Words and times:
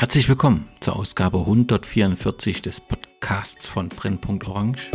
Herzlich 0.00 0.28
willkommen 0.28 0.68
zur 0.78 0.94
Ausgabe 0.94 1.40
144 1.40 2.62
des 2.62 2.78
Podcasts 2.78 3.66
von 3.66 3.88
Brennpunkt 3.88 4.46
Orange. 4.46 4.92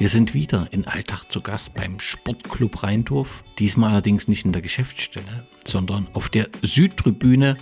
Wir 0.00 0.08
sind 0.08 0.34
wieder 0.34 0.66
in 0.72 0.88
Alltag 0.88 1.26
zu 1.30 1.40
Gast 1.40 1.74
beim 1.74 2.00
Sportclub 2.00 2.82
Rheindorf. 2.82 3.44
Diesmal 3.60 3.92
allerdings 3.92 4.26
nicht 4.26 4.44
in 4.44 4.50
der 4.50 4.60
Geschäftsstelle, 4.60 5.46
sondern 5.64 6.08
auf 6.14 6.30
der 6.30 6.48
Südtribüne 6.62 7.56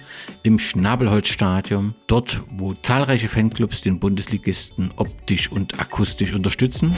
im 0.44 0.58
Schnabelholzstadion. 0.58 1.94
Dort, 2.06 2.42
wo 2.48 2.72
zahlreiche 2.72 3.28
Fanclubs 3.28 3.82
den 3.82 4.00
Bundesligisten 4.00 4.92
optisch 4.96 5.52
und 5.52 5.78
akustisch 5.78 6.32
unterstützen. 6.32 6.96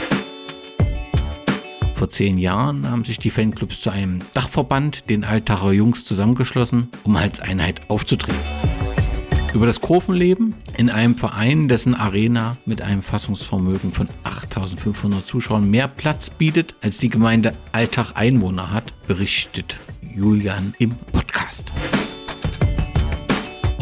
Vor 1.97 2.11
zehn 2.11 2.37
Jahren 2.37 2.91
haben 2.91 3.07
sich 3.07 3.19
die 3.19 3.31
Fanclubs 3.31 3.81
zu 3.81 3.89
einem 3.89 4.21
Dachverband, 4.35 5.09
den 5.09 5.25
Altacher 5.25 5.73
Jungs, 5.73 6.05
zusammengeschlossen, 6.05 6.91
um 7.05 7.17
als 7.17 7.41
Einheit 7.41 7.89
aufzutreten. 7.89 8.39
Über 9.55 9.65
das 9.65 9.81
Kurvenleben 9.81 10.55
in 10.77 10.91
einem 10.91 11.17
Verein, 11.17 11.69
dessen 11.69 11.95
Arena 11.95 12.59
mit 12.67 12.83
einem 12.83 13.03
Fassungsvermögen 13.03 13.93
von 13.93 14.11
8500 14.25 15.27
Zuschauern 15.27 15.71
mehr 15.71 15.89
Platz 15.89 16.29
bietet, 16.29 16.75
als 16.83 16.99
die 16.99 17.09
Gemeinde 17.09 17.53
Altach 17.73 18.15
Einwohner 18.15 18.71
hat, 18.71 18.93
berichtet 19.07 19.81
Julian 20.03 20.75
im 20.79 20.97
Podcast. 20.97 21.73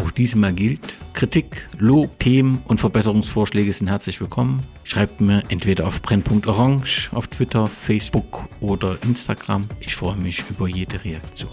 Auch 0.00 0.12
diesmal 0.12 0.52
gilt, 0.52 0.94
Kritik, 1.14 1.68
Lob, 1.78 2.20
Themen 2.20 2.62
und 2.66 2.78
Verbesserungsvorschläge 2.78 3.72
sind 3.72 3.88
herzlich 3.88 4.20
willkommen. 4.20 4.60
Schreibt 4.86 5.22
mir 5.22 5.42
entweder 5.48 5.86
auf 5.86 6.02
Brennpunkt 6.02 6.46
Orange 6.46 7.08
auf 7.12 7.26
Twitter, 7.26 7.68
Facebook 7.68 8.46
oder 8.60 8.98
Instagram. 9.02 9.66
Ich 9.80 9.96
freue 9.96 10.14
mich 10.14 10.44
über 10.50 10.68
jede 10.68 11.02
Reaktion. 11.02 11.50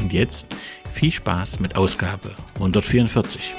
Und 0.00 0.10
jetzt 0.12 0.46
viel 0.94 1.12
Spaß 1.12 1.60
mit 1.60 1.76
Ausgabe 1.76 2.34
144. 2.54 3.54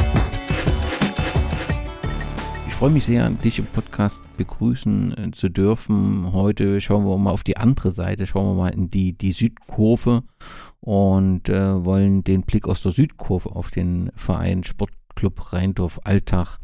Ich 2.67 2.73
freue 2.73 2.90
mich 2.90 3.05
sehr, 3.05 3.29
dich 3.29 3.59
im 3.59 3.67
Podcast 3.67 4.23
begrüßen 4.35 5.18
äh, 5.18 5.31
zu 5.31 5.47
dürfen. 5.47 6.34
Heute 6.34 6.81
schauen 6.81 7.05
wir 7.05 7.18
mal 7.20 7.31
auf 7.31 7.43
die 7.43 7.57
andere 7.57 7.91
Seite, 7.91 8.25
schauen 8.25 8.47
wir 8.47 8.63
mal 8.63 8.73
in 8.73 8.90
die, 8.90 9.13
die 9.13 9.31
Südkurve 9.31 10.23
und 10.81 11.49
äh, 11.49 11.85
wollen 11.85 12.23
den 12.23 12.41
Blick 12.41 12.68
aus 12.68 12.81
der 12.81 12.91
Südkurve 12.91 13.55
auf 13.55 13.70
den 13.70 14.12
Verein 14.15 14.63
Sportclub 15.16 15.54
Rheindorf 15.54 16.02
Alltag 16.04 16.58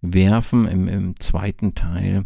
werfen 0.00 0.66
im, 0.66 0.88
im 0.88 1.20
zweiten 1.20 1.74
Teil 1.74 2.24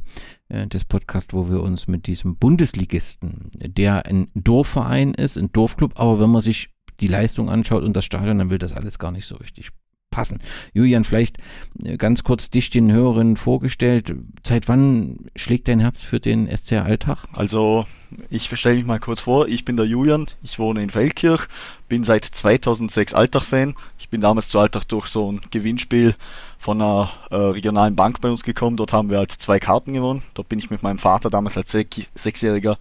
äh, 0.48 0.67
des 0.69 0.84
Podcasts, 0.84 1.34
wo 1.34 1.50
wir 1.50 1.62
uns 1.62 1.89
mit 1.89 2.06
diesem 2.06 2.36
Bundesligisten, 2.36 3.50
der 3.58 4.06
ein 4.06 4.28
Dorfverein 4.34 5.14
ist, 5.14 5.36
ein 5.36 5.50
Dorfclub, 5.52 5.98
aber 5.98 6.20
wenn 6.20 6.30
man 6.30 6.42
sich 6.42 6.70
die 7.00 7.08
Leistung 7.08 7.50
anschaut 7.50 7.83
und 7.83 7.95
das 7.95 8.05
Stadion, 8.05 8.39
dann 8.39 8.50
will 8.50 8.58
das 8.58 8.72
alles 8.72 8.98
gar 9.00 9.11
nicht 9.11 9.27
so 9.27 9.36
richtig 9.36 9.70
passen. 10.14 10.39
Julian, 10.72 11.02
vielleicht 11.02 11.39
äh, 11.83 11.97
ganz 11.97 12.22
kurz 12.22 12.48
dich 12.48 12.70
den 12.70 12.92
Hörerinnen 12.92 13.36
vorgestellt. 13.36 14.14
Seit 14.47 14.69
wann 14.69 15.27
schlägt 15.34 15.67
dein 15.67 15.80
Herz 15.80 16.02
für 16.02 16.20
den 16.20 16.48
SC 16.56 16.75
Alltag? 16.75 17.25
Also, 17.33 17.84
ich 18.30 18.48
stelle 18.56 18.77
mich 18.77 18.84
mal 18.84 19.00
kurz 19.00 19.22
vor. 19.22 19.48
Ich 19.48 19.64
bin 19.64 19.77
der 19.77 19.86
Julian, 19.86 20.27
ich 20.42 20.61
wohne 20.61 20.84
in 20.84 20.91
Feldkirch, 20.91 21.48
bin 21.89 22.05
seit 22.05 22.25
2006 22.25 23.12
Alltag-Fan. 23.12 23.75
Ich 24.14 24.16
bin 24.16 24.20
damals 24.20 24.48
zu 24.48 24.60
Alltag 24.60 24.86
durch 24.86 25.08
so 25.08 25.32
ein 25.32 25.40
Gewinnspiel 25.50 26.14
von 26.56 26.80
einer 26.80 27.10
äh, 27.32 27.34
regionalen 27.34 27.96
Bank 27.96 28.20
bei 28.20 28.30
uns 28.30 28.44
gekommen. 28.44 28.76
Dort 28.76 28.92
haben 28.92 29.10
wir 29.10 29.18
halt 29.18 29.32
zwei 29.32 29.58
Karten 29.58 29.92
gewonnen. 29.92 30.22
Dort 30.34 30.48
bin 30.48 30.60
ich 30.60 30.70
mit 30.70 30.84
meinem 30.84 31.00
Vater 31.00 31.30
damals 31.30 31.56
als 31.56 31.72
Sechsjähriger 31.72 32.78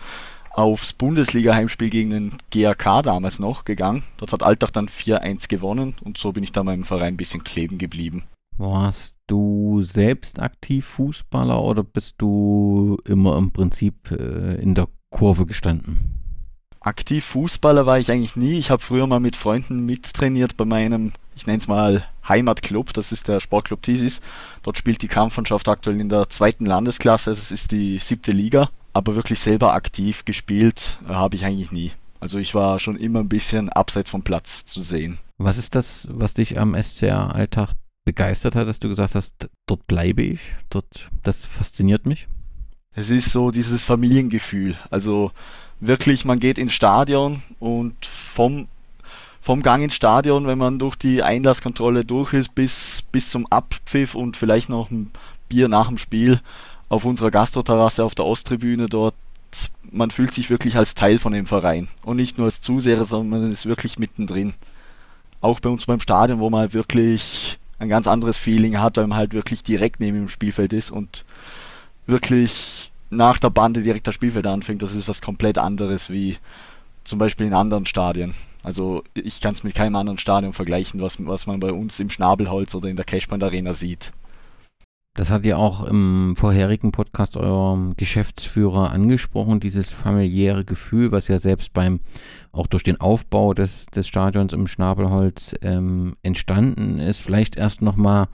aufs 0.52 0.94
Bundesliga-Heimspiel 0.94 1.90
gegen 1.90 2.12
den 2.12 2.34
GAK 2.52 3.02
damals 3.02 3.40
noch 3.40 3.66
gegangen. 3.66 4.04
Dort 4.18 4.32
hat 4.32 4.44
Alltag 4.44 4.74
dann 4.74 4.86
4-1 4.86 5.48
gewonnen 5.48 5.96
und 6.04 6.20
so 6.20 6.34
bin 6.34 6.44
ich 6.44 6.52
da 6.52 6.64
meinem 6.64 6.84
Verein 6.84 7.16
ein 7.16 7.18
bisschen 7.18 7.44
kleben 7.44 7.80
geblieben. 7.80 8.26
Warst 8.60 9.18
du 9.26 9.82
selbst 9.82 10.40
aktiv 10.40 10.86
Fußballer 10.86 11.60
oder 11.60 11.84
bist 11.84 12.14
du 12.20 13.00
immer 13.06 13.40
im 13.40 13.50
Prinzip 13.50 14.12
äh, 14.12 14.62
in 14.62 14.76
der 14.76 14.88
Kurve 15.10 15.48
gestanden? 15.48 16.20
Aktiv 16.84 17.24
Fußballer 17.24 17.86
war 17.86 17.98
ich 17.98 18.12
eigentlich 18.12 18.36
nie. 18.36 18.60
Ich 18.60 18.70
habe 18.70 18.84
früher 18.84 19.08
mal 19.08 19.22
mit 19.22 19.38
Freunden 19.38 19.86
mittrainiert 19.86 20.58
bei 20.58 20.66
meinem, 20.66 21.14
ich 21.36 21.46
nenne 21.46 21.60
es 21.60 21.68
mal 21.68 22.06
Heimatclub, 22.28 22.94
das 22.94 23.12
ist 23.12 23.28
der 23.28 23.40
Sportclub 23.40 23.82
Thesis. 23.82 24.22
Dort 24.64 24.78
spielt 24.78 25.02
die 25.02 25.08
Kampfmannschaft 25.08 25.68
aktuell 25.68 26.00
in 26.00 26.10
der 26.10 26.30
zweiten 26.30 26.66
Landesklasse, 26.66 27.32
das 27.32 27.52
ist 27.52 27.72
die 27.72 27.98
siebte 28.00 28.32
Liga 28.32 28.70
aber 28.94 29.16
wirklich 29.16 29.40
selber 29.40 29.74
aktiv 29.74 30.24
gespielt 30.24 31.00
äh, 31.08 31.14
habe 31.14 31.36
ich 31.36 31.46
eigentlich 31.46 31.72
nie. 31.72 31.92
Also 32.20 32.38
ich 32.38 32.56
war 32.56 32.80
schon 32.80 32.96
immer 32.96 33.20
ein 33.20 33.30
bisschen 33.30 33.70
abseits 33.70 34.12
vom 34.12 34.24
Platz 34.24 34.66
zu 34.66 34.82
sehen. 34.82 35.18
Was 35.38 35.58
ist 35.58 35.76
das, 35.76 36.08
was 36.10 36.36
dich 36.36 36.58
am 36.58 36.82
SCR-Alltag 36.82 37.72
begeistert 38.06 38.56
hat, 38.56 38.68
dass 38.68 38.80
du 38.80 38.88
gesagt 38.88 39.16
hast, 39.16 39.50
dort 39.66 39.88
bleibe 39.88 40.22
ich, 40.22 40.40
dort, 40.70 41.10
das 41.24 41.46
fasziniert 41.46 42.06
mich? 42.06 42.28
Es 42.96 43.10
ist 43.10 43.32
so 43.32 43.52
dieses 43.52 43.84
Familiengefühl. 43.84 44.78
Also 44.90 45.32
wirklich, 45.80 46.24
man 46.24 46.40
geht 46.40 46.58
ins 46.58 46.74
Stadion 46.74 47.42
und 47.60 48.06
vom, 48.06 48.68
vom 49.44 49.62
Gang 49.62 49.84
ins 49.84 49.96
Stadion, 49.96 50.48
wenn 50.48 50.58
man 50.58 50.80
durch 50.80 50.96
die 50.96 51.22
Einlasskontrolle 51.22 52.06
durch 52.06 52.32
ist, 52.32 52.56
bis, 52.56 53.04
bis 53.12 53.30
zum 53.30 53.46
Abpfiff 53.48 54.16
und 54.16 54.38
vielleicht 54.38 54.70
noch 54.70 54.90
ein 54.90 55.12
Bier 55.50 55.68
nach 55.68 55.90
dem 55.90 55.98
Spiel, 55.98 56.40
auf 56.88 57.04
unserer 57.04 57.30
Gastroterrasse 57.30 58.06
auf 58.06 58.16
der 58.16 58.24
Osttribüne 58.24 58.88
dort. 58.88 59.16
Man 59.92 60.12
fühlt 60.12 60.34
sich 60.34 60.50
wirklich 60.50 60.78
als 60.78 60.96
Teil 60.96 61.18
von 61.20 61.34
dem 61.34 61.46
Verein 61.46 61.90
und 62.04 62.16
nicht 62.16 62.38
nur 62.38 62.46
als 62.46 62.62
Zuseher, 62.62 63.04
sondern 63.04 63.42
man 63.42 63.52
ist 63.52 63.66
wirklich 63.66 64.00
mittendrin. 64.00 64.54
Auch 65.42 65.60
bei 65.60 65.68
uns 65.68 65.88
beim 65.88 66.00
Stadion, 66.00 66.40
wo 66.40 66.50
man 66.50 66.62
halt 66.62 66.74
wirklich 66.74 67.60
ein 67.80 67.90
ganz 67.90 68.08
anderes 68.08 68.38
Feeling 68.38 68.80
hat, 68.80 68.96
weil 68.96 69.08
man 69.08 69.18
halt 69.18 69.34
wirklich 69.34 69.62
direkt 69.62 70.00
neben 70.00 70.20
dem 70.20 70.30
Spielfeld 70.30 70.72
ist 70.72 70.90
und 70.90 71.26
wirklich 72.08 72.94
nach 73.10 73.40
der 73.40 73.50
Bande 73.50 73.84
direkt 73.84 74.08
das 74.08 74.16
Spielfeld 74.16 74.48
anfängt. 74.48 74.82
Das 74.82 74.96
ist 74.96 75.10
was 75.10 75.22
komplett 75.22 75.58
anderes 75.58 76.10
wie 76.10 76.38
zum 77.04 77.20
Beispiel 77.20 77.48
in 77.48 77.54
anderen 77.54 77.86
Stadien. 77.86 78.36
Also 78.64 79.04
ich 79.14 79.42
kann 79.42 79.54
es 79.54 79.64
mit 79.64 79.76
keinem 79.76 79.96
anderen 79.96 80.18
Stadion 80.18 80.54
vergleichen, 80.54 81.02
was, 81.02 81.24
was 81.26 81.46
man 81.46 81.60
bei 81.60 81.72
uns 81.72 82.00
im 82.00 82.10
Schnabelholz 82.10 82.74
oder 82.74 82.90
in 82.90 82.96
der 82.96 83.06
Cashpoint 83.06 83.44
Arena 83.44 83.74
sieht. 83.74 84.14
Das 85.16 85.30
hat 85.30 85.46
ja 85.46 85.58
auch 85.58 85.84
im 85.84 86.36
vorherigen 86.36 86.92
Podcast 86.92 87.38
euer 87.38 87.94
Geschäftsführer 87.98 88.90
angesprochen, 88.90 89.60
dieses 89.60 89.92
familiäre 89.92 90.66
Gefühl, 90.66 91.12
was 91.12 91.28
ja 91.28 91.38
selbst 91.38 91.72
beim, 91.74 92.00
auch 92.52 92.66
durch 92.66 92.82
den 92.82 93.00
Aufbau 93.00 93.54
des, 93.54 93.86
des 93.88 94.08
Stadions 94.08 94.54
im 94.54 94.66
Schnabelholz 94.66 95.54
ähm, 95.62 96.16
entstanden 96.24 97.00
ist. 97.00 97.20
Vielleicht 97.20 97.58
erst 97.58 97.84
nochmal 97.84 98.28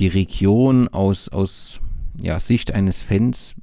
die 0.00 0.08
Region 0.08 0.88
aus, 0.88 1.28
aus 1.28 1.80
ja, 2.18 2.40
Sicht 2.40 2.72
eines 2.72 3.02
Fans 3.02 3.54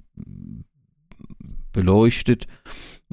beleuchtet, 1.71 2.45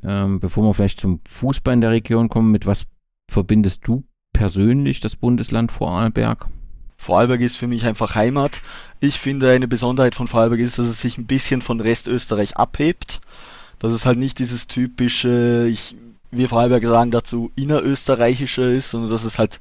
ähm, 0.02 0.40
bevor 0.40 0.64
wir 0.64 0.74
vielleicht 0.74 1.00
zum 1.00 1.20
Fußball 1.28 1.74
in 1.74 1.80
der 1.80 1.90
Region 1.90 2.28
kommen. 2.28 2.52
Mit 2.52 2.66
was 2.66 2.86
verbindest 3.28 3.86
du 3.86 4.04
persönlich 4.32 5.00
das 5.00 5.16
Bundesland 5.16 5.72
Vorarlberg? 5.72 6.48
Vorarlberg 6.96 7.40
ist 7.40 7.56
für 7.56 7.66
mich 7.66 7.84
einfach 7.84 8.14
Heimat. 8.14 8.62
Ich 9.00 9.18
finde, 9.18 9.50
eine 9.50 9.66
Besonderheit 9.66 10.14
von 10.14 10.28
Vorarlberg 10.28 10.60
ist, 10.60 10.78
dass 10.78 10.86
es 10.86 11.00
sich 11.00 11.18
ein 11.18 11.26
bisschen 11.26 11.60
von 11.60 11.80
Restösterreich 11.80 12.56
abhebt. 12.56 13.20
Dass 13.80 13.92
es 13.92 14.06
halt 14.06 14.18
nicht 14.18 14.38
dieses 14.38 14.68
typische, 14.68 15.66
ich, 15.68 15.96
wir 16.30 16.48
Vorarlberger 16.48 16.88
sagen 16.88 17.10
dazu, 17.10 17.50
innerösterreichische 17.56 18.62
ist, 18.62 18.90
sondern 18.90 19.10
dass 19.10 19.24
es 19.24 19.38
halt, 19.38 19.60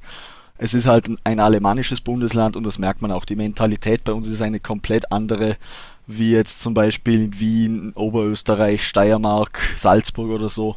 es 0.56 0.74
ist 0.74 0.86
halt 0.86 1.10
ein 1.24 1.40
alemannisches 1.40 2.00
Bundesland 2.00 2.54
und 2.54 2.62
das 2.62 2.78
merkt 2.78 3.02
man 3.02 3.10
auch. 3.10 3.24
Die 3.24 3.34
Mentalität 3.34 4.04
bei 4.04 4.12
uns 4.12 4.28
ist 4.28 4.40
eine 4.40 4.60
komplett 4.60 5.10
andere, 5.10 5.56
wie 6.18 6.32
jetzt 6.32 6.62
zum 6.62 6.74
Beispiel 6.74 7.24
in 7.24 7.40
Wien, 7.40 7.92
Oberösterreich, 7.94 8.86
Steiermark, 8.86 9.58
Salzburg 9.76 10.30
oder 10.30 10.48
so 10.48 10.76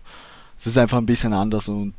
es 0.66 0.68
ist 0.68 0.78
einfach 0.78 0.98
ein 0.98 1.06
bisschen 1.06 1.34
anders 1.34 1.68
und 1.68 1.94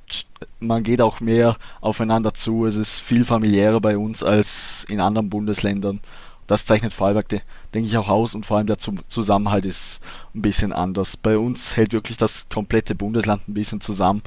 man 0.59 0.83
geht 0.83 1.01
auch 1.01 1.21
mehr 1.21 1.57
aufeinander 1.81 2.35
zu. 2.35 2.67
Es 2.67 2.77
ist 2.77 3.01
viel 3.01 3.25
familiärer 3.25 3.81
bei 3.81 3.97
uns 3.97 4.23
als 4.23 4.85
in 4.89 5.01
anderen 5.01 5.31
Bundesländern. 5.31 6.01
Das 6.47 6.65
zeichnet 6.65 6.93
Vorarlberg, 6.93 7.29
denke 7.75 7.89
ich, 7.89 7.97
auch 7.97 8.09
aus 8.09 8.35
und 8.35 8.47
vor 8.47 8.57
allem 8.57 8.67
der 8.67 8.79
Zusammenhalt 8.79 9.67
ist 9.67 10.01
ein 10.35 10.43
bisschen 10.43 10.73
anders. 10.73 11.17
Bei 11.17 11.39
uns 11.39 11.77
hält 11.77 11.93
wirklich 11.93 12.17
das 12.17 12.49
komplette 12.49 12.95
Bundesland 12.95 13.49
ein 13.49 13.55
bisschen 13.55 13.81
zusammen, 13.81 14.23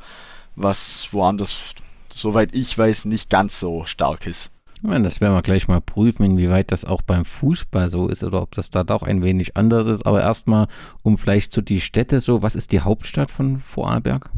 was 0.55 1.09
woanders, 1.11 1.75
soweit 2.13 2.53
ich 2.53 2.77
weiß, 2.77 3.05
nicht 3.05 3.29
ganz 3.29 3.59
so 3.59 3.85
stark 3.85 4.25
ist. 4.25 4.51
Ja, 4.81 4.97
das 4.99 5.19
werden 5.19 5.33
wir 5.33 5.41
gleich 5.41 5.67
mal 5.67 5.81
prüfen, 5.81 6.23
inwieweit 6.23 6.71
das 6.71 6.85
auch 6.85 7.01
beim 7.01 7.25
Fußball 7.25 7.89
so 7.89 8.07
ist 8.07 8.23
oder 8.23 8.41
ob 8.41 8.55
das 8.55 8.69
da 8.69 8.83
doch 8.83 9.03
ein 9.03 9.21
wenig 9.21 9.57
anders 9.57 9.87
ist. 9.87 10.05
Aber 10.05 10.21
erstmal, 10.21 10.67
um 11.03 11.17
vielleicht 11.17 11.51
zu 11.51 11.61
die 11.61 11.81
Städte 11.81 12.21
so, 12.21 12.41
was 12.41 12.55
ist 12.55 12.71
die 12.71 12.81
Hauptstadt 12.81 13.29
von 13.29 13.59
Vorarlberg? 13.59 14.29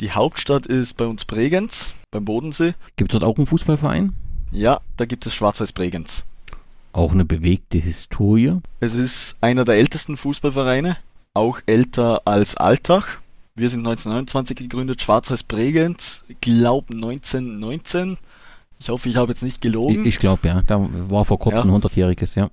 Die 0.00 0.12
Hauptstadt 0.12 0.66
ist 0.66 0.96
bei 0.96 1.04
uns 1.04 1.24
Bregenz, 1.24 1.94
beim 2.10 2.24
Bodensee. 2.24 2.74
Gibt 2.96 3.12
es 3.12 3.20
dort 3.20 3.30
auch 3.30 3.36
einen 3.36 3.46
Fußballverein? 3.46 4.14
Ja, 4.50 4.80
da 4.96 5.04
gibt 5.04 5.26
es 5.26 5.34
Schwarz-Weiß 5.34 5.72
Bregenz. 5.72 6.24
Auch 6.92 7.12
eine 7.12 7.24
bewegte 7.24 7.78
Historie? 7.78 8.54
Es 8.80 8.94
ist 8.94 9.36
einer 9.40 9.64
der 9.64 9.76
ältesten 9.76 10.16
Fußballvereine, 10.16 10.96
auch 11.34 11.60
älter 11.66 12.22
als 12.26 12.56
Alltag. 12.56 13.20
Wir 13.54 13.68
sind 13.68 13.80
1929 13.80 14.56
gegründet, 14.56 15.02
Schwarz-Weiß 15.02 15.42
Bregenz, 15.44 16.22
glaub 16.40 16.90
1919 16.90 18.18
Ich 18.82 18.88
hoffe, 18.88 19.08
ich 19.08 19.14
habe 19.14 19.30
jetzt 19.30 19.44
nicht 19.44 19.60
gelogen. 19.60 20.00
Ich, 20.00 20.14
ich 20.14 20.18
glaube, 20.18 20.48
ja. 20.48 20.60
Da 20.62 20.84
war 21.08 21.24
vor 21.24 21.38
kurzem 21.38 21.70
Ja. 21.70 21.76
ein 21.76 21.82
100-jähriges, 21.82 22.34
ja. 22.36 22.50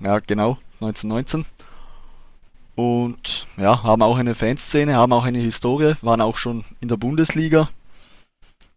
Ja, 0.00 0.18
genau, 0.18 0.58
1919. 0.82 1.46
Und 2.74 3.46
ja, 3.56 3.82
haben 3.82 4.02
auch 4.02 4.18
eine 4.18 4.34
Fanszene, 4.34 4.96
haben 4.96 5.14
auch 5.14 5.24
eine 5.24 5.38
Historie, 5.38 5.94
waren 6.02 6.20
auch 6.20 6.36
schon 6.36 6.64
in 6.82 6.88
der 6.88 6.98
Bundesliga. 6.98 7.70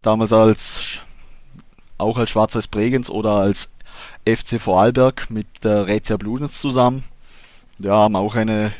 Damals 0.00 0.32
als 0.32 1.00
auch 1.98 2.16
als 2.16 2.30
Schwarz-Weiß 2.30 2.68
Bregenz 2.68 3.10
oder 3.10 3.32
als 3.32 3.70
FC 4.24 4.58
Vorarlberg 4.58 5.28
mit 5.28 5.64
der 5.64 5.86
Rätia 5.86 6.16
Bludenz 6.16 6.62
zusammen. 6.62 7.04
Ja, 7.78 7.92
haben 7.92 8.16
auch 8.16 8.36
eine 8.36 8.72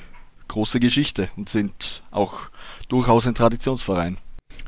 große 0.47 0.81
Geschichte 0.81 1.29
und 1.37 1.51
sind 1.51 2.03
auch 2.13 2.49
durchaus 2.89 3.27
ein 3.27 3.35
Traditionsverein. 3.35 4.17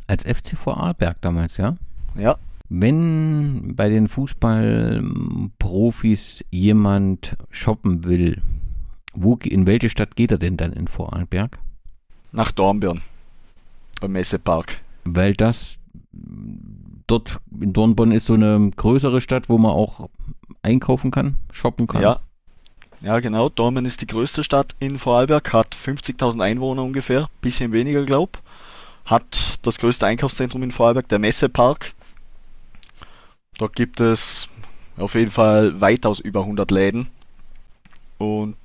Als 0.07 0.25
FC 0.25 0.59
Vorarlberg 0.63 1.17
damals, 1.23 1.57
ja. 1.57 1.77
Ja, 2.15 2.37
Wenn 2.71 3.75
bei 3.77 3.91
den 3.91 4.09
Fußballprofis 4.09 6.47
jemand 6.51 7.37
shoppen 7.51 8.05
will, 8.05 8.41
wo, 9.13 9.37
in 9.43 9.67
welche 9.67 9.91
Stadt 9.91 10.17
geht 10.17 10.31
er 10.31 10.39
denn 10.39 10.57
dann 10.57 10.73
in 10.73 10.87
Vorarlberg? 10.87 11.59
nach 12.33 12.53
Dornbirn 12.53 13.03
beim 14.01 14.13
Messepark. 14.13 14.79
Weil 15.05 15.35
das 15.35 15.79
dort 17.07 17.41
in 17.61 17.73
Dornborn 17.73 18.13
ist 18.13 18.27
so 18.27 18.35
eine 18.35 18.71
größere 18.75 19.21
Stadt, 19.21 19.49
wo 19.49 19.59
man 19.59 19.73
auch 19.73 20.09
einkaufen 20.63 21.11
kann, 21.11 21.37
shoppen 21.53 21.87
kann. 21.87 22.03
Ja. 22.03 22.21
Ja, 23.03 23.19
genau. 23.21 23.49
Dormen 23.49 23.87
ist 23.87 24.03
die 24.03 24.07
größte 24.07 24.45
Stadt 24.45 24.77
in 24.79 24.99
Vorarlberg, 24.99 25.55
hat 25.55 25.75
50.000 25.75 26.43
Einwohner 26.43 26.83
ungefähr, 26.83 27.31
bisschen 27.41 27.73
weniger, 27.73 28.05
glaub. 28.05 28.43
Hat 29.07 29.59
das 29.63 29.79
größte 29.79 30.07
Einkaufszentrum 30.07 30.63
in 30.63 30.71
Vorarlberg, 30.71 31.09
der 31.09 31.19
Messepark. 31.19 31.95
Dort 33.61 33.77
gibt 33.77 34.01
es 34.01 34.49
auf 34.97 35.15
jeden 35.15 35.31
Fall 35.31 35.83
weitaus 35.83 36.19
über 36.19 36.41
100 36.41 36.71
Läden. 36.71 37.09
Und 38.17 38.57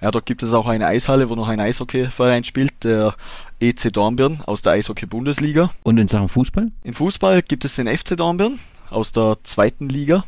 ja, 0.00 0.10
dort 0.10 0.24
gibt 0.24 0.42
es 0.42 0.54
auch 0.54 0.66
eine 0.66 0.86
Eishalle, 0.86 1.28
wo 1.28 1.34
noch 1.34 1.48
ein 1.48 1.60
Eishockeyverein 1.60 2.42
spielt, 2.42 2.72
der 2.82 3.14
EC 3.60 3.92
Dornbirn 3.92 4.40
aus 4.46 4.62
der 4.62 4.72
Eishockey-Bundesliga. 4.72 5.70
Und 5.82 5.98
in 5.98 6.08
Sachen 6.08 6.30
Fußball? 6.30 6.72
Im 6.82 6.94
Fußball 6.94 7.42
gibt 7.42 7.66
es 7.66 7.76
den 7.76 7.94
FC 7.94 8.16
Dornbirn 8.16 8.58
aus 8.88 9.12
der 9.12 9.36
zweiten 9.42 9.90
Liga, 9.90 10.24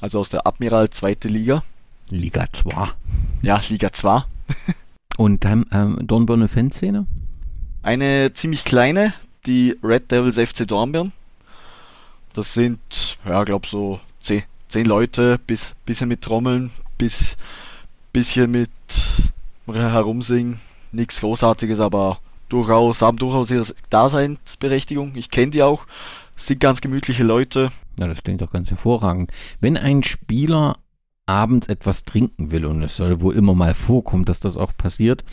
also 0.00 0.20
aus 0.20 0.28
der 0.28 0.46
Admiral 0.46 0.90
zweite 0.90 1.26
Liga. 1.26 1.64
Liga 2.10 2.46
2. 2.52 2.90
Ja, 3.42 3.60
Liga 3.68 3.90
2. 3.90 4.22
Und 5.16 5.44
dann 5.44 5.66
ähm, 5.72 5.98
Dornborner 6.06 6.48
Fanszene? 6.48 7.08
Eine 7.82 8.34
ziemlich 8.34 8.64
kleine, 8.64 9.14
die 9.46 9.76
Red 9.82 10.12
Devils 10.12 10.38
FC 10.38 10.64
Dornbirn. 10.64 11.10
Das 12.34 12.54
sind, 12.54 13.18
ja, 13.26 13.44
glaub 13.44 13.66
so 13.66 14.00
zehn, 14.20 14.42
zehn 14.68 14.86
Leute, 14.86 15.38
bis, 15.46 15.74
bisschen 15.84 16.08
mit 16.08 16.22
Trommeln, 16.22 16.70
bis, 16.98 17.36
bisschen 18.12 18.50
mit 18.50 18.70
herumsingen. 19.66 20.60
Nichts 20.92 21.20
Großartiges, 21.20 21.80
aber 21.80 22.18
durchaus, 22.48 23.02
haben 23.02 23.16
durchaus 23.16 23.50
ihre 23.50 23.66
Daseinsberechtigung. 23.90 25.12
Ich 25.14 25.30
kenne 25.30 25.52
die 25.52 25.62
auch. 25.62 25.86
Sind 26.36 26.60
ganz 26.60 26.80
gemütliche 26.80 27.24
Leute. 27.24 27.70
Ja, 27.98 28.06
das 28.06 28.22
klingt 28.22 28.40
doch 28.40 28.50
ganz 28.50 28.70
hervorragend. 28.70 29.30
Wenn 29.60 29.76
ein 29.76 30.02
Spieler 30.02 30.76
abends 31.26 31.68
etwas 31.68 32.04
trinken 32.04 32.50
will, 32.50 32.66
und 32.66 32.82
es 32.82 32.96
soll 32.96 33.20
wohl 33.20 33.34
immer 33.36 33.54
mal 33.54 33.74
vorkommen, 33.74 34.24
dass 34.24 34.40
das 34.40 34.56
auch 34.56 34.76
passiert, 34.76 35.24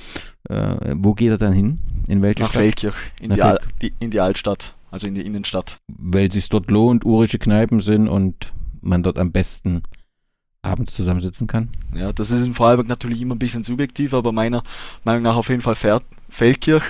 äh, 0.49 0.95
wo 0.95 1.13
geht 1.13 1.31
er 1.31 1.37
dann 1.37 1.53
hin? 1.53 1.79
In 2.07 2.21
welche 2.21 2.41
Nach 2.41 2.51
Stadt? 2.51 2.61
Feldkirch, 2.61 2.95
in 3.19 3.29
Nach 3.29 3.35
die, 3.35 3.41
Al 3.41 3.59
die, 3.81 3.93
in 3.99 4.11
die 4.11 4.19
Altstadt, 4.19 4.75
also 4.91 5.07
in 5.07 5.15
die 5.15 5.25
Innenstadt. 5.25 5.77
Weil 5.87 6.27
es 6.27 6.33
sich 6.33 6.49
dort 6.49 6.69
lohnt, 6.71 7.05
urische 7.05 7.39
Kneipen 7.39 7.79
sind 7.79 8.07
und 8.07 8.51
man 8.81 9.03
dort 9.03 9.17
am 9.19 9.31
besten 9.31 9.83
abends 10.61 10.93
zusammensitzen 10.93 11.47
kann. 11.47 11.69
Ja, 11.93 12.11
das 12.11 12.31
ist 12.31 12.45
in 12.45 12.53
Vorarlberg 12.53 12.87
natürlich 12.87 13.21
immer 13.21 13.35
ein 13.35 13.39
bisschen 13.39 13.63
subjektiv, 13.63 14.13
aber 14.13 14.31
meiner 14.31 14.63
Meinung 15.03 15.23
nach 15.23 15.35
auf 15.35 15.49
jeden 15.49 15.61
Fall 15.61 15.75
Fer- 15.75 16.01
Feldkirch 16.29 16.83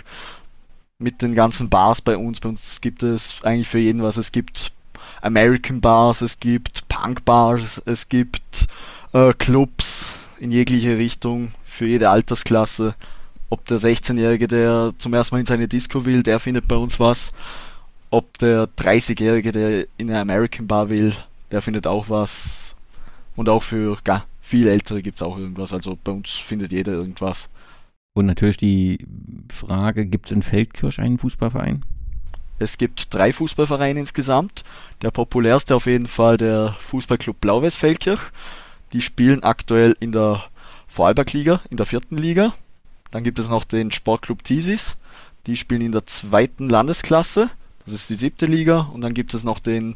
mit 0.98 1.22
den 1.22 1.36
ganzen 1.36 1.70
Bars 1.70 2.02
bei 2.02 2.18
uns. 2.18 2.40
Bei 2.40 2.50
uns 2.50 2.82
gibt 2.82 3.04
es 3.04 3.44
eigentlich 3.44 3.68
für 3.68 3.80
jeden 3.80 4.02
was. 4.02 4.18
Es 4.18 4.32
gibt 4.32 4.72
American 5.22 5.82
Bars, 5.82 6.22
es 6.22 6.40
gibt 6.40 6.88
Punk 6.90 7.26
Bars, 7.26 7.82
es 7.86 8.10
gibt 8.10 8.68
äh, 9.14 9.34
Clubs 9.34 10.18
in 10.40 10.52
jegliche 10.52 10.98
Richtung 10.98 11.52
für 11.64 11.86
jede 11.86 12.10
Altersklasse. 12.10 12.96
Ob 13.50 13.66
der 13.66 13.80
16-Jährige, 13.80 14.48
der 14.48 14.94
zum 14.98 15.14
ersten 15.14 15.36
Mal 15.36 15.40
in 15.40 15.46
seine 15.46 15.68
Disco 15.68 16.06
will, 16.06 16.22
der 16.24 16.40
findet 16.40 16.68
bei 16.68 16.76
uns 16.76 17.00
was. 17.00 17.34
Ob 18.12 18.38
der 18.40 18.66
30-Jährige, 18.66 19.52
der 19.52 19.86
in 19.98 20.10
eine 20.10 20.22
American 20.22 20.68
Bar 20.68 20.90
will, 20.90 21.14
der 21.52 21.62
findet 21.62 21.88
auch 21.88 22.10
was. 22.10 22.76
Und 23.36 23.50
auch 23.50 23.64
für 23.64 23.98
gar 24.04 24.26
viel 24.42 24.68
Ältere 24.68 25.02
gibt 25.02 25.18
es 25.18 25.22
auch 25.22 25.38
irgendwas. 25.38 25.74
Also 25.74 25.98
bei 26.04 26.12
uns 26.12 26.32
findet 26.32 26.72
jeder 26.72 26.94
irgendwas. 26.94 27.50
Und 28.14 28.26
natürlich 28.26 28.58
die 28.58 29.06
Frage, 29.54 30.06
gibt 30.06 30.26
es 30.26 30.32
in 30.32 30.42
Feldkirch 30.42 31.00
einen 31.00 31.20
Fußballverein? 31.20 31.86
Es 32.58 32.78
gibt 32.78 33.14
drei 33.14 33.32
Fußballvereine 33.32 34.00
insgesamt. 34.00 34.64
Der 35.02 35.12
populärste 35.12 35.76
auf 35.76 35.86
jeden 35.86 36.08
Fall 36.08 36.38
der 36.38 36.76
Fußballclub 36.80 37.40
Blau-Weiß 37.40 37.76
Feldkirch. 37.76 38.20
Die 38.92 39.02
spielen 39.02 39.44
aktuell 39.44 39.96
in 40.00 40.12
der 40.12 40.44
Vorarlberg-Liga, 40.88 41.62
in 41.70 41.78
der 41.78 41.86
vierten 41.86 42.18
Liga. 42.18 42.54
Dann 43.12 43.24
gibt 43.24 43.40
es 43.40 43.50
noch 43.50 43.64
den 43.64 43.92
Sportclub 43.92 44.44
Tisis. 44.44 44.98
Die 45.46 45.56
spielen 45.56 45.82
in 45.82 45.92
der 45.92 46.06
zweiten 46.06 46.70
Landesklasse. 46.70 47.50
Das 47.90 48.02
ist 48.02 48.10
die 48.10 48.16
siebte 48.16 48.46
Liga. 48.46 48.82
Und 48.94 49.02
dann 49.02 49.14
gibt 49.14 49.34
es 49.34 49.44
noch 49.44 49.60
den 49.60 49.96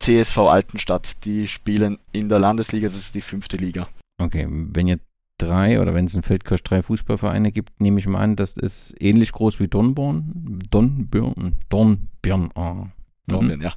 TSV 0.00 0.38
Altenstadt. 0.38 1.24
Die 1.24 1.48
spielen 1.48 1.98
in 2.12 2.28
der 2.28 2.38
Landesliga. 2.38 2.88
Das 2.88 2.96
ist 2.96 3.14
die 3.14 3.20
fünfte 3.20 3.56
Liga. 3.56 3.88
Okay, 4.18 4.46
wenn 4.48 4.86
ihr 4.86 4.98
drei 5.38 5.80
oder 5.80 5.94
wenn 5.94 6.04
es 6.04 6.14
in 6.14 6.22
Feldkirch 6.22 6.62
drei 6.62 6.82
Fußballvereine 6.82 7.52
gibt, 7.52 7.80
nehme 7.80 7.98
ich 7.98 8.06
mal 8.06 8.20
an, 8.20 8.36
das 8.36 8.56
ist 8.56 8.94
ähnlich 9.00 9.32
groß 9.32 9.58
wie 9.58 9.68
Dornborn. 9.68 10.60
Dornbirn. 10.70 11.56
Dornbirn. 11.68 12.50
Mhm. 12.54 12.92
Dornbirn, 13.26 13.60
ja. 13.60 13.74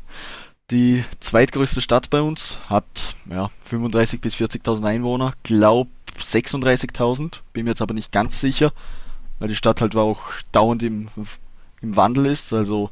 Die 0.72 1.04
zweitgrößte 1.20 1.82
Stadt 1.82 2.10
bei 2.10 2.22
uns 2.22 2.60
hat 2.68 3.16
ja, 3.30 3.50
35.000 3.70 4.22
bis 4.22 4.36
40.000 4.36 4.86
Einwohner. 4.86 5.34
Glaub 5.44 5.88
36.000. 6.22 7.42
Bin 7.54 7.66
mir 7.66 7.72
jetzt 7.72 7.82
aber 7.82 7.94
nicht 7.94 8.12
ganz 8.12 8.40
sicher, 8.40 8.74
weil 9.40 9.50
die 9.50 9.56
Stadt 9.56 9.82
halt 9.82 9.96
auch 9.96 10.22
dauernd 10.52 10.84
im, 10.84 11.10
im 11.82 11.96
Wandel 11.96 12.26
ist. 12.26 12.54
Also 12.54 12.90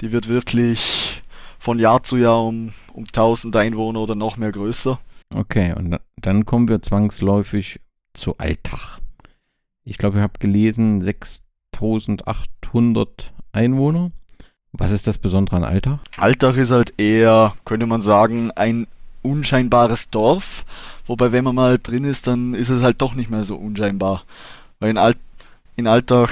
die 0.00 0.12
wird 0.12 0.28
wirklich 0.28 1.22
von 1.58 1.78
Jahr 1.78 2.02
zu 2.02 2.16
Jahr 2.16 2.42
um, 2.44 2.72
um 2.92 3.04
1000 3.04 3.54
Einwohner 3.56 4.00
oder 4.00 4.14
noch 4.14 4.36
mehr 4.36 4.52
größer. 4.52 4.98
Okay, 5.34 5.74
und 5.76 5.90
da- 5.90 6.00
dann 6.16 6.44
kommen 6.46 6.68
wir 6.68 6.80
zwangsläufig 6.82 7.80
zu 8.14 8.36
Alltag. 8.38 9.00
Ich 9.84 9.98
glaube, 9.98 10.18
ihr 10.18 10.22
habt 10.22 10.40
gelesen, 10.40 11.02
6800 11.72 13.32
Einwohner. 13.52 14.10
Was 14.72 14.90
ist 14.92 15.06
das 15.06 15.18
Besondere 15.18 15.56
an 15.56 15.64
Alltag? 15.64 15.98
Alltag 16.16 16.56
ist 16.56 16.70
halt 16.70 16.98
eher, 17.00 17.54
könnte 17.64 17.86
man 17.86 18.02
sagen, 18.02 18.50
ein 18.52 18.86
unscheinbares 19.22 20.10
Dorf. 20.10 20.64
Wobei, 21.06 21.32
wenn 21.32 21.44
man 21.44 21.54
mal 21.54 21.78
drin 21.78 22.04
ist, 22.04 22.26
dann 22.26 22.54
ist 22.54 22.68
es 22.68 22.82
halt 22.82 23.00
doch 23.00 23.14
nicht 23.14 23.30
mehr 23.30 23.44
so 23.44 23.56
unscheinbar. 23.56 24.24
Weil 24.78 24.90
in, 24.90 24.98
Alt 24.98 25.18
in 25.76 25.86
Alltag, 25.86 26.30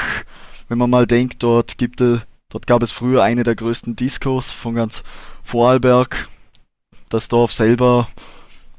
wenn 0.69 0.79
man 0.79 0.91
mal 0.91 1.07
denkt, 1.07 1.43
dort 1.43 1.79
gibt 1.79 2.01
es, 2.01 2.21
dort 2.49 2.67
gab 2.67 2.83
es 2.83 2.93
früher 2.93 3.23
eine 3.23 3.43
der 3.43 3.55
größten 3.55 3.97
Discos 3.97 4.53
von 4.53 4.75
ganz 4.75 5.03
Vorarlberg. 5.43 6.29
Das 7.09 7.29
Dorf 7.29 7.53
selber 7.53 8.09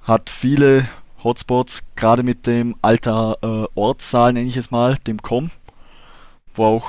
hat 0.01 0.29
viele 0.29 0.87
Hotspots, 1.23 1.83
gerade 1.95 2.23
mit 2.23 2.47
dem 2.47 2.75
alter 2.81 3.37
äh, 3.41 3.67
Ortssaal, 3.75 4.33
nenne 4.33 4.47
ich 4.47 4.57
es 4.57 4.71
mal, 4.71 4.97
dem 5.07 5.21
Com, 5.21 5.51
wo 6.53 6.65
auch 6.65 6.87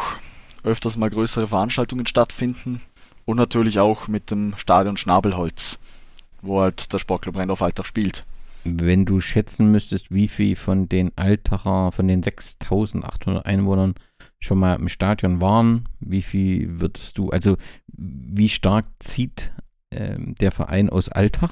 öfters 0.62 0.96
mal 0.96 1.10
größere 1.10 1.48
Veranstaltungen 1.48 2.06
stattfinden. 2.06 2.80
Und 3.24 3.36
natürlich 3.36 3.78
auch 3.78 4.08
mit 4.08 4.30
dem 4.30 4.54
Stadion 4.56 4.96
Schnabelholz, 4.96 5.78
wo 6.40 6.60
halt 6.60 6.92
der 6.92 6.98
Sportclub 6.98 7.36
Rheindorf 7.36 7.60
Alltag 7.60 7.86
spielt. 7.86 8.24
Wenn 8.64 9.04
du 9.04 9.20
schätzen 9.20 9.70
müsstest, 9.70 10.12
wie 10.12 10.28
viel 10.28 10.56
von 10.56 10.88
den 10.88 11.12
Altacher, 11.16 11.92
von 11.92 12.08
den 12.08 12.22
6800 12.22 13.44
Einwohnern 13.44 13.94
schon 14.40 14.58
mal 14.58 14.74
im 14.74 14.88
Stadion 14.88 15.40
waren, 15.40 15.88
wie 16.00 16.22
viel 16.22 16.80
würdest 16.80 17.18
du, 17.18 17.30
also 17.30 17.56
wie 17.88 18.48
stark 18.48 18.86
zieht 18.98 19.52
ähm, 19.90 20.34
der 20.40 20.52
Verein 20.52 20.90
aus 20.90 21.08
Alltag, 21.08 21.50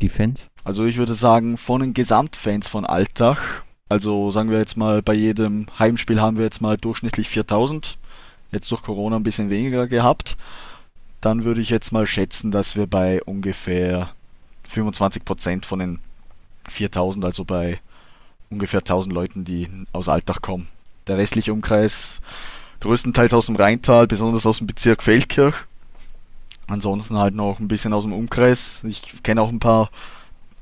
die 0.00 0.08
Fans? 0.08 0.48
Also 0.64 0.84
ich 0.84 0.96
würde 0.96 1.14
sagen, 1.14 1.56
von 1.56 1.80
den 1.80 1.94
Gesamtfans 1.94 2.68
von 2.68 2.84
Alltag, 2.84 3.64
also 3.88 4.30
sagen 4.30 4.50
wir 4.50 4.58
jetzt 4.58 4.76
mal, 4.76 5.02
bei 5.02 5.14
jedem 5.14 5.66
Heimspiel 5.78 6.20
haben 6.20 6.36
wir 6.36 6.44
jetzt 6.44 6.60
mal 6.60 6.76
durchschnittlich 6.76 7.28
4000, 7.28 7.98
jetzt 8.52 8.70
durch 8.70 8.82
Corona 8.82 9.16
ein 9.16 9.22
bisschen 9.22 9.50
weniger 9.50 9.86
gehabt, 9.86 10.36
dann 11.20 11.44
würde 11.44 11.60
ich 11.60 11.70
jetzt 11.70 11.92
mal 11.92 12.06
schätzen, 12.06 12.50
dass 12.50 12.76
wir 12.76 12.86
bei 12.86 13.22
ungefähr 13.24 14.10
25% 14.72 15.64
von 15.64 15.78
den 15.78 15.98
4000, 16.68 17.24
also 17.24 17.44
bei 17.44 17.80
ungefähr 18.50 18.80
1000 18.80 19.12
Leuten, 19.12 19.44
die 19.44 19.68
aus 19.92 20.08
Alltag 20.08 20.42
kommen. 20.42 20.68
Der 21.06 21.18
restliche 21.18 21.52
Umkreis 21.52 22.20
größtenteils 22.80 23.32
aus 23.32 23.46
dem 23.46 23.56
Rheintal, 23.56 24.06
besonders 24.06 24.46
aus 24.46 24.58
dem 24.58 24.66
Bezirk 24.66 25.02
Feldkirch. 25.02 25.54
Ansonsten 26.66 27.16
halt 27.16 27.34
noch 27.34 27.60
ein 27.60 27.68
bisschen 27.68 27.92
aus 27.92 28.04
dem 28.04 28.12
Umkreis. 28.12 28.80
Ich 28.82 29.22
kenne 29.22 29.40
auch 29.40 29.50
ein 29.50 29.60
paar 29.60 29.90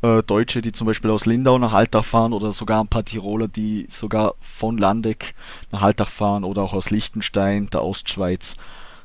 äh, 0.02 0.22
Deutsche, 0.22 0.60
die 0.60 0.72
zum 0.72 0.86
Beispiel 0.86 1.10
aus 1.10 1.24
Lindau 1.24 1.58
nach 1.58 1.72
Altach 1.72 2.04
fahren 2.04 2.34
oder 2.34 2.52
sogar 2.52 2.80
ein 2.80 2.88
paar 2.88 3.04
Tiroler, 3.04 3.48
die 3.48 3.86
sogar 3.88 4.34
von 4.40 4.76
Landeck 4.76 5.34
nach 5.72 5.82
Altach 5.82 6.10
fahren 6.10 6.44
oder 6.44 6.62
auch 6.62 6.74
aus 6.74 6.90
Liechtenstein, 6.90 7.68
der 7.72 7.82
Ostschweiz. 7.82 8.56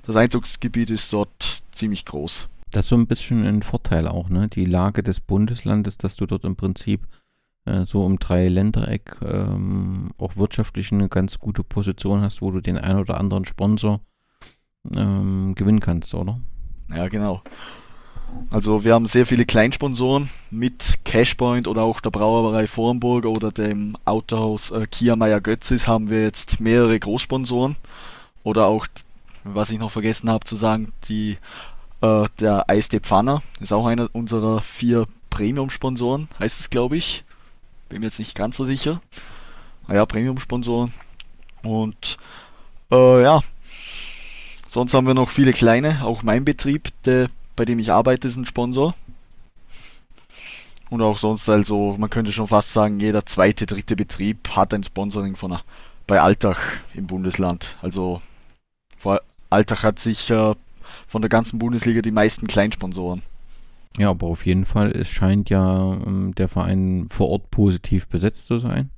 Das 0.05 0.17
Einzugsgebiet 0.17 0.89
ist 0.89 1.13
dort 1.13 1.63
ziemlich 1.71 2.05
groß. 2.05 2.49
Das 2.71 2.85
ist 2.85 2.89
so 2.89 2.95
ein 2.95 3.07
bisschen 3.07 3.45
ein 3.45 3.63
Vorteil 3.63 4.07
auch, 4.07 4.29
ne? 4.29 4.47
Die 4.47 4.65
Lage 4.65 5.01
des 5.01 5.21
Bundeslandes, 5.21 5.97
dass 5.97 6.17
du 6.17 6.25
dort 6.25 6.43
im 6.43 6.55
Prinzip 6.55 7.07
äh, 7.69 7.85
so 7.85 8.03
um 8.03 8.19
drei 8.19 8.47
Ländereck 8.47 9.17
ähm, 9.23 10.11
auch 10.17 10.35
wirtschaftlich 10.35 10.91
eine 10.91 11.09
ganz 11.09 11.39
gute 11.39 11.63
Position 11.63 12.21
hast, 12.21 12.41
wo 12.41 12.51
du 12.51 12.61
den 12.61 12.77
einen 12.77 12.99
oder 12.99 13.19
anderen 13.19 13.45
Sponsor 13.45 13.99
ähm, 14.95 15.53
gewinnen 15.55 15.79
kannst, 15.79 16.13
oder? 16.13 16.39
Ja, 16.89 17.07
genau. 17.07 17.41
Also 18.51 18.83
wir 18.83 18.93
haben 18.93 19.05
sehr 19.05 19.25
viele 19.25 19.45
Kleinsponsoren 19.45 20.29
mit 20.49 20.99
Cashpoint 21.03 21.67
oder 21.67 21.83
auch 21.83 21.99
der 21.99 22.09
Brauerei 22.09 22.67
Vornburg 22.67 23.25
oder 23.25 23.51
dem 23.51 23.97
Autohaus 24.05 24.71
äh, 24.71 24.87
Kia 24.89 25.15
Meyer 25.15 25.41
Götzis 25.41 25.87
haben 25.87 26.09
wir 26.09 26.23
jetzt 26.23 26.59
mehrere 26.59 26.99
Großsponsoren. 26.99 27.75
Oder 28.43 28.67
auch, 28.67 28.87
was 29.43 29.69
ich 29.69 29.79
noch 29.79 29.91
vergessen 29.91 30.29
habe 30.29 30.45
zu 30.45 30.55
sagen, 30.55 30.93
die, 31.07 31.37
äh, 32.01 32.25
der 32.39 32.69
Eisdee 32.69 32.99
Pfanner 32.99 33.41
ist 33.59 33.73
auch 33.73 33.85
einer 33.85 34.09
unserer 34.13 34.61
vier 34.61 35.05
Premium-Sponsoren, 35.29 36.27
heißt 36.39 36.59
es 36.59 36.69
glaube 36.69 36.97
ich. 36.97 37.23
Bin 37.89 37.99
mir 37.99 38.07
jetzt 38.07 38.19
nicht 38.19 38.35
ganz 38.35 38.57
so 38.57 38.65
sicher. 38.65 39.01
Naja, 39.87 40.05
Premium-Sponsoren. 40.05 40.93
Und 41.63 42.17
äh, 42.91 43.23
ja, 43.23 43.41
sonst 44.67 44.93
haben 44.93 45.07
wir 45.07 45.13
noch 45.13 45.29
viele 45.29 45.51
kleine, 45.51 46.05
auch 46.05 46.23
mein 46.23 46.45
Betrieb, 46.45 46.89
der 47.03 47.29
bei 47.59 47.65
dem 47.65 47.79
ich 47.79 47.91
arbeite, 47.91 48.25
ist 48.25 48.37
ein 48.37 48.45
Sponsor. 48.45 48.95
Und 50.89 51.01
auch 51.01 51.17
sonst, 51.17 51.49
also 51.49 51.97
man 51.99 52.09
könnte 52.09 52.31
schon 52.31 52.47
fast 52.47 52.71
sagen, 52.71 53.01
jeder 53.01 53.25
zweite, 53.25 53.65
dritte 53.65 53.97
Betrieb 53.97 54.55
hat 54.55 54.73
ein 54.73 54.83
Sponsoring 54.83 55.35
von 55.35 55.59
bei 56.07 56.21
Altach 56.21 56.59
im 56.93 57.05
Bundesland. 57.05 57.75
Also 57.81 58.21
Altach 59.49 59.83
hat 59.83 59.99
sicher 59.99 60.55
von 61.05 61.21
der 61.21 61.29
ganzen 61.29 61.59
Bundesliga 61.59 62.01
die 62.01 62.11
meisten 62.11 62.47
Kleinsponsoren. 62.47 63.23
Ja, 63.99 64.11
aber 64.11 64.27
auf 64.27 64.45
jeden 64.45 64.63
Fall, 64.63 64.91
es 64.91 65.09
scheint 65.09 65.49
ja 65.49 65.93
ähm, 66.05 66.33
der 66.33 66.47
Verein 66.47 67.07
vor 67.09 67.27
Ort 67.27 67.51
positiv 67.51 68.07
besetzt 68.07 68.45
zu 68.45 68.57
sein. 68.57 68.91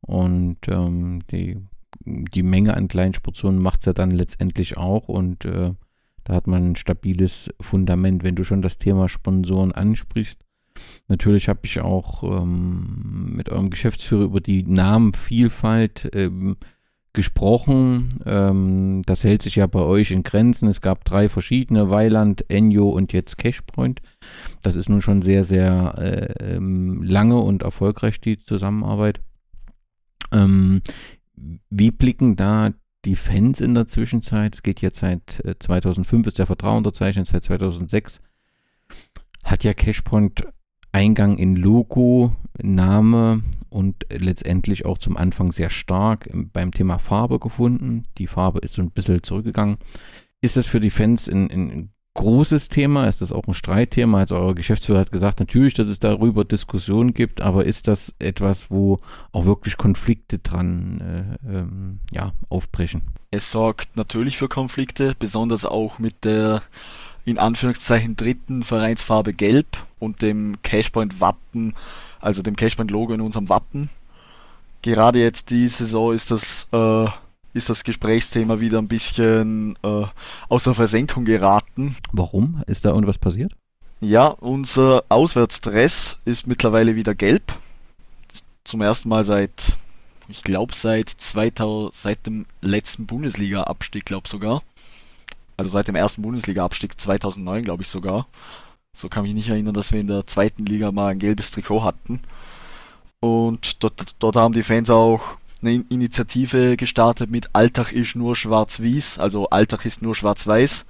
Und 0.00 0.56
ähm, 0.68 1.20
die, 1.30 1.58
die 2.00 2.42
Menge 2.42 2.74
an 2.74 2.88
Kleinsponsoren 2.88 3.58
macht 3.58 3.80
es 3.80 3.86
ja 3.86 3.92
dann 3.92 4.10
letztendlich 4.10 4.78
auch. 4.78 5.08
Und 5.08 5.44
äh, 5.44 5.74
da 6.24 6.34
hat 6.34 6.46
man 6.46 6.70
ein 6.70 6.76
stabiles 6.76 7.50
Fundament, 7.60 8.24
wenn 8.24 8.36
du 8.36 8.42
schon 8.42 8.62
das 8.62 8.78
Thema 8.78 9.10
Sponsoren 9.10 9.72
ansprichst. 9.72 10.40
Natürlich 11.08 11.50
habe 11.50 11.60
ich 11.64 11.80
auch 11.80 12.22
ähm, 12.22 13.34
mit 13.36 13.50
eurem 13.50 13.68
Geschäftsführer 13.68 14.24
über 14.24 14.40
die 14.40 14.62
Namenvielfalt 14.62 16.10
ähm, 16.14 16.56
gesprochen. 17.16 18.10
Ähm, 18.24 19.02
das 19.06 19.24
hält 19.24 19.42
sich 19.42 19.56
ja 19.56 19.66
bei 19.66 19.80
euch 19.80 20.12
in 20.12 20.22
Grenzen. 20.22 20.68
Es 20.68 20.80
gab 20.80 21.04
drei 21.04 21.28
verschiedene, 21.28 21.90
Weiland, 21.90 22.48
Enyo 22.48 22.88
und 22.90 23.12
jetzt 23.12 23.38
Cashpoint. 23.38 24.00
Das 24.62 24.76
ist 24.76 24.88
nun 24.88 25.02
schon 25.02 25.22
sehr, 25.22 25.44
sehr 25.44 25.94
äh, 25.98 26.54
ähm, 26.54 27.02
lange 27.02 27.38
und 27.38 27.64
erfolgreich 27.64 28.20
die 28.20 28.38
Zusammenarbeit. 28.38 29.20
Ähm, 30.30 30.82
wie 31.70 31.90
blicken 31.90 32.36
da 32.36 32.72
die 33.04 33.16
Fans 33.16 33.60
in 33.60 33.74
der 33.74 33.86
Zwischenzeit, 33.86 34.54
es 34.54 34.62
geht 34.62 34.80
jetzt 34.80 34.98
seit 34.98 35.42
2005, 35.58 36.26
äh, 36.26 36.28
ist 36.28 36.38
der 36.38 36.46
Vertrag 36.46 36.76
unterzeichnet, 36.76 37.26
seit 37.26 37.42
2006 37.42 38.20
hat 39.42 39.64
ja 39.64 39.72
Cashpoint 39.74 40.44
Eingang 40.92 41.38
in 41.38 41.56
Logo, 41.56 42.34
Name 42.60 43.42
und 43.76 44.06
letztendlich 44.08 44.86
auch 44.86 44.96
zum 44.96 45.18
Anfang 45.18 45.52
sehr 45.52 45.68
stark 45.68 46.30
beim 46.32 46.72
Thema 46.72 46.98
Farbe 46.98 47.38
gefunden. 47.38 48.06
Die 48.16 48.26
Farbe 48.26 48.60
ist 48.60 48.72
so 48.72 48.80
ein 48.80 48.90
bisschen 48.90 49.22
zurückgegangen. 49.22 49.76
Ist 50.40 50.56
das 50.56 50.66
für 50.66 50.80
die 50.80 50.88
Fans 50.88 51.28
ein, 51.28 51.50
ein 51.50 51.90
großes 52.14 52.70
Thema? 52.70 53.06
Ist 53.06 53.20
das 53.20 53.32
auch 53.32 53.46
ein 53.46 53.52
Streitthema? 53.52 54.20
Also 54.20 54.36
euer 54.36 54.54
Geschäftsführer 54.54 55.00
hat 55.00 55.12
gesagt, 55.12 55.40
natürlich, 55.40 55.74
dass 55.74 55.88
es 55.88 55.98
darüber 55.98 56.46
Diskussionen 56.46 57.12
gibt, 57.12 57.42
aber 57.42 57.66
ist 57.66 57.86
das 57.86 58.14
etwas, 58.18 58.70
wo 58.70 58.96
auch 59.32 59.44
wirklich 59.44 59.76
Konflikte 59.76 60.38
dran 60.38 61.36
äh, 61.44 61.58
ähm, 61.58 62.00
ja, 62.12 62.32
aufbrechen? 62.48 63.02
Es 63.30 63.50
sorgt 63.50 63.94
natürlich 63.94 64.38
für 64.38 64.48
Konflikte, 64.48 65.14
besonders 65.18 65.66
auch 65.66 65.98
mit 65.98 66.24
der 66.24 66.62
in 67.26 67.38
Anführungszeichen 67.38 68.16
dritten 68.16 68.64
Vereinsfarbe 68.64 69.34
Gelb 69.34 69.66
und 69.98 70.22
dem 70.22 70.62
Cashpoint-Wappen, 70.62 71.74
also 72.26 72.42
dem 72.42 72.56
Cashpoint-Logo 72.56 73.14
in 73.14 73.20
unserem 73.20 73.48
Wappen. 73.48 73.88
Gerade 74.82 75.20
jetzt 75.20 75.50
die 75.50 75.68
Saison 75.68 76.12
ist 76.12 76.32
das 76.32 76.66
äh, 76.72 77.06
ist 77.54 77.70
das 77.70 77.84
Gesprächsthema 77.84 78.58
wieder 78.58 78.78
ein 78.78 78.88
bisschen 78.88 79.78
äh, 79.82 80.04
außer 80.48 80.74
Versenkung 80.74 81.24
geraten. 81.24 81.96
Warum? 82.12 82.62
Ist 82.66 82.84
da 82.84 82.90
irgendwas 82.90 83.18
passiert? 83.18 83.52
Ja, 84.00 84.26
unser 84.26 85.04
Auswärtsdress 85.08 86.16
ist 86.24 86.48
mittlerweile 86.48 86.96
wieder 86.96 87.14
gelb. 87.14 87.54
Zum 88.64 88.82
ersten 88.82 89.08
Mal 89.08 89.24
seit, 89.24 89.78
ich 90.28 90.42
glaube, 90.42 90.74
seit 90.74 91.08
2000, 91.08 91.94
seit 91.94 92.26
dem 92.26 92.44
letzten 92.60 93.06
Bundesliga-Abstieg, 93.06 94.04
glaube 94.04 94.28
sogar. 94.28 94.62
Also 95.56 95.70
seit 95.70 95.88
dem 95.88 95.94
ersten 95.94 96.22
Bundesliga-Abstieg 96.22 97.00
2009, 97.00 97.62
glaube 97.62 97.84
ich 97.84 97.88
sogar. 97.88 98.26
So 98.96 99.10
kann 99.10 99.24
mich 99.24 99.34
nicht 99.34 99.50
erinnern, 99.50 99.74
dass 99.74 99.92
wir 99.92 100.00
in 100.00 100.06
der 100.06 100.26
zweiten 100.26 100.64
Liga 100.64 100.90
mal 100.90 101.08
ein 101.08 101.18
gelbes 101.18 101.50
Trikot 101.50 101.84
hatten. 101.84 102.20
Und 103.20 103.82
dort, 103.84 104.14
dort 104.18 104.36
haben 104.36 104.54
die 104.54 104.62
Fans 104.62 104.88
auch 104.88 105.36
eine 105.60 105.84
Initiative 105.90 106.78
gestartet 106.78 107.30
mit 107.30 107.50
Alltag 107.52 107.92
ist 107.92 108.16
nur 108.16 108.36
schwarz-weiß, 108.36 109.18
also 109.18 109.50
Alltag 109.50 109.84
ist 109.84 110.00
nur 110.00 110.14
schwarz-weiß 110.14 110.86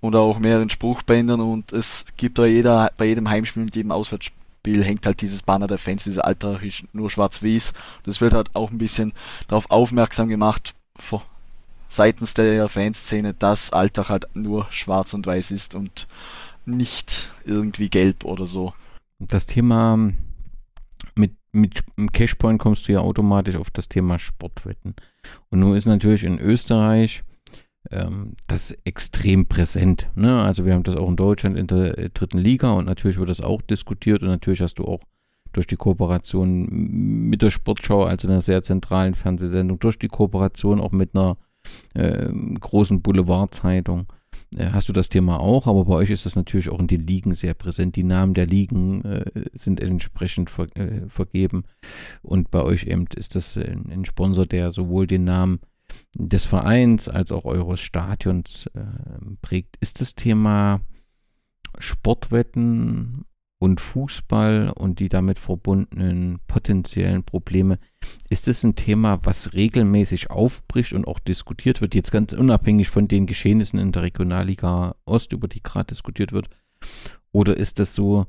und 0.00 0.14
auch 0.14 0.38
mehreren 0.38 0.68
Spruchbändern 0.68 1.40
und 1.40 1.72
es 1.72 2.04
gibt 2.18 2.38
da 2.38 2.44
jeder, 2.44 2.90
bei 2.98 3.06
jedem 3.06 3.30
Heimspiel 3.30 3.62
und 3.62 3.74
jedem 3.74 3.92
Auswärtsspiel 3.92 4.84
hängt 4.84 5.06
halt 5.06 5.22
dieses 5.22 5.42
Banner 5.42 5.68
der 5.68 5.78
Fans, 5.78 6.04
dieses 6.04 6.18
Alltag 6.18 6.62
ist 6.62 6.84
nur 6.92 7.10
schwarz-weiß. 7.10 7.72
Das 8.04 8.20
wird 8.20 8.34
halt 8.34 8.54
auch 8.54 8.70
ein 8.70 8.78
bisschen 8.78 9.12
darauf 9.48 9.70
aufmerksam 9.70 10.28
gemacht, 10.28 10.74
seitens 11.88 12.34
der 12.34 12.68
Fanszene, 12.68 13.32
dass 13.34 13.72
Alltag 13.72 14.08
halt 14.10 14.26
nur 14.34 14.66
schwarz 14.70 15.14
und 15.14 15.26
weiß 15.26 15.50
ist 15.50 15.74
und 15.74 16.06
nicht 16.66 17.30
irgendwie 17.44 17.88
gelb 17.88 18.24
oder 18.24 18.46
so. 18.46 18.72
Das 19.18 19.46
Thema 19.46 19.96
mit 21.14 21.32
mit 21.52 21.84
Cashpoint 22.12 22.58
kommst 22.58 22.88
du 22.88 22.92
ja 22.92 23.00
automatisch 23.00 23.56
auf 23.56 23.70
das 23.70 23.88
Thema 23.88 24.18
Sportwetten. 24.18 24.94
Und 25.50 25.60
nun 25.60 25.76
ist 25.76 25.86
natürlich 25.86 26.24
in 26.24 26.38
Österreich 26.38 27.22
ähm, 27.90 28.34
das 28.46 28.72
extrem 28.84 29.46
präsent. 29.46 30.08
Ne? 30.14 30.42
Also 30.42 30.64
wir 30.64 30.74
haben 30.74 30.82
das 30.82 30.96
auch 30.96 31.08
in 31.08 31.16
Deutschland 31.16 31.56
in 31.58 31.66
der 31.66 31.98
äh, 31.98 32.10
dritten 32.10 32.38
Liga 32.38 32.72
und 32.72 32.86
natürlich 32.86 33.18
wird 33.18 33.28
das 33.28 33.40
auch 33.40 33.60
diskutiert 33.60 34.22
und 34.22 34.28
natürlich 34.28 34.60
hast 34.60 34.78
du 34.78 34.84
auch 34.84 35.00
durch 35.52 35.66
die 35.66 35.76
Kooperation 35.76 36.66
mit 37.28 37.42
der 37.42 37.50
Sportschau, 37.50 38.04
also 38.04 38.26
einer 38.26 38.40
sehr 38.40 38.62
zentralen 38.62 39.14
Fernsehsendung, 39.14 39.78
durch 39.78 39.98
die 39.98 40.08
Kooperation 40.08 40.80
auch 40.80 40.92
mit 40.92 41.14
einer 41.14 41.36
äh, 41.94 42.32
großen 42.58 43.02
Boulevardzeitung, 43.02 44.06
hast 44.58 44.88
du 44.88 44.92
das 44.92 45.08
Thema 45.08 45.40
auch, 45.40 45.66
aber 45.66 45.84
bei 45.84 45.94
euch 45.94 46.10
ist 46.10 46.26
das 46.26 46.36
natürlich 46.36 46.68
auch 46.68 46.80
in 46.80 46.86
den 46.86 47.06
Ligen 47.06 47.34
sehr 47.34 47.54
präsent. 47.54 47.96
Die 47.96 48.04
Namen 48.04 48.34
der 48.34 48.46
Ligen 48.46 49.04
äh, 49.04 49.24
sind 49.52 49.80
entsprechend 49.80 50.50
ver 50.50 50.66
äh, 50.76 51.08
vergeben 51.08 51.64
und 52.22 52.50
bei 52.50 52.62
euch 52.62 52.84
eben 52.84 53.06
ist 53.14 53.34
das 53.34 53.56
ein, 53.56 53.90
ein, 53.90 54.04
Sponsor, 54.04 54.46
der 54.46 54.72
sowohl 54.72 55.06
den 55.06 55.24
Namen 55.24 55.60
des 56.14 56.44
Vereins 56.44 57.08
als 57.08 57.32
auch 57.32 57.44
eures 57.44 57.80
Stadions 57.80 58.66
äh, 58.74 58.80
prägt. 59.40 59.76
Ist 59.80 60.00
das 60.00 60.14
Thema 60.14 60.80
Sportwetten 61.78 63.24
und 63.62 63.80
Fußball 63.80 64.72
und 64.74 64.98
die 64.98 65.08
damit 65.08 65.38
verbundenen 65.38 66.40
potenziellen 66.48 67.22
Probleme. 67.22 67.78
Ist 68.28 68.48
es 68.48 68.64
ein 68.64 68.74
Thema, 68.74 69.20
was 69.22 69.54
regelmäßig 69.54 70.32
aufbricht 70.32 70.94
und 70.94 71.06
auch 71.06 71.20
diskutiert 71.20 71.80
wird, 71.80 71.94
jetzt 71.94 72.10
ganz 72.10 72.32
unabhängig 72.32 72.88
von 72.88 73.06
den 73.06 73.26
Geschehnissen 73.26 73.78
in 73.78 73.92
der 73.92 74.02
Regionalliga 74.02 74.96
Ost, 75.04 75.32
über 75.32 75.46
die 75.46 75.62
gerade 75.62 75.86
diskutiert 75.86 76.32
wird? 76.32 76.48
Oder 77.30 77.56
ist 77.56 77.78
das 77.78 77.94
so, 77.94 78.26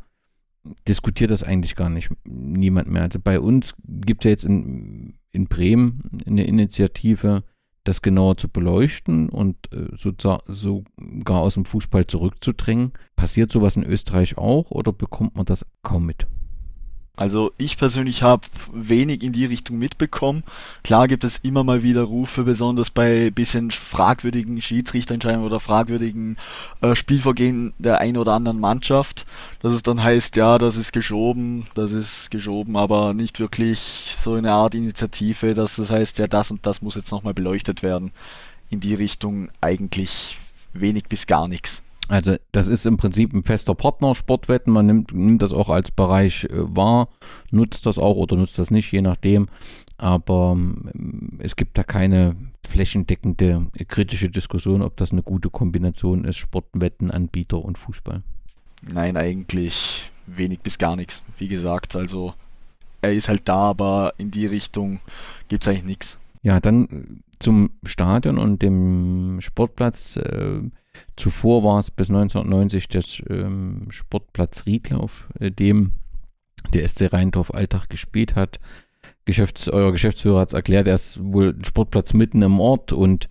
diskutiert 0.88 1.32
das 1.32 1.42
eigentlich 1.42 1.76
gar 1.76 1.90
nicht 1.90 2.12
niemand 2.26 2.90
mehr? 2.90 3.02
Also 3.02 3.20
bei 3.20 3.40
uns 3.40 3.74
gibt 3.88 4.22
es 4.22 4.26
ja 4.26 4.30
jetzt 4.30 4.46
in, 4.46 5.18
in 5.32 5.48
Bremen 5.48 6.12
eine 6.28 6.46
Initiative, 6.46 7.44
das 7.84 8.02
genauer 8.02 8.38
zu 8.38 8.50
beleuchten 8.50 9.30
und 9.30 9.58
äh, 9.74 9.88
sogar 9.96 11.42
aus 11.42 11.54
dem 11.56 11.66
Fußball 11.66 12.08
zurückzudrängen. 12.08 12.94
Passiert 13.16 13.52
sowas 13.52 13.76
in 13.76 13.84
Österreich 13.84 14.38
auch 14.38 14.72
oder 14.72 14.94
bekommt 14.94 15.36
man 15.36 15.46
das 15.46 15.66
kaum 15.82 16.06
mit? 16.06 16.28
Also 17.16 17.52
ich 17.60 17.78
persönlich 17.78 18.24
habe 18.24 18.48
wenig 18.72 19.22
in 19.22 19.34
die 19.34 19.46
Richtung 19.46 19.78
mitbekommen. 19.78 20.44
Klar 20.84 21.08
gibt 21.08 21.24
es 21.24 21.38
immer 21.38 21.64
mal 21.64 21.84
wieder 21.84 22.02
Rufe, 22.02 22.44
besonders 22.44 22.90
bei 22.90 23.30
bisschen 23.30 23.70
fragwürdigen 23.70 24.60
Schiedsrichterentscheidungen 24.60 25.46
oder 25.46 25.60
fragwürdigen 25.60 26.38
äh, 26.82 26.96
Spielvergehen 26.96 27.74
der 27.78 28.00
einen 28.00 28.18
oder 28.18 28.34
anderen 28.34 28.60
Mannschaft, 28.60 29.28
dass 29.62 29.74
es 29.74 29.84
dann 29.84 30.02
heißt, 30.02 30.38
ja, 30.38 30.58
das 30.58 30.76
ist 30.76 30.92
geschoben, 30.92 31.68
das 31.76 31.92
ist 31.92 32.32
geschoben, 32.32 32.76
aber 32.78 33.14
nicht 33.14 33.40
wirklich 33.40 34.16
so 34.18 34.34
eine 34.34 34.52
Art 34.54 34.74
Initiative, 34.74 35.54
dass 35.54 35.78
es 35.78 35.92
heißt, 35.92 36.18
ja, 36.18 36.26
das 36.26 36.50
und 36.50 36.66
das 36.66 36.82
muss 36.82 36.96
jetzt 36.96 37.12
nochmal 37.12 37.36
beleuchtet 37.36 37.84
werden. 37.84 38.12
In 38.72 38.80
die 38.80 38.96
Richtung 38.96 39.50
eigentlich 39.62 40.40
wenig 40.74 41.04
bis 41.04 41.28
gar 41.28 41.48
nichts. 41.48 41.83
Also 42.10 42.36
das 42.52 42.68
ist 42.68 42.86
im 42.86 42.98
Prinzip 42.98 43.34
ein 43.34 43.44
fester 43.44 43.76
Partner, 43.76 44.14
Sportwetten. 44.14 44.74
Man 44.74 44.86
nimmt, 44.86 45.14
nimmt 45.14 45.42
das 45.42 45.54
auch 45.54 45.70
als 45.70 45.92
Bereich 45.92 46.46
äh, 46.46 46.50
wahr, 46.52 47.10
nutzt 47.52 47.86
das 47.86 47.98
auch 47.98 48.18
oder 48.18 48.36
nutzt 48.36 48.60
das 48.60 48.72
nicht, 48.72 48.92
je 48.92 49.02
nachdem. 49.02 49.48
Aber 49.98 50.54
ähm, 50.56 51.40
es 51.40 51.56
gibt 51.56 51.78
da 51.78 51.84
keine 51.84 52.36
flächendeckende 52.68 53.68
äh, 53.76 53.86
kritische 53.86 54.30
Diskussion, 54.30 54.82
ob 54.82 54.98
das 54.98 55.12
eine 55.12 55.24
gute 55.24 55.50
Kombination 55.50 56.26
ist, 56.26 56.38
Sportwettenanbieter 56.38 57.64
und 57.64 57.78
Fußball. 57.78 58.22
Nein, 58.82 59.16
eigentlich 59.16 60.12
wenig 60.28 60.60
bis 60.60 60.78
gar 60.78 60.96
nichts. 60.96 61.22
Wie 61.38 61.48
gesagt, 61.48 61.96
also 61.96 62.34
er 63.02 63.14
ist 63.14 63.30
halt 63.30 63.48
da, 63.48 63.70
aber 63.70 64.14
in 64.18 64.30
die 64.30 64.46
Richtung 64.46 65.00
gibt 65.48 65.64
es 65.64 65.68
eigentlich 65.70 65.84
nichts. 65.84 66.18
Ja, 66.42 66.60
dann 66.60 66.86
äh, 66.86 67.34
zum 67.40 67.72
Stadion 67.84 68.38
und 68.38 68.62
dem 68.62 69.40
Sportplatz. 69.40 70.18
Äh, 70.18 70.64
Zuvor 71.16 71.64
war 71.64 71.80
es 71.80 71.92
bis 71.92 72.10
1990 72.10 72.88
der 72.88 73.04
ähm, 73.30 73.88
Sportplatz 73.90 74.66
Riedle, 74.66 74.98
auf 74.98 75.28
äh, 75.40 75.52
dem 75.52 75.94
der 76.74 76.88
SC 76.88 77.12
Rheindorf 77.12 77.54
Alltag 77.54 77.90
gespielt 77.90 78.36
hat. 78.36 78.60
Geschäfts-, 79.26 79.70
euer 79.70 79.92
Geschäftsführer 79.92 80.42
hat 80.42 80.50
es 80.50 80.54
erklärt, 80.54 80.88
er 80.88 80.96
ist 80.96 81.24
wohl 81.24 81.56
ein 81.58 81.66
Sportplatz 81.66 82.14
mitten 82.14 82.42
im 82.42 82.60
Ort 82.60 82.92
und 82.92 83.30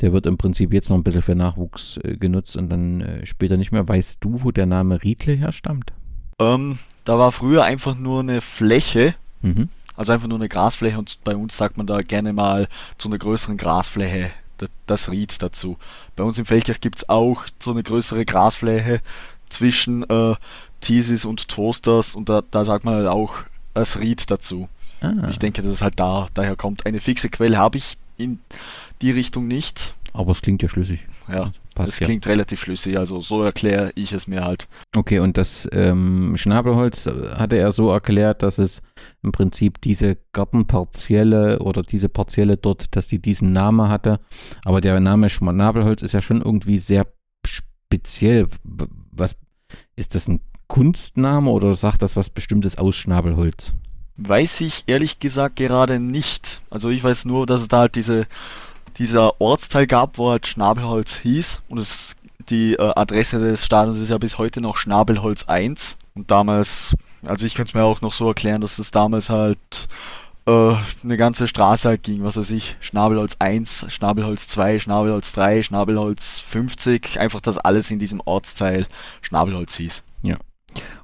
der 0.00 0.12
wird 0.12 0.26
im 0.26 0.36
Prinzip 0.36 0.72
jetzt 0.72 0.90
noch 0.90 0.96
ein 0.96 1.04
bisschen 1.04 1.22
für 1.22 1.34
Nachwuchs 1.34 1.98
äh, 1.98 2.16
genutzt 2.16 2.56
und 2.56 2.70
dann 2.70 3.00
äh, 3.02 3.26
später 3.26 3.56
nicht 3.56 3.72
mehr. 3.72 3.88
Weißt 3.88 4.18
du, 4.22 4.42
wo 4.42 4.50
der 4.50 4.66
Name 4.66 5.02
Riedle 5.02 5.34
herstammt? 5.34 5.92
Ähm, 6.38 6.78
da 7.04 7.18
war 7.18 7.30
früher 7.30 7.64
einfach 7.64 7.96
nur 7.96 8.20
eine 8.20 8.40
Fläche, 8.40 9.14
mhm. 9.42 9.68
also 9.96 10.12
einfach 10.12 10.28
nur 10.28 10.38
eine 10.38 10.48
Grasfläche 10.48 10.98
und 10.98 11.22
bei 11.24 11.36
uns 11.36 11.56
sagt 11.56 11.76
man 11.76 11.86
da 11.86 12.00
gerne 12.00 12.32
mal 12.32 12.68
zu 12.98 13.08
einer 13.08 13.18
größeren 13.18 13.56
Grasfläche 13.56 14.30
das 14.86 15.10
Ried 15.10 15.42
dazu. 15.42 15.76
Bei 16.16 16.24
uns 16.24 16.38
im 16.38 16.44
Feldkirch 16.44 16.80
gibt 16.80 16.98
es 16.98 17.08
auch 17.08 17.44
so 17.58 17.70
eine 17.70 17.82
größere 17.82 18.24
Grasfläche 18.24 19.00
zwischen 19.48 20.08
äh, 20.08 20.34
Thesis 20.80 21.24
und 21.24 21.48
Toasters 21.48 22.14
und 22.14 22.28
da, 22.28 22.42
da 22.50 22.64
sagt 22.64 22.84
man 22.84 22.94
halt 22.94 23.06
auch 23.06 23.34
das 23.74 23.98
Ried 23.98 24.30
dazu. 24.30 24.68
Ah. 25.00 25.28
Ich 25.30 25.38
denke, 25.38 25.62
dass 25.62 25.72
es 25.72 25.82
halt 25.82 25.98
da 25.98 26.26
daher 26.34 26.56
kommt. 26.56 26.86
Eine 26.86 27.00
fixe 27.00 27.28
Quelle 27.28 27.58
habe 27.58 27.78
ich 27.78 27.96
in 28.16 28.40
die 29.00 29.10
Richtung 29.10 29.46
nicht. 29.46 29.94
Aber 30.12 30.32
es 30.32 30.42
klingt 30.42 30.62
ja 30.62 30.68
schlüssig. 30.68 31.06
Ja, 31.28 31.50
Passt, 31.74 31.92
das 31.92 32.00
ja. 32.00 32.06
klingt 32.06 32.26
relativ 32.26 32.60
schlüssig, 32.60 32.98
also 32.98 33.20
so 33.20 33.42
erkläre 33.42 33.92
ich 33.94 34.12
es 34.12 34.26
mir 34.26 34.44
halt. 34.44 34.68
Okay, 34.94 35.20
und 35.20 35.38
das 35.38 35.68
ähm, 35.72 36.36
Schnabelholz 36.36 37.06
äh, 37.06 37.12
hatte 37.36 37.56
er 37.56 37.72
so 37.72 37.90
erklärt, 37.90 38.42
dass 38.42 38.58
es 38.58 38.82
im 39.22 39.32
Prinzip 39.32 39.80
diese 39.80 40.18
Gartenpartielle 40.32 41.60
oder 41.60 41.82
diese 41.82 42.08
Partielle 42.08 42.56
dort, 42.56 42.94
dass 42.94 43.08
die 43.08 43.20
diesen 43.20 43.52
Namen 43.52 43.88
hatte. 43.88 44.20
Aber 44.64 44.80
der 44.80 45.00
Name 45.00 45.30
Schnabelholz 45.30 46.02
ist 46.02 46.12
ja 46.12 46.20
schon 46.20 46.42
irgendwie 46.42 46.78
sehr 46.78 47.06
speziell. 47.44 48.48
Was 49.10 49.36
ist 49.96 50.14
das 50.14 50.28
ein 50.28 50.40
Kunstname 50.66 51.50
oder 51.50 51.74
sagt 51.74 52.02
das 52.02 52.16
was 52.16 52.30
Bestimmtes 52.30 52.78
aus 52.78 52.96
Schnabelholz? 52.96 53.72
Weiß 54.16 54.60
ich 54.60 54.84
ehrlich 54.86 55.20
gesagt 55.20 55.56
gerade 55.56 56.00
nicht. 56.00 56.60
Also 56.70 56.90
ich 56.90 57.02
weiß 57.02 57.24
nur, 57.24 57.46
dass 57.46 57.62
es 57.62 57.68
da 57.68 57.80
halt 57.80 57.96
diese 57.96 58.26
dieser 58.98 59.40
Ortsteil 59.40 59.86
gab, 59.86 60.18
wo 60.18 60.30
halt 60.30 60.46
Schnabelholz 60.46 61.18
hieß 61.18 61.62
und 61.68 61.78
es 61.78 62.14
die 62.48 62.74
äh, 62.74 62.92
Adresse 62.96 63.38
des 63.38 63.64
Stadions 63.64 63.98
ist 63.98 64.10
ja 64.10 64.18
bis 64.18 64.38
heute 64.38 64.60
noch 64.60 64.76
Schnabelholz 64.76 65.44
1 65.44 65.96
und 66.14 66.30
damals, 66.30 66.94
also 67.24 67.46
ich 67.46 67.54
könnte 67.54 67.70
es 67.70 67.74
mir 67.74 67.84
auch 67.84 68.00
noch 68.00 68.12
so 68.12 68.28
erklären, 68.28 68.60
dass 68.60 68.78
es 68.78 68.90
damals 68.90 69.30
halt 69.30 69.58
äh, 70.46 70.74
eine 71.04 71.16
ganze 71.16 71.48
Straße 71.48 71.88
halt 71.88 72.02
ging, 72.02 72.24
was 72.24 72.36
weiß 72.36 72.50
ich, 72.50 72.76
Schnabelholz 72.80 73.36
1, 73.38 73.86
Schnabelholz 73.88 74.48
2, 74.48 74.78
Schnabelholz 74.78 75.32
3, 75.32 75.62
Schnabelholz 75.62 76.40
50, 76.40 77.18
einfach 77.20 77.40
das 77.40 77.58
alles 77.58 77.90
in 77.90 77.98
diesem 77.98 78.20
Ortsteil 78.24 78.86
Schnabelholz 79.20 79.76
hieß. 79.76 80.02
Ja. 80.22 80.36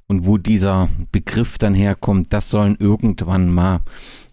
Und 0.06 0.26
wo 0.26 0.38
dieser 0.38 0.88
Begriff 1.12 1.58
dann 1.58 1.74
herkommt, 1.74 2.32
das 2.32 2.50
sollen 2.50 2.76
irgendwann 2.80 3.50
mal, 3.50 3.80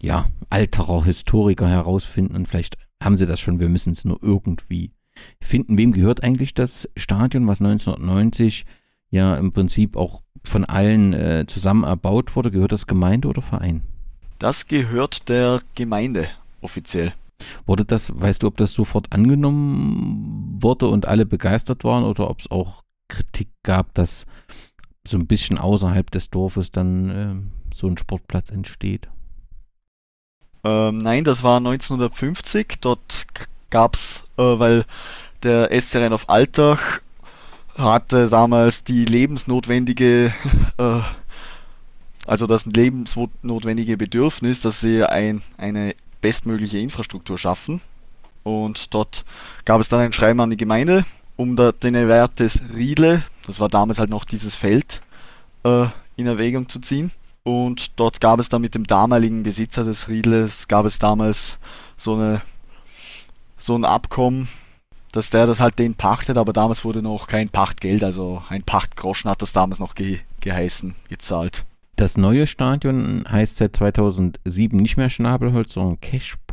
ja, 0.00 0.26
alterer 0.48 1.04
Historiker 1.04 1.68
herausfinden 1.68 2.34
und 2.34 2.48
vielleicht 2.48 2.76
haben 3.02 3.16
sie 3.16 3.26
das 3.26 3.40
schon, 3.40 3.60
wir 3.60 3.68
müssen 3.68 3.92
es 3.92 4.04
nur 4.04 4.18
irgendwie 4.22 4.92
finden. 5.40 5.78
Wem 5.78 5.92
gehört 5.92 6.22
eigentlich 6.22 6.54
das 6.54 6.88
Stadion, 6.96 7.46
was 7.46 7.60
1990 7.60 8.66
ja 9.10 9.36
im 9.36 9.52
Prinzip 9.52 9.96
auch 9.96 10.22
von 10.44 10.64
allen 10.64 11.12
äh, 11.12 11.44
zusammen 11.46 11.84
erbaut 11.84 12.36
wurde? 12.36 12.50
Gehört 12.50 12.72
das 12.72 12.86
Gemeinde 12.86 13.28
oder 13.28 13.42
Verein? 13.42 13.82
Das 14.38 14.66
gehört 14.66 15.28
der 15.28 15.60
Gemeinde 15.74 16.28
offiziell. 16.60 17.12
Wurde 17.66 17.84
das, 17.84 18.18
weißt 18.18 18.42
du, 18.42 18.46
ob 18.46 18.56
das 18.56 18.72
sofort 18.72 19.12
angenommen 19.12 20.58
wurde 20.60 20.88
und 20.88 21.06
alle 21.06 21.26
begeistert 21.26 21.84
waren 21.84 22.04
oder 22.04 22.30
ob 22.30 22.40
es 22.40 22.50
auch 22.50 22.82
Kritik 23.08 23.48
gab, 23.62 23.94
dass 23.94 24.26
so 25.06 25.16
ein 25.18 25.26
bisschen 25.26 25.58
außerhalb 25.58 26.10
des 26.10 26.30
Dorfes 26.30 26.70
dann 26.70 27.10
äh, 27.10 27.74
so 27.74 27.86
ein 27.86 27.98
Sportplatz 27.98 28.50
entsteht? 28.50 29.08
Ähm, 30.66 30.98
nein, 30.98 31.22
das 31.22 31.44
war 31.44 31.58
1950. 31.58 32.78
Dort 32.80 33.26
gab's, 33.70 34.24
äh, 34.36 34.42
weil 34.42 34.84
der 35.44 35.70
SC 35.80 35.96
auf 36.10 36.28
Altach 36.28 37.00
hatte 37.76 38.28
damals 38.28 38.82
die 38.82 39.04
lebensnotwendige, 39.04 40.34
äh, 40.78 41.00
also 42.26 42.48
das 42.48 42.66
lebensnotwendige 42.66 43.96
Bedürfnis, 43.96 44.60
dass 44.60 44.80
sie 44.80 45.04
ein, 45.04 45.42
eine 45.56 45.94
bestmögliche 46.20 46.78
Infrastruktur 46.78 47.38
schaffen. 47.38 47.80
Und 48.42 48.92
dort 48.92 49.24
gab 49.64 49.80
es 49.80 49.88
dann 49.88 50.00
ein 50.00 50.12
Schreiben 50.12 50.40
an 50.40 50.50
die 50.50 50.56
Gemeinde, 50.56 51.04
um 51.36 51.54
da 51.54 51.70
den 51.70 51.94
Erwerb 51.94 52.34
des 52.36 52.60
Riedle, 52.74 53.22
das 53.46 53.60
war 53.60 53.68
damals 53.68 54.00
halt 54.00 54.10
noch 54.10 54.24
dieses 54.24 54.56
Feld, 54.56 55.00
äh, 55.64 55.86
in 56.16 56.26
Erwägung 56.26 56.68
zu 56.68 56.80
ziehen. 56.80 57.12
Und 57.46 57.92
dort 58.00 58.20
gab 58.20 58.40
es 58.40 58.48
dann 58.48 58.60
mit 58.60 58.74
dem 58.74 58.88
damaligen 58.88 59.44
Besitzer 59.44 59.84
des 59.84 60.08
Riedles, 60.08 60.66
gab 60.66 60.84
es 60.84 60.98
damals 60.98 61.60
so, 61.96 62.14
eine, 62.14 62.42
so 63.56 63.76
ein 63.76 63.84
Abkommen, 63.84 64.48
dass 65.12 65.30
der 65.30 65.46
das 65.46 65.60
halt 65.60 65.78
den 65.78 65.94
pachtet, 65.94 66.38
aber 66.38 66.52
damals 66.52 66.84
wurde 66.84 67.02
noch 67.02 67.28
kein 67.28 67.48
Pachtgeld, 67.48 68.02
also 68.02 68.42
ein 68.48 68.64
Pachtgroschen 68.64 69.30
hat 69.30 69.42
das 69.42 69.52
damals 69.52 69.78
noch 69.78 69.94
ge 69.94 70.18
geheißen, 70.40 70.96
gezahlt. 71.08 71.64
Das 71.94 72.16
neue 72.16 72.48
Stadion 72.48 73.24
heißt 73.30 73.58
seit 73.58 73.76
2007 73.76 74.76
nicht 74.76 74.96
mehr 74.96 75.08
Schnabelholz, 75.08 75.74
sondern 75.74 76.00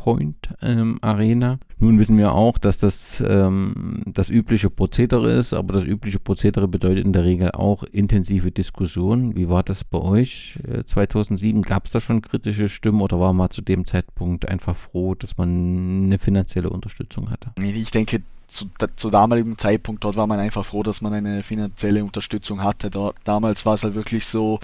Cashpoint 0.04 0.50
ähm, 0.62 0.98
Arena. 1.00 1.58
Nun 1.78 1.98
wissen 1.98 2.16
wir 2.18 2.32
auch, 2.32 2.58
dass 2.58 2.78
das 2.78 3.22
ähm, 3.26 4.02
das 4.06 4.28
übliche 4.28 4.70
Prozedere 4.70 5.32
ist, 5.32 5.52
aber 5.52 5.74
das 5.74 5.84
übliche 5.84 6.18
Prozedere 6.18 6.68
bedeutet 6.68 7.04
in 7.04 7.12
der 7.12 7.24
Regel 7.24 7.50
auch 7.52 7.82
intensive 7.84 8.50
Diskussionen. 8.50 9.36
Wie 9.36 9.48
war 9.48 9.62
das 9.62 9.84
bei 9.84 9.98
euch 9.98 10.58
äh, 10.68 10.84
2007? 10.84 11.62
Gab 11.62 11.86
es 11.86 11.92
da 11.92 12.00
schon 12.00 12.22
kritische 12.22 12.68
Stimmen 12.68 13.00
oder 13.00 13.18
war 13.18 13.32
man 13.32 13.50
zu 13.50 13.62
dem 13.62 13.86
Zeitpunkt 13.86 14.48
einfach 14.48 14.76
froh, 14.76 15.14
dass 15.14 15.36
man 15.36 16.04
eine 16.06 16.18
finanzielle 16.18 16.70
Unterstützung 16.70 17.30
hatte? 17.30 17.52
Ich 17.60 17.90
denke, 17.90 18.22
zu, 18.46 18.66
zu 18.96 19.10
damaligem 19.10 19.58
Zeitpunkt 19.58 20.04
dort 20.04 20.16
war 20.16 20.26
man 20.26 20.38
einfach 20.38 20.64
froh, 20.64 20.82
dass 20.82 21.00
man 21.00 21.14
eine 21.14 21.42
finanzielle 21.42 22.04
Unterstützung 22.04 22.62
hatte. 22.62 22.90
Dort, 22.90 23.16
damals 23.24 23.66
war 23.66 23.74
es 23.74 23.82
halt 23.82 23.94
wirklich 23.94 24.26
so, 24.26 24.60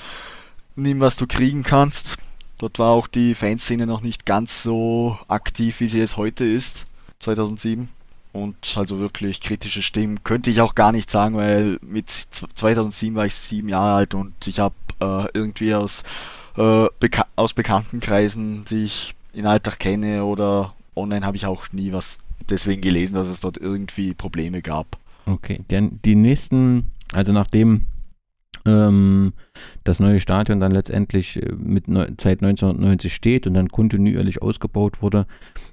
nimm 0.76 1.00
was 1.00 1.16
du 1.16 1.26
kriegen 1.26 1.62
kannst. 1.62 2.18
Dort 2.60 2.78
war 2.78 2.90
auch 2.90 3.06
die 3.06 3.34
Fanszene 3.34 3.86
noch 3.86 4.02
nicht 4.02 4.26
ganz 4.26 4.62
so 4.62 5.18
aktiv, 5.28 5.80
wie 5.80 5.86
sie 5.86 6.02
es 6.02 6.18
heute 6.18 6.44
ist, 6.44 6.84
2007. 7.20 7.88
Und 8.34 8.76
also 8.76 8.98
wirklich 8.98 9.40
kritische 9.40 9.80
Stimmen 9.80 10.22
könnte 10.24 10.50
ich 10.50 10.60
auch 10.60 10.74
gar 10.74 10.92
nicht 10.92 11.10
sagen, 11.10 11.36
weil 11.36 11.78
mit 11.80 12.10
2007 12.10 13.16
war 13.16 13.24
ich 13.24 13.34
sieben 13.34 13.70
Jahre 13.70 13.94
alt 13.94 14.14
und 14.14 14.46
ich 14.46 14.60
habe 14.60 14.74
äh, 15.00 15.24
irgendwie 15.32 15.74
aus, 15.74 16.02
äh, 16.58 16.86
Beka 17.00 17.24
aus 17.34 17.54
Bekanntenkreisen, 17.54 18.66
die 18.66 18.84
ich 18.84 19.14
in 19.32 19.46
Alltag 19.46 19.78
kenne 19.78 20.26
oder 20.26 20.74
online 20.94 21.24
habe 21.24 21.38
ich 21.38 21.46
auch 21.46 21.72
nie 21.72 21.92
was 21.92 22.18
deswegen 22.50 22.82
gelesen, 22.82 23.14
dass 23.14 23.28
es 23.28 23.40
dort 23.40 23.56
irgendwie 23.56 24.12
Probleme 24.12 24.60
gab. 24.60 24.98
Okay, 25.24 25.60
denn 25.70 25.98
die 26.04 26.14
nächsten, 26.14 26.90
also 27.14 27.32
nachdem 27.32 27.86
ähm, 28.66 29.32
das 29.84 30.00
neue 30.00 30.20
Stadion 30.20 30.60
dann 30.60 30.72
letztendlich 30.72 31.42
äh, 31.42 31.52
mit 31.52 31.86
seit 31.86 32.42
1990 32.42 33.14
steht 33.14 33.46
und 33.46 33.54
dann 33.54 33.68
kontinuierlich 33.68 34.42
ausgebaut 34.42 35.02
wurde, 35.02 35.26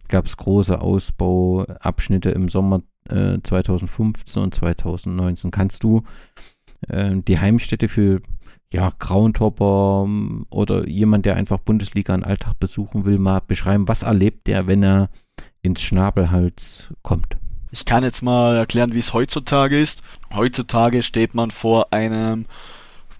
gab 0.08 0.26
es 0.26 0.38
große 0.38 0.80
Ausbauabschnitte 0.80 2.30
im 2.30 2.50
Sommer 2.50 2.82
äh, 3.10 3.39
2015 3.41 4.43
und 4.43 4.54
2019. 4.54 5.52
Kannst 5.52 5.84
du 5.84 6.04
äh, 6.88 7.15
die 7.15 7.39
Heimstätte 7.39 7.88
für 7.88 8.21
ja, 8.73 8.91
Groundhopper 9.00 10.04
ähm, 10.06 10.45
oder 10.50 10.88
jemand, 10.88 11.26
der 11.26 11.36
einfach 11.36 11.60
Bundesliga 11.60 12.13
in 12.13 12.23
Alltag 12.23 12.60
besuchen 12.60 13.06
will, 13.06 13.17
mal 13.17 13.41
beschreiben, 13.45 13.88
was 13.88 14.04
erlebt 14.04 14.50
er, 14.50 14.67
wenn 14.67 14.84
er 14.84 15.10
ins 15.62 15.82
Schnabelhals 15.82 16.89
kommt? 17.02 17.38
Ich 17.71 17.86
kann 17.86 18.04
jetzt 18.04 18.21
mal 18.21 18.56
erklären, 18.56 18.93
wie 18.93 19.00
es 19.00 19.13
heutzutage 19.13 19.80
ist. 19.80 20.02
Heutzutage 20.34 21.04
steht 21.04 21.34
man 21.34 21.52
vor 21.52 21.91
einem 21.91 22.45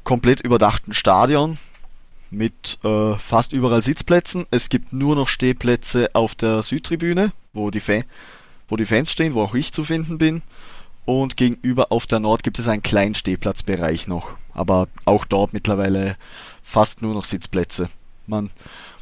komplett 0.08 0.40
überdachten 0.40 0.94
Stadion 0.94 1.58
mit 2.30 2.80
äh, 2.86 3.16
fast 3.16 3.52
überall 3.52 3.82
Sitzplätzen. 3.82 4.46
Es 4.52 4.70
gibt 4.70 4.94
nur 4.94 5.18
noch 5.18 5.28
Stehplätze 5.28 6.08
auf 6.14 6.34
der 6.34 6.64
Südtribüne, 6.64 7.34
wo 7.52 7.72
die, 7.72 7.82
Fa 7.82 8.04
wo 8.70 8.78
die 8.78 8.86
Fans 8.86 9.12
stehen, 9.12 9.34
wo 9.34 9.42
auch 9.42 9.54
ich 9.54 9.74
zu 9.74 9.84
finden 9.84 10.18
bin. 10.18 10.44
Und 11.04 11.36
gegenüber 11.36 11.92
auf 11.92 12.06
der 12.06 12.22
Nord 12.22 12.44
gibt 12.44 12.58
es 12.58 12.70
einen 12.70 12.84
kleinen 12.84 13.16
Stehplatzbereich 13.16 14.08
noch. 14.08 14.38
Aber 14.54 14.88
auch 15.04 15.26
dort 15.26 15.52
mittlerweile 15.52 16.16
fast 16.64 17.02
nur 17.02 17.14
noch 17.14 17.26
Sitzplätze. 17.26 17.90
Man, 18.28 18.50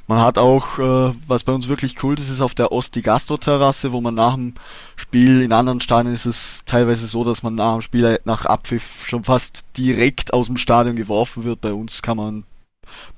man 0.08 0.22
hat 0.22 0.38
auch, 0.38 0.78
äh, 0.78 1.14
was 1.28 1.44
bei 1.44 1.54
uns 1.54 1.68
wirklich 1.68 2.04
cool 2.04 2.20
ist, 2.20 2.30
ist 2.30 2.42
auf 2.42 2.54
der 2.54 2.72
Ost 2.72 2.96
die 2.96 3.02
Gastro-Terrasse, 3.02 3.92
wo 3.92 4.02
man 4.02 4.14
nach 4.14 4.36
dem 4.36 4.54
Spiel, 4.96 5.42
in 5.42 5.52
anderen 5.52 5.82
Stadien 5.82 6.14
ist 6.14 6.26
es 6.26 6.64
teilweise 6.66 7.08
so, 7.08 7.24
dass 7.24 7.42
man 7.42 7.56
nach 7.56 7.74
dem 7.74 7.82
Spiel 7.82 8.20
nach 8.24 8.46
Abpfiff 8.46 9.08
schon 9.08 9.24
fast 9.24 9.64
direkt 9.78 10.34
aus 10.34 10.48
dem 10.48 10.58
Stadion 10.58 10.96
geworfen 10.96 11.44
wird. 11.44 11.62
Bei 11.62 11.74
uns 11.74 12.02
kann 12.02 12.18
man 12.18 12.44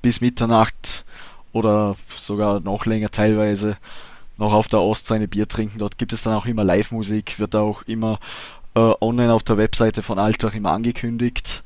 bis 0.00 0.20
Mitternacht 0.20 1.04
oder 1.52 1.96
sogar 2.08 2.60
noch 2.60 2.86
länger 2.86 3.10
teilweise 3.10 3.76
noch 4.38 4.52
auf 4.52 4.68
der 4.68 4.80
Ost 4.80 5.06
seine 5.06 5.28
Bier 5.28 5.48
trinken. 5.48 5.78
Dort 5.78 5.98
gibt 5.98 6.12
es 6.12 6.22
dann 6.22 6.34
auch 6.34 6.46
immer 6.46 6.64
Live-Musik, 6.64 7.38
wird 7.38 7.54
auch 7.56 7.82
immer 7.82 8.18
äh, 8.74 8.92
online 9.00 9.32
auf 9.32 9.42
der 9.42 9.58
Webseite 9.58 10.02
von 10.02 10.18
Altach 10.18 10.54
immer 10.54 10.70
angekündigt, 10.72 11.62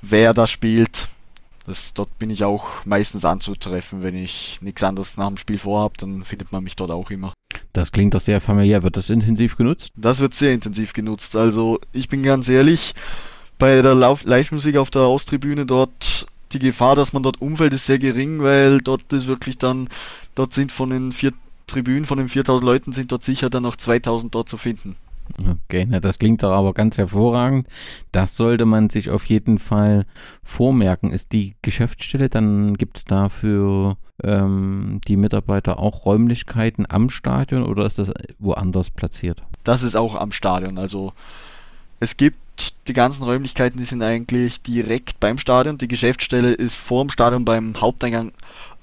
wer 0.00 0.32
da 0.32 0.46
spielt. 0.46 1.08
Das, 1.66 1.94
dort 1.94 2.18
bin 2.18 2.30
ich 2.30 2.44
auch 2.44 2.84
meistens 2.84 3.24
anzutreffen, 3.24 4.02
wenn 4.02 4.16
ich 4.16 4.58
nichts 4.62 4.82
anderes 4.82 5.16
nach 5.16 5.28
dem 5.28 5.36
Spiel 5.36 5.58
vorhabe, 5.58 5.94
dann 5.98 6.24
findet 6.24 6.50
man 6.50 6.64
mich 6.64 6.76
dort 6.76 6.90
auch 6.90 7.10
immer. 7.10 7.32
Das 7.72 7.92
klingt 7.92 8.14
doch 8.14 8.20
sehr 8.20 8.40
familiär. 8.40 8.82
Wird 8.82 8.96
das 8.96 9.10
intensiv 9.10 9.56
genutzt? 9.56 9.92
Das 9.96 10.20
wird 10.20 10.34
sehr 10.34 10.52
intensiv 10.52 10.92
genutzt. 10.92 11.36
Also 11.36 11.78
ich 11.92 12.08
bin 12.08 12.22
ganz 12.22 12.48
ehrlich, 12.48 12.94
bei 13.58 13.80
der 13.80 13.94
Live-Musik 13.94 14.76
auf 14.76 14.90
der 14.90 15.02
Osttribüne 15.02 15.66
dort, 15.66 16.26
die 16.52 16.58
Gefahr, 16.58 16.96
dass 16.96 17.12
man 17.12 17.22
dort 17.22 17.40
umfällt, 17.40 17.72
ist 17.72 17.86
sehr 17.86 17.98
gering, 17.98 18.42
weil 18.42 18.80
dort 18.80 19.12
ist 19.12 19.26
wirklich 19.26 19.56
dann, 19.56 19.88
dort 20.34 20.52
sind 20.52 20.72
von 20.72 20.90
den 20.90 21.12
vier 21.12 21.32
Tribünen, 21.66 22.04
von 22.04 22.18
den 22.18 22.28
4000 22.28 22.64
Leuten 22.64 22.92
sind 22.92 23.12
dort 23.12 23.22
sicher 23.22 23.48
dann 23.48 23.62
noch 23.62 23.76
2000 23.76 24.34
dort 24.34 24.48
zu 24.48 24.56
finden. 24.56 24.96
Okay, 25.66 25.86
na, 25.88 26.00
das 26.00 26.18
klingt 26.18 26.42
doch 26.42 26.52
aber 26.52 26.74
ganz 26.74 26.98
hervorragend. 26.98 27.66
Das 28.12 28.36
sollte 28.36 28.66
man 28.66 28.90
sich 28.90 29.10
auf 29.10 29.24
jeden 29.26 29.58
Fall 29.58 30.04
vormerken. 30.42 31.10
Ist 31.10 31.32
die 31.32 31.54
Geschäftsstelle, 31.62 32.28
dann 32.28 32.74
gibt 32.74 32.98
es 32.98 33.04
dafür 33.04 33.96
ähm, 34.22 35.00
die 35.08 35.16
Mitarbeiter 35.16 35.78
auch 35.78 36.04
Räumlichkeiten 36.04 36.86
am 36.88 37.10
Stadion 37.10 37.64
oder 37.64 37.86
ist 37.86 37.98
das 37.98 38.12
woanders 38.38 38.90
platziert? 38.90 39.42
Das 39.64 39.82
ist 39.82 39.96
auch 39.96 40.14
am 40.14 40.32
Stadion. 40.32 40.78
Also 40.78 41.12
es 42.00 42.16
gibt 42.16 42.38
die 42.86 42.92
ganzen 42.92 43.24
Räumlichkeiten, 43.24 43.78
die 43.78 43.84
sind 43.84 44.02
eigentlich 44.02 44.62
direkt 44.62 45.20
beim 45.20 45.38
Stadion. 45.38 45.78
Die 45.78 45.88
Geschäftsstelle 45.88 46.52
ist 46.52 46.76
vor 46.76 47.04
dem 47.04 47.10
Stadion 47.10 47.44
beim 47.44 47.80
Haupteingang 47.80 48.32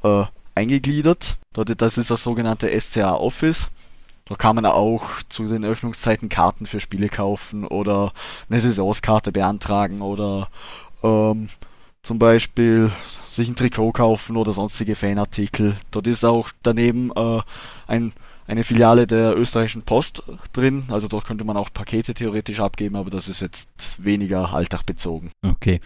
äh, 0.04 0.24
eingegliedert. 0.56 1.38
Dort, 1.54 1.82
das 1.82 1.98
ist 1.98 2.12
das 2.12 2.24
sogenannte 2.24 2.70
SCA 2.80 3.14
Office. 3.16 3.70
Da 4.30 4.36
kann 4.36 4.56
man 4.56 4.66
auch 4.68 5.24
zu 5.28 5.48
den 5.48 5.66
Öffnungszeiten 5.66 6.30
Karten 6.30 6.68
für 6.68 6.80
Spiele 6.80 7.10
kaufen 7.10 7.66
oder 7.66 8.14
eine 8.48 8.60
Saisonskarte 8.60 9.32
beantragen 9.32 10.02
oder 10.02 10.50
ähm, 11.04 11.50
zum 12.04 12.20
Beispiel 12.20 12.92
sich 13.28 13.50
ein 13.50 13.56
Trikot 13.56 13.92
kaufen 13.92 14.38
oder 14.38 14.54
sonstige 14.54 14.96
Fanartikel. 14.96 15.76
Dort 15.90 16.06
ist 16.06 16.24
auch 16.24 16.52
daneben 16.62 17.12
äh, 17.16 17.42
ein, 17.88 18.14
eine 18.46 18.64
Filiale 18.64 19.08
der 19.08 19.36
österreichischen 19.36 19.82
Post 19.82 20.22
drin. 20.54 20.84
Also 20.90 21.08
dort 21.08 21.26
könnte 21.26 21.44
man 21.44 21.58
auch 21.58 21.74
Pakete 21.74 22.14
theoretisch 22.14 22.60
abgeben, 22.60 22.98
aber 22.98 23.10
das 23.10 23.28
ist 23.28 23.42
jetzt 23.42 24.04
weniger 24.04 24.54
alltagbezogen. 24.54 25.32
Okay. 25.42 25.82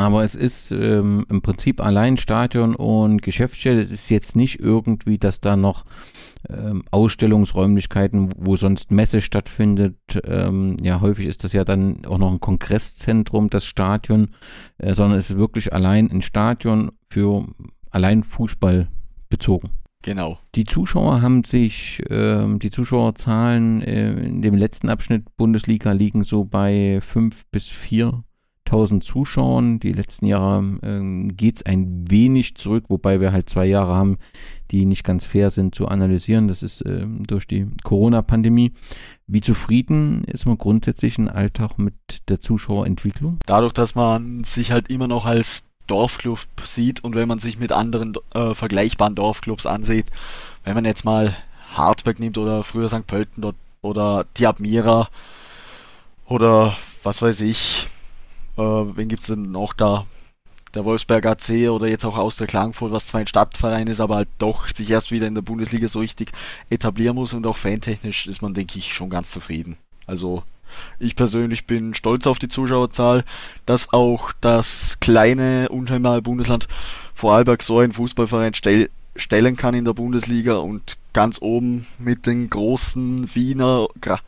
Aber 0.00 0.24
es 0.24 0.34
ist 0.34 0.72
ähm, 0.72 1.26
im 1.28 1.42
Prinzip 1.42 1.82
allein 1.82 2.16
Stadion 2.16 2.74
und 2.74 3.20
Geschäftsstelle. 3.20 3.82
Es 3.82 3.90
ist 3.90 4.08
jetzt 4.08 4.34
nicht 4.34 4.58
irgendwie, 4.58 5.18
dass 5.18 5.42
da 5.42 5.56
noch 5.56 5.84
ähm, 6.48 6.84
Ausstellungsräumlichkeiten, 6.90 8.30
wo 8.34 8.56
sonst 8.56 8.92
Messe 8.92 9.20
stattfindet. 9.20 9.98
Ähm, 10.24 10.78
ja, 10.82 11.02
häufig 11.02 11.26
ist 11.26 11.44
das 11.44 11.52
ja 11.52 11.64
dann 11.64 12.06
auch 12.06 12.16
noch 12.16 12.32
ein 12.32 12.40
Kongresszentrum, 12.40 13.50
das 13.50 13.66
Stadion, 13.66 14.30
äh, 14.78 14.94
sondern 14.94 15.18
es 15.18 15.32
ist 15.32 15.36
wirklich 15.36 15.74
allein 15.74 16.10
ein 16.10 16.22
Stadion 16.22 16.92
für 17.10 17.46
allein 17.90 18.22
Fußball 18.22 18.88
bezogen. 19.28 19.68
Genau. 20.00 20.38
Die 20.54 20.64
Zuschauer 20.64 21.20
haben 21.20 21.44
sich, 21.44 22.00
äh, 22.08 22.46
die 22.56 22.70
Zuschauerzahlen 22.70 23.82
äh, 23.82 24.12
in 24.12 24.40
dem 24.40 24.54
letzten 24.54 24.88
Abschnitt 24.88 25.36
Bundesliga 25.36 25.92
liegen 25.92 26.24
so 26.24 26.46
bei 26.46 27.02
5 27.02 27.44
bis 27.50 27.68
4 27.68 28.24
1000 28.70 29.02
Zuschauern. 29.02 29.80
Die 29.80 29.92
letzten 29.92 30.26
Jahre 30.26 30.78
ähm, 30.82 31.36
geht 31.36 31.56
es 31.56 31.66
ein 31.66 32.04
wenig 32.08 32.54
zurück, 32.54 32.84
wobei 32.88 33.20
wir 33.20 33.32
halt 33.32 33.48
zwei 33.48 33.66
Jahre 33.66 33.94
haben, 33.94 34.18
die 34.70 34.84
nicht 34.84 35.02
ganz 35.04 35.26
fair 35.26 35.50
sind 35.50 35.74
zu 35.74 35.88
analysieren. 35.88 36.48
Das 36.48 36.62
ist 36.62 36.84
ähm, 36.86 37.24
durch 37.26 37.46
die 37.46 37.66
Corona-Pandemie. 37.82 38.72
Wie 39.26 39.40
zufrieden 39.40 40.24
ist 40.24 40.46
man 40.46 40.58
grundsätzlich 40.58 41.18
im 41.18 41.28
Alltag 41.28 41.78
mit 41.78 41.94
der 42.28 42.40
Zuschauerentwicklung? 42.40 43.38
Dadurch, 43.46 43.72
dass 43.72 43.94
man 43.94 44.44
sich 44.44 44.70
halt 44.70 44.88
immer 44.88 45.08
noch 45.08 45.26
als 45.26 45.64
Dorfclub 45.86 46.38
sieht 46.64 47.02
und 47.02 47.16
wenn 47.16 47.26
man 47.26 47.40
sich 47.40 47.58
mit 47.58 47.72
anderen 47.72 48.14
äh, 48.32 48.54
vergleichbaren 48.54 49.16
Dorfclubs 49.16 49.66
ansieht, 49.66 50.06
wenn 50.64 50.74
man 50.74 50.84
jetzt 50.84 51.04
mal 51.04 51.36
Hartberg 51.74 52.20
nimmt 52.20 52.38
oder 52.38 52.62
früher 52.62 52.88
St. 52.88 53.06
Pölten 53.06 53.42
dort, 53.42 53.56
oder 53.82 54.26
die 54.36 54.46
Admira 54.46 55.08
oder 56.26 56.76
was 57.02 57.22
weiß 57.22 57.40
ich, 57.40 57.88
äh, 58.60 58.96
wen 58.96 59.08
gibt 59.08 59.22
es 59.22 59.28
denn 59.28 59.50
noch 59.50 59.72
da? 59.72 60.06
Der 60.74 60.84
Wolfsberg 60.84 61.26
AC 61.26 61.68
oder 61.68 61.88
jetzt 61.88 62.04
auch 62.04 62.16
aus 62.16 62.36
der 62.36 62.46
Klagenfurt, 62.46 62.92
was 62.92 63.08
zwar 63.08 63.20
ein 63.20 63.26
Stadtverein 63.26 63.88
ist, 63.88 64.00
aber 64.00 64.16
halt 64.16 64.28
doch 64.38 64.68
sich 64.68 64.88
erst 64.90 65.10
wieder 65.10 65.26
in 65.26 65.34
der 65.34 65.42
Bundesliga 65.42 65.88
so 65.88 65.98
richtig 65.98 66.30
etablieren 66.68 67.16
muss 67.16 67.34
und 67.34 67.44
auch 67.46 67.56
fantechnisch 67.56 68.28
ist 68.28 68.40
man, 68.40 68.54
denke 68.54 68.78
ich, 68.78 68.92
schon 68.92 69.10
ganz 69.10 69.30
zufrieden. 69.30 69.76
Also 70.06 70.44
ich 71.00 71.16
persönlich 71.16 71.66
bin 71.66 71.94
stolz 71.94 72.28
auf 72.28 72.38
die 72.38 72.48
Zuschauerzahl, 72.48 73.24
dass 73.66 73.92
auch 73.92 74.30
das 74.40 74.98
kleine, 75.00 75.68
unscheinbare 75.70 76.22
Bundesland 76.22 76.68
Vorarlberg 77.14 77.64
so 77.64 77.80
einen 77.80 77.92
Fußballverein 77.92 78.54
stell 78.54 78.90
stellen 79.16 79.56
kann 79.56 79.74
in 79.74 79.84
der 79.84 79.92
Bundesliga 79.92 80.58
und 80.58 80.96
ganz 81.12 81.38
oben 81.42 81.86
mit 81.98 82.26
den 82.26 82.48
großen 82.48 83.34
Wiener, 83.34 83.88
Gra 84.00 84.20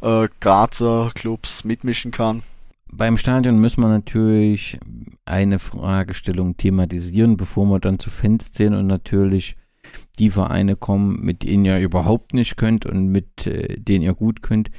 äh, 0.00 0.28
Grazer 0.40 1.12
Clubs 1.14 1.64
mitmischen 1.64 2.10
kann 2.10 2.42
beim 2.92 3.18
Stadion 3.18 3.60
müssen 3.60 3.82
wir 3.82 3.88
natürlich 3.88 4.78
eine 5.24 5.58
Fragestellung 5.58 6.56
thematisieren, 6.56 7.36
bevor 7.36 7.66
wir 7.66 7.80
dann 7.80 7.98
zu 7.98 8.10
Fans 8.10 8.52
zählen 8.52 8.74
und 8.74 8.86
natürlich 8.86 9.56
die 10.18 10.30
Vereine 10.30 10.76
kommen, 10.76 11.20
mit 11.24 11.42
denen 11.42 11.64
ihr 11.64 11.78
überhaupt 11.78 12.34
nicht 12.34 12.56
könnt 12.56 12.86
und 12.86 13.08
mit 13.08 13.46
äh, 13.46 13.80
denen 13.80 14.04
ihr 14.04 14.14
gut 14.14 14.42
könnt. 14.42 14.70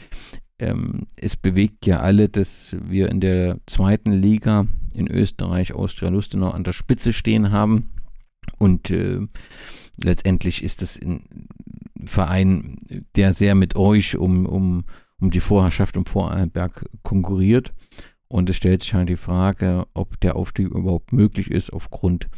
Ähm, 0.60 1.08
es 1.15 1.36
bewegt 1.36 1.86
ja 1.86 2.00
alle, 2.00 2.30
dass 2.30 2.76
wir 2.84 3.10
in 3.10 3.19
der 3.19 3.60
zweiten 3.65 4.12
Liga 4.12 4.67
in 4.93 5.10
Österreich 5.10 5.74
Austria-Lustenau 5.74 6.50
an 6.50 6.63
der 6.63 6.74
Spitze 6.74 7.13
stehen 7.13 7.52
haben 7.52 7.89
und 8.58 8.91
äh, 8.91 9.19
letztendlich 10.02 10.63
ist 10.63 10.82
das 10.82 11.00
ein 11.02 11.47
Verein, 12.06 12.78
der 13.15 13.34
sehr 13.34 13.56
mit 13.56 13.76
euch 13.76 14.17
um, 14.17 14.45
um 14.45 14.84
um 15.21 15.30
die 15.30 15.39
Vorherrschaft 15.39 15.95
im 15.95 16.06
Vorarlberg 16.06 16.89
konkurriert. 17.04 17.71
Und 18.32 18.50
es 18.50 18.56
stellt 18.56 18.82
sich 18.82 18.94
halt 18.94 19.10
die 19.10 19.17
Frage, 19.17 19.86
ob 19.94 20.17
der 20.22 20.38
Aufstieg 20.38 20.70
überhaupt 20.70 21.12
möglich 21.12 21.52
ist 21.52 21.74
aufgrund 21.74 22.30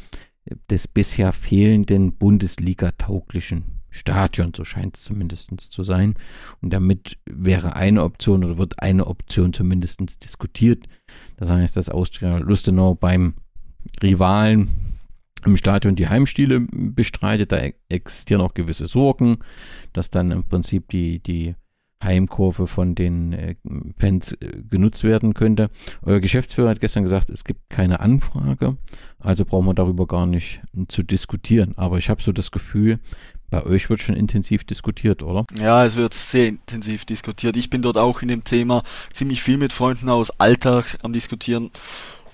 des 0.67 0.87
bisher 0.87 1.31
fehlenden 1.31 2.13
Bundesliga-tauglichen 2.17 3.79
Stadions, 3.91 4.57
so 4.57 4.65
scheint 4.65 4.97
es 4.97 5.03
zumindest 5.03 5.51
zu 5.59 5.83
sein. 5.83 6.15
Und 6.61 6.73
damit 6.73 7.19
wäre 7.25 7.75
eine 7.75 8.01
Option 8.01 8.43
oder 8.43 8.57
wird 8.57 8.81
eine 8.81 9.05
Option 9.05 9.53
zumindest 9.53 10.23
diskutiert. 10.23 10.87
Das 11.37 11.51
heißt, 11.51 11.77
dass 11.77 11.89
Austria 11.89 12.37
Lustenau 12.37 12.95
beim 12.95 13.35
Rivalen 14.01 14.69
im 15.45 15.57
Stadion 15.57 15.95
die 15.95 16.07
Heimspiele 16.09 16.65
bestreitet. 16.71 17.51
Da 17.51 17.69
existieren 17.89 18.41
auch 18.41 18.55
gewisse 18.55 18.87
Sorgen, 18.87 19.37
dass 19.93 20.09
dann 20.09 20.31
im 20.31 20.43
Prinzip 20.43 20.89
die, 20.89 21.19
die 21.19 21.53
Heimkurve 22.03 22.67
von 22.67 22.95
den 22.95 23.33
äh, 23.33 23.55
Fans 23.97 24.33
äh, 24.33 24.61
genutzt 24.69 25.03
werden 25.03 25.33
könnte. 25.33 25.69
Euer 26.01 26.19
Geschäftsführer 26.19 26.69
hat 26.69 26.79
gestern 26.79 27.03
gesagt, 27.03 27.29
es 27.29 27.43
gibt 27.43 27.69
keine 27.69 27.99
Anfrage, 27.99 28.77
also 29.19 29.45
brauchen 29.45 29.67
wir 29.67 29.73
darüber 29.73 30.07
gar 30.07 30.25
nicht 30.25 30.61
zu 30.87 31.03
diskutieren. 31.03 31.73
Aber 31.77 31.97
ich 31.97 32.09
habe 32.09 32.21
so 32.21 32.31
das 32.31 32.51
Gefühl, 32.51 32.99
bei 33.49 33.63
euch 33.65 33.89
wird 33.89 34.01
schon 34.01 34.15
intensiv 34.15 34.63
diskutiert, 34.63 35.21
oder? 35.21 35.45
Ja, 35.55 35.85
es 35.85 35.95
wird 35.95 36.15
sehr 36.15 36.47
intensiv 36.47 37.05
diskutiert. 37.05 37.55
Ich 37.55 37.69
bin 37.69 37.83
dort 37.83 37.97
auch 37.97 38.23
in 38.23 38.27
dem 38.27 38.43
Thema 38.43 38.81
ziemlich 39.11 39.43
viel 39.43 39.57
mit 39.57 39.73
Freunden 39.73 40.09
aus 40.09 40.39
Alltag 40.39 40.97
am 41.03 41.13
Diskutieren. 41.13 41.69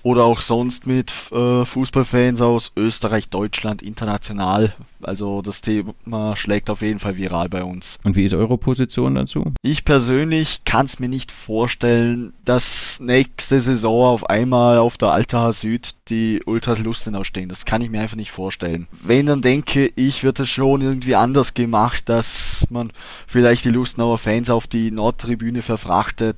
Oder 0.02 0.24
auch 0.24 0.40
sonst 0.40 0.86
mit 0.86 1.12
äh, 1.32 1.64
Fußballfans 1.64 2.40
aus 2.40 2.72
Österreich, 2.76 3.28
Deutschland, 3.28 3.82
international. 3.82 4.74
Also 5.02 5.42
das 5.42 5.60
Thema 5.60 6.36
schlägt 6.36 6.70
auf 6.70 6.82
jeden 6.82 6.98
Fall 6.98 7.16
viral 7.16 7.48
bei 7.48 7.64
uns. 7.64 7.98
Und 8.04 8.16
wie 8.16 8.26
ist 8.26 8.34
eure 8.34 8.58
Position 8.58 9.14
dazu? 9.14 9.44
Ich 9.62 9.84
persönlich 9.84 10.62
kann 10.64 10.86
es 10.86 10.98
mir 10.98 11.08
nicht 11.08 11.32
vorstellen, 11.32 12.32
dass 12.44 13.00
nächste 13.00 13.60
Saison 13.60 14.06
auf 14.06 14.28
einmal 14.28 14.78
auf 14.78 14.98
der 14.98 15.12
Altaha 15.12 15.52
Süd 15.52 15.94
die 16.08 16.42
Ultras 16.44 16.80
Lustenau 16.80 17.24
stehen. 17.24 17.48
Das 17.48 17.64
kann 17.64 17.82
ich 17.82 17.90
mir 17.90 18.00
einfach 18.00 18.16
nicht 18.16 18.30
vorstellen. 18.30 18.88
Wenn, 19.02 19.26
dann 19.26 19.42
denke 19.42 19.90
ich, 19.96 20.22
wird 20.22 20.40
es 20.40 20.48
schon 20.50 20.80
irgendwie 20.80 21.14
anders 21.14 21.54
gemacht, 21.54 22.08
dass 22.08 22.66
man 22.70 22.92
vielleicht 23.26 23.64
die 23.64 23.70
Lustenauer 23.70 24.18
Fans 24.18 24.50
auf 24.50 24.66
die 24.66 24.90
Nordtribüne 24.90 25.62
verfrachtet 25.62 26.36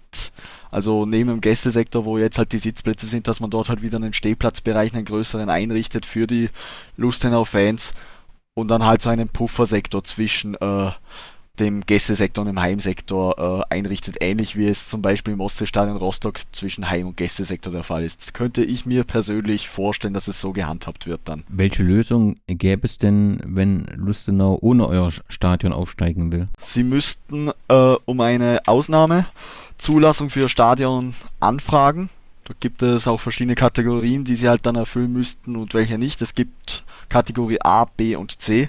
also 0.73 1.05
neben 1.05 1.29
dem 1.29 1.41
Gästesektor, 1.43 2.07
wo 2.07 2.17
jetzt 2.17 2.39
halt 2.39 2.53
die 2.53 2.59
Sitzplätze 2.59 3.07
sind, 3.07 3.29
dass 3.29 3.41
man 3.41 3.51
dort 3.51 3.69
halt 3.69 3.83
wieder 3.83 3.97
einen 3.97 4.15
Stehplatzbereich, 4.15 4.95
einen 4.95 5.05
größeren 5.05 5.51
einrichtet 5.51 6.07
für 6.07 6.27
die 6.27 6.49
Lustenau-Fans 6.97 7.93
und 8.55 8.69
dann 8.69 8.87
halt 8.87 9.03
so 9.03 9.11
einen 9.11 9.29
Puffersektor 9.29 10.03
zwischen 10.03 10.55
äh, 10.55 10.91
dem 11.59 11.83
Gästesektor 11.83 12.43
und 12.43 12.47
dem 12.47 12.61
Heimsektor 12.61 13.65
äh, 13.71 13.75
einrichtet, 13.75 14.17
ähnlich 14.21 14.57
wie 14.57 14.67
es 14.67 14.89
zum 14.89 15.03
Beispiel 15.03 15.35
im 15.35 15.41
Ostseestadion 15.41 15.97
Rostock 15.97 16.41
zwischen 16.53 16.89
Heim- 16.89 17.09
und 17.09 17.17
Gästesektor 17.17 17.73
der 17.73 17.85
Fall 17.85 18.05
ist. 18.05 18.33
Könnte 18.33 18.65
ich 18.65 18.87
mir 18.87 19.05
persönlich 19.05 19.69
vorstellen, 19.69 20.15
dass 20.15 20.29
es 20.29 20.41
so 20.41 20.53
gehandhabt 20.53 21.07
wird 21.07 21.21
dann. 21.25 21.45
Welche 21.49 21.83
Lösung 21.83 22.37
gäbe 22.47 22.87
es 22.87 22.99
denn, 22.99 23.41
wenn 23.45 23.87
Lustenau 23.97 24.59
ohne 24.61 24.87
euer 24.87 25.11
Stadion 25.29 25.73
aufsteigen 25.73 26.33
will? 26.33 26.47
Sie 26.59 26.85
müssten 26.85 27.51
äh, 27.69 27.97
um 28.05 28.21
eine 28.21 28.61
Ausnahmezulassung 28.67 30.31
für 30.31 30.49
Stadion 30.49 31.15
anfragen. 31.39 32.09
Da 32.45 32.55
gibt 32.59 32.83
es 32.83 33.07
auch 33.07 33.21
verschiedene 33.21 33.55
Kategorien, 33.55 34.25
die 34.25 34.35
sie 34.35 34.49
halt 34.49 34.67
dann 34.67 34.77
erfüllen 34.77 35.13
müssten 35.13 35.57
und 35.57 35.75
welche 35.75 35.99
nicht. 35.99 36.23
Es 36.23 36.35
gibt 36.35 36.85
Kategorie 37.09 37.59
A, 37.63 37.85
B 37.85 38.17
und 38.17 38.41
C. 38.41 38.69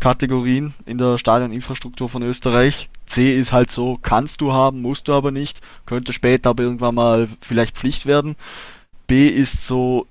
Kategorien 0.00 0.74
in 0.86 0.98
der 0.98 1.18
Stadioninfrastruktur 1.18 2.08
von 2.08 2.22
Österreich. 2.22 2.88
C 3.06 3.36
ist 3.36 3.52
halt 3.52 3.70
so, 3.70 3.98
kannst 4.00 4.40
du 4.40 4.52
haben, 4.52 4.82
musst 4.82 5.08
du 5.08 5.12
aber 5.12 5.30
nicht, 5.30 5.60
könnte 5.86 6.12
später 6.12 6.50
aber 6.50 6.62
irgendwann 6.62 6.94
mal 6.94 7.28
vielleicht 7.40 7.76
Pflicht 7.76 8.06
werden. 8.06 8.36
B 9.06 9.28
ist 9.28 9.66
so, 9.66 10.06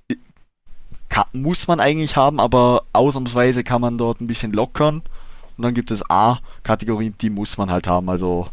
kann, 1.09 1.25
muss 1.33 1.67
man 1.67 1.79
eigentlich 1.79 2.17
haben, 2.17 2.39
aber 2.39 2.83
ausnahmsweise 2.93 3.63
kann 3.63 3.81
man 3.81 3.97
dort 3.97 4.21
ein 4.21 4.27
bisschen 4.27 4.53
lockern. 4.53 5.03
Und 5.57 5.63
dann 5.63 5.73
gibt 5.73 5.91
es 5.91 6.07
A-Kategorien, 6.09 7.15
die 7.19 7.29
muss 7.29 7.57
man 7.57 7.71
halt 7.71 7.87
haben. 7.87 8.09
Also 8.09 8.47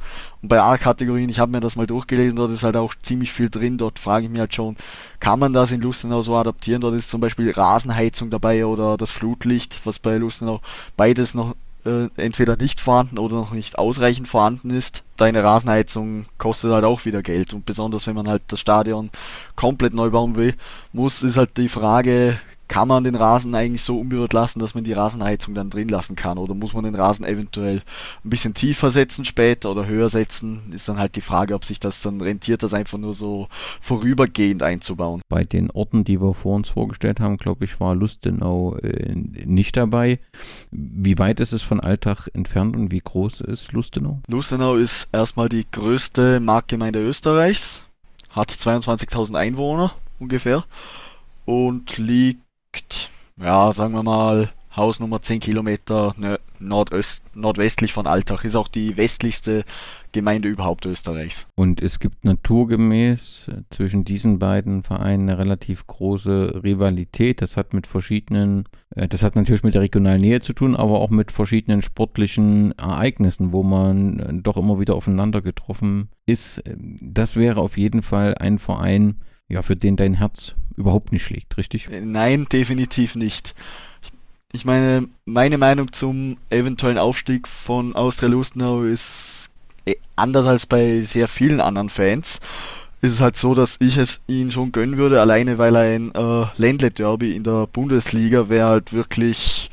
und 0.45 0.49
bei 0.49 0.61
A-Kategorien, 0.61 1.31
ich 1.31 1.39
habe 1.39 1.53
mir 1.53 1.61
das 1.61 1.75
mal 1.75 1.87
durchgelesen, 1.87 2.37
dort 2.37 2.51
ist 2.51 2.65
halt 2.65 2.77
auch 2.77 2.95
ziemlich 3.01 3.33
viel 3.33 3.49
drin. 3.49 3.79
Dort 3.79 3.99
frage 3.99 4.27
ich 4.27 4.31
mich 4.31 4.41
halt 4.41 4.55
schon, 4.55 4.77
kann 5.19 5.39
man 5.39 5.55
das 5.55 5.73
in 5.73 5.81
Lustenau 5.81 6.21
so 6.21 6.37
adaptieren? 6.37 6.83
Dort 6.83 6.95
ist 6.95 7.09
zum 7.09 7.23
Beispiel 7.23 7.51
Rasenheizung 7.51 8.29
dabei 8.29 8.67
oder 8.67 8.99
das 8.99 9.11
Flutlicht, 9.11 9.81
was 9.85 9.99
bei 9.99 10.19
Lustenau 10.19 10.61
beides 10.99 11.33
noch 11.33 11.55
äh, 11.87 12.09
entweder 12.17 12.57
nicht 12.57 12.81
vorhanden 12.81 13.19
oder 13.19 13.37
noch 13.37 13.53
nicht 13.53 13.79
ausreichend 13.79 14.29
vorhanden 14.29 14.71
ist. 14.71 15.03
Deine 15.17 15.43
Rasenheizung 15.45 16.27
kostet 16.39 16.73
halt 16.73 16.85
auch 16.85 17.05
wieder 17.05 17.23
Geld 17.23 17.55
und 17.55 17.65
besonders 17.67 18.07
wenn 18.07 18.15
man 18.15 18.29
halt 18.29 18.43
das 18.49 18.61
Stadion 18.61 19.11
komplett 19.57 19.95
neu 19.95 20.11
bauen 20.11 20.37
will, 20.37 20.55
muss 20.93 21.23
ist 21.23 21.37
halt 21.37 21.57
die 21.57 21.69
Frage, 21.69 22.39
kann 22.69 22.89
man 22.89 23.05
den 23.05 23.15
Rasen 23.15 23.55
eigentlich 23.55 23.83
so 23.83 23.99
unberührt 23.99 24.33
lassen, 24.33 24.59
dass 24.59 24.75
man 24.75 24.85
die 24.85 24.93
Rasenheizung 24.93 25.55
dann 25.55 25.71
drin 25.71 25.89
lassen 25.89 26.17
kann? 26.17 26.39
Oder 26.39 26.55
muss 26.55 26.73
man 26.73 26.85
den 26.85 26.95
Rasen 26.95 27.25
eventuell 27.25 27.83
ein 28.25 28.31
bisschen 28.31 28.55
tiefer 28.55 28.91
setzen 28.91 29.25
später 29.25 29.71
oder 29.71 29.87
höher 29.87 30.09
setzen? 30.09 30.73
Ist 30.73 30.89
dann 30.89 30.99
halt 30.99 31.17
die 31.17 31.21
Frage, 31.21 31.55
ob 31.55 31.65
sich 31.65 31.79
das 31.79 32.01
dann 32.03 32.21
rentiert, 32.21 32.63
das 32.63 32.75
einfach 32.75 32.99
nur 32.99 33.15
so 33.15 33.49
vorübergehend 33.81 34.63
einzubauen. 34.63 35.21
Bei 35.29 35.45
den 35.45 35.71
Orten, 35.71 36.05
die 36.05 36.21
wir 36.21 36.35
vor 36.35 36.57
uns 36.57 36.69
vorgestellt 36.69 37.21
haben, 37.21 37.37
glaube 37.37 37.65
ich, 37.65 37.81
war 37.81 37.95
Lustenau 37.95 38.77
äh, 38.77 39.15
nicht 39.15 39.77
dabei. 39.77 40.19
Wie 40.71 41.19
weit 41.19 41.41
ist 41.41 41.53
es 41.53 41.63
von 41.63 41.81
Alltag 41.81 42.29
entfernt 42.33 42.77
und 42.77 42.91
wie 42.91 43.01
groß 43.01 43.41
ist 43.43 43.73
Lustenau? 43.73 44.21
Lustenau 44.29 44.77
ist 44.77 45.09
erstmal 45.13 45.49
die 45.49 45.67
größte 45.71 46.41
Marktgemeinde 46.41 47.01
Österreichs, 47.01 47.85
hat 48.31 48.51
22.000 48.51 49.37
Einwohner 49.37 49.95
ungefähr 50.19 50.65
und 51.45 51.99
liegt 51.99 52.44
liegt, 52.75 53.11
ja, 53.41 53.73
sagen 53.73 53.95
wir 53.95 54.03
mal, 54.03 54.51
Hausnummer 54.77 55.23
10 55.23 55.39
Kilometer 55.39 56.15
nordöst, 56.59 57.25
nordwestlich 57.37 57.93
von 57.93 58.09
Altach. 58.09 58.43
Ist 58.43 58.57
auch 58.57 58.67
die 58.67 58.97
westlichste 58.97 59.65
Gemeinde 60.11 60.49
überhaupt 60.49 60.85
Österreichs. 60.85 61.47
Und 61.55 61.81
es 61.81 62.01
gibt 62.01 62.25
naturgemäß 62.25 63.51
zwischen 63.71 64.05
diesen 64.05 64.41
beiden 64.41 64.83
Vereinen 64.83 65.29
eine 65.29 65.39
relativ 65.39 65.87
große 65.87 66.63
Rivalität. 66.65 67.41
Das 67.41 67.57
hat 67.57 67.73
mit 67.73 67.87
verschiedenen, 67.87 68.65
äh, 68.97 69.07
das 69.07 69.23
hat 69.23 69.37
natürlich 69.37 69.63
mit 69.63 69.75
der 69.75 69.83
regionalen 69.83 70.21
Nähe 70.21 70.41
zu 70.41 70.55
tun, 70.55 70.75
aber 70.75 70.99
auch 71.01 71.11
mit 71.11 71.31
verschiedenen 71.31 71.83
sportlichen 71.83 72.73
Ereignissen, 72.77 73.53
wo 73.53 73.63
man 73.63 74.19
äh, 74.19 74.43
doch 74.43 74.57
immer 74.57 74.81
wieder 74.81 74.97
aufeinander 74.97 75.41
getroffen 75.41 76.09
ist. 76.27 76.65
Das 77.01 77.37
wäre 77.37 77.61
auf 77.61 77.79
jeden 77.79 78.03
Fall 78.03 78.35
ein 78.35 78.59
Verein, 78.59 79.21
ja, 79.49 79.63
für 79.63 79.77
den 79.77 79.95
dein 79.95 80.15
Herz 80.15 80.57
überhaupt 80.77 81.13
nicht 81.13 81.25
schlägt, 81.25 81.57
richtig? 81.57 81.89
Äh, 81.91 82.01
nein, 82.01 82.47
definitiv 82.51 83.15
nicht. 83.15 83.55
Ich 84.53 84.65
meine, 84.65 85.09
meine 85.25 85.59
Meinung 85.59 85.93
zum 85.93 86.37
eventuellen 86.51 86.99
Aufstieg 86.99 87.49
von 87.49 87.97
Austria 87.97 88.29
Lustenau 88.29 88.83
ist 88.83 89.51
äh, 89.85 89.97
anders 90.17 90.47
als 90.47 90.67
bei 90.67 91.01
sehr 91.01 91.29
vielen 91.29 91.61
anderen 91.61 91.91
Fans. 91.91 92.41
Ist 93.01 93.13
es 93.13 93.21
halt 93.21 93.37
so, 93.37 93.55
dass 93.55 93.77
ich 93.81 93.97
es 93.99 94.21
ihnen 94.29 94.51
schon 94.51 94.73
gönnen 94.73 94.97
würde, 94.97 95.21
alleine 95.21 95.59
weil 95.59 95.77
ein 95.77 96.15
äh, 96.15 96.47
Ländle-Derby 96.57 97.37
in 97.37 97.45
der 97.45 97.67
Bundesliga 97.67 98.49
wäre 98.49 98.69
halt 98.69 98.93
wirklich, 98.93 99.71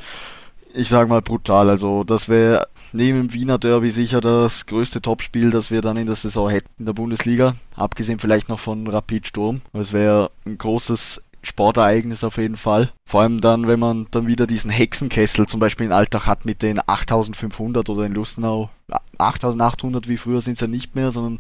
ich 0.73 0.89
sag 0.89 1.10
mal, 1.10 1.21
brutal. 1.21 1.69
Also 1.69 2.03
das 2.03 2.29
wäre 2.29 2.67
neben 2.93 3.27
dem 3.27 3.34
Wiener 3.34 3.57
Derby 3.57 3.91
sicher 3.91 4.21
das 4.21 4.65
größte 4.65 5.01
Topspiel, 5.01 5.49
das 5.49 5.71
wir 5.71 5.81
dann 5.81 5.97
in 5.97 6.07
der 6.07 6.15
Saison 6.15 6.49
hätten 6.49 6.69
in 6.79 6.86
der 6.86 6.93
Bundesliga. 6.93 7.55
Abgesehen 7.75 8.19
vielleicht 8.19 8.49
noch 8.49 8.60
von 8.60 8.88
Rapid 8.88 9.27
Sturm. 9.27 9.62
Es 9.73 9.93
wäre 9.93 10.31
ein 10.45 10.57
großes 10.57 11.21
Sportereignis 11.43 12.23
auf 12.23 12.38
jeden 12.38 12.57
Fall. 12.57 12.91
Vor 13.05 13.21
allem 13.21 13.41
dann, 13.41 13.67
wenn 13.67 13.79
man 13.79 14.07
dann 14.12 14.27
wieder 14.27 14.45
diesen 14.45 14.69
Hexenkessel 14.69 15.47
zum 15.47 15.60
Beispiel 15.60 15.88
in 15.88 15.91
Alltag 15.91 16.27
hat 16.27 16.45
mit 16.45 16.62
den 16.62 16.79
8500 16.86 17.89
oder 17.89 18.05
in 18.05 18.13
Lustenau 18.13 18.69
8800 19.17 20.07
wie 20.07 20.17
früher 20.17 20.41
sind 20.41 20.53
es 20.53 20.60
ja 20.62 20.67
nicht 20.67 20.95
mehr, 20.95 21.12
sondern 21.12 21.39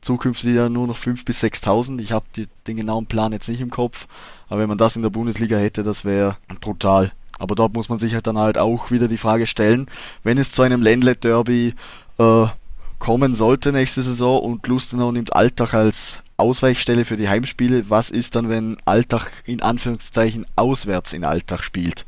zukünftig 0.00 0.54
ja 0.54 0.68
nur 0.68 0.86
noch 0.86 0.96
5 0.96 1.24
bis 1.24 1.40
6000. 1.40 2.00
Ich 2.00 2.12
habe 2.12 2.26
den 2.66 2.76
genauen 2.76 3.06
Plan 3.06 3.32
jetzt 3.32 3.48
nicht 3.48 3.60
im 3.60 3.70
Kopf, 3.70 4.06
aber 4.48 4.60
wenn 4.60 4.68
man 4.68 4.78
das 4.78 4.96
in 4.96 5.02
der 5.02 5.10
Bundesliga 5.10 5.56
hätte, 5.56 5.82
das 5.82 6.04
wäre 6.04 6.36
brutal. 6.60 7.12
Aber 7.38 7.54
dort 7.54 7.74
muss 7.74 7.88
man 7.88 7.98
sich 7.98 8.14
halt 8.14 8.26
dann 8.26 8.38
halt 8.38 8.58
auch 8.58 8.90
wieder 8.90 9.08
die 9.08 9.16
Frage 9.16 9.46
stellen, 9.46 9.86
wenn 10.22 10.38
es 10.38 10.52
zu 10.52 10.62
einem 10.62 10.82
Ländle-Derby 10.82 11.74
äh, 12.18 12.46
kommen 12.98 13.34
sollte 13.34 13.72
nächste 13.72 14.02
Saison 14.02 14.40
und 14.40 14.66
Lustenau 14.66 15.12
nimmt 15.12 15.34
Alltag 15.34 15.74
als 15.74 16.20
Ausweichstelle 16.36 17.04
für 17.04 17.16
die 17.16 17.28
Heimspiele, 17.28 17.90
was 17.90 18.10
ist 18.10 18.36
dann, 18.36 18.48
wenn 18.48 18.76
Alltag 18.84 19.30
in 19.44 19.62
Anführungszeichen 19.62 20.46
auswärts 20.56 21.12
in 21.12 21.24
Alltag 21.24 21.62
spielt? 21.62 22.06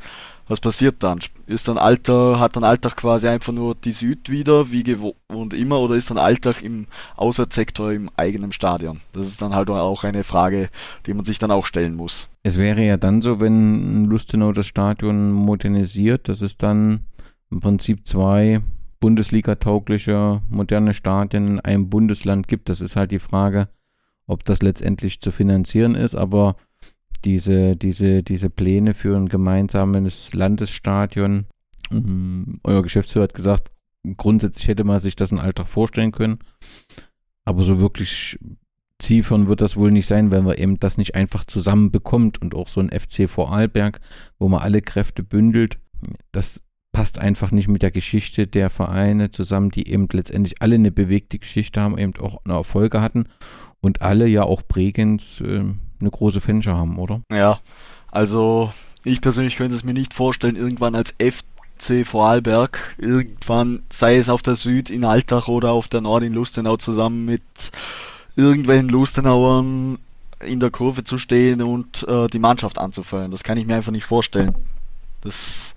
Was 0.50 0.58
passiert 0.58 0.96
dann? 1.04 1.20
Ist 1.46 1.68
dann 1.68 1.78
Alltag, 1.78 2.40
hat 2.40 2.56
dann 2.56 2.64
Alltag 2.64 2.96
quasi 2.96 3.28
einfach 3.28 3.52
nur 3.52 3.76
die 3.76 3.92
Süd 3.92 4.30
wieder, 4.30 4.72
wie 4.72 4.82
gewohnt 4.82 5.54
immer, 5.54 5.78
oder 5.78 5.94
ist 5.94 6.10
dann 6.10 6.18
Alltag 6.18 6.62
im 6.62 6.88
Auswärtssektor 7.14 7.92
im 7.92 8.10
eigenen 8.16 8.50
Stadion? 8.50 9.00
Das 9.12 9.28
ist 9.28 9.40
dann 9.40 9.54
halt 9.54 9.70
auch 9.70 10.02
eine 10.02 10.24
Frage, 10.24 10.68
die 11.06 11.14
man 11.14 11.24
sich 11.24 11.38
dann 11.38 11.52
auch 11.52 11.64
stellen 11.64 11.94
muss. 11.94 12.28
Es 12.42 12.58
wäre 12.58 12.84
ja 12.84 12.96
dann 12.96 13.22
so, 13.22 13.38
wenn 13.38 14.06
Lustenau 14.06 14.50
das 14.50 14.66
Stadion 14.66 15.30
modernisiert, 15.30 16.28
dass 16.28 16.40
es 16.40 16.58
dann 16.58 17.06
im 17.52 17.60
Prinzip 17.60 18.04
zwei 18.04 18.60
Bundesliga-taugliche 18.98 20.42
moderne 20.48 20.94
Stadien 20.94 21.46
in 21.46 21.60
einem 21.60 21.90
Bundesland 21.90 22.48
gibt. 22.48 22.68
Das 22.68 22.80
ist 22.80 22.96
halt 22.96 23.12
die 23.12 23.20
Frage, 23.20 23.68
ob 24.26 24.44
das 24.44 24.62
letztendlich 24.62 25.20
zu 25.20 25.30
finanzieren 25.30 25.94
ist, 25.94 26.16
aber 26.16 26.56
diese, 27.24 27.76
diese, 27.76 28.22
diese 28.22 28.50
Pläne 28.50 28.94
für 28.94 29.16
ein 29.16 29.28
gemeinsames 29.28 30.35
Landesstadion. 30.35 31.46
Um, 31.90 32.61
euer 32.62 32.83
Geschäftsführer 32.83 33.24
hat 33.24 33.35
gesagt, 33.35 33.72
grundsätzlich 34.16 34.68
hätte 34.68 34.85
man 34.85 35.00
sich 35.00 35.16
das 35.16 35.33
in 35.33 35.38
Alltag 35.38 35.68
vorstellen 35.68 36.12
können. 36.12 36.38
Aber 37.44 37.62
so 37.62 37.80
wirklich 37.80 38.38
ziefern 38.98 39.48
wird 39.48 39.61
das 39.61 39.76
wohl 39.76 39.90
nicht 39.90 40.06
sein, 40.06 40.30
wenn 40.30 40.44
man 40.44 40.56
eben 40.56 40.78
das 40.78 40.98
nicht 40.98 41.14
einfach 41.14 41.44
zusammenbekommt 41.44 42.40
und 42.40 42.54
auch 42.54 42.68
so 42.68 42.80
ein 42.80 42.90
FC 42.90 43.28
Vorarlberg, 43.28 44.00
wo 44.38 44.48
man 44.48 44.61
alle 44.61 44.83
Kräfte 44.83 45.22
bündelt, 45.22 45.78
das 46.33 46.62
passt 46.92 47.18
einfach 47.18 47.50
nicht 47.50 47.68
mit 47.68 47.83
der 47.83 47.90
Geschichte 47.90 48.46
der 48.46 48.68
Vereine 48.68 49.30
zusammen, 49.30 49.70
die 49.70 49.88
eben 49.88 50.09
letztendlich 50.12 50.61
alle 50.61 50.74
eine 50.74 50.90
bewegte 50.90 51.38
Geschichte 51.38 51.80
haben, 51.80 51.98
eben 51.98 52.16
auch 52.16 52.44
Erfolge 52.46 53.00
hatten 53.00 53.26
und 53.80 54.02
alle 54.02 54.26
ja 54.26 54.42
auch 54.42 54.62
Bregenz 54.62 55.40
äh, 55.40 55.64
eine 56.00 56.10
große 56.10 56.40
Fanschar 56.40 56.76
haben, 56.76 56.98
oder? 56.98 57.20
Ja, 57.32 57.60
also 58.10 58.72
ich 59.04 59.20
persönlich 59.20 59.56
könnte 59.56 59.76
es 59.76 59.84
mir 59.84 59.94
nicht 59.94 60.14
vorstellen, 60.14 60.56
irgendwann 60.56 60.94
als 60.94 61.14
FC 61.18 62.06
Vorarlberg, 62.06 62.96
irgendwann, 62.98 63.82
sei 63.90 64.16
es 64.16 64.28
auf 64.28 64.42
der 64.42 64.56
Süd 64.56 64.90
in 64.90 65.04
Altach 65.04 65.48
oder 65.48 65.72
auf 65.72 65.88
der 65.88 66.02
Nord 66.02 66.24
in 66.24 66.34
Lustenau 66.34 66.76
zusammen 66.76 67.24
mit 67.24 67.42
irgendwelchen 68.36 68.88
Lustenauern 68.88 69.98
in 70.44 70.60
der 70.60 70.70
Kurve 70.70 71.04
zu 71.04 71.18
stehen 71.18 71.62
und 71.62 72.06
äh, 72.08 72.26
die 72.28 72.38
Mannschaft 72.38 72.78
anzufeuern. 72.78 73.30
Das 73.30 73.42
kann 73.42 73.58
ich 73.58 73.66
mir 73.66 73.76
einfach 73.76 73.92
nicht 73.92 74.04
vorstellen. 74.04 74.54
Das 75.20 75.74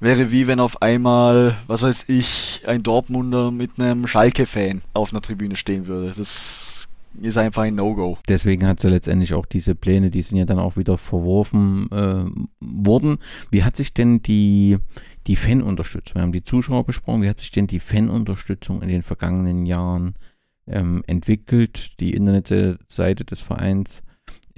wäre 0.00 0.30
wie 0.30 0.46
wenn 0.46 0.60
auf 0.60 0.82
einmal, 0.82 1.56
was 1.66 1.82
weiß 1.82 2.08
ich, 2.08 2.62
ein 2.66 2.82
Dortmunder 2.82 3.50
mit 3.50 3.78
einem 3.78 4.06
Schalke-Fan 4.06 4.82
auf 4.92 5.12
einer 5.12 5.22
Tribüne 5.22 5.56
stehen 5.56 5.86
würde. 5.86 6.12
Das 6.16 6.75
ist 7.22 7.38
einfach 7.38 7.62
ein 7.62 7.74
No-Go. 7.74 8.18
Deswegen 8.28 8.66
hat 8.66 8.80
sie 8.80 8.88
letztendlich 8.88 9.34
auch 9.34 9.46
diese 9.46 9.74
Pläne, 9.74 10.10
die 10.10 10.22
sind 10.22 10.38
ja 10.38 10.44
dann 10.44 10.58
auch 10.58 10.76
wieder 10.76 10.98
verworfen 10.98 11.88
äh, 11.90 12.24
worden. 12.60 13.18
Wie 13.50 13.64
hat 13.64 13.76
sich 13.76 13.94
denn 13.94 14.22
die, 14.22 14.78
die 15.26 15.36
Fanunterstützung, 15.36 16.16
wir 16.16 16.22
haben 16.22 16.32
die 16.32 16.44
Zuschauer 16.44 16.84
besprochen, 16.84 17.22
wie 17.22 17.28
hat 17.28 17.40
sich 17.40 17.50
denn 17.50 17.66
die 17.66 17.80
Fanunterstützung 17.80 18.82
in 18.82 18.88
den 18.88 19.02
vergangenen 19.02 19.66
Jahren 19.66 20.14
ähm, 20.66 21.02
entwickelt? 21.06 22.00
Die 22.00 22.14
Internetseite 22.14 23.24
des 23.24 23.40
Vereins 23.40 24.02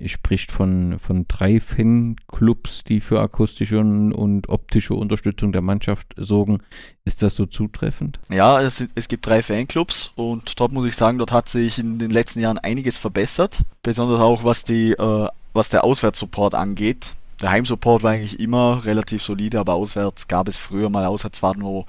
spricht 0.06 0.52
von, 0.52 0.98
von 1.00 1.26
drei 1.26 1.60
Fanclubs, 1.60 2.84
die 2.84 3.00
für 3.00 3.20
akustische 3.20 3.78
und, 3.78 4.12
und, 4.12 4.48
optische 4.48 4.94
Unterstützung 4.94 5.52
der 5.52 5.62
Mannschaft 5.62 6.14
sorgen. 6.16 6.60
Ist 7.04 7.22
das 7.22 7.34
so 7.34 7.46
zutreffend? 7.46 8.20
Ja, 8.30 8.60
es, 8.60 8.84
es 8.94 9.08
gibt 9.08 9.26
drei 9.26 9.42
Fanclubs 9.42 10.12
und 10.14 10.58
dort 10.60 10.72
muss 10.72 10.86
ich 10.86 10.94
sagen, 10.94 11.18
dort 11.18 11.32
hat 11.32 11.48
sich 11.48 11.78
in 11.78 11.98
den 11.98 12.10
letzten 12.10 12.40
Jahren 12.40 12.58
einiges 12.58 12.96
verbessert. 12.96 13.62
Besonders 13.82 14.20
auch 14.20 14.44
was, 14.44 14.64
die, 14.64 14.92
äh, 14.92 15.28
was 15.52 15.68
der 15.68 15.84
Auswärtssupport 15.84 16.54
angeht. 16.54 17.14
Der 17.40 17.50
Heimsupport 17.50 18.02
war 18.02 18.12
eigentlich 18.12 18.40
immer 18.40 18.84
relativ 18.84 19.22
solide, 19.22 19.60
aber 19.60 19.74
auswärts 19.74 20.28
gab 20.28 20.48
es 20.48 20.58
früher 20.58 20.90
mal 20.90 21.06
Auswärtsfahrten, 21.06 21.62
wo, 21.62 21.86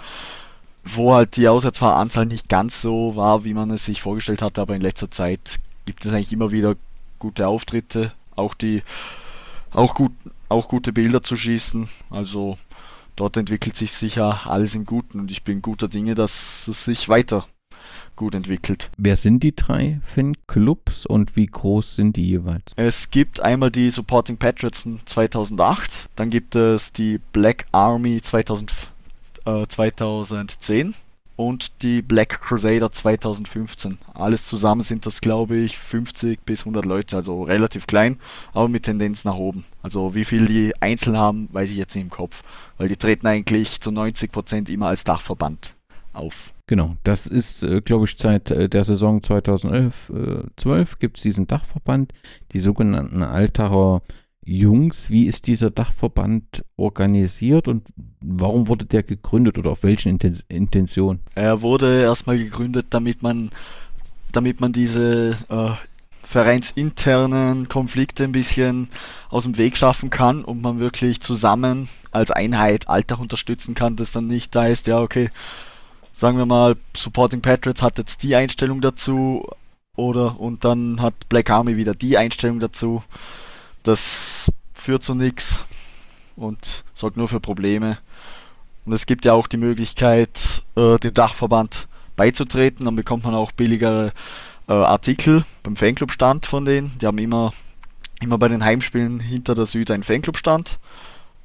wo 0.83 1.13
halt 1.13 1.35
die 1.37 1.47
Auswärtsfahranzahl 1.47 2.25
nicht 2.25 2.49
ganz 2.49 2.81
so 2.81 3.15
war, 3.15 3.43
wie 3.45 3.53
man 3.53 3.71
es 3.71 3.85
sich 3.85 4.01
vorgestellt 4.01 4.41
hatte, 4.41 4.61
aber 4.61 4.75
in 4.75 4.81
letzter 4.81 5.09
Zeit 5.09 5.59
gibt 5.85 6.05
es 6.05 6.13
eigentlich 6.13 6.33
immer 6.33 6.51
wieder 6.51 6.75
gute 7.19 7.47
Auftritte, 7.47 8.13
auch 8.35 8.53
die 8.53 8.83
auch 9.71 9.93
gut 9.93 10.11
auch 10.49 10.67
gute 10.67 10.91
Bilder 10.91 11.21
zu 11.21 11.35
schießen. 11.37 11.89
Also 12.09 12.57
dort 13.15 13.37
entwickelt 13.37 13.75
sich 13.75 13.91
sicher 13.91 14.49
alles 14.49 14.75
im 14.75 14.85
Guten 14.85 15.19
und 15.19 15.31
ich 15.31 15.43
bin 15.43 15.61
guter 15.61 15.87
Dinge, 15.87 16.15
dass 16.15 16.67
es 16.67 16.85
sich 16.85 17.07
weiter 17.07 17.45
gut 18.15 18.35
entwickelt. 18.35 18.89
Wer 18.97 19.15
sind 19.15 19.43
die 19.43 19.55
drei 19.55 20.01
Fanclubs 20.03 21.05
und 21.05 21.35
wie 21.35 21.45
groß 21.45 21.95
sind 21.95 22.17
die 22.17 22.27
jeweils? 22.27 22.73
Es 22.75 23.11
gibt 23.11 23.39
einmal 23.39 23.71
die 23.71 23.89
Supporting 23.89 24.37
Patriots 24.37 24.87
2008, 25.05 26.09
dann 26.15 26.29
gibt 26.29 26.55
es 26.55 26.91
die 26.91 27.19
Black 27.31 27.65
Army 27.71 28.21
2000, 28.21 28.73
äh, 29.45 29.65
2010 29.67 30.95
und 31.39 31.83
die 31.83 32.01
Black 32.01 32.41
Crusader 32.41 32.91
2015. 32.91 33.97
Alles 34.13 34.45
zusammen 34.45 34.81
sind 34.81 35.05
das, 35.05 35.21
glaube 35.21 35.55
ich, 35.55 35.77
50 35.77 36.43
bis 36.43 36.63
100 36.63 36.83
Leute, 36.83 37.15
also 37.15 37.43
relativ 37.43 37.87
klein, 37.87 38.17
aber 38.51 38.67
mit 38.67 38.83
Tendenz 38.83 39.23
nach 39.23 39.37
oben. 39.37 39.63
Also 39.81 40.15
wie 40.15 40.25
viel 40.25 40.47
die 40.47 40.73
einzeln 40.81 41.15
haben, 41.15 41.47
weiß 41.53 41.69
ich 41.69 41.77
jetzt 41.77 41.95
nicht 41.95 42.03
im 42.03 42.09
Kopf, 42.09 42.43
weil 42.77 42.89
die 42.89 42.97
treten 42.97 43.25
eigentlich 43.25 43.79
zu 43.79 43.89
90 43.89 44.33
Prozent 44.33 44.69
immer 44.69 44.87
als 44.87 45.05
Dachverband 45.05 45.75
auf. 46.11 46.53
Genau, 46.67 46.97
das 47.05 47.25
ist, 47.25 47.63
äh, 47.63 47.79
glaube 47.79 48.03
ich, 48.03 48.15
seit 48.17 48.51
äh, 48.51 48.67
der 48.67 48.83
Saison 48.83 49.23
2011, 49.23 50.09
äh, 50.09 50.43
12 50.57 50.99
gibt 50.99 51.15
es 51.15 51.23
diesen 51.23 51.47
Dachverband, 51.47 52.11
die 52.51 52.59
sogenannten 52.59 53.23
Altacher 53.23 54.01
Jungs. 54.49 55.11
Wie 55.11 55.27
ist 55.27 55.45
dieser 55.45 55.69
Dachverband 55.69 56.63
organisiert 56.75 57.67
und 57.67 57.87
warum 58.19 58.67
wurde 58.67 58.85
der 58.85 59.03
gegründet 59.03 59.57
oder 59.59 59.71
auf 59.71 59.83
welchen 59.83 60.17
Intention? 60.49 61.19
Er 61.35 61.61
wurde 61.61 62.01
erstmal 62.01 62.39
gegründet, 62.39 62.87
damit 62.89 63.21
man, 63.21 63.51
damit 64.31 64.59
man 64.59 64.73
diese 64.73 65.37
äh, 65.49 65.69
vereinsinternen 66.23 67.69
Konflikte 67.69 68.23
ein 68.23 68.31
bisschen 68.31 68.89
aus 69.29 69.43
dem 69.43 69.57
Weg 69.57 69.77
schaffen 69.77 70.09
kann 70.09 70.43
und 70.43 70.61
man 70.61 70.79
wirklich 70.79 71.21
zusammen 71.21 71.87
als 72.11 72.31
Einheit 72.31 72.89
Alltag 72.89 73.19
unterstützen 73.19 73.75
kann, 73.75 73.95
das 73.97 74.11
dann 74.11 74.27
nicht 74.27 74.55
da 74.55 74.65
ist, 74.65 74.87
ja, 74.87 74.99
okay, 74.99 75.29
sagen 76.11 76.39
wir 76.39 76.47
mal, 76.47 76.75
Supporting 76.97 77.41
Patriots 77.41 77.83
hat 77.83 77.99
jetzt 77.99 78.23
die 78.23 78.35
Einstellung 78.35 78.81
dazu 78.81 79.47
oder 79.95 80.39
und 80.39 80.65
dann 80.65 81.01
hat 81.01 81.13
Black 81.29 81.51
Army 81.51 81.77
wieder 81.77 81.93
die 81.93 82.17
Einstellung 82.17 82.59
dazu 82.59 83.03
das 83.83 84.51
führt 84.73 85.03
zu 85.03 85.15
nichts 85.15 85.65
und 86.35 86.83
sorgt 86.93 87.17
nur 87.17 87.27
für 87.27 87.39
Probleme. 87.39 87.97
Und 88.85 88.93
es 88.93 89.05
gibt 89.05 89.25
ja 89.25 89.33
auch 89.33 89.47
die 89.47 89.57
Möglichkeit, 89.57 90.63
äh, 90.75 90.97
dem 90.97 91.13
Dachverband 91.13 91.87
beizutreten. 92.15 92.85
Dann 92.85 92.95
bekommt 92.95 93.23
man 93.23 93.35
auch 93.35 93.51
billigere 93.51 94.11
äh, 94.67 94.73
Artikel 94.73 95.45
beim 95.63 95.75
Fanclub-Stand 95.75 96.45
von 96.45 96.65
denen. 96.65 96.97
Die 96.99 97.05
haben 97.05 97.17
immer, 97.17 97.53
immer 98.21 98.37
bei 98.37 98.47
den 98.47 98.63
Heimspielen 98.63 99.19
hinter 99.19 99.55
der 99.55 99.65
Süd 99.65 99.91
einen 99.91 100.03
Fanclub-Stand. 100.03 100.79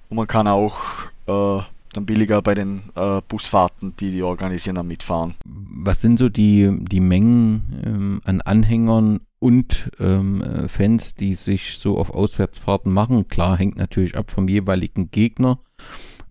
Und 0.09 0.17
man 0.17 0.27
kann 0.27 0.49
auch 0.49 0.79
äh, 1.27 1.63
dann 1.93 2.07
billiger 2.07 2.43
bei 2.43 2.55
den 2.55 2.83
äh, 2.95 3.21
Busfahrten, 3.29 3.95
die 3.99 4.11
die 4.11 4.23
organisieren, 4.23 4.77
dann 4.77 4.87
mitfahren. 4.87 5.35
Was 5.45 6.01
sind 6.01 6.19
so 6.19 6.29
die, 6.29 6.77
die 6.81 7.01
Mengen 7.01 7.83
ähm, 7.85 8.21
an 8.25 8.41
Anhängern 8.41 9.21
und 9.45 9.91
ähm, 10.01 10.41
äh, 10.41 10.69
Fans, 10.69 11.17
die 11.17 11.35
sich 11.35 11.77
so 11.77 11.99
auf 11.99 12.09
Auswärtsfahrten 12.09 12.91
machen? 12.91 13.29
Klar, 13.29 13.59
hängt 13.59 13.77
natürlich 13.77 14.17
ab 14.17 14.31
vom 14.31 14.49
jeweiligen 14.49 15.11
Gegner, 15.11 15.59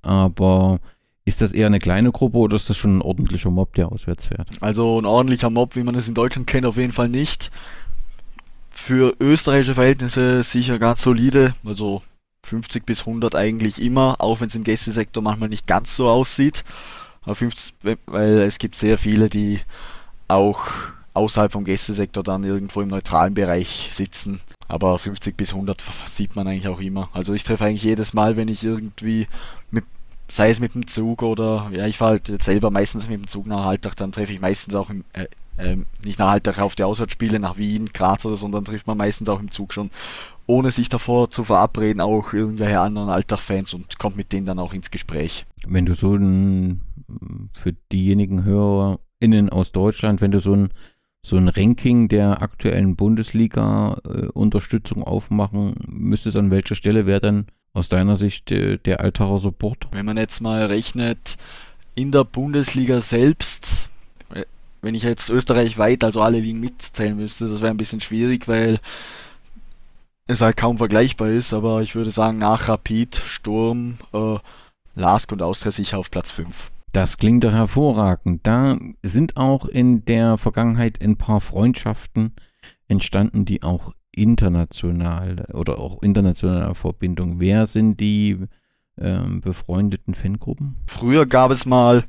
aber 0.02 0.80
ist 1.23 1.43
das 1.43 1.54
eher 1.54 1.67
eine 1.67 1.78
kleine 1.78 2.12
Gruppe 2.12 2.39
oder 2.39 2.56
ist 2.56 2.71
das 2.71 2.78
schon 2.78 2.97
ein 2.97 3.02
ordentlicher 3.04 3.52
Mob, 3.52 3.76
der 3.76 3.91
auswärts 3.91 4.26
fährt? 4.26 4.49
Also 4.62 4.99
ein 4.99 5.06
ordentlicher 5.06 5.52
Mob, 5.52 5.76
wie 5.76 5.84
man 5.84 5.93
es 5.93 6.08
in 6.08 6.15
Deutschland 6.15 6.47
kennt, 6.47 6.65
auf 6.65 6.78
jeden 6.78 6.91
Fall 6.91 7.08
nicht. 7.08 7.52
Für 8.71 9.15
österreichische 9.19 9.76
Verhältnisse 9.76 10.41
sicher 10.41 10.80
ganz 10.80 11.04
solide, 11.04 11.54
also 11.63 12.02
50 12.41 12.84
bis 12.84 13.02
100 13.02 13.36
eigentlich 13.36 13.80
immer, 13.80 14.15
auch 14.21 14.41
wenn 14.41 14.47
es 14.47 14.56
im 14.56 14.63
Gästesektor 14.63 15.21
manchmal 15.21 15.49
nicht 15.49 15.67
ganz 15.67 15.95
so 15.95 16.10
aussieht. 16.10 16.63
Aber 17.21 17.36
50, 17.36 17.76
weil 18.08 18.39
es 18.39 18.58
gibt 18.58 18.76
sehr 18.76 18.97
viele, 18.97 19.30
die 19.30 19.60
auch 20.28 20.65
außerhalb 21.13 21.52
vom 21.52 21.63
Gästesektor 21.63 22.23
dann 22.23 22.43
irgendwo 22.43 22.82
im 22.82 22.89
neutralen 22.89 23.34
Bereich 23.34 23.89
sitzen. 23.91 24.39
Aber 24.67 24.97
50 24.97 25.38
bis 25.38 25.54
100 25.54 25.84
sieht 26.10 26.36
man 26.36 26.47
eigentlich 26.47 26.67
auch 26.67 26.82
immer. 26.82 27.10
Also 27.13 27.34
ich 27.34 27.43
treffe 27.43 27.65
eigentlich 27.65 27.84
jedes 27.84 28.13
Mal, 28.13 28.38
wenn 28.38 28.47
ich 28.47 28.63
irgendwie 28.63 29.28
mit, 29.69 29.86
sei 30.30 30.49
es 30.49 30.60
mit 30.60 30.73
dem 30.73 30.88
Zug 30.88 31.21
oder 31.21 31.69
ja, 31.73 31.86
ich 31.86 31.97
fahre 31.97 32.13
halt 32.13 32.30
jetzt 32.30 32.45
selber 32.45 32.71
meistens 32.71 33.08
mit 33.08 33.19
dem 33.19 33.28
Zug 33.28 33.45
nach 33.45 33.65
Alltag, 33.65 33.95
dann 33.97 34.12
treffe 34.12 34.34
ich 34.34 34.41
meistens 34.41 34.73
auch 34.73 34.89
im, 34.89 35.04
äh, 35.13 35.28
äh, 35.58 35.78
nicht 36.04 36.17
nach 36.17 36.32
Alltag 36.32 36.60
auf 36.60 36.76
die 36.76 36.84
Auswärtsspiele 36.84 37.39
nach 37.39 37.58
Wien, 37.58 37.89
Graz 37.93 38.26
oder 38.26 38.36
so, 38.36 38.41
sondern 38.41 38.65
trifft 38.65 38.88
man 38.88 38.97
meistens 38.97 39.30
auch 39.30 39.39
im 39.39 39.52
Zug 39.52 39.73
schon 39.73 39.91
ohne 40.45 40.71
sich 40.71 40.89
davor 40.89 41.30
zu 41.30 41.43
verabreden, 41.43 42.02
auch 42.02 42.34
irgendwelche 42.34 42.80
anderen 42.80 43.10
Alltag-Fans 43.10 43.73
und 43.73 43.97
kommt 43.97 44.17
mit 44.17 44.32
denen 44.34 44.45
dann 44.45 44.60
auch 44.60 44.73
ins 44.73 44.91
Gespräch. 44.91 45.45
Wenn 45.65 45.86
du 45.86 45.95
so 45.95 46.15
ein, 46.15 46.82
für 47.54 47.73
diejenigen 47.91 48.43
HörerInnen 48.43 49.49
aus 49.49 49.71
Deutschland, 49.71 50.21
wenn 50.21 50.32
du 50.32 50.39
so 50.39 50.54
ein, 50.54 50.69
so 51.25 51.38
ein 51.38 51.47
Ranking 51.47 52.09
der 52.09 52.41
aktuellen 52.41 52.97
Bundesliga-Unterstützung 52.97 55.01
äh, 55.01 55.05
aufmachen 55.05 55.75
müsstest, 55.88 56.36
an 56.38 56.51
welcher 56.51 56.75
Stelle 56.75 57.05
wäre 57.05 57.21
dann 57.21 57.45
aus 57.73 57.88
deiner 57.89 58.17
Sicht 58.17 58.51
äh, 58.51 58.77
der 58.77 58.99
Altacher 58.99 59.39
Support? 59.39 59.88
Wenn 59.91 60.05
man 60.05 60.17
jetzt 60.17 60.41
mal 60.41 60.65
rechnet, 60.65 61.38
in 61.95 62.12
der 62.12 62.25
Bundesliga 62.25 63.01
selbst, 63.01 63.89
äh, 64.33 64.43
wenn 64.81 64.95
ich 64.95 65.03
jetzt 65.03 65.29
Österreich 65.29 65.77
weit, 65.77 66.03
also 66.03 66.21
alle 66.21 66.39
Ligen 66.39 66.59
mitzählen 66.59 67.15
müsste, 67.15 67.47
das 67.47 67.62
wäre 67.62 67.71
ein 67.71 67.77
bisschen 67.77 68.01
schwierig, 68.01 68.49
weil 68.49 68.81
es 70.27 70.41
halt 70.41 70.57
kaum 70.57 70.77
vergleichbar 70.77 71.29
ist, 71.29 71.53
aber 71.53 71.81
ich 71.81 71.95
würde 71.95 72.12
sagen, 72.12 72.38
nach 72.38 72.67
Rapid, 72.67 73.15
Sturm, 73.15 73.97
äh, 74.13 74.36
Lask 74.95 75.31
und 75.31 75.41
Austria 75.41 75.71
sicher 75.71 75.97
auf 75.97 76.12
Platz 76.12 76.31
5. 76.31 76.72
Das 76.93 77.17
klingt 77.17 77.43
doch 77.43 77.51
hervorragend. 77.51 78.45
Da 78.45 78.77
sind 79.01 79.36
auch 79.36 79.65
in 79.65 80.06
der 80.06 80.38
Vergangenheit 80.38 81.03
ein 81.03 81.17
paar 81.17 81.41
Freundschaften 81.41 82.34
entstanden, 82.88 83.45
die 83.45 83.63
auch 83.63 83.93
international 84.12 85.47
oder 85.53 85.79
auch 85.79 86.03
internationale 86.03 86.75
Verbindung. 86.75 87.39
Wer 87.39 87.65
sind 87.65 87.99
die 87.99 88.38
ähm, 88.99 89.41
befreundeten 89.41 90.13
Fangruppen? 90.13 90.75
Früher 90.86 91.25
gab 91.25 91.49
es 91.49 91.65
mal 91.65 92.03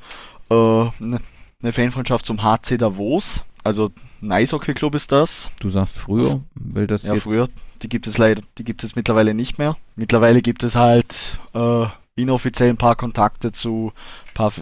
äh, 0.50 0.54
eine 0.54 1.20
ne 1.62 1.72
Fanfreundschaft 1.72 2.26
zum 2.26 2.42
HC 2.42 2.76
Davos. 2.76 3.46
Also 3.62 3.90
ein 4.20 4.32
Eishockey-Club 4.32 4.94
ist 4.94 5.10
das. 5.12 5.50
Du 5.60 5.70
sagst 5.70 5.96
früher, 5.96 6.42
weil 6.54 6.86
das 6.86 7.04
Ja, 7.04 7.16
früher. 7.16 7.48
Die 7.80 7.88
gibt 7.88 8.06
es 8.06 8.18
leider, 8.18 8.42
die 8.58 8.64
gibt 8.64 8.84
es 8.84 8.96
mittlerweile 8.96 9.32
nicht 9.32 9.58
mehr. 9.58 9.78
Mittlerweile 9.96 10.42
gibt 10.42 10.62
es 10.62 10.76
halt 10.76 11.38
äh, 11.54 11.86
inoffiziell 12.16 12.68
ein 12.68 12.76
paar 12.76 12.96
Kontakte 12.96 13.52
zu 13.52 13.92
paar 14.34 14.52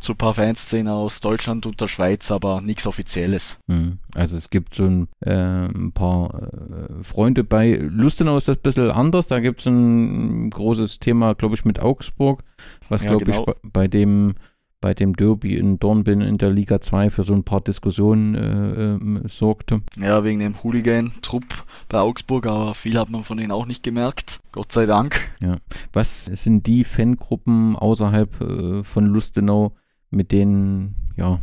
zu 0.00 0.14
paar 0.14 0.34
Fanszenen 0.34 0.92
aus 0.92 1.20
Deutschland 1.20 1.66
und 1.66 1.80
der 1.80 1.88
Schweiz, 1.88 2.30
aber 2.30 2.60
nichts 2.60 2.86
Offizielles. 2.86 3.58
Hm. 3.68 3.98
Also 4.14 4.36
es 4.36 4.50
gibt 4.50 4.74
so 4.74 4.84
ein, 4.84 5.08
äh, 5.20 5.32
ein 5.32 5.92
paar 5.92 6.42
äh, 6.42 7.04
Freunde 7.04 7.44
bei 7.44 7.74
Lustenau 7.74 8.36
ist 8.36 8.48
das 8.48 8.56
ein 8.56 8.62
bisschen 8.62 8.90
anders. 8.90 9.28
Da 9.28 9.40
gibt 9.40 9.60
es 9.60 9.66
ein 9.66 10.50
großes 10.50 10.98
Thema, 10.98 11.34
glaube 11.34 11.54
ich, 11.54 11.64
mit 11.64 11.80
Augsburg, 11.80 12.44
was, 12.88 13.02
ja, 13.02 13.10
glaube 13.10 13.24
genau. 13.24 13.40
ich, 13.40 13.46
bei, 13.46 13.54
bei 13.72 13.88
dem 13.88 14.34
bei 14.80 14.94
dem 14.94 15.16
Derby 15.16 15.56
in 15.56 15.78
Dornbirn 15.78 16.20
in 16.20 16.38
der 16.38 16.50
Liga 16.50 16.80
2 16.80 17.10
für 17.10 17.22
so 17.24 17.34
ein 17.34 17.44
paar 17.44 17.60
Diskussionen 17.60 18.34
äh, 18.34 18.94
äh, 18.94 19.28
sorgte. 19.28 19.82
Ja, 19.96 20.22
wegen 20.22 20.38
dem 20.38 20.62
Hooligan-Trupp 20.62 21.64
bei 21.88 21.98
Augsburg, 21.98 22.46
aber 22.46 22.74
viel 22.74 22.98
hat 22.98 23.10
man 23.10 23.24
von 23.24 23.38
denen 23.38 23.50
auch 23.50 23.66
nicht 23.66 23.82
gemerkt. 23.82 24.40
Gott 24.52 24.72
sei 24.72 24.86
Dank. 24.86 25.20
Ja. 25.40 25.56
Was 25.92 26.26
sind 26.26 26.66
die 26.66 26.84
Fangruppen 26.84 27.76
außerhalb 27.76 28.40
äh, 28.40 28.84
von 28.84 29.06
Lustenau, 29.06 29.74
mit 30.10 30.32
denen 30.32 30.94
ja 31.16 31.40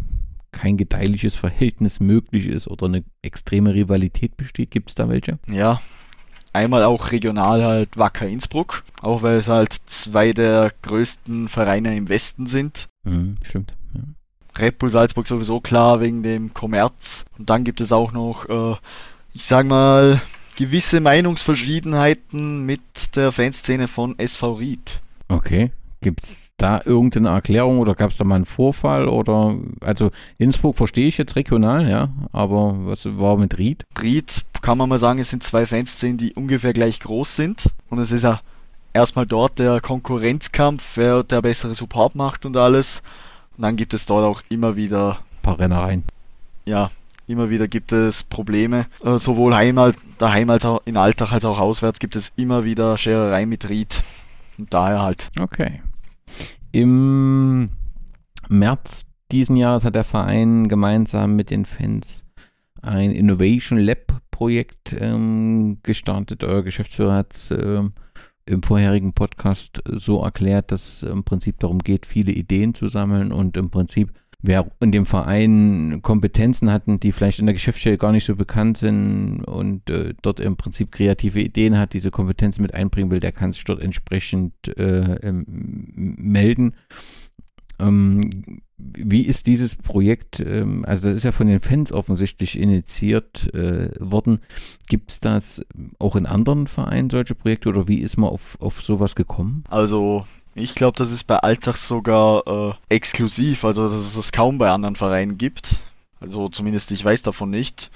kein 0.51 0.77
gedeihliches 0.77 1.35
Verhältnis 1.35 1.99
möglich 1.99 2.47
ist 2.47 2.67
oder 2.67 2.85
eine 2.85 3.03
extreme 3.21 3.73
Rivalität 3.73 4.37
besteht? 4.37 4.71
Gibt 4.71 4.89
es 4.89 4.95
da 4.95 5.09
welche? 5.09 5.37
Ja, 5.47 5.81
einmal 6.55 6.83
auch 6.83 7.11
regional 7.11 7.63
halt 7.63 7.97
Wacker 7.97 8.27
Innsbruck, 8.27 8.83
auch 9.01 9.21
weil 9.21 9.37
es 9.37 9.49
halt 9.49 9.73
zwei 9.73 10.33
der 10.33 10.71
größten 10.81 11.49
Vereine 11.49 11.95
im 11.95 12.09
Westen 12.09 12.47
sind. 12.47 12.87
Mhm, 13.03 13.35
stimmt. 13.43 13.73
Ja. 13.93 14.01
Red 14.57 14.79
Bull 14.79 14.89
Salzburg 14.89 15.27
sowieso 15.27 15.59
klar 15.59 15.99
wegen 15.99 16.23
dem 16.23 16.53
Kommerz. 16.53 17.25
Und 17.37 17.49
dann 17.49 17.65
gibt 17.65 17.81
es 17.81 17.91
auch 17.91 18.13
noch, 18.13 18.47
äh, 18.47 18.77
ich 19.33 19.43
sag 19.43 19.67
mal, 19.67 20.21
gewisse 20.55 21.01
Meinungsverschiedenheiten 21.01 22.65
mit 22.65 23.15
der 23.15 23.33
Fanszene 23.33 23.87
von 23.89 24.17
SV 24.17 24.53
Ried. 24.53 25.01
Okay. 25.27 25.71
Gibt 26.01 26.23
es 26.23 26.44
da 26.57 26.81
irgendeine 26.85 27.29
Erklärung 27.29 27.79
oder 27.79 27.95
gab 27.95 28.11
es 28.11 28.17
da 28.17 28.23
mal 28.23 28.35
einen 28.35 28.45
Vorfall 28.45 29.07
oder 29.07 29.55
also 29.81 30.11
Innsbruck 30.37 30.77
verstehe 30.77 31.07
ich 31.07 31.17
jetzt 31.17 31.35
regional, 31.35 31.89
ja, 31.89 32.09
aber 32.31 32.75
was 32.85 33.05
war 33.17 33.37
mit 33.37 33.57
Ried? 33.57 33.85
Ried 34.01 34.45
kann 34.61 34.77
man 34.77 34.89
mal 34.89 34.99
sagen, 34.99 35.19
es 35.19 35.29
sind 35.29 35.43
zwei 35.43 35.65
Fanszenen, 35.65 36.17
die 36.17 36.33
ungefähr 36.33 36.73
gleich 36.73 36.99
groß 36.99 37.35
sind 37.35 37.69
und 37.89 37.99
es 37.99 38.11
ist 38.11 38.23
ja 38.23 38.39
erstmal 38.93 39.27
dort 39.27 39.59
der 39.59 39.81
Konkurrenzkampf, 39.81 40.93
wer 40.95 41.23
der 41.23 41.41
bessere 41.41 41.75
Support 41.75 42.15
macht 42.15 42.45
und 42.45 42.55
alles. 42.57 43.03
Und 43.57 43.63
dann 43.63 43.75
gibt 43.75 43.93
es 43.93 44.05
dort 44.05 44.25
auch 44.25 44.41
immer 44.49 44.75
wieder 44.75 45.19
ein 45.19 45.41
paar 45.41 45.59
Rennereien. 45.59 46.03
Ja, 46.65 46.89
immer 47.27 47.49
wieder 47.49 47.67
gibt 47.67 47.91
es 47.91 48.23
Probleme. 48.23 48.87
Äh, 49.03 49.17
sowohl 49.17 49.55
Heimat, 49.55 49.97
daheim 50.17 50.49
als 50.49 50.65
auch 50.65 50.81
in 50.85 50.97
Alltag 50.97 51.31
als 51.31 51.45
auch 51.45 51.59
auswärts 51.59 51.99
gibt 51.99 52.15
es 52.15 52.31
immer 52.35 52.63
wieder 52.63 52.97
Schererei 52.97 53.45
mit 53.45 53.69
Ried. 53.69 54.03
Und 54.57 54.73
daher 54.73 55.01
halt. 55.01 55.29
Okay. 55.39 55.81
Im 56.75 57.69
März 58.49 59.05
diesen 59.31 59.55
Jahres 59.55 59.85
hat 59.85 59.95
der 59.95 60.03
Verein 60.03 60.67
gemeinsam 60.67 61.37
mit 61.37 61.49
den 61.49 61.63
Fans 61.63 62.25
ein 62.81 63.11
Innovation 63.11 63.79
Lab 63.79 64.21
Projekt 64.29 64.93
ähm, 64.99 65.77
gestartet. 65.83 66.43
Euer 66.43 66.63
Geschäftsführer 66.63 67.13
hat 67.13 67.33
es 67.33 67.51
ähm, 67.51 67.93
im 68.45 68.61
vorherigen 68.61 69.13
Podcast 69.13 69.81
so 69.85 70.21
erklärt, 70.21 70.73
dass 70.73 71.01
es 71.01 71.03
im 71.03 71.23
Prinzip 71.23 71.59
darum 71.59 71.79
geht, 71.79 72.05
viele 72.05 72.33
Ideen 72.33 72.73
zu 72.73 72.89
sammeln 72.89 73.31
und 73.31 73.55
im 73.55 73.69
Prinzip 73.69 74.11
wer 74.41 74.71
in 74.79 74.91
dem 74.91 75.05
Verein 75.05 75.99
Kompetenzen 76.01 76.71
hatten, 76.71 76.99
die 76.99 77.11
vielleicht 77.11 77.39
in 77.39 77.45
der 77.45 77.53
Geschäftsstelle 77.53 77.97
gar 77.97 78.11
nicht 78.11 78.25
so 78.25 78.35
bekannt 78.35 78.77
sind 78.77 79.43
und 79.43 79.89
äh, 79.89 80.13
dort 80.21 80.39
im 80.39 80.57
Prinzip 80.57 80.91
kreative 80.91 81.41
Ideen 81.41 81.77
hat, 81.77 81.93
diese 81.93 82.11
Kompetenzen 82.11 82.61
mit 82.61 82.73
einbringen 82.73 83.11
will, 83.11 83.19
der 83.19 83.31
kann 83.31 83.51
sich 83.51 83.63
dort 83.63 83.81
entsprechend 83.81 84.53
äh, 84.77 85.15
ähm, 85.15 85.45
melden. 85.95 86.73
Ähm, 87.79 88.61
wie 88.77 89.21
ist 89.21 89.47
dieses 89.47 89.75
Projekt, 89.75 90.39
ähm, 90.39 90.83
also 90.85 91.09
das 91.09 91.17
ist 91.19 91.23
ja 91.23 91.31
von 91.31 91.47
den 91.47 91.61
Fans 91.61 91.91
offensichtlich 91.91 92.59
initiiert 92.59 93.53
äh, 93.53 93.89
worden. 93.99 94.39
Gibt 94.89 95.11
es 95.11 95.19
das 95.19 95.65
auch 95.97 96.15
in 96.15 96.25
anderen 96.25 96.67
Vereinen, 96.67 97.09
solche 97.09 97.35
Projekte, 97.35 97.69
oder 97.69 97.87
wie 97.87 97.99
ist 97.99 98.17
man 98.17 98.29
auf, 98.29 98.57
auf 98.59 98.81
sowas 98.81 99.15
gekommen? 99.15 99.63
Also 99.69 100.25
ich 100.55 100.73
glaube, 100.73 100.97
das 100.97 101.11
ist 101.11 101.25
bei 101.25 101.37
Alltag 101.37 101.75
sogar 101.75 102.47
äh, 102.47 102.73
exklusiv, 102.87 103.65
also 103.65 103.83
dass 103.83 103.93
es 103.93 104.15
das 104.15 104.31
kaum 104.31 104.57
bei 104.57 104.71
anderen 104.71 104.95
Vereinen 104.95 105.37
gibt. 105.37 105.75
Also 106.21 106.47
zumindest 106.47 106.91
ich 106.91 107.03
weiß 107.03 107.21
davon 107.23 107.49
nicht. 107.49 107.91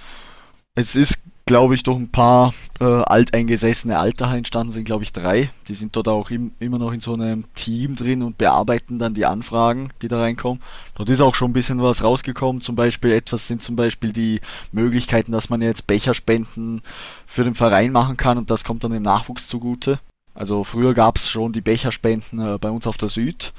Es 0.76 0.98
ist, 0.98 1.20
glaube 1.46 1.76
ich, 1.76 1.84
durch 1.84 1.98
ein 1.98 2.12
paar 2.12 2.54
äh, 2.82 2.84
alteingesessene 2.84 3.98
Alter 3.98 4.30
entstanden, 4.34 4.74
sind 4.74 4.84
glaube 4.84 5.06
ich 5.06 5.14
drei. 5.14 5.52
Die 5.70 5.74
sind 5.74 5.96
dort 5.96 6.10
auch 6.10 6.30
im, 6.32 6.52
immer 6.60 6.78
noch 6.80 6.92
in 6.92 7.00
so 7.00 7.14
einem 7.14 7.46
Team 7.56 7.96
drin 7.96 8.22
und 8.24 8.38
bearbeiten 8.38 9.00
dann 9.00 9.14
die 9.14 9.26
Anfragen, 9.26 9.92
die 10.02 10.10
da 10.10 10.20
reinkommen. 10.20 10.62
Dort 10.96 11.10
ist 11.10 11.22
auch 11.22 11.36
schon 11.36 11.52
ein 11.52 11.54
bisschen 11.54 11.82
was 11.82 12.04
rausgekommen. 12.04 12.62
Zum 12.62 12.76
Beispiel 12.76 13.14
etwas 13.14 13.48
sind 13.48 13.64
zum 13.64 13.78
Beispiel 13.78 14.12
die 14.12 14.42
Möglichkeiten, 14.74 15.32
dass 15.32 15.50
man 15.50 15.62
jetzt 15.62 15.88
Becherspenden 15.88 16.82
für 17.26 17.46
den 17.46 17.56
Verein 17.56 17.94
machen 17.94 18.18
kann 18.18 18.38
und 18.38 18.52
das 18.52 18.66
kommt 18.66 18.84
dann 18.84 18.92
dem 18.92 19.04
Nachwuchs 19.04 19.48
zugute. 19.48 20.00
Also 20.40 20.64
früher 20.64 20.94
gab 20.94 21.18
es 21.18 21.30
schon 21.30 21.52
die 21.52 21.60
Becherspenden 21.60 22.40
äh, 22.40 22.58
bei 22.58 22.72
uns 22.72 22.88
auf 22.88 22.98
der 22.98 23.10
Süd. 23.10 23.52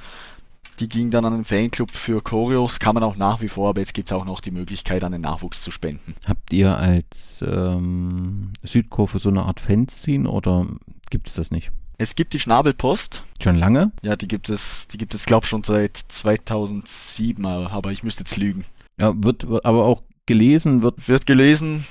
Die 0.78 0.88
ging 0.88 1.10
dann 1.10 1.26
an 1.26 1.34
den 1.34 1.44
Fanclub 1.44 1.90
für 1.90 2.22
Choreos, 2.22 2.80
kann 2.80 2.94
man 2.94 3.02
auch 3.02 3.16
nach 3.16 3.42
wie 3.42 3.48
vor, 3.48 3.68
aber 3.68 3.80
jetzt 3.80 3.92
gibt 3.92 4.08
es 4.08 4.14
auch 4.14 4.24
noch 4.24 4.40
die 4.40 4.50
Möglichkeit, 4.50 5.04
an 5.04 5.12
den 5.12 5.20
Nachwuchs 5.20 5.60
zu 5.60 5.70
spenden. 5.70 6.14
Habt 6.26 6.54
ihr 6.54 6.78
als 6.78 7.44
ähm, 7.46 8.54
Südkurve 8.62 9.18
so 9.18 9.28
eine 9.28 9.42
Art 9.42 9.60
Fanzine 9.60 10.26
oder 10.30 10.66
gibt 11.10 11.28
es 11.28 11.34
das 11.34 11.50
nicht? 11.50 11.70
Es 11.98 12.14
gibt 12.14 12.32
die 12.32 12.40
Schnabelpost. 12.40 13.24
Schon 13.42 13.56
lange? 13.56 13.92
Ja, 14.00 14.16
die 14.16 14.26
gibt 14.26 14.48
es, 14.48 14.88
die 14.88 14.96
gibt 14.96 15.14
es, 15.14 15.26
glaube 15.26 15.44
ich, 15.44 15.50
schon 15.50 15.64
seit 15.64 15.98
2007, 15.98 17.44
aber 17.44 17.92
ich 17.92 18.02
müsste 18.02 18.22
jetzt 18.22 18.38
lügen. 18.38 18.64
Ja, 18.98 19.12
wird, 19.22 19.50
wird 19.50 19.66
aber 19.66 19.84
auch 19.84 20.02
gelesen, 20.24 20.80
wird. 20.80 21.08
Wird 21.08 21.26
gelesen, 21.26 21.84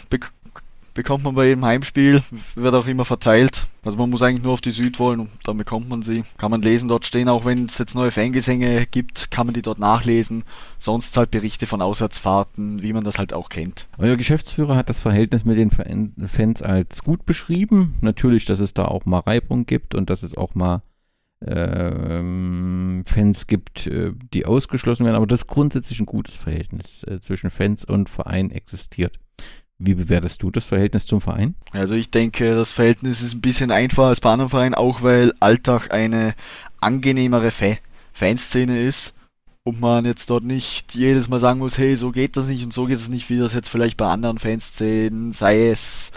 bekommt 0.93 1.23
man 1.23 1.35
bei 1.35 1.47
jedem 1.47 1.65
Heimspiel, 1.65 2.23
wird 2.55 2.75
auch 2.75 2.87
immer 2.87 3.05
verteilt. 3.05 3.67
Also 3.83 3.97
man 3.97 4.09
muss 4.09 4.21
eigentlich 4.21 4.43
nur 4.43 4.53
auf 4.53 4.61
die 4.61 4.71
Süd 4.71 4.99
wollen 4.99 5.21
und 5.21 5.29
dann 5.45 5.57
bekommt 5.57 5.87
man 5.87 6.01
sie. 6.01 6.23
Kann 6.37 6.51
man 6.51 6.61
lesen, 6.61 6.89
dort 6.89 7.05
stehen, 7.05 7.29
auch 7.29 7.45
wenn 7.45 7.65
es 7.65 7.77
jetzt 7.77 7.95
neue 7.95 8.11
Fangesänge 8.11 8.85
gibt, 8.85 9.31
kann 9.31 9.47
man 9.47 9.53
die 9.53 9.61
dort 9.61 9.79
nachlesen. 9.79 10.43
Sonst 10.77 11.15
halt 11.15 11.31
Berichte 11.31 11.65
von 11.65 11.81
Auswärtsfahrten, 11.81 12.81
wie 12.81 12.93
man 12.93 13.03
das 13.03 13.17
halt 13.17 13.33
auch 13.33 13.49
kennt. 13.49 13.87
Euer 13.97 14.17
Geschäftsführer 14.17 14.75
hat 14.75 14.89
das 14.89 14.99
Verhältnis 14.99 15.45
mit 15.45 15.57
den 15.57 15.71
Fans 16.27 16.61
als 16.61 17.03
gut 17.03 17.25
beschrieben. 17.25 17.95
Natürlich, 18.01 18.45
dass 18.45 18.59
es 18.59 18.73
da 18.73 18.85
auch 18.85 19.05
mal 19.05 19.19
Reibung 19.19 19.65
gibt 19.65 19.95
und 19.95 20.09
dass 20.09 20.23
es 20.23 20.35
auch 20.35 20.55
mal 20.55 20.81
ähm, 21.45 23.03
Fans 23.07 23.47
gibt, 23.47 23.87
äh, 23.87 24.11
die 24.33 24.45
ausgeschlossen 24.45 25.05
werden, 25.05 25.15
aber 25.15 25.27
dass 25.27 25.47
grundsätzlich 25.47 25.99
ein 25.99 26.05
gutes 26.05 26.35
Verhältnis 26.35 27.03
äh, 27.03 27.19
zwischen 27.19 27.49
Fans 27.49 27.85
und 27.85 28.09
Verein 28.09 28.51
existiert. 28.51 29.19
Wie 29.81 29.93
bewertest 29.93 30.43
du 30.43 30.51
das 30.51 30.65
Verhältnis 30.65 31.05
zum 31.05 31.21
Verein? 31.21 31.55
Also 31.71 31.95
ich 31.95 32.11
denke, 32.11 32.53
das 32.53 32.73
Verhältnis 32.73 33.21
ist 33.21 33.33
ein 33.33 33.41
bisschen 33.41 33.71
einfacher 33.71 34.09
als 34.09 34.19
bei 34.19 34.29
anderen 34.29 34.49
Vereinen, 34.49 34.75
auch 34.75 35.03
weil 35.03 35.33
Alltag 35.39 35.91
eine 35.91 36.35
angenehmere 36.81 37.49
Fa 37.49 37.75
Fanszene 38.11 38.81
ist 38.81 39.13
und 39.63 39.79
man 39.79 40.03
jetzt 40.03 40.29
dort 40.29 40.43
nicht 40.43 40.95
jedes 40.95 41.29
Mal 41.29 41.39
sagen 41.39 41.59
muss, 41.59 41.77
hey, 41.77 41.95
so 41.95 42.11
geht 42.11 42.35
das 42.35 42.47
nicht 42.47 42.65
und 42.65 42.73
so 42.73 42.87
geht 42.87 42.97
es 42.97 43.07
nicht, 43.07 43.29
wie 43.29 43.37
das 43.37 43.53
jetzt 43.53 43.69
vielleicht 43.69 43.95
bei 43.95 44.07
anderen 44.07 44.37
Fanszenen, 44.37 45.31
sei 45.31 45.69
es 45.69 46.11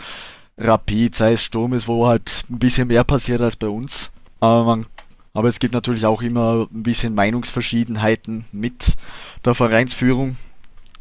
Rapid, 0.59 1.15
sei 1.15 1.35
es 1.35 1.43
Sturm 1.43 1.73
ist, 1.73 1.87
wo 1.87 2.09
halt 2.09 2.45
ein 2.51 2.59
bisschen 2.59 2.89
mehr 2.89 3.05
passiert 3.05 3.41
als 3.41 3.55
bei 3.55 3.69
uns. 3.69 4.11
Aber, 4.41 4.65
man, 4.65 4.87
aber 5.35 5.47
es 5.47 5.61
gibt 5.61 5.75
natürlich 5.75 6.05
auch 6.05 6.23
immer 6.23 6.67
ein 6.73 6.83
bisschen 6.83 7.15
Meinungsverschiedenheiten 7.15 8.45
mit 8.51 8.97
der 9.45 9.55
Vereinsführung 9.55 10.37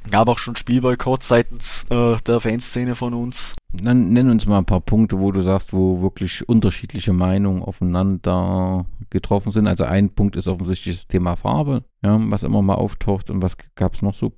Gab 0.10 0.28
auch 0.28 0.40
schon 0.40 0.56
Spielboykott 0.56 1.24
seitens 1.24 1.86
äh, 1.90 2.18
der 2.26 2.40
Fanszene 2.40 2.96
von 2.96 3.14
uns. 3.14 3.56
Dann 3.72 4.12
nenn 4.12 4.30
uns 4.30 4.46
mal 4.46 4.58
ein 4.58 4.66
paar 4.66 4.82
Punkte, 4.82 5.20
wo 5.20 5.32
du 5.32 5.42
sagst, 5.42 5.74
wo 5.74 6.02
wirklich 6.02 6.48
unterschiedliche 6.50 7.14
Meinungen 7.14 7.62
aufeinander 7.62 8.86
getroffen 9.10 9.52
sind. 9.52 9.68
Also 9.68 9.86
ein 9.86 10.10
Punkt 10.10 10.36
ist 10.36 10.48
offensichtlich 10.48 10.96
das 10.96 11.08
Thema 11.08 11.36
Farbe, 11.36 11.84
ja, 12.04 12.18
was 12.20 12.44
immer 12.44 12.62
mal 12.62 12.76
auftaucht. 12.76 13.30
Und 13.30 13.42
was 13.42 13.56
gab 13.76 13.94
es 13.94 14.02
noch 14.02 14.16
so 14.16 14.34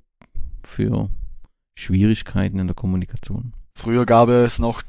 für 0.62 1.08
Schwierigkeiten 1.74 2.58
in 2.58 2.66
der 2.66 2.76
Kommunikation? 2.76 3.54
Früher 3.74 4.06
gab 4.06 4.28
es 4.28 4.58
noch, 4.58 4.82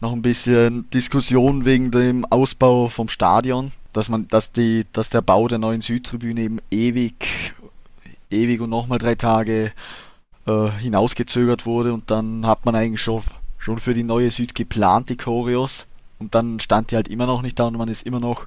noch 0.00 0.12
ein 0.12 0.22
bisschen 0.22 0.88
Diskussion 0.90 1.64
wegen 1.64 1.90
dem 1.90 2.24
Ausbau 2.26 2.88
vom 2.88 3.08
Stadion, 3.08 3.72
dass 3.92 4.08
man, 4.08 4.28
dass 4.28 4.52
die, 4.52 4.86
dass 4.92 5.10
der 5.10 5.22
Bau 5.22 5.48
der 5.48 5.58
neuen 5.58 5.80
Südtribüne 5.80 6.42
eben 6.42 6.58
ewig, 6.70 7.54
ewig 8.30 8.60
und 8.60 8.70
nochmal 8.70 8.98
drei 8.98 9.16
Tage 9.16 9.72
äh, 10.46 10.70
hinausgezögert 10.70 11.66
wurde 11.66 11.92
und 11.92 12.10
dann 12.10 12.46
hat 12.46 12.64
man 12.64 12.74
eigentlich 12.74 13.02
schon, 13.02 13.22
schon 13.58 13.78
für 13.78 13.94
die 13.94 14.02
neue 14.02 14.30
Süd 14.30 14.54
geplant, 14.54 15.08
die 15.08 15.16
Choreos. 15.16 15.86
Und 16.18 16.34
dann 16.34 16.60
stand 16.60 16.90
die 16.90 16.96
halt 16.96 17.08
immer 17.08 17.26
noch 17.26 17.42
nicht 17.42 17.58
da 17.58 17.66
und 17.66 17.78
man 17.78 17.88
ist 17.88 18.06
immer 18.06 18.20
noch 18.20 18.46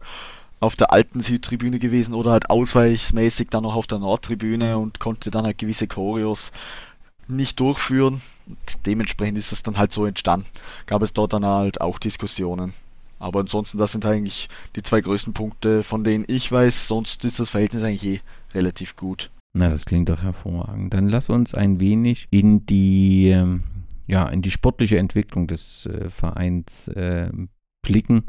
auf 0.60 0.76
der 0.76 0.94
alten 0.94 1.22
Südtribüne 1.22 1.80
gewesen 1.80 2.14
oder 2.14 2.32
halt 2.32 2.50
ausweichsmäßig 2.50 3.50
dann 3.50 3.64
noch 3.64 3.76
auf 3.76 3.88
der 3.88 4.00
Nordtribüne 4.00 4.78
und 4.78 5.00
konnte 5.00 5.32
dann 5.32 5.46
halt 5.46 5.58
gewisse 5.58 5.88
Choreos 5.88 6.52
nicht 7.28 7.60
durchführen. 7.60 8.22
Und 8.46 8.58
dementsprechend 8.86 9.38
ist 9.38 9.52
es 9.52 9.64
dann 9.64 9.78
halt 9.78 9.92
so 9.92 10.06
entstanden. 10.06 10.46
Gab 10.86 11.02
es 11.02 11.14
dort 11.14 11.34
dann 11.34 11.46
halt 11.46 11.82
auch 11.82 12.00
Diskussionen. 12.00 12.74
Aber 13.20 13.40
ansonsten, 13.40 13.78
das 13.78 13.94
sind 13.94 14.06
eigentlich 14.06 14.50
die 14.76 14.84
zwei 14.84 15.02
größten 15.02 15.34
Punkte, 15.34 15.84
von 15.84 16.04
denen 16.04 16.26
ich 16.28 16.52
weiß. 16.52 16.88
Sonst 16.88 17.24
ist 17.26 17.40
das 17.40 17.50
Verhältnis 17.50 17.84
eigentlich 17.84 18.04
eh 18.04 18.22
relativ 18.54 18.96
gut. 18.96 19.32
Na, 19.54 19.70
das 19.70 19.86
klingt 19.86 20.10
doch 20.10 20.24
hervorragend. 20.24 20.94
Dann 20.94 21.08
lass 21.08 21.30
uns 21.30 21.54
ein 21.54 21.80
wenig 21.80 22.28
in 22.32 22.66
die, 22.66 23.30
ähm, 23.30 23.64
ja, 24.08 24.28
in 24.28 24.42
die 24.42 24.52
sportliche 24.52 24.98
Entwicklung 24.98 25.46
des 25.48 25.86
äh, 25.86 26.10
Vereins 26.10 26.88
äh, 26.88 27.30
blicken. 27.84 28.24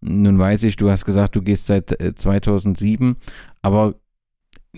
Nun 0.00 0.36
weiß 0.38 0.64
ich, 0.64 0.74
du 0.76 0.90
hast 0.90 1.04
gesagt, 1.04 1.36
du 1.36 1.42
gehst 1.42 1.66
seit 1.66 2.00
äh, 2.00 2.14
2007, 2.14 3.16
aber 3.62 3.94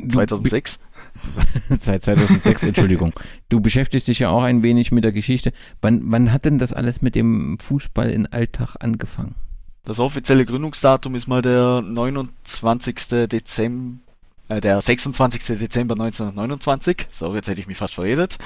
2006. 0.08 0.78
2006, 1.78 2.62
Entschuldigung. 2.64 3.14
Du 3.48 3.60
beschäftigst 3.60 4.08
dich 4.08 4.18
ja 4.18 4.28
auch 4.28 4.42
ein 4.42 4.62
wenig 4.62 4.92
mit 4.92 5.04
der 5.04 5.12
Geschichte. 5.12 5.52
Wann, 5.80 6.02
wann 6.04 6.30
hat 6.30 6.44
denn 6.44 6.58
das 6.58 6.74
alles 6.74 7.00
mit 7.00 7.14
dem 7.14 7.58
Fußball 7.58 8.10
in 8.10 8.26
Alltag 8.26 8.76
angefangen? 8.80 9.34
Das 9.84 10.00
offizielle 10.00 10.44
Gründungsdatum 10.44 11.14
ist 11.14 11.28
mal 11.28 11.40
der 11.40 11.80
29. 11.80 13.28
Dezember, 13.30 14.00
äh, 14.48 14.60
der 14.60 14.80
26. 14.80 15.58
Dezember 15.58 15.94
1929. 15.94 17.08
So, 17.10 17.34
jetzt 17.34 17.48
hätte 17.48 17.60
ich 17.60 17.66
mich 17.66 17.78
fast 17.78 17.94
verredet. 17.94 18.38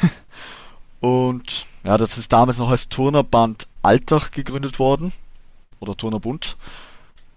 Und 1.00 1.66
ja, 1.84 1.98
das 1.98 2.16
ist 2.16 2.32
damals 2.32 2.58
noch 2.58 2.70
als 2.70 2.88
Turnerband 2.88 3.66
Alltag 3.82 4.32
gegründet 4.32 4.78
worden. 4.78 5.12
Oder 5.80 5.96
Turnerbund 5.96 6.56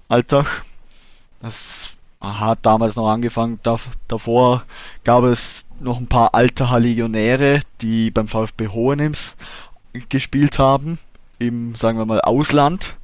Alltag. 0.08 0.64
Das 1.42 1.92
hat 2.22 2.60
damals 2.62 2.96
noch 2.96 3.10
angefangen. 3.10 3.60
Da, 3.64 3.78
davor 4.08 4.64
gab 5.04 5.24
es 5.26 5.66
noch 5.80 5.98
ein 5.98 6.08
paar 6.08 6.34
Altacher 6.34 6.80
Legionäre, 6.80 7.62
die 7.82 8.10
beim 8.12 8.28
VfB 8.28 8.70
Hohenems 8.70 9.36
gespielt 10.10 10.60
haben. 10.60 11.00
Im, 11.40 11.76
sagen 11.76 11.98
wir 11.98 12.06
mal, 12.06 12.22
Ausland. 12.22 12.96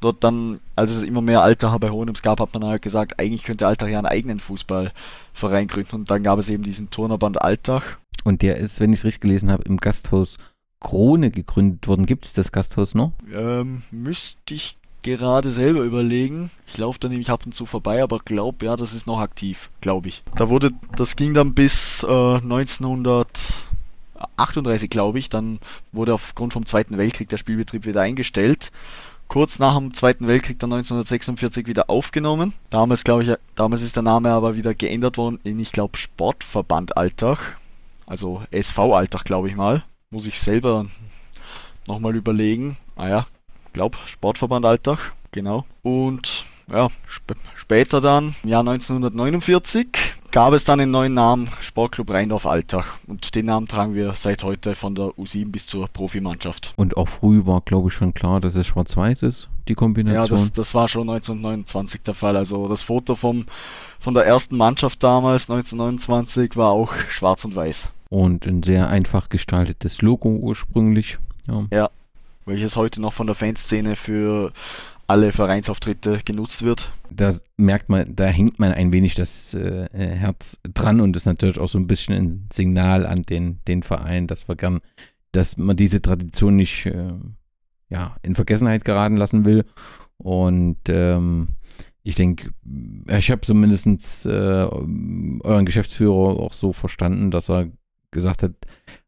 Dort 0.00 0.22
dann, 0.22 0.60
als 0.76 0.90
es 0.90 1.02
immer 1.02 1.22
mehr 1.22 1.42
Altacher 1.42 1.78
bei 1.78 1.90
Hohenems 1.90 2.22
gab, 2.22 2.40
hat 2.40 2.52
man 2.52 2.64
halt 2.64 2.82
gesagt, 2.82 3.18
eigentlich 3.18 3.42
könnte 3.42 3.66
Altach 3.66 3.88
ja 3.88 3.98
einen 3.98 4.06
eigenen 4.06 4.40
Fußballverein 4.40 5.68
gründen. 5.68 5.96
Und 5.96 6.10
dann 6.10 6.22
gab 6.22 6.38
es 6.38 6.48
eben 6.48 6.62
diesen 6.62 6.90
Turnerband 6.90 7.40
Altach. 7.40 7.96
Und 8.24 8.42
der 8.42 8.58
ist, 8.58 8.80
wenn 8.80 8.92
ich 8.92 9.00
es 9.00 9.04
richtig 9.04 9.22
gelesen 9.22 9.50
habe, 9.50 9.64
im 9.64 9.78
Gasthaus 9.78 10.38
Krone 10.80 11.30
gegründet 11.30 11.88
worden. 11.88 12.06
Gibt 12.06 12.26
es 12.26 12.34
das 12.34 12.52
Gasthaus 12.52 12.94
noch? 12.94 13.12
Ähm, 13.32 13.82
müsste 13.90 14.54
ich 14.54 14.76
gerade 15.02 15.50
selber 15.50 15.82
überlegen. 15.82 16.50
Ich 16.66 16.78
laufe 16.78 17.00
da 17.00 17.08
nämlich 17.08 17.30
ab 17.30 17.46
und 17.46 17.54
zu 17.54 17.66
vorbei, 17.66 18.02
aber 18.02 18.18
glaube, 18.18 18.66
ja, 18.66 18.76
das 18.76 18.94
ist 18.94 19.06
noch 19.06 19.20
aktiv, 19.20 19.70
glaube 19.80 20.08
ich. 20.08 20.24
Da 20.36 20.48
wurde, 20.48 20.72
das 20.96 21.14
ging 21.16 21.34
dann 21.34 21.54
bis 21.54 22.02
äh, 22.02 22.06
1938, 22.06 24.90
glaube 24.90 25.18
ich. 25.18 25.28
Dann 25.28 25.58
wurde 25.92 26.14
aufgrund 26.14 26.52
vom 26.52 26.66
Zweiten 26.66 26.98
Weltkrieg 26.98 27.28
der 27.28 27.38
Spielbetrieb 27.38 27.86
wieder 27.86 28.02
eingestellt. 28.02 28.70
Kurz 29.28 29.58
nach 29.58 29.76
dem 29.76 29.94
Zweiten 29.94 30.28
Weltkrieg 30.28 30.58
dann 30.58 30.72
1946 30.72 31.66
wieder 31.66 31.90
aufgenommen. 31.90 32.52
Damals, 32.70 33.04
glaube 33.04 33.24
ich, 33.24 33.32
damals 33.54 33.82
ist 33.82 33.96
der 33.96 34.02
Name 34.02 34.30
aber 34.30 34.54
wieder 34.54 34.74
geändert 34.74 35.18
worden 35.18 35.40
in, 35.42 35.58
ich 35.58 35.72
glaube, 35.72 35.96
Sportverband 35.96 36.96
Alltag. 36.96 37.58
Also 38.06 38.42
SV 38.50 38.94
Alltag, 38.94 39.24
glaube 39.24 39.48
ich 39.48 39.56
mal. 39.56 39.82
Muss 40.10 40.26
ich 40.26 40.38
selber 40.38 40.86
nochmal 41.88 42.14
überlegen. 42.14 42.76
Ah 42.96 43.08
ja, 43.08 43.26
glaube 43.72 43.98
Sportverband 44.06 44.64
Alltag, 44.64 45.12
genau. 45.32 45.64
Und 45.82 46.46
ja, 46.70 46.88
sp 47.08 47.34
später 47.54 48.00
dann, 48.00 48.34
im 48.42 48.50
Jahr 48.50 48.60
1949, 48.60 49.88
gab 50.34 50.52
es 50.52 50.64
dann 50.64 50.80
einen 50.80 50.90
neuen 50.90 51.14
Namen, 51.14 51.48
Sportclub 51.60 52.10
Rheindorf 52.10 52.44
Alltag. 52.44 52.86
Und 53.06 53.36
den 53.36 53.46
Namen 53.46 53.68
tragen 53.68 53.94
wir 53.94 54.14
seit 54.14 54.42
heute 54.42 54.74
von 54.74 54.96
der 54.96 55.10
U7 55.10 55.52
bis 55.52 55.68
zur 55.68 55.86
Profimannschaft. 55.86 56.74
Und 56.76 56.96
auch 56.96 57.08
früh 57.08 57.46
war, 57.46 57.60
glaube 57.60 57.88
ich, 57.88 57.94
schon 57.94 58.14
klar, 58.14 58.40
dass 58.40 58.56
es 58.56 58.66
schwarz-weiß 58.66 59.22
ist, 59.22 59.48
die 59.68 59.76
Kombination. 59.76 60.24
Ja, 60.24 60.28
das, 60.28 60.52
das 60.52 60.74
war 60.74 60.88
schon 60.88 61.08
1929 61.08 62.02
der 62.02 62.14
Fall. 62.14 62.36
Also 62.36 62.66
das 62.66 62.82
Foto 62.82 63.14
vom, 63.14 63.46
von 64.00 64.12
der 64.12 64.26
ersten 64.26 64.56
Mannschaft 64.56 65.04
damals, 65.04 65.48
1929, 65.48 66.56
war 66.56 66.70
auch 66.70 66.92
schwarz 67.08 67.44
und 67.44 67.54
weiß. 67.54 67.92
Und 68.08 68.44
ein 68.44 68.64
sehr 68.64 68.88
einfach 68.88 69.28
gestaltetes 69.28 70.02
Logo 70.02 70.30
ursprünglich. 70.30 71.18
Ja, 71.46 71.66
ja 71.70 71.90
welches 72.46 72.76
heute 72.76 73.00
noch 73.00 73.12
von 73.12 73.26
der 73.26 73.34
Fanszene 73.34 73.96
für 73.96 74.52
alle 75.06 75.32
Vereinsauftritte 75.32 76.20
genutzt 76.24 76.62
wird. 76.62 76.90
Da 77.10 77.32
merkt 77.56 77.88
man, 77.88 78.14
da 78.14 78.24
hängt 78.24 78.58
man 78.58 78.72
ein 78.72 78.92
wenig 78.92 79.14
das 79.14 79.54
äh, 79.54 79.88
Herz 79.92 80.60
dran 80.62 81.00
und 81.00 81.16
ist 81.16 81.26
natürlich 81.26 81.58
auch 81.58 81.68
so 81.68 81.78
ein 81.78 81.86
bisschen 81.86 82.14
ein 82.14 82.48
Signal 82.52 83.06
an 83.06 83.22
den, 83.22 83.60
den 83.68 83.82
Verein, 83.82 84.26
dass 84.26 84.48
wir 84.48 84.56
gern, 84.56 84.80
dass 85.32 85.56
man 85.56 85.76
diese 85.76 86.00
Tradition 86.00 86.56
nicht 86.56 86.86
äh, 86.86 87.12
ja, 87.88 88.16
in 88.22 88.34
Vergessenheit 88.34 88.84
geraten 88.84 89.16
lassen 89.16 89.44
will. 89.44 89.64
Und 90.16 90.78
ähm, 90.88 91.48
ich 92.02 92.14
denke, 92.14 92.50
ich 93.08 93.30
habe 93.30 93.40
zumindest 93.40 94.26
äh, 94.26 94.28
euren 94.28 95.64
Geschäftsführer 95.64 96.40
auch 96.40 96.52
so 96.52 96.72
verstanden, 96.72 97.30
dass 97.30 97.48
er 97.48 97.68
gesagt 98.14 98.42
hat, 98.42 98.52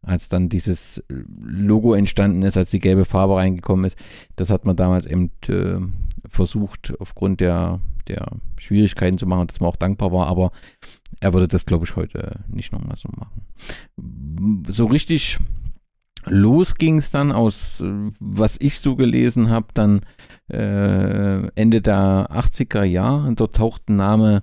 als 0.02 0.28
dann 0.28 0.50
dieses 0.50 1.02
Logo 1.08 1.94
entstanden 1.94 2.42
ist, 2.42 2.58
als 2.58 2.70
die 2.70 2.80
gelbe 2.80 3.06
Farbe 3.06 3.36
reingekommen 3.36 3.86
ist, 3.86 3.96
das 4.36 4.50
hat 4.50 4.66
man 4.66 4.76
damals 4.76 5.06
eben 5.06 5.30
äh, 5.48 5.78
versucht, 6.28 6.92
aufgrund 7.00 7.40
der, 7.40 7.80
der 8.08 8.26
Schwierigkeiten 8.58 9.16
zu 9.16 9.26
machen, 9.26 9.46
dass 9.46 9.60
man 9.60 9.70
auch 9.70 9.76
dankbar 9.76 10.12
war, 10.12 10.26
aber 10.26 10.52
er 11.20 11.32
würde 11.32 11.48
das, 11.48 11.64
glaube 11.64 11.86
ich, 11.86 11.96
heute 11.96 12.40
nicht 12.48 12.72
nochmal 12.72 12.96
so 12.96 13.08
machen. 13.16 14.64
So 14.68 14.86
richtig 14.86 15.38
los 16.26 16.74
ging 16.74 16.98
es 16.98 17.10
dann 17.10 17.32
aus, 17.32 17.82
was 18.18 18.60
ich 18.60 18.80
so 18.80 18.96
gelesen 18.96 19.48
habe, 19.48 19.68
dann 19.74 20.00
äh, 20.48 21.46
Ende 21.54 21.80
der 21.80 22.28
80er 22.30 22.82
Jahre, 22.82 23.32
dort 23.34 23.56
taucht 23.56 23.88
ein 23.88 23.96
Name 23.96 24.42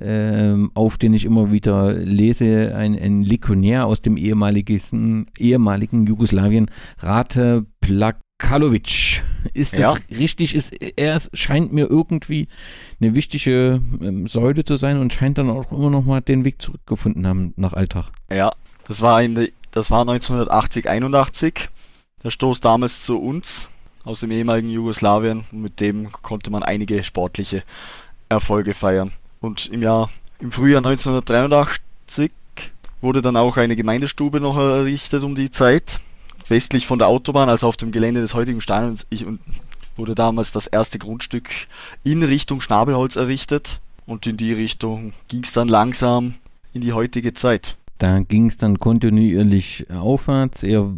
ähm, 0.00 0.70
auf 0.74 0.96
den 0.96 1.14
ich 1.14 1.24
immer 1.24 1.52
wieder 1.52 1.92
lese, 1.92 2.74
ein, 2.74 2.98
ein 2.98 3.22
Likonier 3.22 3.86
aus 3.86 4.00
dem 4.00 4.16
ehemaligen, 4.16 5.26
ehemaligen 5.38 6.06
Jugoslawien, 6.06 6.70
Rate 6.98 7.66
Plakalovic. 7.80 9.22
Ist 9.52 9.78
das 9.78 9.80
ja. 10.08 10.16
richtig? 10.16 10.54
Ist, 10.54 10.72
er 10.96 11.20
scheint 11.34 11.72
mir 11.72 11.90
irgendwie 11.90 12.48
eine 13.00 13.14
wichtige 13.14 13.82
ähm, 14.00 14.26
Säule 14.26 14.64
zu 14.64 14.76
sein 14.76 14.98
und 14.98 15.12
scheint 15.12 15.38
dann 15.38 15.50
auch 15.50 15.70
immer 15.72 15.90
noch 15.90 16.04
mal 16.04 16.20
den 16.20 16.44
Weg 16.44 16.62
zurückgefunden 16.62 17.26
haben 17.26 17.52
nach 17.56 17.74
Alltag. 17.74 18.10
Ja, 18.30 18.52
das 18.88 19.02
war, 19.02 19.22
in, 19.22 19.48
das 19.72 19.90
war 19.90 20.00
1980, 20.00 20.88
81. 20.88 21.68
Der 22.24 22.30
Stoß 22.30 22.60
damals 22.60 23.02
zu 23.02 23.20
uns 23.20 23.68
aus 24.04 24.20
dem 24.20 24.30
ehemaligen 24.30 24.70
Jugoslawien 24.70 25.44
mit 25.50 25.80
dem 25.80 26.10
konnte 26.10 26.50
man 26.50 26.62
einige 26.62 27.04
sportliche 27.04 27.62
Erfolge 28.28 28.74
feiern. 28.74 29.12
Und 29.42 29.66
im 29.66 29.82
Jahr, 29.82 30.08
im 30.38 30.52
Frühjahr 30.52 30.78
1983 30.78 32.30
wurde 33.00 33.20
dann 33.20 33.36
auch 33.36 33.56
eine 33.56 33.76
Gemeindestube 33.76 34.40
noch 34.40 34.56
errichtet 34.56 35.24
um 35.24 35.34
die 35.34 35.50
Zeit. 35.50 36.00
Westlich 36.48 36.86
von 36.86 36.98
der 36.98 37.08
Autobahn, 37.08 37.48
also 37.48 37.66
auf 37.66 37.76
dem 37.76 37.90
Gelände 37.90 38.20
des 38.20 38.34
heutigen 38.34 38.60
Stadions, 38.60 39.06
wurde 39.96 40.14
damals 40.14 40.52
das 40.52 40.68
erste 40.68 40.98
Grundstück 40.98 41.48
in 42.04 42.22
Richtung 42.22 42.60
Schnabelholz 42.60 43.16
errichtet. 43.16 43.80
Und 44.06 44.26
in 44.26 44.36
die 44.36 44.52
Richtung 44.52 45.12
ging 45.28 45.42
es 45.42 45.52
dann 45.52 45.68
langsam 45.68 46.34
in 46.72 46.80
die 46.80 46.92
heutige 46.92 47.34
Zeit. 47.34 47.76
Da 47.98 48.20
ging 48.20 48.46
es 48.46 48.58
dann 48.58 48.78
kontinuierlich 48.78 49.86
aufwärts. 49.90 50.62
Er 50.62 50.88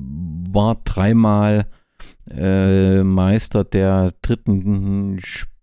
war 0.52 0.76
dreimal 0.84 1.66
äh, 2.30 3.02
Meister 3.02 3.64
der 3.64 4.12
dritten 4.22 5.18
Spiel 5.22 5.53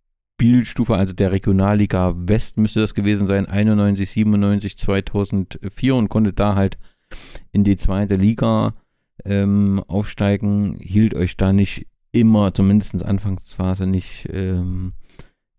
Spielstufe, 0.41 0.95
also 0.95 1.13
der 1.13 1.31
Regionalliga 1.31 2.15
West 2.17 2.57
müsste 2.57 2.79
das 2.79 2.95
gewesen 2.95 3.27
sein, 3.27 3.45
91, 3.45 4.09
97, 4.09 4.75
2004 4.75 5.95
und 5.95 6.09
konnte 6.09 6.33
da 6.33 6.55
halt 6.55 6.79
in 7.51 7.63
die 7.63 7.77
zweite 7.77 8.15
Liga 8.15 8.73
ähm, 9.23 9.83
aufsteigen, 9.87 10.79
hielt 10.79 11.13
euch 11.13 11.37
da 11.37 11.53
nicht 11.53 11.85
immer, 12.11 12.55
zumindest 12.55 13.05
Anfangsphase 13.05 13.85
nicht 13.85 14.29
ähm, 14.33 14.93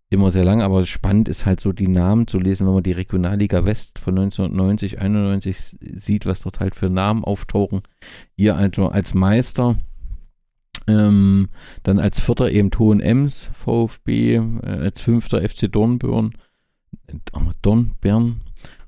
immer 0.09 0.31
sehr 0.31 0.43
lang, 0.43 0.61
aber 0.61 0.85
spannend 0.85 1.29
ist 1.29 1.45
halt 1.45 1.61
so 1.61 1.71
die 1.71 1.87
Namen 1.87 2.27
zu 2.27 2.37
lesen, 2.37 2.67
wenn 2.67 2.73
man 2.73 2.83
die 2.83 2.91
Regionalliga 2.91 3.65
West 3.65 3.99
von 3.99 4.17
1990, 4.19 4.99
91 4.99 5.77
sieht, 5.93 6.25
was 6.25 6.41
dort 6.41 6.59
halt 6.59 6.75
für 6.75 6.89
Namen 6.89 7.23
auftauchen. 7.23 7.83
Ihr 8.35 8.57
also 8.57 8.89
als 8.89 9.13
Meister 9.13 9.77
ähm, 10.87 11.49
dann 11.83 11.99
als 11.99 12.19
Vierter 12.19 12.51
eben 12.51 12.69
Hohen 12.77 12.99
Ems 12.99 13.49
VfB, 13.53 14.35
äh, 14.35 14.41
als 14.63 15.01
Fünfter 15.01 15.41
FC 15.41 15.71
Dornbirn, 15.71 16.33
äh, 17.07 17.15
Dornbirn 17.61 18.41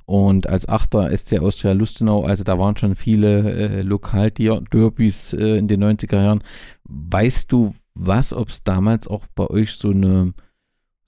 und 0.06 0.48
als 0.48 0.68
Achter 0.68 1.16
SC 1.16 1.40
Austria 1.40 1.74
Lustenau. 1.74 2.24
Also 2.24 2.44
da 2.44 2.60
waren 2.60 2.78
schon 2.78 2.96
viele 2.96 3.52
äh, 3.52 3.82
Lokalderbys 3.82 5.34
äh, 5.34 5.58
in 5.58 5.68
den 5.68 5.84
90er 5.84 6.22
Jahren. 6.22 6.44
Weißt 6.84 7.52
du 7.52 7.74
was, 7.96 8.34
ob 8.34 8.50
es 8.50 8.64
damals 8.64 9.08
auch 9.08 9.26
bei 9.36 9.48
euch 9.48 9.74
so 9.74 9.90
eine 9.90 10.34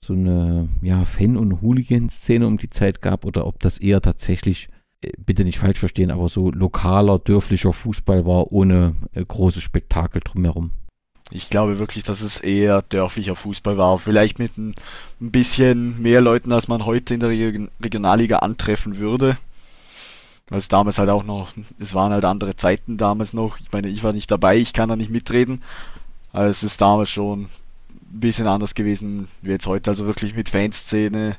so 0.00 0.14
eine 0.14 0.68
ja, 0.80 1.04
Fan- 1.04 1.36
und 1.36 1.60
Hooligan-Szene 1.60 2.46
um 2.46 2.56
die 2.56 2.70
Zeit 2.70 3.02
gab 3.02 3.24
oder 3.24 3.46
ob 3.46 3.58
das 3.60 3.78
eher 3.78 4.00
tatsächlich 4.00 4.68
äh, 5.00 5.10
bitte 5.18 5.44
nicht 5.44 5.58
falsch 5.58 5.78
verstehen, 5.78 6.10
aber 6.10 6.28
so 6.28 6.50
lokaler, 6.50 7.18
dörflicher 7.18 7.72
Fußball 7.72 8.24
war 8.24 8.52
ohne 8.52 8.94
äh, 9.12 9.24
großes 9.24 9.62
Spektakel 9.62 10.20
drumherum. 10.24 10.70
Ich 11.30 11.50
glaube 11.50 11.78
wirklich, 11.78 12.04
dass 12.04 12.22
es 12.22 12.38
eher 12.38 12.82
dörflicher 12.82 13.36
Fußball 13.36 13.76
war. 13.76 13.98
Vielleicht 13.98 14.38
mit 14.38 14.56
ein, 14.56 14.74
bisschen 15.20 16.00
mehr 16.00 16.20
Leuten, 16.20 16.52
als 16.52 16.68
man 16.68 16.86
heute 16.86 17.14
in 17.14 17.20
der 17.20 17.30
Regionalliga 17.30 18.38
antreffen 18.38 18.98
würde. 18.98 19.36
Weil 20.48 20.58
es 20.58 20.68
damals 20.68 20.98
halt 20.98 21.10
auch 21.10 21.24
noch, 21.24 21.52
es 21.78 21.92
waren 21.92 22.12
halt 22.12 22.24
andere 22.24 22.56
Zeiten 22.56 22.96
damals 22.96 23.34
noch. 23.34 23.60
Ich 23.60 23.70
meine, 23.72 23.88
ich 23.88 24.02
war 24.02 24.14
nicht 24.14 24.30
dabei, 24.30 24.56
ich 24.56 24.72
kann 24.72 24.88
da 24.88 24.96
nicht 24.96 25.10
mitreden. 25.10 25.62
Aber 26.32 26.46
es 26.46 26.62
ist 26.62 26.80
damals 26.80 27.10
schon 27.10 27.42
ein 27.42 28.20
bisschen 28.20 28.46
anders 28.46 28.74
gewesen 28.74 29.28
wie 29.42 29.50
jetzt 29.50 29.66
heute. 29.66 29.90
Also 29.90 30.06
wirklich 30.06 30.34
mit 30.34 30.48
Fanszene, 30.48 31.36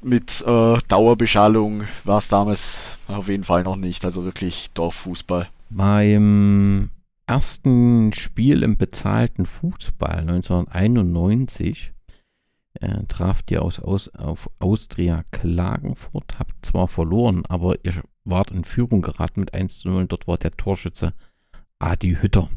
mit 0.00 0.42
äh, 0.46 0.78
Dauerbeschallung 0.88 1.84
war 2.04 2.18
es 2.18 2.28
damals 2.28 2.94
auf 3.08 3.28
jeden 3.28 3.44
Fall 3.44 3.62
noch 3.62 3.76
nicht. 3.76 4.04
Also 4.06 4.24
wirklich 4.24 4.70
Dorffußball. 4.72 5.48
Beim 5.68 6.90
ersten 7.32 8.12
Spiel 8.12 8.62
im 8.62 8.76
bezahlten 8.76 9.46
Fußball 9.46 10.18
1991 10.18 11.94
äh, 12.74 13.04
traft 13.08 13.50
ihr 13.50 13.62
aus, 13.62 13.78
aus, 13.78 14.10
auf 14.10 14.50
Austria 14.58 15.24
Klagenfurt, 15.30 16.38
habt 16.38 16.66
zwar 16.66 16.88
verloren, 16.88 17.42
aber 17.48 17.76
ihr 17.86 18.02
wart 18.24 18.50
in 18.50 18.64
Führung 18.64 19.00
geraten 19.00 19.40
mit 19.40 19.54
1 19.54 19.78
zu 19.78 19.88
0. 19.88 20.08
Dort 20.08 20.28
war 20.28 20.36
der 20.36 20.50
Torschütze 20.50 21.14
Adi 21.78 22.18
Hütter. 22.20 22.50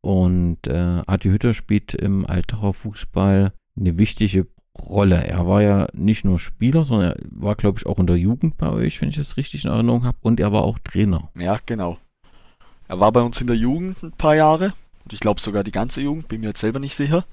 Und 0.00 0.66
äh, 0.66 1.02
Adi 1.06 1.28
Hütter 1.28 1.52
spielt 1.52 1.92
im 1.92 2.24
Alterer 2.24 2.72
Fußball 2.72 3.52
eine 3.76 3.98
wichtige 3.98 4.46
Rolle. 4.80 5.26
Er 5.26 5.46
war 5.46 5.60
ja 5.60 5.88
nicht 5.92 6.24
nur 6.24 6.38
Spieler, 6.38 6.86
sondern 6.86 7.12
er 7.12 7.18
war, 7.32 7.54
glaube 7.54 7.78
ich, 7.78 7.84
auch 7.84 7.98
in 7.98 8.06
der 8.06 8.16
Jugend 8.16 8.56
bei 8.56 8.70
euch, 8.70 9.02
wenn 9.02 9.10
ich 9.10 9.16
das 9.16 9.36
richtig 9.36 9.66
in 9.66 9.70
Erinnerung 9.70 10.04
habe. 10.04 10.16
Und 10.22 10.40
er 10.40 10.52
war 10.52 10.62
auch 10.62 10.78
Trainer. 10.78 11.30
Ja, 11.38 11.58
genau. 11.66 11.98
Er 12.88 13.00
war 13.00 13.12
bei 13.12 13.22
uns 13.22 13.40
in 13.40 13.46
der 13.46 13.56
Jugend 13.56 14.02
ein 14.02 14.12
paar 14.12 14.34
Jahre. 14.34 14.72
Und 15.04 15.12
ich 15.12 15.20
glaube 15.20 15.40
sogar 15.40 15.64
die 15.64 15.72
ganze 15.72 16.00
Jugend, 16.00 16.28
bin 16.28 16.40
mir 16.40 16.48
jetzt 16.48 16.60
selber 16.60 16.80
nicht 16.80 16.94
sicher. 16.94 17.24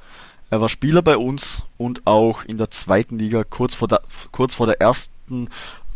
Er 0.50 0.60
war 0.60 0.70
Spieler 0.70 1.02
bei 1.02 1.18
uns 1.18 1.64
und 1.78 2.06
auch 2.06 2.44
in 2.44 2.58
der 2.58 2.70
zweiten 2.72 3.18
Liga, 3.18 3.44
kurz 3.44 3.74
vor 3.76 3.88
der, 3.88 4.02
kurz 4.32 4.56
vor 4.56 4.68
der 4.68 4.82
ersten 4.82 5.48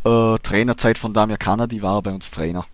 äh, 0.05 0.37
Trainerzeit 0.39 0.97
von 0.97 1.13
Damir 1.13 1.37
Kanadi 1.37 1.81
war 1.81 1.97
er 1.97 2.01
bei 2.01 2.13
uns 2.13 2.31
Trainer. 2.31 2.65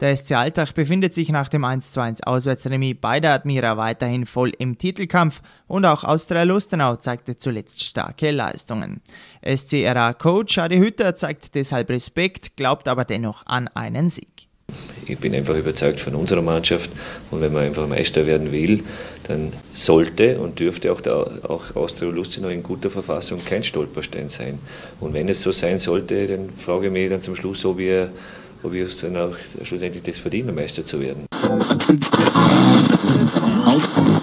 Der 0.00 0.16
SC 0.16 0.32
Alltag 0.32 0.74
befindet 0.74 1.12
sich 1.12 1.30
nach 1.30 1.48
dem 1.48 1.64
1:1 1.64 2.22
Auswärtsremis 2.22 2.96
bei 3.00 3.18
der 3.18 3.32
Admira 3.32 3.76
weiterhin 3.76 4.26
voll 4.26 4.52
im 4.56 4.78
Titelkampf 4.78 5.42
und 5.66 5.84
auch 5.84 6.04
Austria 6.04 6.44
Lustenau 6.44 6.96
zeigte 6.96 7.36
zuletzt 7.36 7.82
starke 7.82 8.30
Leistungen. 8.30 9.00
SCRA-Coach 9.44 10.58
Adi 10.58 10.78
Hütter 10.78 11.14
zeigt 11.16 11.54
deshalb 11.54 11.90
Respekt, 11.90 12.56
glaubt 12.56 12.88
aber 12.88 13.04
dennoch 13.04 13.46
an 13.46 13.68
einen 13.68 14.10
Sieg 14.10 14.48
ich 15.06 15.18
bin 15.18 15.34
einfach 15.34 15.56
überzeugt 15.56 16.00
von 16.00 16.14
unserer 16.14 16.42
Mannschaft 16.42 16.90
und 17.30 17.40
wenn 17.40 17.52
man 17.52 17.64
einfach 17.64 17.86
Meister 17.88 18.26
werden 18.26 18.52
will, 18.52 18.84
dann 19.26 19.52
sollte 19.72 20.38
und 20.38 20.58
dürfte 20.58 20.92
auch, 20.92 21.00
der, 21.00 21.14
auch 21.14 21.74
Austria 21.74 22.10
Lustenau 22.10 22.48
in 22.48 22.62
guter 22.62 22.90
Verfassung 22.90 23.42
kein 23.44 23.64
Stolperstein 23.64 24.28
sein. 24.28 24.58
Und 25.00 25.14
wenn 25.14 25.28
es 25.28 25.42
so 25.42 25.52
sein 25.52 25.78
sollte, 25.78 26.26
dann 26.26 26.50
frage 26.50 26.86
ich 26.86 26.92
mich 26.92 27.08
dann 27.08 27.22
zum 27.22 27.34
Schluss, 27.34 27.64
ob 27.64 27.78
wir, 27.78 28.10
ob 28.62 28.72
wir 28.72 28.84
uns 28.84 29.00
dann 29.00 29.16
auch 29.16 29.34
schlussendlich 29.62 30.02
das 30.02 30.18
verdienen, 30.18 30.54
Meister 30.54 30.84
zu 30.84 31.00
werden. 31.00 31.26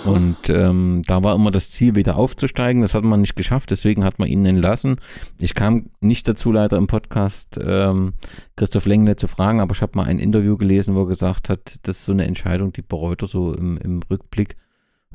Und 0.06 0.50
ähm, 0.50 1.02
da 1.06 1.24
war 1.24 1.36
immer 1.36 1.52
das 1.52 1.72
Ziel, 1.72 1.96
wieder 1.96 2.18
aufzusteigen. 2.18 2.82
Das 2.82 2.94
hat 2.94 3.04
man 3.04 3.22
nicht 3.22 3.36
geschafft, 3.36 3.72
deswegen 3.72 4.04
hat 4.04 4.20
man 4.20 4.28
ihn 4.28 4.46
entlassen. 4.46 4.98
Ich 5.40 5.56
kam 5.56 5.88
nicht 6.02 6.28
dazu, 6.28 6.52
leider 6.52 6.78
im 6.78 6.88
Podcast 6.88 7.60
ähm, 7.62 8.14
Christoph 8.56 8.86
Lengle 8.86 9.16
zu 9.16 9.28
fragen, 9.28 9.60
aber 9.60 9.74
ich 9.74 9.82
habe 9.82 9.98
mal 9.98 10.06
ein 10.06 10.20
Interview 10.20 10.58
gelesen, 10.58 10.96
wo 10.96 11.02
er 11.02 11.08
gesagt 11.08 11.50
hat, 11.50 11.80
das 11.84 11.98
ist 11.98 12.06
so 12.06 12.12
eine 12.12 12.26
Entscheidung, 12.26 12.74
die 12.74 12.82
bereut 12.82 13.22
er 13.22 13.28
so 13.28 13.54
im, 13.54 13.78
im 13.78 14.02
Rückblick 14.10 14.56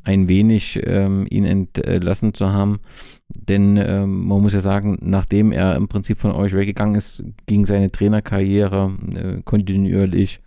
ein 0.02 0.28
wenig 0.28 0.80
ähm, 0.84 1.26
ihn 1.30 1.44
entlassen 1.44 2.34
zu 2.34 2.50
haben. 2.50 2.80
Denn 3.28 3.76
ähm, 3.76 4.26
man 4.26 4.40
muss 4.40 4.52
ja 4.52 4.60
sagen, 4.60 4.98
nachdem 5.02 5.52
er 5.52 5.76
im 5.76 5.88
Prinzip 5.88 6.18
von 6.18 6.32
euch 6.32 6.54
weggegangen 6.54 6.96
ist, 6.96 7.22
ging 7.46 7.66
seine 7.66 7.90
Trainerkarriere 7.90 8.96
äh, 9.14 9.42
kontinuierlich 9.42 10.40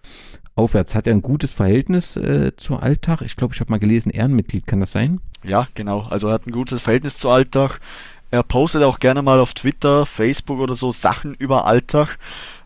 aufwärts. 0.55 0.95
Hat 0.95 1.07
er 1.07 1.13
ein 1.13 1.21
gutes 1.21 1.53
Verhältnis 1.53 2.15
äh, 2.15 2.55
zu 2.55 2.77
Alltag? 2.77 3.21
Ich 3.21 3.35
glaube, 3.35 3.53
ich 3.53 3.59
habe 3.59 3.71
mal 3.71 3.79
gelesen, 3.79 4.09
Ehrenmitglied, 4.09 4.67
kann 4.67 4.79
das 4.79 4.91
sein? 4.91 5.19
Ja, 5.43 5.67
genau. 5.75 6.01
Also 6.09 6.27
er 6.27 6.33
hat 6.33 6.47
ein 6.47 6.51
gutes 6.51 6.81
Verhältnis 6.81 7.17
zu 7.17 7.29
Alltag. 7.29 7.79
Er 8.31 8.43
postet 8.43 8.83
auch 8.83 8.99
gerne 8.99 9.21
mal 9.21 9.39
auf 9.39 9.53
Twitter, 9.53 10.05
Facebook 10.05 10.59
oder 10.59 10.75
so 10.75 10.91
Sachen 10.91 11.35
über 11.35 11.67
Alltag, 11.67 12.17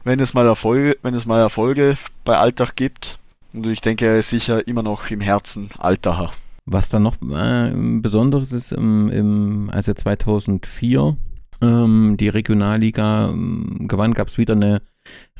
wenn 0.03 0.19
es 0.19 0.33
mal 0.33 0.45
Erfolge, 0.45 0.97
wenn 1.01 1.13
es 1.13 1.25
mal 1.25 1.41
Erfolge 1.41 1.97
bei 2.23 2.37
Alltag 2.37 2.75
gibt. 2.75 3.19
Und 3.53 3.67
ich 3.67 3.81
denke, 3.81 4.05
er 4.05 4.19
ist 4.19 4.29
sicher 4.29 4.67
immer 4.67 4.83
noch 4.83 5.09
im 5.09 5.19
Herzen 5.19 5.69
Alltacher. 5.77 6.31
Was 6.65 6.89
dann 6.89 7.03
noch 7.03 7.15
äh, 7.21 7.73
Besonderes 8.01 8.51
ist, 8.51 8.71
im, 8.71 9.09
im, 9.09 9.69
als 9.69 9.87
er 9.87 9.95
2004 9.95 11.17
ähm, 11.61 12.15
die 12.17 12.29
Regionalliga 12.29 13.29
ähm, 13.29 13.87
gewann, 13.87 14.13
gab 14.13 14.27
es 14.27 14.37
wieder 14.37 14.53
eine 14.53 14.81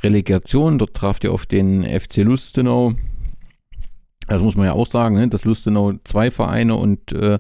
Relegation. 0.04 0.78
Dort 0.78 0.94
traf 0.94 1.20
ihr 1.24 1.32
auf 1.32 1.46
den 1.46 1.84
FC 1.84 2.18
Lustenau. 2.18 2.94
Das 4.28 4.42
muss 4.42 4.56
man 4.56 4.66
ja 4.66 4.74
auch 4.74 4.88
sagen, 4.88 5.16
ne? 5.16 5.28
dass 5.30 5.46
Lustenau 5.46 5.94
zwei 6.04 6.32
Vereine 6.32 6.76
und 6.76 7.14
äh, 7.14 7.40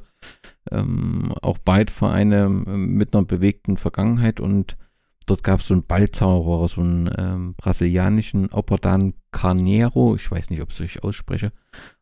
ähm, 0.72 1.34
auch 1.42 1.58
beide 1.58 1.92
Vereine 1.92 2.46
ähm, 2.46 2.94
mit 2.96 3.14
einer 3.14 3.26
bewegten 3.26 3.78
Vergangenheit 3.78 4.40
und 4.40 4.78
dort 5.26 5.44
gab 5.44 5.60
es 5.60 5.68
so 5.68 5.74
einen 5.74 5.86
Ballzauberer, 5.86 6.68
so 6.68 6.82
einen 6.82 7.10
ähm, 7.18 7.56
brasilianischen 7.56 8.50
Operdan 8.52 9.14
Carneiro. 9.32 10.16
Ich 10.16 10.32
weiß 10.32 10.50
nicht, 10.50 10.62
ob 10.62 10.72
ich 10.72 10.96
es 10.96 11.04
ausspreche. 11.04 11.52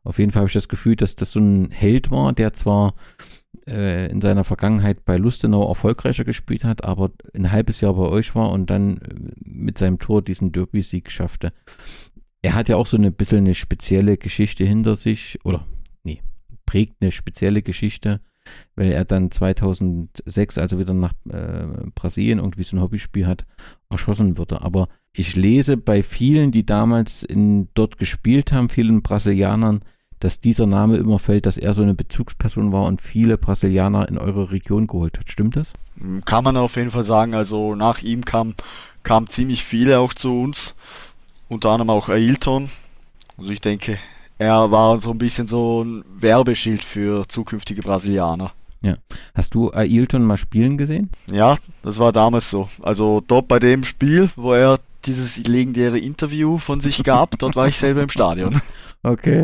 Auf 0.04 0.20
jeden 0.20 0.32
Fall 0.32 0.42
habe 0.42 0.50
ich 0.50 0.54
das 0.54 0.70
Gefühl, 0.70 0.96
dass 0.96 1.16
das 1.16 1.32
so 1.32 1.40
ein 1.40 1.72
Held 1.72 2.12
war, 2.12 2.34
der 2.34 2.54
zwar 2.54 2.94
äh, 3.68 4.10
in 4.10 4.22
seiner 4.22 4.44
Vergangenheit 4.44 5.06
bei 5.06 5.18
Lustenau 5.18 5.68
erfolgreicher 5.68 6.24
gespielt 6.24 6.64
hat, 6.64 6.84
aber 6.84 7.12
ein 7.34 7.52
halbes 7.52 7.82
Jahr 7.82 7.94
bei 7.94 8.08
euch 8.08 8.36
war 8.36 8.52
und 8.52 8.70
dann 8.70 8.98
äh, 8.98 9.16
mit 9.44 9.78
seinem 9.78 10.00
Tor 10.00 10.22
diesen 10.22 10.52
Derby-Sieg 10.52 11.12
schaffte. 11.12 11.52
Er 12.42 12.54
hat 12.54 12.70
ja 12.70 12.76
auch 12.76 12.88
so 12.88 12.98
ein 12.98 13.14
bisschen 13.14 13.40
eine 13.40 13.56
spezielle 13.56 14.18
Geschichte 14.18 14.66
hinter 14.66 14.96
sich, 14.96 15.40
oder 15.44 15.66
nee, 16.04 16.22
prägt 16.66 17.02
eine 17.02 17.12
spezielle 17.12 17.64
Geschichte, 17.64 18.22
weil 18.76 18.92
er 18.92 19.06
dann 19.06 19.32
2006, 19.32 20.58
also 20.60 20.80
wieder 20.80 20.94
nach 20.94 21.14
äh, 21.30 21.66
Brasilien 21.96 22.38
irgendwie 22.40 22.64
so 22.64 22.78
ein 22.78 22.82
Hobbyspiel 22.82 23.26
hat, 23.26 23.46
erschossen 23.90 24.38
wurde. 24.38 24.62
Aber 24.62 24.90
ich 25.14 25.36
lese 25.36 25.78
bei 25.78 26.04
vielen, 26.04 26.52
die 26.52 26.66
damals 26.66 27.24
in, 27.24 27.70
dort 27.74 27.98
gespielt 27.98 28.52
haben, 28.52 28.70
vielen 28.70 29.02
Brasilianern, 29.02 29.82
dass 30.20 30.40
dieser 30.40 30.66
Name 30.66 30.98
immer 30.98 31.20
fällt, 31.20 31.46
dass 31.46 31.58
er 31.58 31.74
so 31.74 31.82
eine 31.82 31.94
Bezugsperson 31.94 32.72
war 32.72 32.84
und 32.86 33.02
viele 33.02 33.38
Brasilianer 33.38 34.08
in 34.08 34.18
eure 34.18 34.52
Region 34.52 34.88
geholt 34.88 35.18
hat. 35.18 35.30
Stimmt 35.30 35.56
das? 35.56 35.74
Kann 36.26 36.44
man 36.44 36.58
auf 36.58 36.76
jeden 36.76 36.92
Fall 36.92 37.04
sagen. 37.04 37.36
Also 37.36 37.76
nach 37.76 38.02
ihm 38.02 38.26
kam, 38.26 38.56
kam 39.04 39.28
ziemlich 39.28 39.64
viele 39.64 40.00
auch 40.00 40.14
zu 40.14 40.42
uns. 40.42 40.76
Unter 41.48 41.70
anderem 41.70 41.92
auch 41.92 42.10
Ailton. 42.10 42.70
Also 43.38 43.52
ich 43.52 43.62
denke, 43.62 44.00
er 44.38 44.72
war 44.72 45.00
so 45.00 45.12
ein 45.12 45.18
bisschen 45.18 45.48
so 45.48 45.84
ein 45.84 46.04
Werbeschild 46.18 46.84
für 46.84 47.28
zukünftige 47.28 47.82
Brasilianer. 47.82 48.52
Ja. 48.82 48.98
Hast 49.34 49.56
du 49.56 49.72
Ailton 49.72 50.24
mal 50.24 50.38
spielen 50.38 50.78
gesehen? 50.78 51.10
Ja, 51.32 51.58
das 51.84 52.00
war 52.00 52.12
damals 52.12 52.50
so. 52.50 52.70
Also 52.82 53.22
dort 53.26 53.48
bei 53.48 53.60
dem 53.60 53.84
Spiel, 53.84 54.30
wo 54.36 54.54
er 54.54 54.80
dieses 55.06 55.38
legendäre 55.38 56.00
Interview 56.00 56.58
von 56.58 56.82
sich 56.82 57.04
gab, 57.04 57.38
dort 57.40 57.56
war 57.56 57.68
ich 57.68 57.78
selber 57.78 58.02
im 58.02 58.10
Stadion. 58.10 58.62
Okay. 59.06 59.44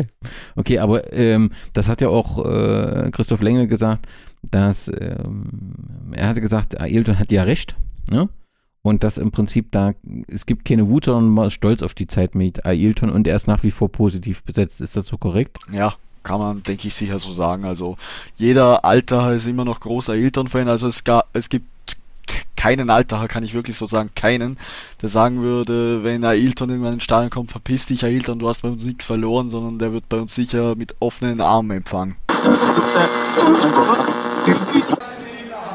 Okay, 0.56 0.78
aber 0.78 1.12
ähm, 1.12 1.50
das 1.72 1.88
hat 1.88 2.00
ja 2.00 2.08
auch 2.08 2.44
äh, 2.44 3.10
Christoph 3.12 3.40
Lengel 3.40 3.68
gesagt, 3.68 4.06
dass 4.42 4.88
ähm, 4.88 6.10
er 6.12 6.28
hatte 6.28 6.40
gesagt, 6.40 6.80
Ailton 6.80 7.18
hat 7.18 7.30
ja 7.30 7.44
recht, 7.44 7.76
ne? 8.10 8.28
Und 8.84 9.04
dass 9.04 9.16
im 9.16 9.30
Prinzip 9.30 9.70
da, 9.70 9.92
es 10.26 10.44
gibt 10.44 10.64
keine 10.64 10.88
Wut, 10.88 11.04
sondern 11.04 11.28
man 11.28 11.46
ist 11.46 11.52
stolz 11.52 11.82
auf 11.82 11.94
die 11.94 12.08
Zeit 12.08 12.34
mit 12.34 12.66
Ailton 12.66 13.10
und 13.10 13.28
er 13.28 13.36
ist 13.36 13.46
nach 13.46 13.62
wie 13.62 13.70
vor 13.70 13.88
positiv 13.92 14.42
besetzt. 14.42 14.80
Ist 14.80 14.96
das 14.96 15.06
so 15.06 15.18
korrekt? 15.18 15.58
Ja, 15.70 15.94
kann 16.24 16.40
man, 16.40 16.62
denke 16.64 16.88
ich, 16.88 16.94
sicher 16.96 17.20
so 17.20 17.32
sagen. 17.32 17.64
Also 17.64 17.96
jeder 18.34 18.84
Alter 18.84 19.34
ist 19.34 19.46
immer 19.46 19.64
noch 19.64 19.78
großer 19.78 20.14
Ailton-Fan. 20.14 20.66
Also 20.66 20.88
es, 20.88 21.04
gab, 21.04 21.28
es 21.32 21.48
gibt 21.48 21.66
keinen 22.62 22.90
Alter, 22.90 23.26
kann 23.26 23.42
ich 23.42 23.54
wirklich 23.54 23.76
so 23.76 23.86
sagen, 23.86 24.10
keinen, 24.14 24.56
der 25.00 25.08
sagen 25.08 25.42
würde, 25.42 26.04
wenn 26.04 26.24
Ailton 26.24 26.70
irgendwann 26.70 26.94
ins 26.94 27.02
Stadion 27.02 27.28
kommt, 27.28 27.50
verpiss 27.50 27.86
dich 27.86 28.04
Ailton, 28.04 28.38
du 28.38 28.48
hast 28.48 28.62
bei 28.62 28.68
uns 28.68 28.84
nichts 28.84 29.04
verloren, 29.04 29.50
sondern 29.50 29.80
der 29.80 29.92
wird 29.92 30.08
bei 30.08 30.18
uns 30.18 30.32
sicher 30.32 30.76
mit 30.76 30.94
offenen 31.00 31.40
Armen 31.40 31.78
empfangen. 31.78 32.14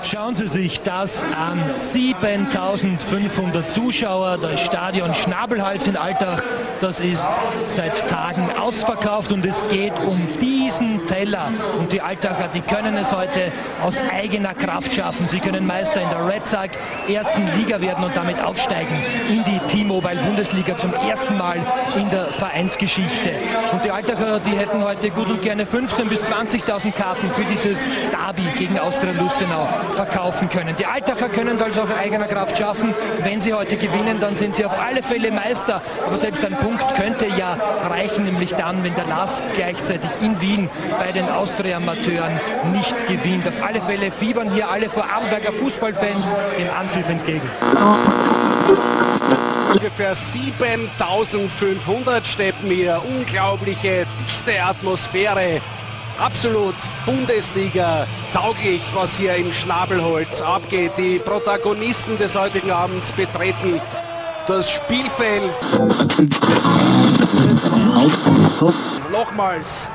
Schauen 0.10 0.36
Sie 0.36 0.48
sich 0.48 0.80
das 0.84 1.22
an. 1.24 1.60
7500 1.78 3.74
Zuschauer, 3.74 4.38
das 4.42 4.62
Stadion 4.62 5.14
Schnabelhals 5.14 5.86
in 5.86 5.98
Alltag, 5.98 6.42
das 6.80 7.02
ist 7.02 7.28
seit 7.66 8.08
Tagen 8.08 8.48
ausverkauft 8.58 9.34
und 9.34 9.46
es 9.46 9.68
geht 9.68 9.92
um 10.06 10.18
diesen 10.40 11.06
Teller. 11.08 11.50
Und 11.78 11.92
die 11.92 12.00
Alltacher, 12.00 12.48
die 12.54 12.62
können 12.62 12.96
es 12.96 13.12
heute 13.12 13.52
aus 13.84 13.96
eigener 14.14 14.54
Kraft 14.54 14.94
schaffen. 14.94 15.28
Sie 15.28 15.40
können 15.40 15.68
Meister 15.68 16.02
in 16.02 16.10
der 16.10 16.26
Red 16.26 16.48
Sox 16.48 16.78
ersten 17.10 17.42
Liga 17.58 17.82
werden 17.82 18.06
und 18.06 18.16
damit 18.16 18.42
aufsteigen 18.42 18.96
in 19.28 19.44
die 19.44 19.60
T-Mobile 19.68 20.22
Bundesliga 20.24 20.78
zum 20.78 20.94
ersten 20.94 21.38
Mal 21.38 21.58
in 21.98 22.10
der 22.12 22.28
Vereinsgeschichte. 22.28 23.34
Und 23.74 23.84
die 23.84 23.92
Alltacher, 23.92 24.40
die 24.40 24.58
hätten 24.58 24.84
heute 24.86 25.10
gut 25.10 25.28
und 25.30 25.42
gerne 25.42 25.66
15.000 25.66 26.06
bis 26.06 26.22
20.000 26.22 26.92
Karten 26.94 27.30
für 27.32 27.44
dieses 27.44 27.80
Derby 28.12 28.44
gegen 28.58 28.80
Austria 28.80 29.12
Lustenau 29.12 29.68
verkaufen 29.98 30.48
können. 30.50 30.76
Die 30.78 30.86
Altacher 30.86 31.28
können 31.28 31.56
es 31.56 31.62
also 31.62 31.82
auf 31.82 32.00
eigener 32.00 32.28
Kraft 32.28 32.58
schaffen. 32.58 32.94
Wenn 33.24 33.42
sie 33.42 33.54
heute 33.54 33.76
gewinnen, 33.76 34.20
dann 34.22 34.36
sind 34.36 34.56
sie 34.56 34.64
auf 34.64 34.80
alle 34.80 35.04
Fälle 35.04 35.32
Meister. 35.32 35.82
Aber 36.06 36.18
selbst 36.18 36.46
ein 36.46 36.54
Punkt 36.54 36.86
könnte 36.96 37.26
ja 37.38 37.58
reichen, 37.90 38.26
nämlich 38.26 38.52
dann, 38.52 38.84
wenn 38.84 38.96
der 38.96 39.06
Lass 39.10 39.42
gleichzeitig 39.56 40.10
in 40.22 40.40
Wien 40.40 40.70
bei 41.00 41.12
den 41.12 41.28
Austria-Amateuren 41.28 42.40
nicht 42.74 42.96
gewinnt. 43.08 43.48
Auf 43.48 43.66
alle 43.66 43.82
Fälle 43.82 44.12
fiebern 44.12 44.52
hier 44.52 44.70
alle 44.70 44.90
vor 44.90 45.06
Adelberger 45.12 45.52
Fußballfans 45.52 46.34
dem 46.60 46.70
Anpfiff 46.78 47.10
entgegen. 47.10 47.50
Ungefähr 49.74 50.16
7500 50.16 52.26
steppen 52.26 52.70
hier. 52.70 53.02
Unglaubliche, 53.08 54.06
dichte 54.20 54.64
Atmosphäre. 54.64 55.62
Absolut 56.20 56.76
Bundesliga 57.06 58.08
tauglich, 58.34 58.82
was 58.94 59.18
hier 59.18 59.36
im 59.36 59.54
Schnabelholz 59.54 60.42
abgeht. 60.42 60.94
Die 60.98 61.20
Protagonisten 61.20 62.18
des 62.18 62.36
heutigen 62.36 62.72
Abends 62.72 63.12
betreten 63.12 63.80
das 64.48 64.72
Spielfeld. 64.72 65.52
Nochmals 69.12 69.92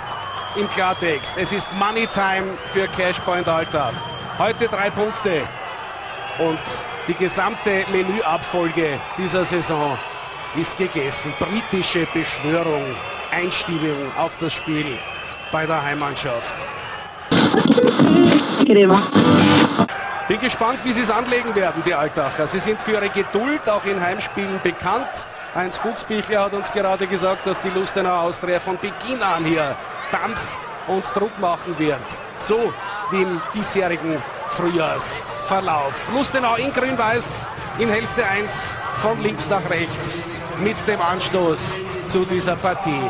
im 0.54 0.68
Klartext. 0.68 1.34
Es 1.36 1.52
ist 1.52 1.68
Money 1.72 2.06
Time 2.06 2.56
für 2.72 2.86
Cashpoint 2.86 3.48
Alltag. 3.48 3.92
Heute 4.38 4.68
drei 4.68 4.90
Punkte. 4.90 5.42
Und 6.38 6.60
die 7.08 7.14
gesamte 7.14 7.84
Menüabfolge 7.90 9.00
dieser 9.18 9.44
Saison 9.44 9.98
ist 10.54 10.76
gegessen. 10.76 11.34
Britische 11.40 12.06
Beschwörung, 12.14 12.94
Einstimmung 13.32 14.12
auf 14.16 14.36
das 14.38 14.52
Spiel 14.52 14.98
bei 15.52 15.66
der 15.66 15.82
Heimmannschaft. 15.82 16.54
Bin 20.26 20.40
gespannt, 20.40 20.80
wie 20.84 20.92
sie 20.92 21.02
es 21.02 21.10
anlegen 21.10 21.54
werden, 21.54 21.82
die 21.84 21.94
Altacher. 21.94 22.46
Sie 22.46 22.58
sind 22.58 22.80
für 22.80 22.92
ihre 22.92 23.10
Geduld 23.10 23.68
auch 23.68 23.84
in 23.84 24.00
Heimspielen 24.00 24.60
bekannt. 24.62 25.26
Heinz 25.54 25.76
Fuchsbichler 25.76 26.44
hat 26.44 26.54
uns 26.54 26.72
gerade 26.72 27.06
gesagt, 27.06 27.46
dass 27.46 27.60
die 27.60 27.68
Lustenau 27.68 28.22
Austria 28.22 28.58
von 28.58 28.78
Beginn 28.78 29.22
an 29.22 29.44
hier 29.44 29.76
Dampf 30.10 30.40
und 30.86 31.04
Druck 31.14 31.38
machen 31.38 31.78
wird. 31.78 31.98
So 32.38 32.72
wie 33.10 33.22
im 33.22 33.40
bisherigen 33.52 34.22
Frühjahrsverlauf. 34.48 36.10
Lustenau 36.14 36.54
in 36.54 36.72
grün-weiß 36.72 37.46
in 37.78 37.90
Hälfte 37.90 38.24
1 38.26 38.74
von 39.02 39.22
links 39.22 39.50
nach 39.50 39.68
rechts 39.68 40.22
mit 40.60 40.76
dem 40.88 41.00
Anstoß 41.00 41.78
zu 42.08 42.24
dieser 42.24 42.56
Partie. 42.56 43.02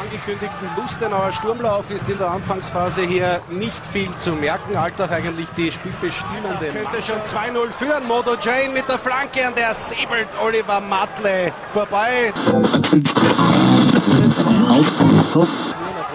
Angekündigten 0.00 0.68
Lustenauer 0.76 1.32
Sturmlauf 1.32 1.90
ist 1.90 2.08
in 2.08 2.18
der 2.18 2.30
Anfangsphase 2.30 3.02
hier 3.02 3.40
nicht 3.50 3.84
viel 3.86 4.14
zu 4.16 4.32
merken. 4.32 4.76
Alltag 4.76 5.12
eigentlich 5.12 5.48
die 5.56 5.72
spielbestimmende. 5.72 6.68
Könnte 6.68 7.02
schon 7.02 7.20
2-0 7.22 7.70
führen. 7.70 8.06
Modo 8.06 8.36
Jane 8.40 8.68
mit 8.74 8.88
der 8.88 8.98
Flanke 8.98 9.46
und 9.48 9.56
der 9.56 9.74
säbelt 9.74 10.28
Oliver 10.42 10.80
Matle 10.80 11.52
vorbei 11.72 12.32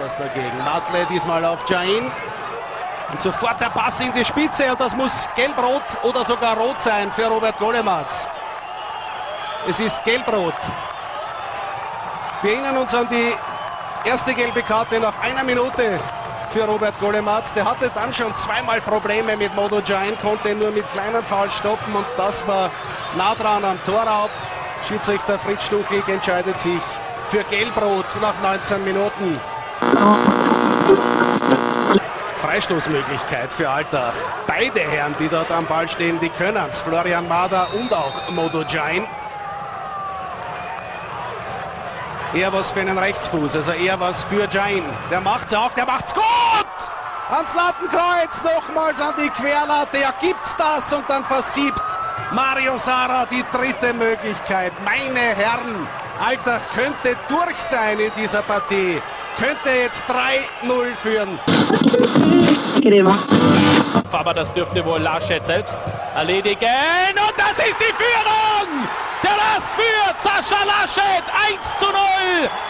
was 0.04 0.16
dagegen. 0.16 0.58
Matle 0.58 1.06
diesmal 1.10 1.44
auf 1.44 1.68
Jain. 1.68 2.10
Und 3.10 3.20
sofort 3.20 3.60
der 3.60 3.70
Pass 3.70 4.00
in 4.00 4.12
die 4.12 4.24
Spitze 4.24 4.70
und 4.70 4.80
das 4.80 4.96
muss 4.96 5.28
gelb-rot 5.34 5.82
oder 6.02 6.24
sogar 6.24 6.56
rot 6.56 6.80
sein 6.80 7.10
für 7.10 7.26
Robert 7.26 7.58
Golematz. 7.58 8.26
Es 9.68 9.80
ist 9.80 10.02
gelb-rot. 10.04 10.54
Wir 12.44 12.52
erinnern 12.52 12.76
uns 12.76 12.94
an 12.94 13.08
die 13.10 13.32
erste 14.06 14.34
gelbe 14.34 14.60
Karte 14.60 15.00
nach 15.00 15.18
einer 15.22 15.42
Minute 15.44 15.98
für 16.50 16.64
Robert 16.64 16.92
Golematz. 17.00 17.54
Der 17.54 17.64
hatte 17.64 17.90
dann 17.94 18.12
schon 18.12 18.36
zweimal 18.36 18.82
Probleme 18.82 19.34
mit 19.34 19.56
Modo 19.56 19.80
Giant, 19.80 20.20
konnte 20.20 20.54
nur 20.54 20.70
mit 20.70 20.84
kleinen 20.92 21.24
Fouls 21.24 21.56
stoppen 21.56 21.94
und 21.94 22.04
das 22.18 22.46
war 22.46 22.70
nah 23.16 23.34
dran 23.34 23.64
am 23.64 23.82
Torraub. 23.86 24.28
Schiedsrichter 24.86 25.38
Fritz 25.38 25.64
Stuchlig 25.64 26.06
entscheidet 26.06 26.58
sich 26.58 26.82
für 27.30 27.42
Gelbrot 27.44 28.04
nach 28.20 28.34
19 28.42 28.84
Minuten. 28.84 29.40
Freistoßmöglichkeit 32.42 33.54
für 33.54 33.70
Alltag. 33.70 34.12
Beide 34.46 34.80
Herren, 34.80 35.14
die 35.18 35.28
dort 35.28 35.50
am 35.50 35.64
Ball 35.64 35.88
stehen, 35.88 36.20
die 36.20 36.28
können 36.28 36.62
es. 36.70 36.82
Florian 36.82 37.26
Mader 37.26 37.68
und 37.72 37.90
auch 37.94 38.28
Modo 38.32 38.64
Jain. 38.64 39.06
Eher 42.34 42.52
was 42.52 42.72
für 42.72 42.80
einen 42.80 42.98
Rechtsfuß, 42.98 43.54
also 43.54 43.70
eher 43.70 44.00
was 44.00 44.24
für 44.24 44.48
Jain. 44.50 44.82
Der 45.08 45.20
macht's 45.20 45.54
auch, 45.54 45.72
der 45.72 45.86
macht's 45.86 46.12
gut! 46.12 46.24
Ans 47.30 47.54
Lattenkreuz, 47.54 48.42
nochmals 48.42 49.00
an 49.00 49.14
die 49.16 49.30
Querlatte, 49.30 49.98
er 49.98 50.12
gibt's 50.20 50.56
das 50.56 50.92
und 50.92 51.08
dann 51.08 51.22
versiebt 51.22 51.80
Mario 52.32 52.76
Sara 52.76 53.24
die 53.26 53.44
dritte 53.52 53.94
Möglichkeit. 53.94 54.72
Meine 54.84 55.20
Herren, 55.20 55.86
Alltag 56.20 56.62
könnte 56.74 57.16
durch 57.28 57.56
sein 57.56 58.00
in 58.00 58.10
dieser 58.16 58.42
Partie 58.42 59.00
könnte 59.38 59.70
jetzt 59.82 60.04
3-0 60.06 60.94
führen. 60.96 61.38
Aber 64.12 64.34
das 64.34 64.52
dürfte 64.52 64.84
wohl 64.84 65.00
Laschet 65.00 65.44
selbst 65.44 65.78
erledigen. 66.14 66.68
Und 67.14 67.34
das 67.36 67.58
ist 67.58 67.78
die 67.80 67.94
Führung! 67.94 68.88
Der 69.24 69.36
Lask 69.36 69.72
führt 69.72 70.20
Sascha 70.22 70.64
Laschet 70.64 71.24
1 71.48 71.78
zu 71.78 71.86
0. 71.86 71.94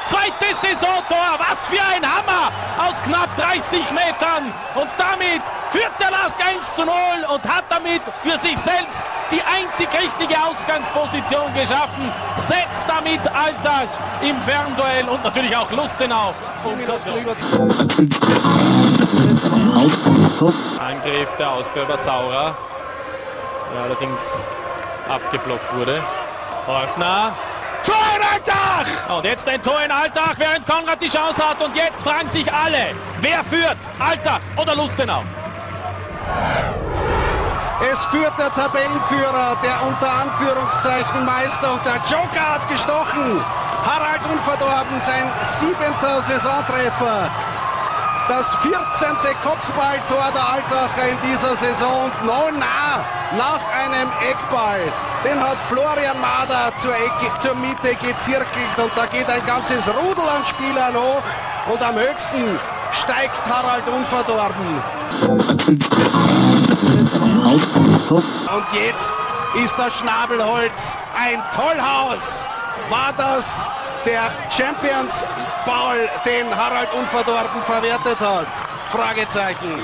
Zweites 0.05 0.61
Saisontor. 0.63 1.37
Was 1.39 1.67
für 1.67 1.83
ein 1.83 2.03
Hammer 2.05 2.53
aus 2.79 3.03
knapp 3.03 3.35
30 3.37 3.81
Metern. 3.91 4.53
Und 4.77 4.89
damit 4.97 5.43
führt 5.73 5.93
der 5.99 6.13
Lask 6.13 6.41
1 6.41 6.77
zu 6.77 6.85
0 6.85 6.95
und 7.35 7.49
hat 7.49 7.65
damit 7.69 8.03
für 8.23 8.39
sich 8.39 8.57
selbst 8.57 9.03
die 9.33 9.43
einzig 9.43 9.89
richtige 9.93 10.41
Ausgangsposition 10.45 11.53
geschaffen. 11.55 12.13
Setzt 12.37 12.87
damit 12.87 13.27
Alltag 13.35 13.89
im 14.23 14.41
Fernduell 14.41 15.09
und 15.09 15.25
natürlich 15.25 15.57
auch 15.57 15.71
Lustenau. 15.73 16.33
Angriff 20.79 21.37
der 21.37 21.51
Austria 21.51 21.97
Saurer, 21.97 22.57
der 23.73 23.83
allerdings 23.83 24.47
abgeblockt 25.09 25.75
wurde. 25.75 26.03
Ortner. 26.67 27.35
Tor 27.85 27.95
in 28.17 28.23
Alltag! 28.23 29.11
Und 29.15 29.25
jetzt 29.25 29.47
ein 29.47 29.61
Tor 29.61 29.83
in 29.85 29.91
Alltag, 29.91 30.37
während 30.39 30.67
Konrad 30.67 31.03
die 31.03 31.09
Chance 31.09 31.47
hat. 31.47 31.63
Und 31.63 31.77
jetzt 31.77 32.03
fragen 32.03 32.27
sich 32.27 32.51
alle, 32.51 32.95
wer 33.21 33.45
führt? 33.45 33.77
Alltag 33.99 34.41
oder 34.57 34.75
Lustenau? 34.75 35.23
Es 37.93 38.03
führt 38.07 38.33
der 38.39 38.51
Tabellenführer, 38.55 39.57
der 39.63 39.87
unter 39.87 40.11
Anführungszeichen 40.11 41.27
Meister 41.27 41.75
und 41.75 41.85
der 41.85 41.97
Joker 42.09 42.55
hat 42.55 42.69
gestochen. 42.71 43.45
Harald 43.87 44.21
Unverdorben, 44.33 45.01
sein 45.05 45.31
siebenter 45.61 46.23
Saisontreffer. 46.23 47.31
Das 48.29 48.55
14. 48.63 48.73
Kopfballtor 49.43 50.33
der 50.35 50.49
Altacher 50.55 51.09
in 51.11 51.19
dieser 51.31 51.55
Saison 51.57 52.11
no 52.25 52.51
nah 52.59 53.05
nach 53.37 53.61
einem 53.85 54.09
Eckball. 54.31 54.81
Den 55.25 55.39
hat 55.39 55.59
Florian 55.69 56.19
Mader 56.21 56.73
zur, 56.81 56.95
Ecke, 56.95 57.39
zur 57.41 57.55
Mitte 57.57 57.95
gezirkelt 57.95 58.79
und 58.79 58.93
da 58.97 59.05
geht 59.07 59.29
ein 59.29 59.45
ganzes 59.47 59.87
Rudel 59.89 60.25
an 60.25 60.47
Spielern 60.47 60.95
hoch 60.95 61.23
und 61.71 61.83
am 61.83 61.95
höchsten 61.97 62.59
steigt 62.93 63.43
Harald 63.47 63.87
Unverdorben. 63.89 64.83
Und 68.55 68.67
jetzt 68.73 69.13
ist 69.63 69.75
das 69.77 69.99
Schnabelholz 69.99 70.97
ein 71.15 71.43
Tollhaus. 71.55 72.49
War 72.91 73.13
das 73.17 73.69
der 74.05 74.31
Champions 74.51 75.25
Ball, 75.65 76.09
den 76.25 76.55
Harald 76.55 76.89
Unverdorben 76.93 77.63
verwertet 77.63 78.21
hat? 78.21 78.47
Fragezeichen. 78.91 79.83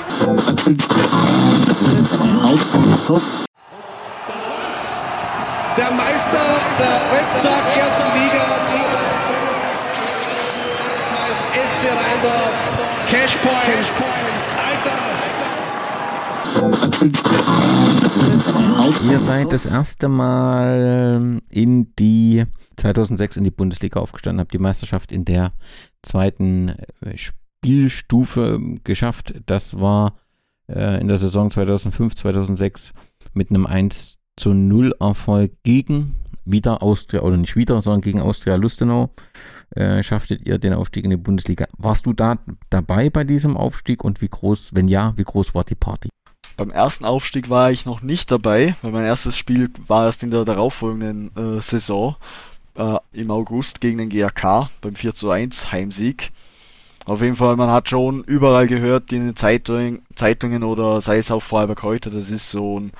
Der 5.76 5.90
Meister 5.92 6.46
der 6.78 7.00
Sox 7.40 7.76
ersten 7.78 8.12
Liga 8.18 8.44
2012. 8.66 8.90
Das 10.78 11.04
heißt 11.16 11.42
SC 11.68 11.82
Rheindorf. 11.96 12.58
Cashpoint. 13.10 13.86
Alter. 14.68 14.98
Ihr 19.10 19.18
seid 19.18 19.52
das 19.52 19.66
erste 19.66 20.08
Mal 20.08 21.40
in 21.50 21.94
die 21.96 22.44
2006 22.76 23.36
in 23.36 23.44
die 23.44 23.50
Bundesliga 23.50 24.00
aufgestanden, 24.00 24.40
habt 24.40 24.52
die 24.52 24.58
Meisterschaft 24.58 25.12
in 25.12 25.24
der 25.24 25.50
zweiten 26.02 26.70
äh, 27.00 27.16
Spielstufe 27.16 28.58
geschafft. 28.84 29.34
Das 29.46 29.78
war 29.78 30.14
äh, 30.68 31.00
in 31.00 31.08
der 31.08 31.16
Saison 31.16 31.50
2005, 31.50 32.14
2006 32.14 32.92
mit 33.34 33.50
einem 33.50 33.66
1 33.66 34.18
zu 34.36 34.54
0 34.54 34.94
Erfolg 34.98 35.52
gegen 35.62 36.14
wieder 36.44 36.82
Austria, 36.82 37.22
oder 37.22 37.36
nicht 37.36 37.56
wieder, 37.56 37.80
sondern 37.82 38.00
gegen 38.00 38.20
Austria 38.20 38.56
Lustenau. 38.56 39.10
Äh, 39.70 40.02
schafftet 40.02 40.46
ihr 40.48 40.58
den 40.58 40.72
Aufstieg 40.72 41.04
in 41.04 41.10
die 41.10 41.16
Bundesliga. 41.16 41.66
Warst 41.76 42.06
du 42.06 42.12
da 42.12 42.38
dabei 42.70 43.10
bei 43.10 43.24
diesem 43.24 43.56
Aufstieg 43.56 44.02
und 44.02 44.20
wie 44.20 44.28
groß, 44.28 44.74
wenn 44.74 44.88
ja, 44.88 45.12
wie 45.16 45.24
groß 45.24 45.54
war 45.54 45.64
die 45.64 45.76
Party? 45.76 46.08
Beim 46.60 46.72
ersten 46.72 47.06
Aufstieg 47.06 47.48
war 47.48 47.70
ich 47.70 47.86
noch 47.86 48.02
nicht 48.02 48.30
dabei, 48.30 48.74
weil 48.82 48.92
mein 48.92 49.06
erstes 49.06 49.34
Spiel 49.34 49.70
war 49.86 50.04
erst 50.04 50.22
in 50.22 50.30
der 50.30 50.44
darauffolgenden 50.44 51.30
äh, 51.34 51.62
Saison. 51.62 52.16
äh, 52.74 52.98
im 53.14 53.30
August 53.30 53.80
gegen 53.80 53.96
den 53.96 54.10
GAK 54.10 54.68
beim 54.82 54.94
4 54.94 55.14
zu 55.14 55.30
1 55.30 55.72
Heimsieg. 55.72 56.30
Auf 57.06 57.22
jeden 57.22 57.36
Fall, 57.36 57.56
man 57.56 57.70
hat 57.70 57.88
schon 57.88 58.24
überall 58.24 58.68
gehört 58.68 59.10
in 59.10 59.24
den 59.24 59.36
Zeitungen, 59.36 60.02
Zeitungen 60.14 60.62
oder 60.62 61.00
sei 61.00 61.16
es 61.16 61.30
auch 61.30 61.40
Vorarlberg 61.40 61.82
heute, 61.82 62.10
das 62.10 62.28
ist 62.28 62.50
so 62.50 62.78
ein 62.78 62.92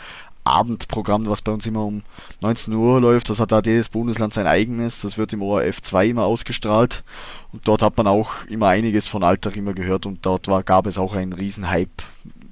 Abendprogramm, 0.42 1.28
was 1.28 1.42
bei 1.42 1.52
uns 1.52 1.66
immer 1.66 1.84
um 1.84 2.02
19 2.40 2.72
Uhr 2.72 2.98
läuft. 2.98 3.28
Das 3.28 3.40
hat 3.40 3.52
da 3.52 3.60
jedes 3.60 3.90
Bundesland 3.90 4.32
sein 4.32 4.46
eigenes. 4.46 5.02
Das 5.02 5.18
wird 5.18 5.34
im 5.34 5.42
ORF 5.42 5.82
2 5.82 6.06
immer 6.06 6.24
ausgestrahlt. 6.24 7.04
Und 7.52 7.68
dort 7.68 7.82
hat 7.82 7.98
man 7.98 8.06
auch 8.06 8.46
immer 8.46 8.68
einiges 8.68 9.06
von 9.06 9.22
Alltag 9.22 9.58
immer 9.58 9.74
gehört 9.74 10.06
und 10.06 10.24
dort 10.24 10.48
war, 10.48 10.62
gab 10.62 10.86
es 10.86 10.96
auch 10.96 11.12
einen 11.12 11.34
riesen 11.34 11.68
Hype. 11.68 11.90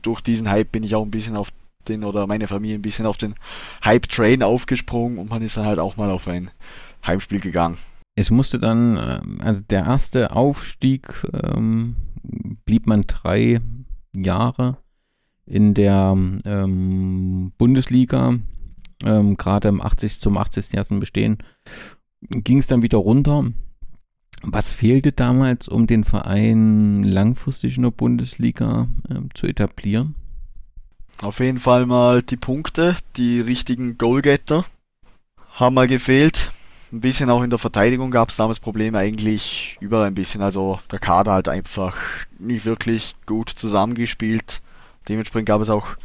Durch 0.03 0.21
diesen 0.21 0.51
Hype 0.51 0.73
bin 0.73 0.83
ich 0.83 0.95
auch 0.95 1.05
ein 1.05 1.11
bisschen 1.11 1.37
auf 1.37 1.51
den 1.89 2.05
oder 2.05 2.27
meine 2.27 2.49
Familie 2.49 2.77
ein 2.77 2.83
bisschen 2.83 3.07
auf 3.07 3.17
den 3.17 3.35
Hype-Train 3.85 4.43
aufgesprungen 4.43 5.19
und 5.19 5.31
man 5.31 5.43
ist 5.43 5.57
dann 5.57 5.67
halt 5.67 5.79
auch 5.79 5.97
mal 5.97 6.11
auf 6.11 6.29
ein 6.29 6.51
Heimspiel 7.07 7.41
gegangen. 7.41 7.79
Es 8.17 8.31
musste 8.31 8.59
dann, 8.59 8.97
äh, 8.97 9.21
also 9.43 9.63
der 9.69 9.85
erste 9.85 10.33
Aufstieg 10.33 11.25
ähm, 11.33 11.97
blieb 12.65 12.87
man 12.87 13.03
drei 13.07 13.61
Jahre 14.15 14.79
in 15.47 15.75
der 15.75 16.15
ähm, 16.45 17.53
Bundesliga, 17.57 18.35
ähm, 19.05 19.37
gerade 19.37 19.69
im 19.69 19.81
80 19.81 20.21
zum 20.21 20.37
80. 20.37 20.73
Jahr 20.73 20.85
Bestehen, 21.01 21.39
ging 22.21 22.59
es 22.59 22.67
dann 22.67 22.83
wieder 22.83 22.99
runter. 22.99 23.45
Was 24.43 24.73
fehlte 24.73 25.13
damals, 25.13 25.69
um 25.69 25.87
den 25.87 26.05
Verein 26.05 27.03
langfristig 27.03 27.77
in 27.77 27.83
der 27.83 27.91
Bundesliga 27.91 28.89
äh, 29.09 29.21
zu 29.35 29.47
etablieren? 29.47 30.15
Auf 31.21 31.41
jeden 31.41 31.59
Fall 31.59 31.87
mal 31.87 32.23
die 32.23 32.37
Punkte, 32.37 32.97
die 33.17 33.41
richtigen 33.41 33.99
Goalgetter 33.99 34.65
haben 35.55 35.75
mal 35.75 35.89
gefehlt. 35.89 36.53
Ein 36.93 37.01
bisschen 37.01 37.29
auch 37.29 37.43
in 37.43 37.51
der 37.51 37.59
Verteidigung 37.59 38.11
gab 38.11 38.29
es 38.29 38.37
damals 38.37 38.61
Probleme 38.61 38.99
eigentlich 38.99 39.77
überall 39.81 40.07
ein 40.07 40.15
bisschen. 40.15 40.41
Also 40.41 40.79
der 40.91 41.01
Kader 41.01 41.33
halt 41.33 41.49
einfach 41.49 41.97
nicht 42.39 42.65
wirklich 42.65 43.17
gut 43.27 43.51
zusammengespielt. 43.51 44.63
Dementsprechend 45.09 45.49
gab 45.49 45.61
es 45.61 45.71
auch 45.71 45.97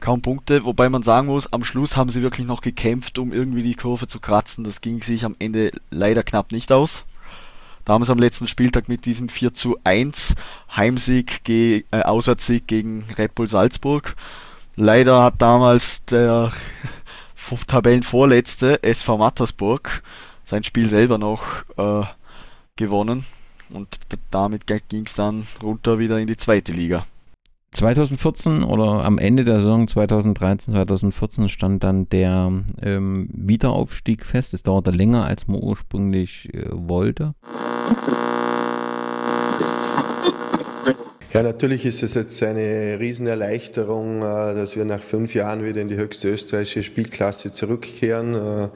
kaum 0.00 0.20
Punkte, 0.20 0.64
wobei 0.64 0.88
man 0.90 1.02
sagen 1.02 1.26
muss, 1.26 1.52
am 1.52 1.64
Schluss 1.64 1.96
haben 1.96 2.10
sie 2.10 2.22
wirklich 2.22 2.46
noch 2.46 2.60
gekämpft, 2.60 3.18
um 3.18 3.32
irgendwie 3.32 3.62
die 3.62 3.74
Kurve 3.74 4.06
zu 4.06 4.20
kratzen. 4.20 4.62
Das 4.62 4.80
ging 4.80 5.02
sich 5.02 5.24
am 5.24 5.34
Ende 5.38 5.72
leider 5.90 6.22
knapp 6.22 6.52
nicht 6.52 6.70
aus. 6.70 7.04
Damals 7.88 8.10
am 8.10 8.18
letzten 8.18 8.46
Spieltag 8.46 8.90
mit 8.90 9.06
diesem 9.06 9.30
4 9.30 9.54
zu 9.54 9.78
1 9.82 10.34
Heimsieg, 10.76 11.40
äh, 11.48 11.84
Auswärtssieg 11.90 12.66
gegen 12.66 13.06
Red 13.16 13.34
Bull 13.34 13.48
Salzburg. 13.48 14.14
Leider 14.76 15.22
hat 15.22 15.40
damals 15.40 16.04
der 16.04 16.52
Tabellenvorletzte 17.66 18.82
SV 18.82 19.16
Mattersburg 19.16 20.02
sein 20.44 20.64
Spiel 20.64 20.86
selber 20.90 21.16
noch 21.16 21.64
äh, 21.78 22.04
gewonnen 22.76 23.24
und 23.70 23.88
damit 24.30 24.66
ging 24.66 25.06
es 25.06 25.14
dann 25.14 25.46
runter 25.62 25.98
wieder 25.98 26.18
in 26.18 26.26
die 26.26 26.36
zweite 26.36 26.72
Liga. 26.72 27.06
2014 27.70 28.62
oder 28.62 29.04
am 29.04 29.18
Ende 29.18 29.44
der 29.44 29.60
Saison 29.60 29.86
2013, 29.86 30.74
2014 30.74 31.48
stand 31.48 31.84
dann 31.84 32.08
der 32.08 32.64
ähm, 32.80 33.28
Wiederaufstieg 33.32 34.24
fest. 34.24 34.54
Es 34.54 34.62
dauerte 34.62 34.90
länger, 34.90 35.24
als 35.24 35.48
man 35.48 35.62
ursprünglich 35.62 36.52
äh, 36.54 36.66
wollte. 36.72 37.34
Ja, 41.30 41.42
natürlich 41.42 41.84
ist 41.84 42.02
es 42.02 42.14
jetzt 42.14 42.42
eine 42.42 42.98
Riesenerleichterung, 42.98 44.22
äh, 44.22 44.54
dass 44.54 44.76
wir 44.76 44.86
nach 44.86 45.02
fünf 45.02 45.34
Jahren 45.34 45.62
wieder 45.62 45.82
in 45.82 45.88
die 45.88 45.96
höchste 45.96 46.30
österreichische 46.30 46.82
Spielklasse 46.82 47.52
zurückkehren. 47.52 48.34
Äh, 48.34 48.68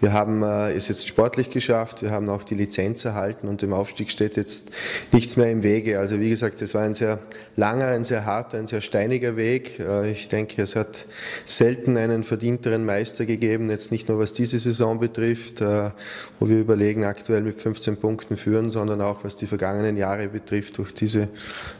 wir 0.00 0.14
haben 0.14 0.42
äh, 0.42 0.72
es 0.72 0.88
jetzt 0.88 1.06
sportlich 1.06 1.50
geschafft, 1.50 2.00
wir 2.00 2.10
haben 2.10 2.30
auch 2.30 2.44
die 2.44 2.54
Lizenz 2.54 3.04
erhalten 3.04 3.46
und 3.46 3.60
dem 3.60 3.74
Aufstieg 3.74 4.10
steht 4.10 4.38
jetzt 4.38 4.70
nichts 5.12 5.36
mehr 5.36 5.50
im 5.50 5.62
Wege. 5.62 5.98
Also 5.98 6.18
wie 6.18 6.30
gesagt, 6.30 6.62
es 6.62 6.72
war 6.72 6.80
ein 6.80 6.94
sehr 6.94 7.18
langer, 7.56 7.88
ein 7.88 8.04
sehr 8.04 8.24
harter, 8.24 8.56
ein 8.56 8.66
sehr 8.66 8.80
steiniger 8.80 9.36
Weg. 9.36 9.78
Ich 10.10 10.28
denke, 10.28 10.62
es 10.62 10.76
hat 10.76 11.04
selten 11.44 11.98
einen 11.98 12.24
verdienteren 12.24 12.86
Meister 12.86 13.26
gegeben, 13.26 13.68
jetzt 13.68 13.92
nicht 13.92 14.08
nur 14.08 14.18
was 14.18 14.32
diese 14.32 14.58
Saison 14.58 14.98
betrifft, 14.98 15.60
wo 15.60 16.48
wir 16.48 16.58
überlegen, 16.58 17.04
aktuell 17.04 17.42
mit 17.42 17.60
15 17.60 17.98
Punkten 17.98 18.36
führen, 18.36 18.70
sondern 18.70 19.02
auch 19.02 19.24
was 19.24 19.36
die 19.36 19.46
vergangenen 19.46 19.96
Jahre 19.96 20.28
betrifft 20.28 20.78
durch 20.78 20.94
diese 20.94 21.28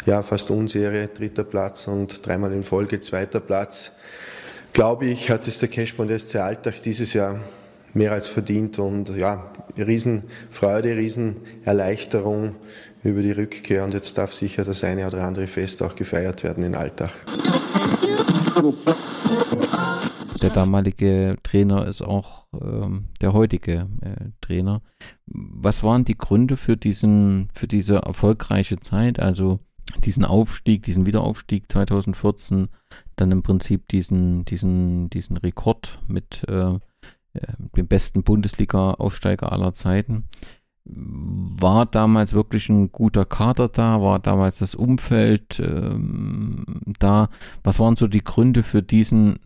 ja, 0.04 0.17
fast 0.22 0.50
Unserie, 0.50 1.08
dritter 1.08 1.44
Platz 1.44 1.86
und 1.88 2.26
dreimal 2.26 2.52
in 2.52 2.64
Folge 2.64 3.00
zweiter 3.00 3.40
Platz. 3.40 3.96
Glaube 4.72 5.06
ich, 5.06 5.30
hat 5.30 5.46
es 5.48 5.58
der 5.58 5.68
Cashbond 5.68 6.10
SC 6.20 6.36
Alltag 6.36 6.80
dieses 6.82 7.12
Jahr 7.12 7.40
mehr 7.94 8.12
als 8.12 8.28
verdient 8.28 8.78
und 8.78 9.16
ja, 9.16 9.50
Riesenfreude, 9.76 10.96
Riesenerleichterung 10.96 12.56
über 13.02 13.22
die 13.22 13.32
Rückkehr 13.32 13.84
und 13.84 13.94
jetzt 13.94 14.18
darf 14.18 14.32
sicher 14.32 14.64
das 14.64 14.84
eine 14.84 15.06
oder 15.06 15.24
andere 15.24 15.46
Fest 15.46 15.82
auch 15.82 15.94
gefeiert 15.94 16.44
werden 16.44 16.64
in 16.64 16.74
Alltag. 16.74 17.10
Der 20.42 20.50
damalige 20.50 21.36
Trainer 21.42 21.86
ist 21.86 22.02
auch 22.02 22.46
ähm, 22.60 23.06
der 23.20 23.32
heutige 23.32 23.88
äh, 24.00 24.30
Trainer. 24.40 24.82
Was 25.26 25.82
waren 25.82 26.04
die 26.04 26.16
Gründe 26.16 26.56
für 26.56 26.76
diesen, 26.76 27.48
für 27.54 27.66
diese 27.66 27.96
erfolgreiche 27.96 28.78
Zeit? 28.78 29.18
Also 29.18 29.58
diesen 30.04 30.24
Aufstieg, 30.24 30.84
diesen 30.84 31.06
Wiederaufstieg 31.06 31.70
2014, 31.70 32.68
dann 33.16 33.30
im 33.30 33.42
Prinzip 33.42 33.88
diesen, 33.88 34.44
diesen, 34.44 35.10
diesen 35.10 35.36
Rekord 35.36 35.98
mit 36.06 36.44
äh, 36.48 36.74
äh, 37.34 37.52
dem 37.76 37.86
besten 37.86 38.22
Bundesliga-Aufsteiger 38.22 39.52
aller 39.52 39.74
Zeiten. 39.74 40.24
War 40.84 41.84
damals 41.84 42.32
wirklich 42.32 42.68
ein 42.70 42.90
guter 42.90 43.26
Kader 43.26 43.68
da? 43.68 44.00
War 44.00 44.18
damals 44.18 44.58
das 44.58 44.74
Umfeld 44.74 45.60
ähm, 45.60 46.64
da? 46.98 47.28
Was 47.62 47.78
waren 47.78 47.96
so 47.96 48.06
die 48.06 48.24
Gründe 48.24 48.62
für 48.62 48.82
diesen 48.82 49.38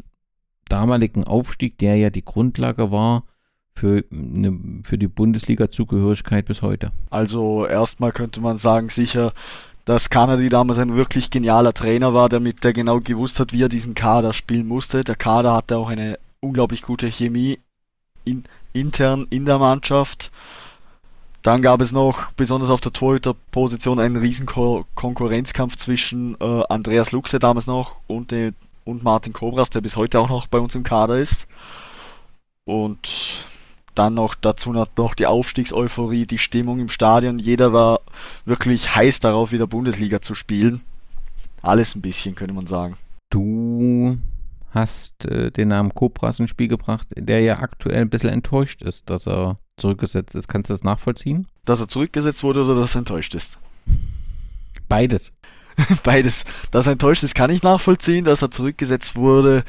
damaligen 0.68 1.24
Aufstieg, 1.24 1.78
der 1.78 1.96
ja 1.96 2.10
die 2.10 2.24
Grundlage 2.24 2.92
war 2.92 3.24
für, 3.74 4.04
eine, 4.12 4.82
für 4.84 4.98
die 4.98 5.08
Bundesliga-Zugehörigkeit 5.08 6.44
bis 6.44 6.62
heute? 6.62 6.92
Also 7.10 7.66
erstmal 7.66 8.12
könnte 8.12 8.40
man 8.40 8.56
sagen, 8.56 8.88
sicher 8.88 9.32
dass 9.84 10.10
Kanadi 10.10 10.48
damals 10.48 10.78
ein 10.78 10.94
wirklich 10.94 11.30
genialer 11.30 11.72
Trainer 11.72 12.14
war, 12.14 12.28
der 12.28 12.40
mit 12.40 12.62
der 12.64 12.72
genau 12.72 13.00
gewusst 13.00 13.40
hat, 13.40 13.52
wie 13.52 13.62
er 13.62 13.68
diesen 13.68 13.94
Kader 13.94 14.32
spielen 14.32 14.68
musste. 14.68 15.04
Der 15.04 15.16
Kader 15.16 15.54
hatte 15.54 15.76
auch 15.76 15.88
eine 15.88 16.18
unglaublich 16.40 16.82
gute 16.82 17.10
Chemie 17.10 17.58
in, 18.24 18.44
intern 18.72 19.26
in 19.30 19.44
der 19.44 19.58
Mannschaft. 19.58 20.30
Dann 21.42 21.60
gab 21.60 21.80
es 21.80 21.90
noch, 21.90 22.30
besonders 22.32 22.70
auf 22.70 22.80
der 22.80 22.92
Torhüterposition, 22.92 23.98
einen 23.98 24.16
riesen 24.16 24.46
Ko 24.46 24.84
Konkurrenzkampf 24.94 25.76
zwischen 25.76 26.36
äh, 26.40 26.62
Andreas 26.68 27.10
Luxe 27.10 27.40
damals 27.40 27.66
noch 27.66 27.98
und, 28.06 28.32
äh, 28.32 28.52
und 28.84 29.02
Martin 29.02 29.32
Kobras, 29.32 29.70
der 29.70 29.80
bis 29.80 29.96
heute 29.96 30.20
auch 30.20 30.28
noch 30.28 30.46
bei 30.46 30.58
uns 30.58 30.76
im 30.76 30.84
Kader 30.84 31.18
ist. 31.18 31.48
Und 32.64 33.44
dann 33.94 34.14
noch 34.14 34.34
dazu 34.34 34.72
noch 34.72 35.14
die 35.14 35.26
Aufstiegseuphorie, 35.26 36.26
die 36.26 36.38
Stimmung 36.38 36.80
im 36.80 36.88
Stadion. 36.88 37.38
Jeder 37.38 37.72
war 37.72 38.00
wirklich 38.44 38.94
heiß 38.94 39.20
darauf, 39.20 39.52
wieder 39.52 39.66
Bundesliga 39.66 40.20
zu 40.20 40.34
spielen. 40.34 40.80
Alles 41.62 41.94
ein 41.94 42.02
bisschen, 42.02 42.34
könnte 42.34 42.54
man 42.54 42.66
sagen. 42.66 42.96
Du 43.30 44.18
hast 44.70 45.26
äh, 45.26 45.50
den 45.50 45.68
Namen 45.68 45.94
Cobras 45.94 46.40
ins 46.40 46.50
Spiel 46.50 46.68
gebracht, 46.68 47.08
der 47.14 47.40
ja 47.40 47.58
aktuell 47.58 48.02
ein 48.02 48.10
bisschen 48.10 48.30
enttäuscht 48.30 48.82
ist, 48.82 49.10
dass 49.10 49.26
er 49.26 49.56
zurückgesetzt 49.76 50.34
ist. 50.34 50.48
Kannst 50.48 50.70
du 50.70 50.74
das 50.74 50.84
nachvollziehen? 50.84 51.46
Dass 51.64 51.80
er 51.80 51.88
zurückgesetzt 51.88 52.42
wurde 52.42 52.64
oder 52.64 52.74
dass 52.74 52.94
er 52.94 53.00
enttäuscht 53.00 53.34
ist? 53.34 53.58
Beides. 54.88 55.32
Beides. 56.02 56.44
Dass 56.70 56.86
er 56.86 56.92
enttäuscht 56.92 57.22
ist, 57.22 57.34
kann 57.34 57.50
ich 57.50 57.62
nachvollziehen. 57.62 58.24
Dass 58.24 58.42
er 58.42 58.50
zurückgesetzt 58.50 59.16
wurde, 59.16 59.64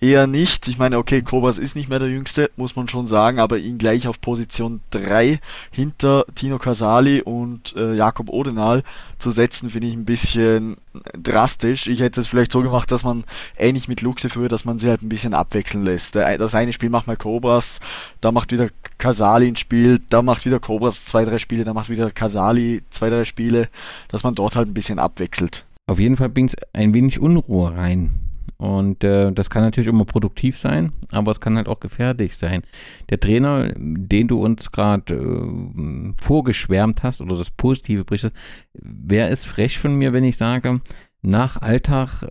eher 0.00 0.26
nicht. 0.26 0.68
Ich 0.68 0.78
meine, 0.78 0.98
okay, 0.98 1.22
Kobas 1.22 1.58
ist 1.58 1.74
nicht 1.74 1.88
mehr 1.88 1.98
der 1.98 2.08
Jüngste, 2.08 2.50
muss 2.56 2.76
man 2.76 2.88
schon 2.88 3.06
sagen, 3.06 3.40
aber 3.40 3.58
ihn 3.58 3.78
gleich 3.78 4.06
auf 4.06 4.20
Position 4.20 4.80
3 4.90 5.40
hinter 5.70 6.24
Tino 6.34 6.58
Casali 6.58 7.22
und 7.22 7.74
äh, 7.76 7.94
Jakob 7.94 8.28
Odenal 8.30 8.82
zu 9.18 9.30
setzen, 9.30 9.70
finde 9.70 9.88
ich 9.88 9.94
ein 9.94 10.04
bisschen 10.04 10.76
drastisch. 11.14 11.86
Ich 11.88 12.00
hätte 12.00 12.20
es 12.20 12.26
vielleicht 12.26 12.52
so 12.52 12.62
gemacht, 12.62 12.90
dass 12.90 13.02
man 13.02 13.24
ähnlich 13.56 13.88
mit 13.88 14.02
Luxe 14.02 14.28
früher, 14.28 14.48
dass 14.48 14.64
man 14.64 14.78
sie 14.78 14.88
halt 14.88 15.02
ein 15.02 15.08
bisschen 15.08 15.34
abwechseln 15.34 15.84
lässt. 15.84 16.14
Das 16.14 16.54
eine 16.54 16.72
Spiel 16.72 16.90
macht 16.90 17.06
mal 17.06 17.16
Kobras, 17.16 17.80
da 18.20 18.30
macht 18.30 18.52
wieder 18.52 18.68
Casali 18.98 19.48
ein 19.48 19.56
Spiel, 19.56 20.00
da 20.10 20.22
macht 20.22 20.46
wieder 20.46 20.60
Kobras 20.60 21.04
zwei, 21.04 21.24
drei 21.24 21.38
Spiele, 21.38 21.64
da 21.64 21.74
macht 21.74 21.88
wieder 21.88 22.10
Casali 22.10 22.82
zwei, 22.90 23.10
drei 23.10 23.24
Spiele, 23.24 23.68
dass 24.08 24.22
man 24.22 24.34
dort 24.34 24.56
halt 24.56 24.68
ein 24.68 24.74
bisschen 24.74 24.98
abwechselt. 24.98 25.64
Auf 25.86 25.98
jeden 25.98 26.16
Fall 26.16 26.28
bringt 26.28 26.50
es 26.50 26.56
ein 26.72 26.94
wenig 26.94 27.18
Unruhe 27.18 27.74
rein 27.74 28.27
und 28.56 29.04
äh, 29.04 29.32
das 29.32 29.50
kann 29.50 29.62
natürlich 29.62 29.88
immer 29.88 30.04
produktiv 30.04 30.58
sein, 30.58 30.92
aber 31.12 31.30
es 31.30 31.40
kann 31.40 31.56
halt 31.56 31.68
auch 31.68 31.80
gefährlich 31.80 32.36
sein. 32.36 32.62
Der 33.10 33.20
Trainer, 33.20 33.68
den 33.76 34.28
du 34.28 34.42
uns 34.42 34.72
gerade 34.72 35.14
äh, 35.14 36.14
vorgeschwärmt 36.20 37.02
hast 37.02 37.20
oder 37.20 37.36
das 37.36 37.50
Positive 37.50 38.04
berichtet, 38.04 38.34
wäre 38.72 39.28
es 39.28 39.44
frech 39.44 39.78
von 39.78 39.94
mir, 39.94 40.12
wenn 40.12 40.24
ich 40.24 40.36
sage, 40.36 40.80
nach 41.20 41.60
Alltag 41.60 42.26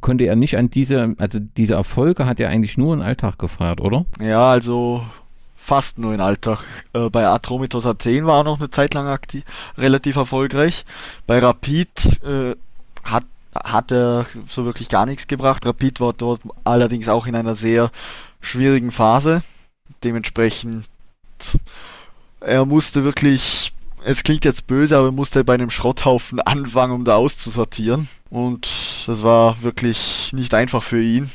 könnte 0.00 0.24
er 0.24 0.36
nicht 0.36 0.56
an 0.58 0.68
diese, 0.68 1.14
also 1.18 1.38
diese 1.40 1.74
Erfolge 1.74 2.26
hat 2.26 2.40
er 2.40 2.48
eigentlich 2.48 2.76
nur 2.76 2.94
in 2.94 3.02
Alltag 3.02 3.38
gefeiert, 3.38 3.80
oder? 3.80 4.04
Ja, 4.20 4.50
also 4.50 5.04
fast 5.62 5.98
nur 5.98 6.12
in 6.12 6.20
Alltag. 6.20 6.64
Äh, 6.92 7.08
bei 7.08 7.26
Atromitos 7.26 7.86
Athen 7.86 8.26
war 8.26 8.40
er 8.40 8.44
noch 8.44 8.58
eine 8.58 8.70
Zeit 8.70 8.94
lang 8.94 9.06
aktiv, 9.06 9.44
relativ 9.78 10.16
erfolgreich. 10.16 10.84
Bei 11.26 11.38
Rapid 11.38 12.20
äh, 12.24 12.56
hat, 13.04 13.24
hat 13.54 13.92
er 13.92 14.26
so 14.48 14.64
wirklich 14.64 14.88
gar 14.88 15.06
nichts 15.06 15.26
gebracht. 15.26 15.66
Rapid 15.66 16.00
war 16.00 16.12
dort 16.12 16.40
allerdings 16.64 17.08
auch 17.08 17.26
in 17.26 17.34
einer 17.34 17.54
sehr 17.54 17.90
schwierigen 18.40 18.90
Phase. 18.90 19.42
Dementsprechend, 20.04 20.86
er 22.40 22.64
musste 22.64 23.04
wirklich, 23.04 23.72
es 24.04 24.22
klingt 24.22 24.44
jetzt 24.44 24.66
böse, 24.66 24.96
aber 24.96 25.06
er 25.06 25.12
musste 25.12 25.44
bei 25.44 25.54
einem 25.54 25.70
Schrotthaufen 25.70 26.40
anfangen, 26.42 26.92
um 26.92 27.04
da 27.04 27.16
auszusortieren. 27.16 28.08
Und 28.30 28.68
das 29.06 29.22
war 29.22 29.62
wirklich 29.62 30.32
nicht 30.32 30.54
einfach 30.54 30.82
für 30.82 31.02
ihn. 31.02 31.30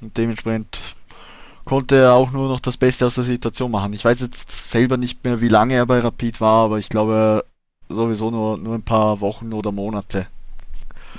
Und 0.00 0.16
dementsprechend 0.16 0.78
konnte 1.64 1.96
er 1.96 2.14
auch 2.14 2.32
nur 2.32 2.48
noch 2.48 2.60
das 2.60 2.76
Beste 2.76 3.06
aus 3.06 3.14
der 3.14 3.24
Situation 3.24 3.70
machen. 3.70 3.92
Ich 3.92 4.04
weiß 4.04 4.20
jetzt 4.20 4.70
selber 4.70 4.96
nicht 4.96 5.22
mehr, 5.22 5.40
wie 5.40 5.48
lange 5.48 5.74
er 5.74 5.86
bei 5.86 6.00
Rapid 6.00 6.40
war, 6.40 6.64
aber 6.64 6.78
ich 6.78 6.88
glaube 6.88 7.44
sowieso 7.88 8.30
nur, 8.30 8.58
nur 8.58 8.74
ein 8.74 8.82
paar 8.82 9.20
Wochen 9.20 9.52
oder 9.52 9.70
Monate. 9.70 10.26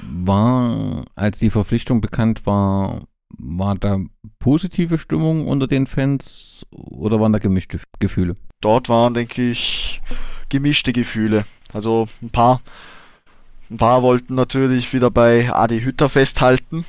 War, 0.01 1.05
als 1.15 1.39
die 1.39 1.49
Verpflichtung 1.49 2.01
bekannt 2.01 2.45
war, 2.45 3.03
war 3.37 3.75
da 3.75 3.99
positive 4.39 4.97
Stimmung 4.97 5.47
unter 5.47 5.67
den 5.67 5.87
Fans 5.87 6.65
oder 6.71 7.19
waren 7.19 7.33
da 7.33 7.39
gemischte 7.39 7.79
Gefühle? 7.99 8.35
Dort 8.61 8.89
waren, 8.89 9.13
denke 9.13 9.49
ich, 9.51 10.01
gemischte 10.49 10.93
Gefühle. 10.93 11.45
Also 11.73 12.07
ein 12.21 12.29
paar, 12.29 12.61
ein 13.69 13.77
paar 13.77 14.03
wollten 14.03 14.35
natürlich 14.35 14.93
wieder 14.93 15.11
bei 15.11 15.51
Adi 15.51 15.81
Hütter 15.81 16.09
festhalten. 16.09 16.85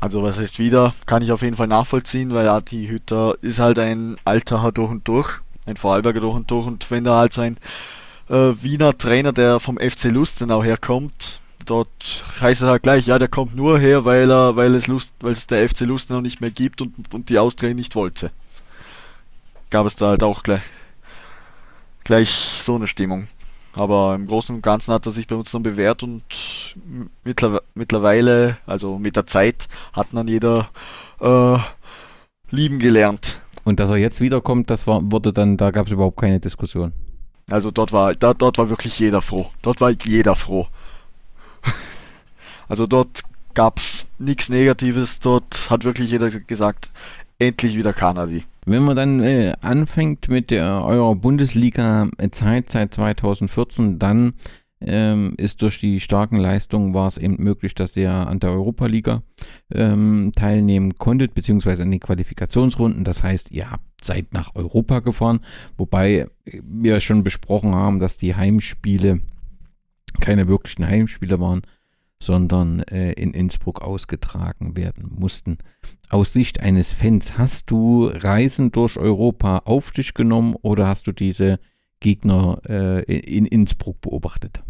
Also 0.00 0.22
was 0.22 0.38
heißt 0.38 0.58
wieder, 0.58 0.94
kann 1.06 1.22
ich 1.22 1.32
auf 1.32 1.42
jeden 1.42 1.56
Fall 1.56 1.66
nachvollziehen, 1.66 2.32
weil 2.32 2.48
Adi 2.48 2.86
Hütter 2.86 3.36
ist 3.42 3.58
halt 3.58 3.78
ein 3.78 4.16
alter 4.24 4.70
durch 4.72 4.90
und 4.90 5.08
durch, 5.08 5.40
ein 5.66 5.76
Vorarlberger 5.76 6.20
durch 6.20 6.34
und 6.34 6.50
durch 6.50 6.66
und 6.66 6.90
wenn 6.90 7.04
da 7.04 7.18
halt 7.18 7.32
so 7.32 7.40
ein 7.40 7.56
äh, 8.28 8.52
Wiener 8.62 8.96
Trainer, 8.96 9.32
der 9.32 9.58
vom 9.58 9.78
FC 9.78 10.04
Lustenau 10.04 10.62
herkommt, 10.62 11.37
dort 11.70 12.24
heißt 12.40 12.62
es 12.62 12.68
halt 12.68 12.82
gleich, 12.82 13.06
ja, 13.06 13.18
der 13.18 13.28
kommt 13.28 13.54
nur 13.54 13.78
her, 13.78 14.04
weil 14.04 14.30
er, 14.30 14.56
weil 14.56 14.74
es 14.74 14.86
Lust, 14.86 15.14
weil 15.20 15.32
es 15.32 15.46
der 15.46 15.68
FC 15.68 15.80
Lustenau 15.80 16.20
nicht 16.20 16.40
mehr 16.40 16.50
gibt 16.50 16.80
und, 16.80 17.12
und 17.12 17.28
die 17.28 17.38
Austria 17.38 17.74
nicht 17.74 17.94
wollte. 17.94 18.30
Gab 19.70 19.86
es 19.86 19.96
da 19.96 20.08
halt 20.08 20.22
auch 20.22 20.42
gleich, 20.42 20.62
gleich 22.04 22.30
so 22.30 22.76
eine 22.76 22.86
Stimmung. 22.86 23.28
Aber 23.74 24.14
im 24.14 24.26
Großen 24.26 24.56
und 24.56 24.62
Ganzen 24.62 24.92
hat 24.92 25.06
er 25.06 25.12
sich 25.12 25.26
bei 25.26 25.36
uns 25.36 25.52
dann 25.52 25.62
bewährt 25.62 26.02
und 26.02 26.74
mittlerweile, 27.74 28.58
also 28.66 28.98
mit 28.98 29.14
der 29.14 29.26
Zeit, 29.26 29.68
hat 29.92 30.12
man 30.12 30.26
jeder 30.26 30.70
äh, 31.20 31.58
lieben 32.50 32.78
gelernt. 32.78 33.40
Und 33.64 33.78
dass 33.78 33.90
er 33.90 33.98
jetzt 33.98 34.20
wiederkommt, 34.20 34.70
das 34.70 34.86
war, 34.86 35.00
wurde 35.12 35.32
dann, 35.32 35.56
da 35.56 35.70
gab 35.70 35.86
es 35.86 35.92
überhaupt 35.92 36.18
keine 36.18 36.40
Diskussion. 36.40 36.92
Also 37.50 37.70
dort 37.70 37.92
war, 37.92 38.14
da, 38.14 38.34
dort 38.34 38.58
war 38.58 38.68
wirklich 38.68 38.98
jeder 38.98 39.22
froh. 39.22 39.46
Dort 39.62 39.80
war 39.80 39.90
jeder 39.90 40.34
froh. 40.34 40.66
Also 42.68 42.86
dort 42.86 43.22
gab 43.54 43.78
es 43.78 44.06
nichts 44.18 44.48
Negatives, 44.48 45.20
dort 45.20 45.70
hat 45.70 45.84
wirklich 45.84 46.10
jeder 46.10 46.30
gesagt, 46.30 46.90
endlich 47.38 47.76
wieder 47.76 47.92
Kanadi. 47.92 48.44
Wenn 48.66 48.84
man 48.84 48.96
dann 48.96 49.20
äh, 49.20 49.54
anfängt 49.62 50.28
mit 50.28 50.50
der, 50.50 50.84
eurer 50.84 51.14
Bundesliga-Zeit 51.14 52.70
seit 52.70 52.94
2014, 52.94 53.98
dann 53.98 54.34
ähm, 54.80 55.34
ist 55.38 55.62
durch 55.62 55.80
die 55.80 56.00
starken 56.00 56.36
Leistungen 56.36 56.94
war 56.94 57.08
es 57.08 57.16
eben 57.16 57.42
möglich, 57.42 57.74
dass 57.74 57.96
ihr 57.96 58.12
an 58.12 58.38
der 58.38 58.50
Europa-Liga 58.50 59.22
ähm, 59.72 60.32
teilnehmen 60.36 60.94
konntet, 60.94 61.34
beziehungsweise 61.34 61.82
an 61.82 61.90
den 61.90 62.00
Qualifikationsrunden. 62.00 63.04
Das 63.04 63.22
heißt, 63.22 63.50
ihr 63.50 63.70
habt 63.70 63.84
seid 64.04 64.32
nach 64.32 64.54
Europa 64.54 65.00
gefahren, 65.00 65.40
wobei 65.76 66.28
wir 66.44 67.00
schon 67.00 67.24
besprochen 67.24 67.74
haben, 67.74 67.98
dass 67.98 68.18
die 68.18 68.36
Heimspiele 68.36 69.20
keine 70.20 70.46
wirklichen 70.46 70.86
Heimspiele 70.86 71.40
waren, 71.40 71.62
sondern 72.20 72.80
äh, 72.80 73.12
in 73.12 73.32
Innsbruck 73.32 73.82
ausgetragen 73.82 74.76
werden 74.76 75.10
mussten. 75.18 75.58
Aus 76.10 76.32
Sicht 76.32 76.60
eines 76.60 76.92
Fans, 76.92 77.38
hast 77.38 77.70
du 77.70 78.06
Reisen 78.06 78.72
durch 78.72 78.96
Europa 78.96 79.58
auf 79.64 79.90
dich 79.90 80.14
genommen 80.14 80.56
oder 80.62 80.86
hast 80.88 81.06
du 81.06 81.12
diese 81.12 81.58
Gegner 82.00 82.60
äh, 82.68 83.02
in 83.02 83.46
Innsbruck 83.46 84.00
beobachtet? 84.00 84.60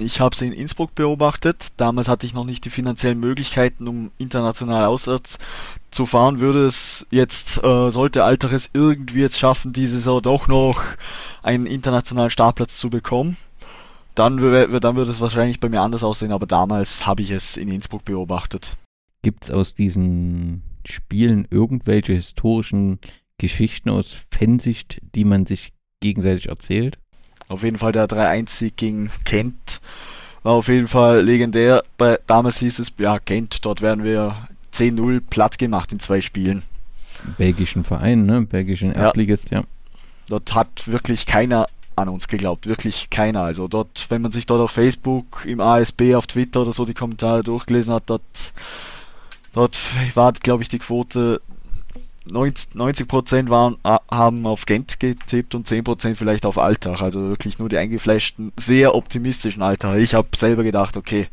Ich 0.00 0.18
habe 0.18 0.34
sie 0.34 0.46
in 0.46 0.52
Innsbruck 0.54 0.94
beobachtet. 0.94 1.72
Damals 1.76 2.08
hatte 2.08 2.26
ich 2.26 2.32
noch 2.32 2.46
nicht 2.46 2.64
die 2.64 2.70
finanziellen 2.70 3.20
Möglichkeiten, 3.20 3.86
um 3.86 4.10
international 4.16 4.86
auswärts 4.86 5.38
zu 5.90 6.06
fahren. 6.06 6.40
Würde 6.40 6.64
es 6.64 7.06
jetzt, 7.10 7.62
äh, 7.62 7.90
sollte 7.90 8.24
Alteres 8.24 8.70
irgendwie 8.72 9.20
jetzt 9.20 9.38
schaffen, 9.38 9.74
diese 9.74 9.96
Saison 9.96 10.22
doch 10.22 10.48
noch 10.48 10.82
einen 11.42 11.66
internationalen 11.66 12.30
Startplatz 12.30 12.78
zu 12.78 12.88
bekommen, 12.88 13.36
dann, 14.14 14.38
dann 14.38 14.96
würde 14.96 15.10
es 15.10 15.20
wahrscheinlich 15.20 15.60
bei 15.60 15.68
mir 15.68 15.80
anders 15.80 16.04
aussehen, 16.04 16.32
aber 16.32 16.46
damals 16.46 17.06
habe 17.06 17.22
ich 17.22 17.30
es 17.30 17.56
in 17.56 17.68
Innsbruck 17.68 18.04
beobachtet. 18.04 18.76
Gibt 19.22 19.44
es 19.44 19.50
aus 19.50 19.74
diesen 19.74 20.62
Spielen 20.86 21.46
irgendwelche 21.50 22.12
historischen 22.12 22.98
Geschichten 23.38 23.90
aus 23.90 24.16
Fansicht, 24.30 25.00
die 25.14 25.24
man 25.24 25.46
sich 25.46 25.72
gegenseitig 26.00 26.48
erzählt? 26.48 26.98
Auf 27.48 27.62
jeden 27.62 27.78
Fall 27.78 27.92
der 27.92 28.08
3-1-Sieg 28.08 28.76
gegen 28.76 29.10
Kent 29.24 29.80
war 30.42 30.52
auf 30.52 30.68
jeden 30.68 30.88
Fall 30.88 31.22
legendär. 31.22 31.82
Bei, 31.98 32.18
damals 32.26 32.58
hieß 32.58 32.78
es, 32.78 32.92
ja, 32.98 33.18
Kent, 33.18 33.64
dort 33.64 33.82
werden 33.82 34.04
wir 34.04 34.48
10-0 34.72 35.20
platt 35.28 35.58
gemacht 35.58 35.92
in 35.92 36.00
zwei 36.00 36.20
Spielen. 36.20 36.62
Belgischen 37.36 37.84
Verein, 37.84 38.24
ne? 38.24 38.42
Belgischen 38.42 38.92
Erstligist, 38.92 39.50
ja. 39.50 39.60
ja. 39.60 39.64
Dort 40.28 40.54
hat 40.54 40.86
wirklich 40.86 41.26
keiner 41.26 41.66
an 42.00 42.08
uns 42.08 42.28
geglaubt, 42.28 42.66
wirklich 42.66 43.10
keiner. 43.10 43.42
Also 43.42 43.68
dort, 43.68 44.06
wenn 44.08 44.22
man 44.22 44.32
sich 44.32 44.46
dort 44.46 44.60
auf 44.60 44.70
Facebook, 44.70 45.44
im 45.46 45.60
ASB, 45.60 46.14
auf 46.14 46.26
Twitter 46.26 46.62
oder 46.62 46.72
so 46.72 46.84
die 46.84 46.94
Kommentare 46.94 47.42
durchgelesen 47.42 47.92
hat, 47.94 48.04
dort, 48.06 48.22
dort 49.52 49.78
war, 50.14 50.32
glaube 50.32 50.62
ich, 50.62 50.68
die 50.68 50.78
Quote 50.78 51.40
90 52.30 53.08
Prozent 53.08 53.50
waren, 53.50 53.76
haben 53.84 54.46
auf 54.46 54.66
Gent 54.66 55.00
getippt 55.00 55.54
und 55.54 55.66
10 55.66 55.84
Prozent 55.84 56.18
vielleicht 56.18 56.46
auf 56.46 56.58
Alltag. 56.58 57.00
Also 57.00 57.20
wirklich 57.28 57.58
nur 57.58 57.68
die 57.68 57.78
eingefleischten, 57.78 58.52
sehr 58.56 58.94
optimistischen 58.94 59.62
Alltag. 59.62 59.98
Ich 59.98 60.14
habe 60.14 60.28
selber 60.36 60.62
gedacht, 60.62 60.96
okay, 60.96 61.28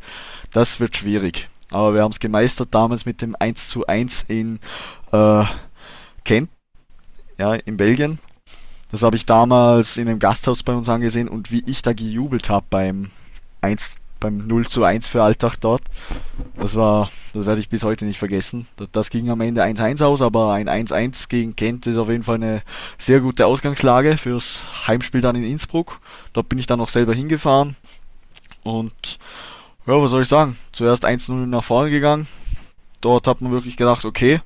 das 0.52 0.80
wird 0.80 0.96
schwierig. 0.96 1.48
Aber 1.70 1.94
wir 1.94 2.02
haben 2.02 2.12
es 2.12 2.20
gemeistert 2.20 2.68
damals 2.72 3.04
mit 3.04 3.20
dem 3.20 3.36
1 3.38 3.68
zu 3.68 3.86
1 3.86 4.24
in 4.28 4.58
äh, 5.12 5.44
Kent, 6.24 6.48
ja, 7.38 7.54
in 7.54 7.76
Belgien. 7.76 8.18
Das 8.90 9.02
habe 9.02 9.16
ich 9.16 9.26
damals 9.26 9.96
in 9.96 10.08
einem 10.08 10.18
Gasthaus 10.18 10.62
bei 10.62 10.74
uns 10.74 10.88
angesehen 10.88 11.28
und 11.28 11.52
wie 11.52 11.62
ich 11.66 11.82
da 11.82 11.92
gejubelt 11.92 12.48
habe 12.48 12.66
beim 12.70 13.10
1 13.60 14.00
beim 14.20 14.46
0 14.46 14.66
zu 14.66 14.84
1 14.84 15.08
für 15.08 15.22
Alltag 15.22 15.56
dort. 15.60 15.82
Das 16.56 16.74
war, 16.74 17.10
das 17.32 17.46
werde 17.46 17.60
ich 17.60 17.68
bis 17.68 17.84
heute 17.84 18.04
nicht 18.04 18.18
vergessen. 18.18 18.66
Das, 18.92 19.10
ging 19.10 19.30
am 19.30 19.40
Ende 19.40 19.62
1-1 19.62 20.04
aus, 20.04 20.22
aber 20.22 20.52
ein 20.52 20.68
1-1 20.68 21.28
gegen 21.28 21.56
Kent 21.56 21.86
ist 21.86 21.96
auf 21.96 22.08
jeden 22.08 22.24
Fall 22.24 22.36
eine 22.36 22.62
sehr 22.96 23.20
gute 23.20 23.46
Ausgangslage 23.46 24.16
fürs 24.16 24.66
Heimspiel 24.86 25.20
dann 25.20 25.36
in 25.36 25.44
Innsbruck. 25.44 26.00
Dort 26.32 26.48
bin 26.48 26.58
ich 26.58 26.66
dann 26.66 26.80
auch 26.80 26.88
selber 26.88 27.14
hingefahren 27.14 27.76
und 28.62 29.18
ja, 29.86 30.02
was 30.02 30.10
soll 30.10 30.22
ich 30.22 30.28
sagen? 30.28 30.58
Zuerst 30.72 31.06
1-0 31.06 31.46
nach 31.46 31.64
vorne 31.64 31.90
gegangen. 31.90 32.28
Dort 33.00 33.26
hat 33.26 33.40
man 33.40 33.52
wirklich 33.52 33.76
gedacht, 33.76 34.04
okay, 34.04 34.40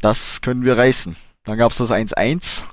das 0.00 0.42
können 0.42 0.64
wir 0.64 0.76
reißen. 0.76 1.16
Dann 1.44 1.56
gab 1.56 1.72
es 1.72 1.78
das 1.78 1.90
1-1 1.90 2.64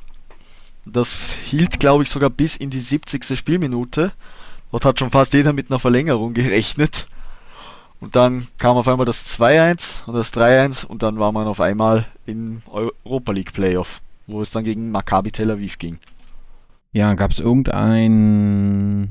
das 0.95 1.33
hielt, 1.33 1.79
glaube 1.79 2.03
ich, 2.03 2.09
sogar 2.09 2.29
bis 2.29 2.55
in 2.57 2.69
die 2.69 2.79
70. 2.79 3.37
Spielminute. 3.37 4.11
Dort 4.71 4.85
hat 4.85 4.99
schon 4.99 5.09
fast 5.09 5.33
jeder 5.33 5.53
mit 5.53 5.69
einer 5.69 5.79
Verlängerung 5.79 6.33
gerechnet. 6.33 7.07
Und 7.99 8.15
dann 8.15 8.47
kam 8.57 8.77
auf 8.77 8.87
einmal 8.87 9.05
das 9.05 9.25
2-1 9.39 10.05
und 10.05 10.13
das 10.13 10.31
3-1 10.33 10.85
und 10.85 11.01
dann 11.01 11.17
war 11.17 11.31
man 11.31 11.47
auf 11.47 11.59
einmal 11.59 12.05
im 12.27 12.61
Europa 12.67 13.31
League 13.31 13.53
Playoff, 13.53 14.01
wo 14.27 14.41
es 14.41 14.51
dann 14.51 14.63
gegen 14.63 14.91
Maccabi 14.91 15.31
Tel 15.31 15.49
Aviv 15.49 15.79
ging. 15.79 15.97
Ja, 16.91 17.15
gab 17.15 17.31
es 17.31 17.39
irgendein 17.39 19.09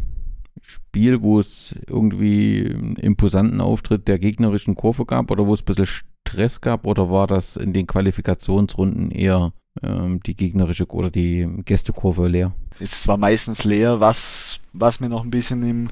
Spiel, 0.63 1.21
wo 1.21 1.41
es 1.41 1.75
irgendwie 1.89 2.65
einen 2.73 2.97
imposanten 2.97 3.61
Auftritt 3.61 4.07
der 4.07 4.21
gegnerischen 4.21 4.77
Kurve 4.77 5.05
gab 5.05 5.33
oder 5.33 5.47
wo 5.47 5.55
es 5.55 5.63
ein 5.63 5.67
bisschen 5.67 5.87
Stress 5.87 6.61
gab 6.61 6.87
oder 6.87 7.11
war 7.11 7.27
das 7.27 7.57
in 7.57 7.73
den 7.73 7.89
Qualifikationsrunden 7.89 9.11
eher 9.11 9.53
ähm, 9.83 10.21
die 10.25 10.35
gegnerische 10.35 10.87
oder 10.87 11.11
die 11.11 11.49
Gästekurve 11.65 12.29
leer. 12.29 12.53
Es 12.79 13.09
war 13.09 13.17
meistens 13.17 13.65
leer, 13.65 14.01
was, 14.01 14.61
was 14.73 15.01
mir 15.01 15.09
noch 15.09 15.25
ein 15.25 15.31
bisschen 15.31 15.69
im 15.69 15.91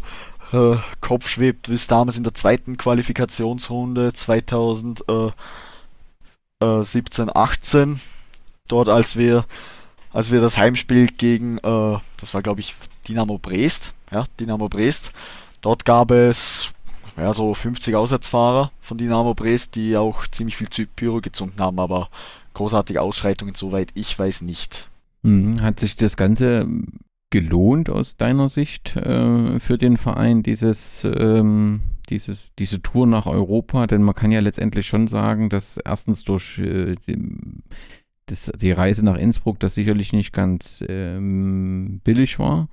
äh, 0.52 0.76
Kopf 1.00 1.28
schwebt, 1.28 1.68
bis 1.68 1.86
damals 1.86 2.16
in 2.16 2.24
der 2.24 2.34
zweiten 2.34 2.76
Qualifikationsrunde 2.76 4.12
2017, 4.12 5.34
18, 7.34 8.00
dort 8.68 8.88
als 8.88 9.16
wir 9.16 9.44
als 10.12 10.30
wir 10.30 10.40
das 10.40 10.56
Heimspiel 10.58 11.08
gegen, 11.08 11.58
äh, 11.58 11.98
das 12.18 12.34
war 12.34 12.42
glaube 12.42 12.60
ich 12.60 12.76
Dynamo 13.08 13.36
Brest, 13.38 13.94
ja, 14.12 14.24
Dynamo 14.38 14.68
Brest, 14.68 15.12
dort 15.60 15.84
gab 15.84 16.12
es 16.12 16.72
ja, 17.16 17.32
so 17.34 17.52
50 17.52 17.94
Auswärtsfahrer 17.94 18.70
von 18.80 18.96
Dynamo 18.96 19.34
Brest, 19.34 19.74
die 19.74 19.96
auch 19.96 20.26
ziemlich 20.28 20.56
viel 20.56 20.68
Pyro 20.86 21.20
gezündet 21.20 21.60
haben, 21.60 21.78
aber 21.80 22.08
großartige 22.54 23.02
Ausschreitungen, 23.02 23.54
soweit 23.54 23.90
ich 23.94 24.18
weiß 24.18 24.42
nicht. 24.42 24.90
Mhm. 25.22 25.60
Hat 25.60 25.80
sich 25.80 25.96
das 25.96 26.16
Ganze 26.16 26.66
gelohnt 27.30 27.90
aus 27.90 28.16
deiner 28.16 28.48
Sicht 28.48 28.96
äh, 28.96 29.58
für 29.58 29.76
den 29.76 29.96
Verein, 29.96 30.42
dieses, 30.42 31.04
ähm, 31.04 31.80
dieses, 32.08 32.54
diese 32.54 32.80
Tour 32.80 33.06
nach 33.06 33.26
Europa? 33.26 33.86
Denn 33.86 34.02
man 34.02 34.14
kann 34.14 34.30
ja 34.30 34.40
letztendlich 34.40 34.86
schon 34.86 35.08
sagen, 35.08 35.48
dass 35.48 35.76
erstens 35.76 36.24
durch 36.24 36.58
äh, 36.58 36.94
die, 37.06 37.18
das, 38.26 38.52
die 38.56 38.72
Reise 38.72 39.04
nach 39.04 39.16
Innsbruck 39.16 39.58
das 39.60 39.74
sicherlich 39.74 40.12
nicht 40.12 40.32
ganz 40.32 40.84
ähm, 40.88 42.00
billig 42.04 42.38
war. 42.38 42.68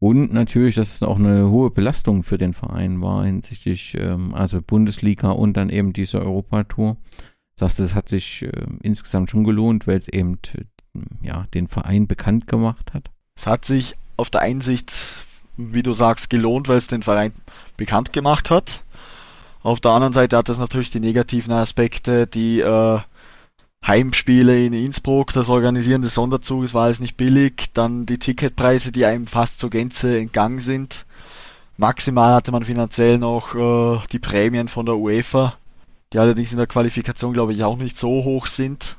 Und 0.00 0.32
natürlich, 0.32 0.74
dass 0.74 0.96
es 0.96 1.02
auch 1.02 1.18
eine 1.18 1.48
hohe 1.48 1.70
Belastung 1.70 2.24
für 2.24 2.36
den 2.36 2.52
Verein 2.52 3.00
war 3.00 3.24
hinsichtlich 3.24 3.96
ähm, 3.98 4.34
also 4.34 4.60
Bundesliga 4.60 5.30
und 5.30 5.56
dann 5.56 5.70
eben 5.70 5.92
diese 5.92 6.20
Europatour. 6.20 6.96
Das 7.16 7.33
heißt, 7.62 7.80
es 7.80 7.94
hat 7.94 8.08
sich 8.08 8.42
äh, 8.42 8.50
insgesamt 8.82 9.30
schon 9.30 9.44
gelohnt, 9.44 9.86
weil 9.86 9.96
es 9.96 10.08
eben 10.08 10.38
äh, 10.54 11.00
ja, 11.22 11.46
den 11.54 11.68
Verein 11.68 12.06
bekannt 12.06 12.46
gemacht 12.46 12.94
hat. 12.94 13.10
Es 13.36 13.46
hat 13.46 13.64
sich 13.64 13.94
auf 14.16 14.30
der 14.30 14.42
einen 14.42 14.60
Sicht, 14.60 14.92
wie 15.56 15.82
du 15.82 15.92
sagst, 15.92 16.30
gelohnt, 16.30 16.68
weil 16.68 16.78
es 16.78 16.86
den 16.86 17.02
Verein 17.02 17.32
bekannt 17.76 18.12
gemacht 18.12 18.50
hat. 18.50 18.82
Auf 19.62 19.80
der 19.80 19.92
anderen 19.92 20.12
Seite 20.12 20.36
hat 20.36 20.48
es 20.48 20.58
natürlich 20.58 20.90
die 20.90 21.00
negativen 21.00 21.52
Aspekte, 21.52 22.26
die 22.26 22.60
äh, 22.60 23.00
Heimspiele 23.86 24.64
in 24.64 24.72
Innsbruck, 24.72 25.32
das 25.32 25.50
Organisieren 25.50 26.02
des 26.02 26.14
Sonderzuges 26.14 26.74
war 26.74 26.84
alles 26.84 27.00
nicht 27.00 27.16
billig, 27.16 27.70
dann 27.74 28.06
die 28.06 28.18
Ticketpreise, 28.18 28.92
die 28.92 29.04
einem 29.04 29.26
fast 29.26 29.58
zur 29.58 29.70
Gänze 29.70 30.18
entgangen 30.18 30.60
sind. 30.60 31.04
Maximal 31.76 32.34
hatte 32.34 32.52
man 32.52 32.64
finanziell 32.64 33.18
noch 33.18 33.54
äh, 33.54 34.00
die 34.12 34.18
Prämien 34.18 34.68
von 34.68 34.86
der 34.86 34.96
UEFA, 34.96 35.54
die 36.14 36.18
allerdings 36.18 36.52
in 36.52 36.58
der 36.58 36.68
Qualifikation, 36.68 37.32
glaube 37.32 37.52
ich, 37.52 37.64
auch 37.64 37.76
nicht 37.76 37.98
so 37.98 38.08
hoch 38.08 38.46
sind, 38.46 38.96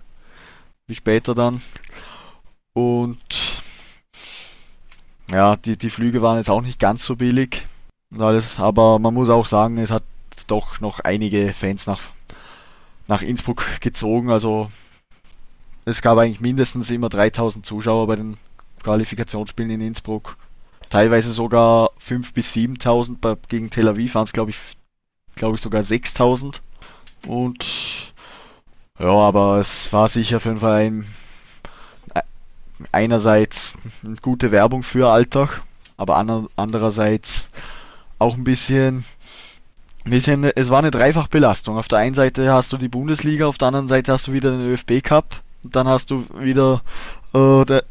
wie 0.85 0.95
später 0.95 1.33
dann. 1.33 1.61
Und 2.73 3.61
ja, 5.31 5.55
die, 5.55 5.77
die 5.77 5.89
Flüge 5.89 6.21
waren 6.21 6.37
jetzt 6.37 6.49
auch 6.49 6.61
nicht 6.61 6.77
ganz 6.77 7.05
so 7.05 7.15
billig 7.15 7.65
und 8.11 8.21
alles, 8.21 8.59
aber 8.59 8.99
man 8.99 9.13
muss 9.13 9.29
auch 9.29 9.45
sagen, 9.45 9.77
es 9.77 9.91
hat 9.91 10.03
doch 10.47 10.81
noch 10.81 10.99
einige 10.99 11.53
Fans 11.53 11.87
nach 11.87 12.01
nach 13.07 13.21
Innsbruck 13.21 13.63
gezogen. 13.81 14.29
Also 14.29 14.69
es 15.85 16.01
gab 16.01 16.17
eigentlich 16.17 16.41
mindestens 16.41 16.89
immer 16.91 17.09
3000 17.09 17.65
Zuschauer 17.65 18.07
bei 18.07 18.17
den 18.17 18.37
Qualifikationsspielen 18.83 19.71
in 19.71 19.81
Innsbruck. 19.81 20.37
Teilweise 20.89 21.31
sogar 21.31 21.91
5.000 21.93 22.33
bis 22.33 22.53
7.000. 22.53 23.37
Gegen 23.47 23.69
Tel 23.69 23.87
Aviv 23.87 24.15
waren 24.15 24.23
es, 24.23 24.33
glaube 24.33 24.51
ich, 24.51 24.57
glaube 25.35 25.55
ich, 25.55 25.61
sogar 25.61 25.81
6.000. 25.81 26.61
Und 27.27 28.13
ja, 28.99 29.09
aber 29.09 29.57
es 29.59 29.91
war 29.91 30.07
sicher 30.07 30.39
für 30.39 30.49
den 30.49 30.59
Verein 30.59 31.05
einerseits 32.91 33.77
eine 34.03 34.15
gute 34.17 34.51
Werbung 34.51 34.83
für 34.83 35.09
Alltag, 35.09 35.61
aber 35.97 36.17
andererseits 36.55 37.49
auch 38.19 38.35
ein 38.35 38.43
bisschen 38.43 39.05
bisschen, 40.09 40.43
es 40.43 40.69
war 40.69 40.79
eine 40.79 40.91
Dreifachbelastung. 40.91 41.77
Auf 41.77 41.87
der 41.87 41.99
einen 41.99 42.15
Seite 42.15 42.51
hast 42.51 42.71
du 42.71 42.77
die 42.77 42.89
Bundesliga, 42.89 43.47
auf 43.47 43.57
der 43.57 43.69
anderen 43.69 43.87
Seite 43.87 44.13
hast 44.13 44.27
du 44.27 44.33
wieder 44.33 44.51
den 44.51 44.61
ÖFB 44.61 45.03
Cup 45.03 45.41
und 45.63 45.75
dann 45.75 45.87
hast 45.87 46.11
du 46.11 46.25
wieder 46.37 46.81
äh, 47.33 47.65
der, 47.65 47.83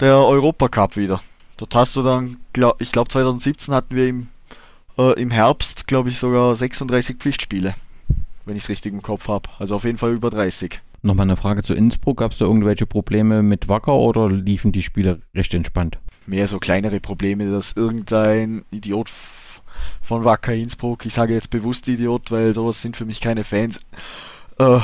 der 0.00 0.16
Europa 0.16 0.68
Cup 0.68 0.96
wieder. 0.96 1.20
Dort 1.56 1.74
hast 1.74 1.94
du 1.96 2.02
dann, 2.02 2.38
glaub, 2.52 2.80
ich 2.80 2.90
glaube 2.90 3.10
2017 3.10 3.74
hatten 3.74 3.94
wir 3.94 4.08
im, 4.08 4.28
äh, 4.96 5.20
im 5.20 5.30
Herbst, 5.30 5.86
glaube 5.86 6.08
ich, 6.08 6.18
sogar 6.18 6.54
36 6.54 7.18
Pflichtspiele, 7.18 7.74
wenn 8.50 8.56
ich 8.56 8.64
es 8.64 8.68
richtig 8.68 8.92
im 8.92 9.00
Kopf 9.00 9.28
habe. 9.28 9.48
Also 9.58 9.76
auf 9.76 9.84
jeden 9.84 9.96
Fall 9.96 10.12
über 10.12 10.28
30. 10.28 10.80
Nochmal 11.02 11.26
eine 11.26 11.36
Frage 11.36 11.62
zu 11.62 11.72
Innsbruck. 11.72 12.18
Gab 12.18 12.32
es 12.32 12.38
da 12.38 12.44
irgendwelche 12.44 12.84
Probleme 12.84 13.42
mit 13.42 13.68
Wacker 13.68 13.94
oder 13.94 14.28
liefen 14.28 14.72
die 14.72 14.82
Spiele 14.82 15.22
recht 15.34 15.54
entspannt? 15.54 15.98
Mehr 16.26 16.48
so 16.48 16.58
kleinere 16.58 17.00
Probleme, 17.00 17.50
dass 17.50 17.72
irgendein 17.72 18.64
Idiot 18.70 19.08
von 20.02 20.24
Wacker 20.24 20.52
Innsbruck. 20.52 21.06
Ich 21.06 21.14
sage 21.14 21.32
jetzt 21.32 21.50
bewusst 21.50 21.86
Idiot, 21.88 22.30
weil 22.32 22.52
sowas 22.52 22.82
sind 22.82 22.96
für 22.96 23.06
mich 23.06 23.20
keine 23.20 23.44
Fans. 23.44 23.80
Äh, 24.58 24.80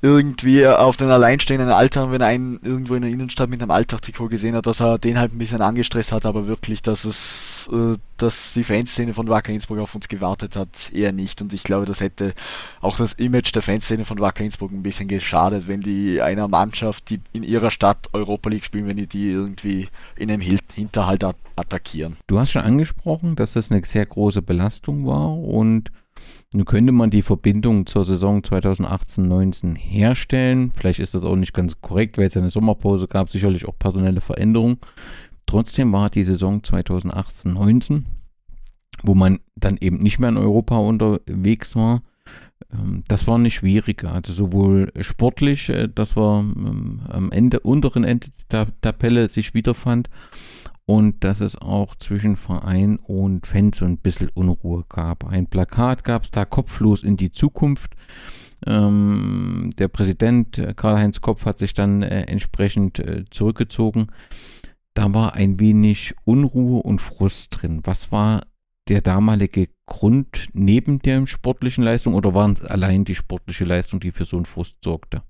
irgendwie 0.00 0.64
auf 0.66 0.96
den 0.96 1.10
alleinstehenden 1.10 1.70
Alter, 1.70 2.12
wenn 2.12 2.20
er 2.20 2.28
einen 2.28 2.60
irgendwo 2.62 2.94
in 2.94 3.02
der 3.02 3.10
Innenstadt 3.10 3.50
mit 3.50 3.60
einem 3.60 3.72
Alltagstrikot 3.72 4.28
gesehen 4.28 4.54
hat, 4.54 4.66
dass 4.66 4.80
er 4.80 4.98
den 4.98 5.18
halt 5.18 5.32
ein 5.32 5.38
bisschen 5.38 5.60
angestresst 5.60 6.12
hat, 6.12 6.24
aber 6.24 6.46
wirklich, 6.46 6.82
dass 6.82 7.04
es, 7.04 7.68
äh, 7.72 7.96
dass 8.16 8.54
die 8.54 8.62
Fanszene 8.62 9.12
von 9.12 9.28
Wacker 9.28 9.52
Innsbruck 9.52 9.80
auf 9.80 9.96
uns 9.96 10.06
gewartet 10.06 10.54
hat, 10.54 10.68
eher 10.92 11.12
nicht. 11.12 11.42
Und 11.42 11.52
ich 11.52 11.64
glaube, 11.64 11.84
das 11.84 12.00
hätte 12.00 12.32
auch 12.80 12.96
das 12.96 13.14
Image 13.14 13.52
der 13.54 13.62
Fanszene 13.62 14.04
von 14.04 14.20
Wacker 14.20 14.44
Innsbruck 14.44 14.70
ein 14.70 14.84
bisschen 14.84 15.08
geschadet, 15.08 15.66
wenn 15.66 15.80
die 15.80 16.22
einer 16.22 16.46
Mannschaft, 16.46 17.10
die 17.10 17.20
in 17.32 17.42
ihrer 17.42 17.72
Stadt 17.72 18.08
Europa 18.12 18.50
League 18.50 18.64
spielen, 18.64 18.86
wenn 18.86 18.98
die 18.98 19.08
die 19.08 19.30
irgendwie 19.30 19.88
in 20.16 20.30
einem 20.30 20.42
Hinterhalt 20.42 21.24
attackieren. 21.56 22.16
Du 22.28 22.38
hast 22.38 22.52
schon 22.52 22.62
angesprochen, 22.62 23.34
dass 23.34 23.54
das 23.54 23.72
eine 23.72 23.84
sehr 23.84 24.06
große 24.06 24.42
Belastung 24.42 25.06
war 25.06 25.36
und 25.36 25.90
nun 26.54 26.64
könnte 26.64 26.92
man 26.92 27.10
die 27.10 27.22
Verbindung 27.22 27.86
zur 27.86 28.04
Saison 28.04 28.40
2018-19 28.40 29.76
herstellen. 29.76 30.72
Vielleicht 30.74 30.98
ist 30.98 31.14
das 31.14 31.24
auch 31.24 31.36
nicht 31.36 31.52
ganz 31.52 31.80
korrekt, 31.80 32.16
weil 32.16 32.28
es 32.28 32.36
eine 32.36 32.50
Sommerpause 32.50 33.06
gab, 33.06 33.30
sicherlich 33.30 33.66
auch 33.68 33.78
personelle 33.78 34.20
Veränderungen. 34.20 34.78
Trotzdem 35.46 35.92
war 35.92 36.10
die 36.10 36.24
Saison 36.24 36.60
2018-19, 36.60 38.04
wo 39.02 39.14
man 39.14 39.40
dann 39.56 39.76
eben 39.80 39.98
nicht 39.98 40.18
mehr 40.18 40.30
in 40.30 40.36
Europa 40.36 40.76
unterwegs 40.78 41.76
war, 41.76 42.02
ähm, 42.72 43.02
das 43.08 43.26
war 43.26 43.36
eine 43.36 43.50
schwierige. 43.50 44.10
Also 44.10 44.32
sowohl 44.32 44.92
sportlich, 45.00 45.68
äh, 45.68 45.88
dass 45.88 46.16
man 46.16 46.54
ähm, 46.56 47.00
am 47.08 47.32
Ende, 47.32 47.60
unteren 47.60 48.04
Ende 48.04 48.28
der 48.50 48.68
Tabelle 48.80 49.28
sich 49.28 49.54
wiederfand, 49.54 50.08
und 50.88 51.22
dass 51.22 51.42
es 51.42 51.60
auch 51.60 51.96
zwischen 51.96 52.38
Verein 52.38 52.96
und 52.96 53.46
Fans 53.46 53.76
so 53.76 53.84
ein 53.84 53.98
bisschen 53.98 54.30
Unruhe 54.30 54.86
gab. 54.88 55.26
Ein 55.26 55.46
Plakat 55.46 56.02
gab 56.02 56.24
es 56.24 56.30
da 56.30 56.46
kopflos 56.46 57.02
in 57.02 57.18
die 57.18 57.30
Zukunft. 57.30 57.92
Ähm, 58.66 59.68
der 59.76 59.88
Präsident 59.88 60.56
äh, 60.56 60.72
Karl-Heinz 60.74 61.20
Kopf 61.20 61.44
hat 61.44 61.58
sich 61.58 61.74
dann 61.74 62.02
äh, 62.02 62.22
entsprechend 62.22 63.00
äh, 63.00 63.26
zurückgezogen. 63.30 64.06
Da 64.94 65.12
war 65.12 65.34
ein 65.34 65.60
wenig 65.60 66.14
Unruhe 66.24 66.82
und 66.82 67.02
Frust 67.02 67.60
drin. 67.60 67.82
Was 67.84 68.10
war 68.10 68.46
der 68.88 69.02
damalige 69.02 69.68
Grund 69.84 70.48
neben 70.54 71.00
der 71.00 71.26
sportlichen 71.26 71.84
Leistung 71.84 72.14
oder 72.14 72.34
waren 72.34 72.54
es 72.54 72.62
allein 72.62 73.04
die 73.04 73.14
sportliche 73.14 73.66
Leistung, 73.66 74.00
die 74.00 74.10
für 74.10 74.24
so 74.24 74.36
einen 74.36 74.46
Frust 74.46 74.82
sorgte? 74.82 75.20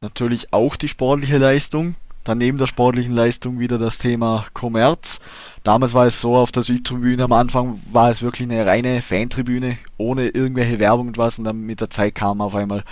Natürlich 0.00 0.52
auch 0.52 0.74
die 0.74 0.88
sportliche 0.88 1.38
Leistung. 1.38 1.94
Dann 2.24 2.38
neben 2.38 2.58
der 2.58 2.66
sportlichen 2.66 3.14
Leistung 3.14 3.58
wieder 3.58 3.78
das 3.78 3.98
Thema 3.98 4.46
Kommerz. 4.54 5.20
Damals 5.62 5.94
war 5.94 6.06
es 6.06 6.20
so, 6.20 6.36
auf 6.36 6.52
der 6.52 6.62
Südtribüne 6.62 7.24
am 7.24 7.32
Anfang 7.32 7.80
war 7.92 8.10
es 8.10 8.22
wirklich 8.22 8.48
eine 8.50 8.64
reine 8.64 9.02
Fantribüne, 9.02 9.78
ohne 9.98 10.28
irgendwelche 10.28 10.78
Werbung 10.78 11.08
und 11.08 11.18
was. 11.18 11.38
Und 11.38 11.44
dann 11.44 11.60
mit 11.60 11.80
der 11.80 11.90
Zeit 11.90 12.14
kam 12.14 12.40
auf 12.40 12.54
einmal 12.54 12.82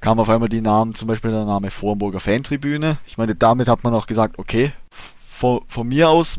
kam 0.00 0.20
auf 0.20 0.28
einmal 0.28 0.48
die 0.48 0.60
Namen, 0.60 0.94
zum 0.94 1.08
Beispiel 1.08 1.30
der 1.30 1.44
Name 1.44 1.70
Vormburger 1.70 2.20
Fantribüne. 2.20 2.98
Ich 3.06 3.18
meine, 3.18 3.34
damit 3.34 3.66
hat 3.66 3.82
man 3.82 3.94
auch 3.94 4.06
gesagt, 4.06 4.38
okay, 4.38 4.72
von, 5.28 5.62
von 5.68 5.88
mir 5.88 6.08
aus 6.08 6.38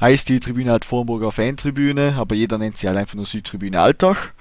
heißt 0.00 0.28
die 0.28 0.40
Tribüne 0.40 0.72
halt 0.72 0.84
Vormburger 0.84 1.30
Fantribüne, 1.30 2.14
aber 2.16 2.34
jeder 2.34 2.58
nennt 2.58 2.76
sie 2.76 2.88
halt 2.88 2.98
einfach 2.98 3.14
nur 3.14 3.26
Südtribüne 3.26 3.80
Alltag. 3.80 4.32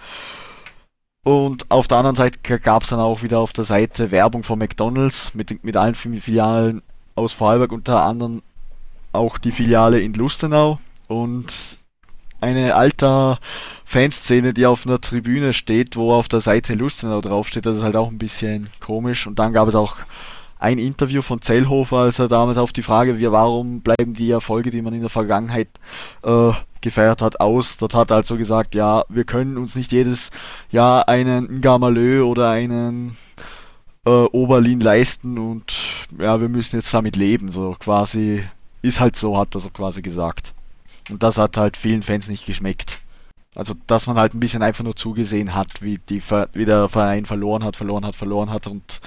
Und 1.23 1.71
auf 1.71 1.87
der 1.87 1.99
anderen 1.99 2.17
Seite 2.17 2.59
gab 2.59 2.83
es 2.83 2.89
dann 2.89 2.99
auch 2.99 3.23
wieder 3.23 3.39
auf 3.39 3.53
der 3.53 3.63
Seite 3.63 4.11
Werbung 4.11 4.43
von 4.43 4.59
McDonalds 4.59 5.33
mit, 5.33 5.63
mit 5.63 5.77
allen 5.77 5.95
Filialen 5.95 6.81
aus 7.15 7.31
Vorarlberg, 7.33 7.71
unter 7.71 8.03
anderem 8.03 8.41
auch 9.13 9.37
die 9.37 9.51
Filiale 9.51 10.01
in 10.01 10.13
Lustenau 10.13 10.79
und 11.07 11.77
eine 12.41 12.75
alte 12.75 13.37
Fanszene, 13.85 14.53
die 14.53 14.65
auf 14.65 14.85
einer 14.85 14.99
Tribüne 14.99 15.53
steht, 15.53 15.95
wo 15.95 16.13
auf 16.13 16.27
der 16.27 16.41
Seite 16.41 16.73
Lustenau 16.73 17.21
draufsteht. 17.21 17.65
Das 17.65 17.77
ist 17.77 17.83
halt 17.83 17.95
auch 17.95 18.09
ein 18.09 18.17
bisschen 18.17 18.69
komisch. 18.81 19.25
Und 19.27 19.39
dann 19.39 19.53
gab 19.53 19.69
es 19.69 19.75
auch 19.75 19.95
ein 20.59 20.77
Interview 20.77 21.21
von 21.21 21.41
Zellhofer, 21.41 21.97
als 21.97 22.19
er 22.19 22.27
damals 22.27 22.57
auf 22.57 22.73
die 22.73 22.83
Frage, 22.83 23.17
wie, 23.17 23.31
warum 23.31 23.81
bleiben 23.81 24.13
die 24.13 24.29
Erfolge, 24.29 24.71
die 24.71 24.81
man 24.81 24.93
in 24.93 25.01
der 25.01 25.09
Vergangenheit 25.09 25.69
äh, 26.23 26.51
gefeiert 26.83 27.21
hat, 27.21 27.39
aus. 27.39 27.77
Dort 27.77 27.95
hat 27.95 28.11
er 28.11 28.17
also 28.17 28.37
gesagt, 28.37 28.75
ja, 28.75 29.03
wir 29.09 29.23
können 29.23 29.57
uns 29.57 29.75
nicht 29.75 29.91
jedes 29.91 30.29
Jahr 30.69 31.09
einen 31.09 31.61
Gamalö 31.61 32.23
oder 32.23 32.51
einen 32.51 33.17
äh, 34.05 34.09
Oberlin 34.09 34.79
leisten 34.79 35.37
und 35.37 35.73
ja, 36.19 36.39
wir 36.39 36.49
müssen 36.49 36.75
jetzt 36.75 36.93
damit 36.93 37.15
leben. 37.15 37.51
So 37.51 37.75
quasi, 37.79 38.43
ist 38.81 38.99
halt 38.99 39.15
so, 39.15 39.37
hat 39.37 39.55
er 39.55 39.61
so 39.61 39.69
quasi 39.69 40.01
gesagt. 40.01 40.53
Und 41.09 41.23
das 41.23 41.37
hat 41.37 41.57
halt 41.57 41.77
vielen 41.77 42.03
Fans 42.03 42.27
nicht 42.27 42.45
geschmeckt. 42.45 43.01
Also, 43.55 43.75
dass 43.87 44.07
man 44.07 44.17
halt 44.17 44.33
ein 44.33 44.39
bisschen 44.39 44.63
einfach 44.63 44.83
nur 44.83 44.95
zugesehen 44.95 45.53
hat, 45.53 45.81
wie, 45.81 45.99
die, 46.09 46.21
wie 46.53 46.65
der 46.65 46.89
Verein 46.89 47.25
verloren 47.25 47.63
hat, 47.63 47.75
verloren 47.75 48.05
hat, 48.05 48.15
verloren 48.15 48.49
hat 48.49 48.67
und 48.67 48.99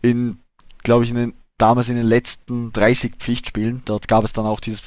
in, 0.00 0.38
glaube 0.82 1.04
ich, 1.04 1.10
in 1.10 1.16
den, 1.16 1.34
damals 1.58 1.88
in 1.88 1.96
den 1.96 2.06
letzten 2.06 2.72
30 2.72 3.16
Pflichtspielen, 3.16 3.82
dort 3.84 4.08
gab 4.08 4.24
es 4.24 4.32
dann 4.32 4.46
auch 4.46 4.60
dieses 4.60 4.82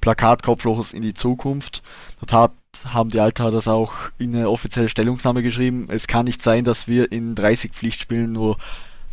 Plakat 0.00 0.42
Kopflochers 0.42 0.92
in 0.92 1.02
die 1.02 1.14
Zukunft. 1.14 1.82
Dort 2.20 2.32
hat, 2.32 2.52
haben 2.92 3.10
die 3.10 3.20
Alter 3.20 3.50
das 3.50 3.68
auch 3.68 3.92
in 4.18 4.34
eine 4.34 4.50
offizielle 4.50 4.88
Stellungnahme 4.88 5.42
geschrieben. 5.42 5.88
Es 5.90 6.06
kann 6.06 6.26
nicht 6.26 6.42
sein, 6.42 6.64
dass 6.64 6.88
wir 6.88 7.12
in 7.12 7.34
30 7.34 7.72
Pflichtspielen 7.72 8.32
nur 8.32 8.56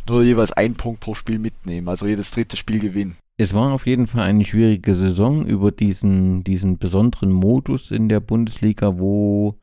nur 0.08 0.22
jeweils 0.22 0.52
einen 0.52 0.74
Punkt 0.74 1.00
pro 1.00 1.14
Spiel 1.14 1.38
mitnehmen, 1.38 1.88
also 1.88 2.06
jedes 2.06 2.30
dritte 2.30 2.56
Spiel 2.56 2.80
gewinnen. 2.80 3.16
Es 3.36 3.54
war 3.54 3.72
auf 3.72 3.86
jeden 3.86 4.06
Fall 4.06 4.24
eine 4.24 4.44
schwierige 4.44 4.94
Saison 4.94 5.46
über 5.46 5.72
diesen, 5.72 6.44
diesen 6.44 6.78
besonderen 6.78 7.32
Modus 7.32 7.90
in 7.90 8.08
der 8.08 8.20
Bundesliga, 8.20 8.98
wo 8.98 9.56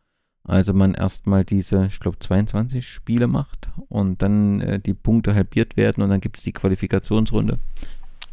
also 0.43 0.73
man 0.73 0.95
erstmal 0.95 1.45
diese, 1.45 1.85
ich 1.85 1.99
glaube, 1.99 2.17
22 2.17 2.87
Spiele 2.87 3.27
macht 3.27 3.69
und 3.87 4.21
dann 4.21 4.61
äh, 4.61 4.79
die 4.79 4.95
Punkte 4.95 5.35
halbiert 5.35 5.77
werden 5.77 6.01
und 6.03 6.09
dann 6.09 6.21
gibt 6.21 6.37
es 6.37 6.43
die 6.43 6.53
Qualifikationsrunde. 6.53 7.59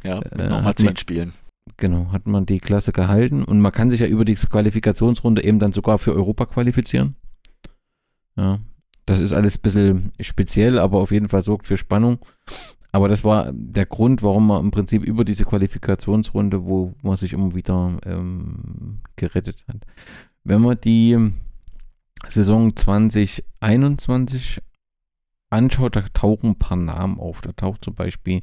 Ja, 0.03 0.21
äh, 0.21 0.49
nochmal 0.49 0.75
zehn 0.77 0.97
Spielen. 0.97 1.35
Genau, 1.79 2.11
hat 2.11 2.27
man 2.27 2.47
die 2.47 2.59
Klasse 2.59 2.93
gehalten 2.93 3.45
und 3.45 3.61
man 3.61 3.73
kann 3.73 3.91
sich 3.91 4.01
ja 4.01 4.07
über 4.07 4.25
die 4.25 4.35
Qualifikationsrunde 4.35 5.45
eben 5.45 5.59
dann 5.59 5.73
sogar 5.73 5.99
für 5.99 6.15
Europa 6.15 6.47
qualifizieren. 6.47 7.17
Ja, 8.37 8.61
das 9.05 9.21
ist 9.21 9.33
alles 9.33 9.59
ein 9.59 9.63
bisschen 9.63 10.13
speziell, 10.21 10.79
aber 10.79 10.99
auf 10.99 11.11
jeden 11.11 11.29
Fall 11.29 11.43
sorgt 11.43 11.67
für 11.67 11.77
Spannung. 11.77 12.19
Aber 12.93 13.09
das 13.09 13.25
war 13.25 13.53
der 13.53 13.85
Grund, 13.85 14.23
warum 14.23 14.47
man 14.47 14.65
im 14.65 14.71
Prinzip 14.71 15.05
über 15.05 15.25
diese 15.25 15.45
Qualifikationsrunde, 15.45 16.65
wo 16.65 16.95
man 17.03 17.17
sich 17.17 17.35
immer 17.35 17.55
wieder 17.55 17.99
ähm, 18.07 19.01
gerettet 19.17 19.67
hat. 19.69 19.83
Wenn 20.45 20.63
man 20.63 20.81
die 20.83 21.33
Saison 22.27 22.75
2021 22.75 24.63
anschaut, 25.51 25.97
da 25.97 26.03
tauchen 26.15 26.51
ein 26.51 26.59
paar 26.59 26.79
Namen 26.79 27.21
auf. 27.21 27.43
Da 27.43 27.53
taucht 27.53 27.85
zum 27.85 27.95
Beispiel 27.95 28.43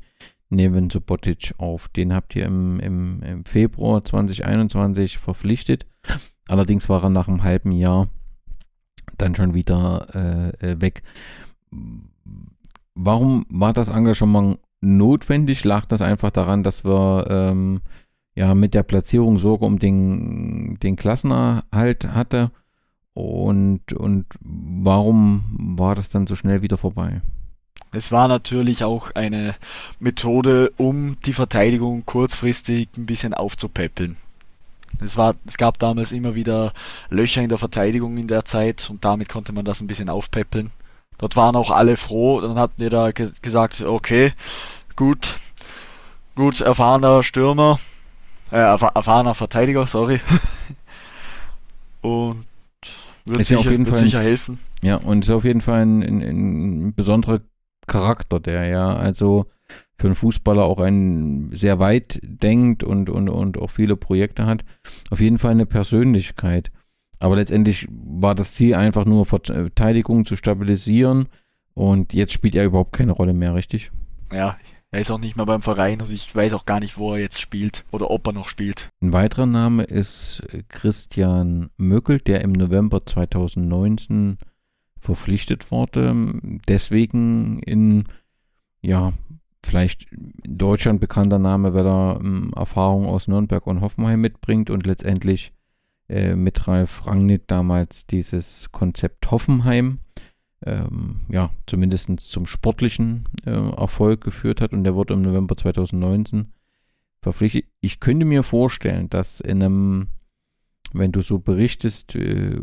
Nevin 0.56 0.90
Subotic 0.90 1.54
auf. 1.58 1.88
Den 1.90 2.14
habt 2.14 2.36
ihr 2.36 2.46
im, 2.46 2.80
im, 2.80 3.22
im 3.24 3.46
Februar 3.46 4.04
2021 4.04 5.18
verpflichtet. 5.18 5.86
Allerdings 6.48 6.90
war 6.90 7.04
er 7.04 7.10
nach 7.10 7.28
einem 7.28 7.44
halben 7.44 7.72
Jahr 7.72 8.08
dann 9.18 9.36
schon 9.36 9.54
wieder 9.54 10.08
äh, 10.62 10.72
äh, 10.72 10.82
weg. 10.82 11.04
Warum 12.96 13.46
war 13.50 13.74
das 13.74 13.90
Engagement 13.90 14.60
notwendig? 14.82 15.64
Lag 15.64 15.86
das 15.86 16.02
einfach 16.02 16.32
daran, 16.32 16.64
dass 16.64 16.84
wir 16.84 17.28
ähm, 17.30 17.82
ja 18.36 18.54
mit 18.54 18.74
der 18.74 18.84
Platzierung 18.84 19.40
Sorge 19.40 19.66
um 19.66 19.80
den, 19.80 20.78
den 20.82 20.96
Klassenerhalt 20.96 22.08
hatte? 22.14 22.52
Und, 23.14 23.94
und 23.94 24.26
warum 24.42 25.76
war 25.78 25.96
das 25.96 26.10
dann 26.10 26.26
so 26.28 26.36
schnell 26.36 26.62
wieder 26.62 26.78
vorbei? 26.78 27.22
Es 27.94 28.12
war 28.12 28.28
natürlich 28.28 28.84
auch 28.84 29.12
eine 29.14 29.56
Methode, 30.00 30.74
um 30.78 31.16
die 31.26 31.34
Verteidigung 31.34 32.06
kurzfristig 32.06 32.90
ein 32.98 33.06
bisschen 33.06 33.36
aufzupäppeln. 33.36 34.18
Es, 35.00 35.16
war, 35.16 35.36
es 35.46 35.58
gab 35.58 35.78
damals 35.78 36.12
immer 36.12 36.34
wieder 36.34 36.74
Löcher 37.10 37.42
in 37.42 37.50
der 37.50 37.58
Verteidigung 37.60 38.18
in 38.18 38.28
der 38.28 38.46
Zeit 38.46 38.90
und 38.90 39.06
damit 39.06 39.30
konnte 39.30 39.54
man 39.54 39.64
das 39.64 39.80
ein 39.80 39.88
bisschen 39.88 40.10
aufpäppeln. 40.10 40.72
Dort 41.20 41.36
waren 41.36 41.56
auch 41.56 41.70
alle 41.70 41.96
froh, 41.96 42.42
dann 42.42 42.58
hatten 42.58 42.82
wir 42.82 42.90
da 42.90 43.12
ge 43.12 43.32
gesagt, 43.42 43.82
okay, 43.82 44.34
gut, 44.96 45.40
gut, 46.36 46.62
erfahrener 46.62 47.22
Stürmer, 47.22 47.80
äh, 48.52 48.58
erfahrener 48.58 49.36
Verteidiger, 49.36 49.86
sorry. 49.86 50.20
und 52.02 52.46
wird, 53.26 53.38
sicher, 53.46 53.54
ja 53.54 53.60
auf 53.60 53.72
jeden 53.72 53.86
wird 53.86 53.96
Fall 53.96 54.04
sicher 54.04 54.22
helfen. 54.22 54.60
Ja, 54.82 54.96
und 54.98 55.24
ist 55.24 55.32
auf 55.32 55.46
jeden 55.46 55.62
Fall 55.62 55.82
ein, 55.82 56.02
ein, 56.02 56.88
ein 56.88 56.94
besonderer 56.94 57.40
Charakter, 57.88 58.40
der 58.40 58.66
ja 58.68 58.96
also 58.96 59.46
für 59.98 60.08
einen 60.08 60.16
Fußballer 60.16 60.64
auch 60.64 60.80
ein 60.80 61.52
sehr 61.54 61.80
weit 61.80 62.20
denkt 62.24 62.84
und, 62.84 63.10
und, 63.10 63.30
und 63.30 63.58
auch 63.58 63.70
viele 63.70 63.96
Projekte 63.96 64.46
hat. 64.46 64.64
Auf 65.10 65.20
jeden 65.20 65.38
Fall 65.38 65.52
eine 65.52 65.66
Persönlichkeit. 65.66 66.72
Aber 67.20 67.38
letztendlich 67.38 67.88
war 67.90 68.36
das 68.36 68.54
Ziel 68.54 68.76
einfach 68.76 69.06
nur 69.06 69.26
Verteidigung 69.26 70.26
zu 70.26 70.36
stabilisieren 70.36 71.28
und 71.74 72.14
jetzt 72.14 72.34
spielt 72.34 72.56
er 72.56 72.66
überhaupt 72.66 72.94
keine 72.94 73.14
Rolle 73.14 73.34
mehr, 73.34 73.56
richtig? 73.56 73.92
Ja, 74.32 74.58
er 74.92 75.00
ist 75.00 75.10
auch 75.10 75.20
nicht 75.20 75.36
mehr 75.36 75.46
beim 75.46 75.62
Verein 75.62 76.02
und 76.02 76.12
ich 76.12 76.36
weiß 76.36 76.54
auch 76.54 76.66
gar 76.66 76.80
nicht, 76.80 76.98
wo 76.98 77.14
er 77.14 77.20
jetzt 77.20 77.40
spielt 77.40 77.86
oder 77.92 78.12
ob 78.12 78.28
er 78.28 78.34
noch 78.34 78.48
spielt. 78.48 78.90
Ein 79.02 79.14
weiterer 79.14 79.46
Name 79.46 79.84
ist 79.84 80.44
Christian 80.70 81.70
Möckel, 81.78 82.20
der 82.20 82.42
im 82.42 82.52
November 82.52 83.06
2019 83.06 84.38
verpflichtet 85.04 85.72
wurde. 85.72 86.40
Deswegen 86.68 87.60
in, 87.60 88.06
ja, 88.82 89.14
vielleicht 89.64 90.12
in 90.12 90.58
Deutschland 90.58 91.00
bekannter 91.00 91.40
Name, 91.40 91.74
weil 91.74 91.86
er 91.86 92.20
ähm, 92.20 92.52
Erfahrung 92.56 93.06
aus 93.06 93.28
Nürnberg 93.28 93.66
und 93.68 93.82
Hoffenheim 93.82 94.22
mitbringt 94.22 94.70
und 94.70 94.86
letztendlich 94.86 95.54
äh, 96.10 96.36
mit 96.36 96.68
Ralf 96.68 97.06
Rangnick 97.06 97.48
damals 97.48 98.08
dieses 98.08 98.72
Konzept 98.72 99.32
Hoffenheim 99.32 100.00
ähm, 100.66 101.22
ja, 101.30 101.52
zumindest 101.68 102.10
zum 102.22 102.46
sportlichen 102.46 103.26
äh, 103.46 103.52
Erfolg 103.52 104.22
geführt 104.22 104.62
hat 104.62 104.74
und 104.74 104.84
der 104.84 104.96
wurde 104.96 105.14
im 105.14 105.22
November 105.22 105.58
2019 105.58 106.54
verpflichtet. 107.22 107.66
Ich 107.82 108.00
könnte 108.00 108.26
mir 108.26 108.44
vorstellen, 108.44 109.10
dass 109.10 109.40
in 109.40 109.62
einem, 109.62 110.08
wenn 110.94 111.12
du 111.12 111.22
so 111.22 111.40
berichtest, 111.40 112.16
äh, 112.16 112.60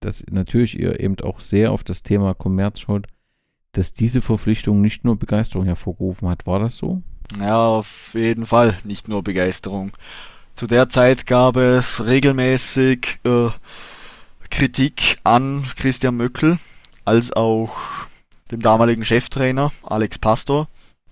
dass 0.00 0.24
natürlich 0.30 0.78
ihr 0.78 1.00
eben 1.00 1.18
auch 1.20 1.40
sehr 1.40 1.72
auf 1.72 1.84
das 1.84 2.02
Thema 2.02 2.34
Kommerz 2.34 2.80
schaut, 2.80 3.06
dass 3.72 3.92
diese 3.92 4.22
Verpflichtung 4.22 4.80
nicht 4.80 5.04
nur 5.04 5.18
Begeisterung 5.18 5.64
hervorgerufen 5.64 6.28
hat. 6.28 6.46
War 6.46 6.58
das 6.58 6.76
so? 6.76 7.02
Ja, 7.38 7.66
auf 7.66 8.12
jeden 8.14 8.46
Fall 8.46 8.78
nicht 8.84 9.08
nur 9.08 9.22
Begeisterung. 9.22 9.92
Zu 10.54 10.66
der 10.66 10.88
Zeit 10.88 11.26
gab 11.26 11.56
es 11.56 12.04
regelmäßig 12.04 13.20
äh, 13.24 13.48
Kritik 14.50 15.18
an 15.22 15.64
Christian 15.76 16.16
Möckel 16.16 16.58
als 17.04 17.32
auch 17.32 17.76
dem 18.50 18.60
damaligen 18.60 19.04
Cheftrainer 19.04 19.72
Alex 19.84 20.18
Pastor, 20.18 20.68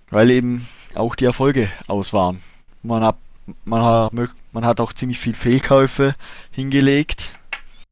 weil 0.09 0.29
eben 0.29 0.67
auch 0.93 1.15
die 1.15 1.25
Erfolge 1.25 1.69
aus 1.87 2.11
waren. 2.11 2.41
Man 2.83 3.03
hat, 3.03 3.17
man 3.63 3.81
hat, 3.81 4.13
man 4.51 4.65
hat 4.65 4.81
auch 4.81 4.91
ziemlich 4.91 5.19
viel 5.19 5.35
Fehlkäufe 5.35 6.15
hingelegt 6.51 7.38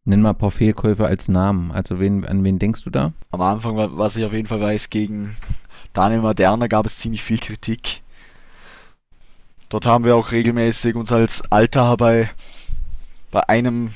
Nenn 0.07 0.21
mal 0.21 0.29
ein 0.29 0.37
paar 0.37 0.51
Fehlkäufe 0.51 1.05
als 1.05 1.27
Namen. 1.27 1.69
Also 1.73 1.99
wen, 1.99 2.23
an 2.23 2.41
wen 2.45 2.59
denkst 2.59 2.81
du 2.85 2.89
da? 2.89 3.11
Am 3.29 3.41
Anfang, 3.41 3.75
was 3.75 4.15
ich 4.15 4.23
auf 4.23 4.31
jeden 4.31 4.47
Fall 4.47 4.61
weiß, 4.61 4.89
gegen 4.89 5.35
Daniel 5.91 6.21
Moderna 6.21 6.67
gab 6.67 6.85
es 6.85 6.95
ziemlich 6.95 7.21
viel 7.21 7.39
Kritik. 7.39 8.01
Dort 9.67 9.85
haben 9.85 10.05
wir 10.05 10.15
auch 10.15 10.31
regelmäßig 10.31 10.95
uns 10.95 11.11
als 11.11 11.41
Alter 11.51 11.97
bei, 11.97 12.29
bei 13.31 13.49
einem, 13.49 13.89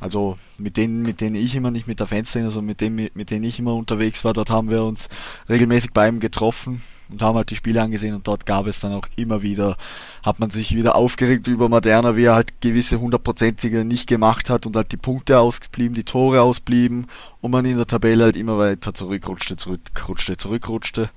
also 0.00 0.38
mit 0.58 0.76
denen, 0.76 1.02
mit 1.02 1.20
denen 1.20 1.34
ich 1.34 1.56
immer 1.56 1.72
nicht 1.72 1.88
mit 1.88 1.98
der 1.98 2.06
Fanszene, 2.06 2.44
also 2.44 2.62
mit 2.62 2.80
dem, 2.80 2.94
mit 2.94 3.30
denen 3.32 3.42
ich 3.42 3.58
immer 3.58 3.74
unterwegs 3.74 4.24
war, 4.24 4.34
dort 4.34 4.50
haben 4.50 4.70
wir 4.70 4.84
uns 4.84 5.08
regelmäßig 5.48 5.90
bei 5.92 6.06
ihm 6.06 6.20
getroffen 6.20 6.84
und 7.12 7.22
haben 7.22 7.36
halt 7.36 7.50
die 7.50 7.56
Spiele 7.56 7.82
angesehen 7.82 8.14
und 8.14 8.26
dort 8.26 8.46
gab 8.46 8.66
es 8.66 8.80
dann 8.80 8.92
auch 8.92 9.06
immer 9.16 9.42
wieder, 9.42 9.76
hat 10.22 10.40
man 10.40 10.50
sich 10.50 10.74
wieder 10.74 10.96
aufgeregt 10.96 11.46
über 11.46 11.68
Moderna, 11.68 12.16
wie 12.16 12.24
er 12.24 12.34
halt 12.34 12.60
gewisse 12.60 13.00
hundertprozentige 13.00 13.84
nicht 13.84 14.08
gemacht 14.08 14.50
hat 14.50 14.66
und 14.66 14.74
halt 14.74 14.92
die 14.92 14.96
Punkte 14.96 15.38
ausblieben, 15.38 15.94
die 15.94 16.04
Tore 16.04 16.42
ausblieben 16.42 17.06
und 17.40 17.50
man 17.50 17.64
in 17.64 17.76
der 17.76 17.86
Tabelle 17.86 18.24
halt 18.24 18.36
immer 18.36 18.58
weiter 18.58 18.94
zurückrutschte, 18.94 19.56
zurückrutschte, 19.56 20.36
zurückrutschte 20.36 21.10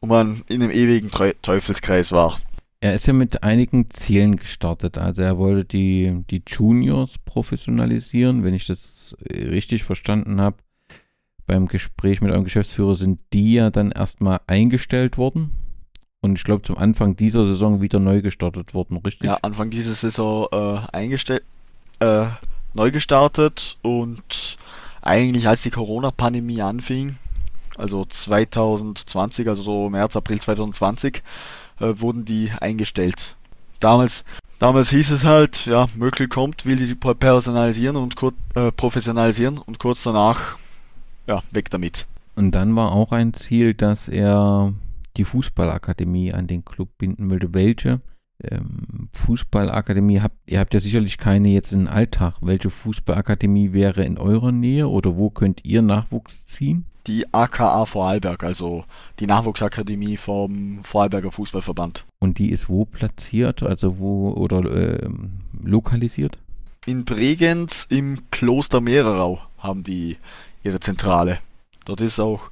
und 0.00 0.08
man 0.08 0.42
in 0.48 0.62
einem 0.62 0.72
ewigen 0.72 1.10
Teufelskreis 1.42 2.10
war. 2.10 2.38
Er 2.80 2.94
ist 2.94 3.06
ja 3.06 3.12
mit 3.12 3.44
einigen 3.44 3.90
Zielen 3.90 4.34
gestartet. 4.34 4.98
Also 4.98 5.22
er 5.22 5.38
wollte 5.38 5.64
die, 5.64 6.24
die 6.30 6.42
Juniors 6.44 7.12
professionalisieren, 7.24 8.42
wenn 8.42 8.54
ich 8.54 8.66
das 8.66 9.16
richtig 9.30 9.84
verstanden 9.84 10.40
habe 10.40 10.56
beim 11.52 11.68
Gespräch 11.68 12.22
mit 12.22 12.30
eurem 12.30 12.44
Geschäftsführer 12.44 12.94
sind 12.94 13.20
die 13.34 13.54
ja 13.54 13.68
dann 13.68 13.90
erstmal 13.90 14.40
eingestellt 14.46 15.18
worden. 15.18 15.52
Und 16.22 16.38
ich 16.38 16.44
glaube, 16.44 16.62
zum 16.62 16.78
Anfang 16.78 17.14
dieser 17.14 17.44
Saison 17.44 17.82
wieder 17.82 17.98
neu 17.98 18.22
gestartet 18.22 18.72
worden, 18.72 18.96
richtig? 18.96 19.26
Ja, 19.26 19.38
Anfang 19.42 19.68
dieser 19.68 19.92
Saison 19.92 20.46
äh, 20.50 20.80
eingestellt, 20.96 21.42
äh, 22.00 22.24
neu 22.72 22.90
gestartet 22.90 23.76
und 23.82 24.56
eigentlich 25.02 25.46
als 25.46 25.62
die 25.62 25.70
Corona-Pandemie 25.70 26.62
anfing, 26.62 27.16
also 27.76 28.06
2020, 28.06 29.46
also 29.46 29.60
so 29.60 29.90
März, 29.90 30.16
April 30.16 30.40
2020, 30.40 31.22
äh, 31.80 31.92
wurden 31.96 32.24
die 32.24 32.50
eingestellt. 32.60 33.36
Damals, 33.78 34.24
damals 34.58 34.88
hieß 34.88 35.10
es 35.10 35.24
halt, 35.26 35.66
ja, 35.66 35.88
Möckel 35.96 36.28
kommt, 36.28 36.64
will 36.64 36.76
die 36.76 36.94
personalisieren 36.94 37.96
und 37.96 38.14
äh, 38.54 38.72
professionalisieren 38.72 39.58
und 39.58 39.78
kurz 39.78 40.02
danach 40.04 40.56
ja, 41.26 41.42
weg 41.50 41.70
damit. 41.70 42.06
Und 42.34 42.54
dann 42.54 42.74
war 42.76 42.92
auch 42.92 43.12
ein 43.12 43.34
Ziel, 43.34 43.74
dass 43.74 44.08
er 44.08 44.72
die 45.16 45.24
Fußballakademie 45.24 46.32
an 46.32 46.46
den 46.46 46.64
Club 46.64 46.88
binden 46.98 47.30
wollte. 47.30 47.52
Welche 47.52 48.00
ähm, 48.42 49.08
Fußballakademie 49.12 50.20
habt 50.20 50.36
ihr 50.46 50.58
habt 50.58 50.74
ja 50.74 50.80
sicherlich 50.80 51.18
keine 51.18 51.48
jetzt 51.48 51.72
im 51.72 51.86
Alltag. 51.86 52.36
Welche 52.40 52.70
Fußballakademie 52.70 53.72
wäre 53.72 54.04
in 54.04 54.18
eurer 54.18 54.52
Nähe 54.52 54.88
oder 54.88 55.16
wo 55.16 55.30
könnt 55.30 55.64
ihr 55.64 55.82
Nachwuchs 55.82 56.46
ziehen? 56.46 56.86
Die 57.06 57.32
AKA 57.34 57.84
Vorarlberg, 57.84 58.44
also 58.44 58.84
die 59.18 59.26
Nachwuchsakademie 59.26 60.16
vom 60.16 60.84
Vorarlberger 60.84 61.32
Fußballverband. 61.32 62.04
Und 62.20 62.38
die 62.38 62.50
ist 62.50 62.68
wo 62.68 62.84
platziert, 62.84 63.62
also 63.62 63.98
wo 63.98 64.30
oder 64.30 64.64
äh, 64.70 65.08
lokalisiert? 65.62 66.38
In 66.86 67.04
Bregenz 67.04 67.86
im 67.90 68.30
Kloster 68.30 68.80
Mehrerau 68.80 69.40
haben 69.58 69.82
die 69.82 70.16
ihre 70.62 70.80
Zentrale. 70.80 71.38
Dort 71.84 72.00
ist 72.00 72.20
auch, 72.20 72.50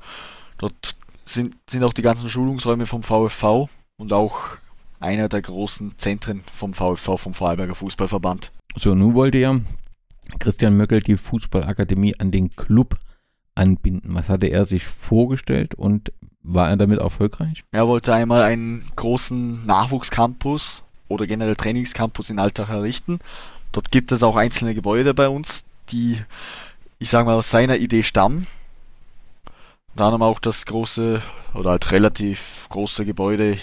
dort 0.59 0.97
sind, 1.24 1.55
sind 1.69 1.85
auch 1.85 1.93
die 1.93 2.03
ganzen 2.03 2.28
Schulungsräume 2.28 2.87
vom 2.87 3.03
VfV 3.03 3.69
und 3.97 4.12
auch 4.12 4.59
einer 4.99 5.28
der 5.28 5.43
großen 5.43 5.95
Zentren 5.97 6.43
vom 6.53 6.74
VfV, 6.74 7.16
vom 7.16 7.35
Vorarlberger 7.35 7.74
Fußballverband. 7.74 8.53
So, 8.77 8.95
nun 8.95 9.15
wollte 9.15 9.39
ja 9.39 9.59
Christian 10.39 10.77
Möckel 10.77 11.01
die 11.01 11.16
Fußballakademie 11.16 12.16
an 12.19 12.31
den 12.31 12.55
Club 12.55 12.99
anbinden. 13.55 14.15
Was 14.15 14.28
hatte 14.28 14.47
er 14.47 14.65
sich 14.65 14.87
vorgestellt 14.87 15.74
und 15.74 16.12
war 16.43 16.69
er 16.69 16.77
damit 16.77 17.01
erfolgreich? 17.01 17.65
Er 17.73 17.89
wollte 17.89 18.15
einmal 18.15 18.43
einen 18.43 18.85
großen 18.97 19.66
Nachwuchscampus 19.66 20.82
oder 21.09 21.27
generell 21.27 21.57
Trainingscampus 21.57 22.31
in 22.31 22.39
Alltag 22.39 22.69
errichten. 22.69 23.19
Dort 23.73 23.91
gibt 23.91 24.12
es 24.12 24.23
auch 24.23 24.37
einzelne 24.37 24.74
Gebäude 24.74 25.15
bei 25.15 25.28
uns, 25.28 25.65
die, 25.91 26.19
ich 27.01 27.10
sage 27.10 27.24
mal, 27.24 27.35
aus 27.35 27.51
seiner 27.51 27.78
Idee 27.78 28.05
stammen. 28.05 28.47
Unter 29.93 30.05
anderem 30.05 30.22
auch 30.22 30.39
das 30.39 30.66
große 30.66 31.20
oder 31.55 31.70
halt 31.70 31.90
relativ 31.90 32.66
große 32.68 33.05
Gebäude 33.05 33.59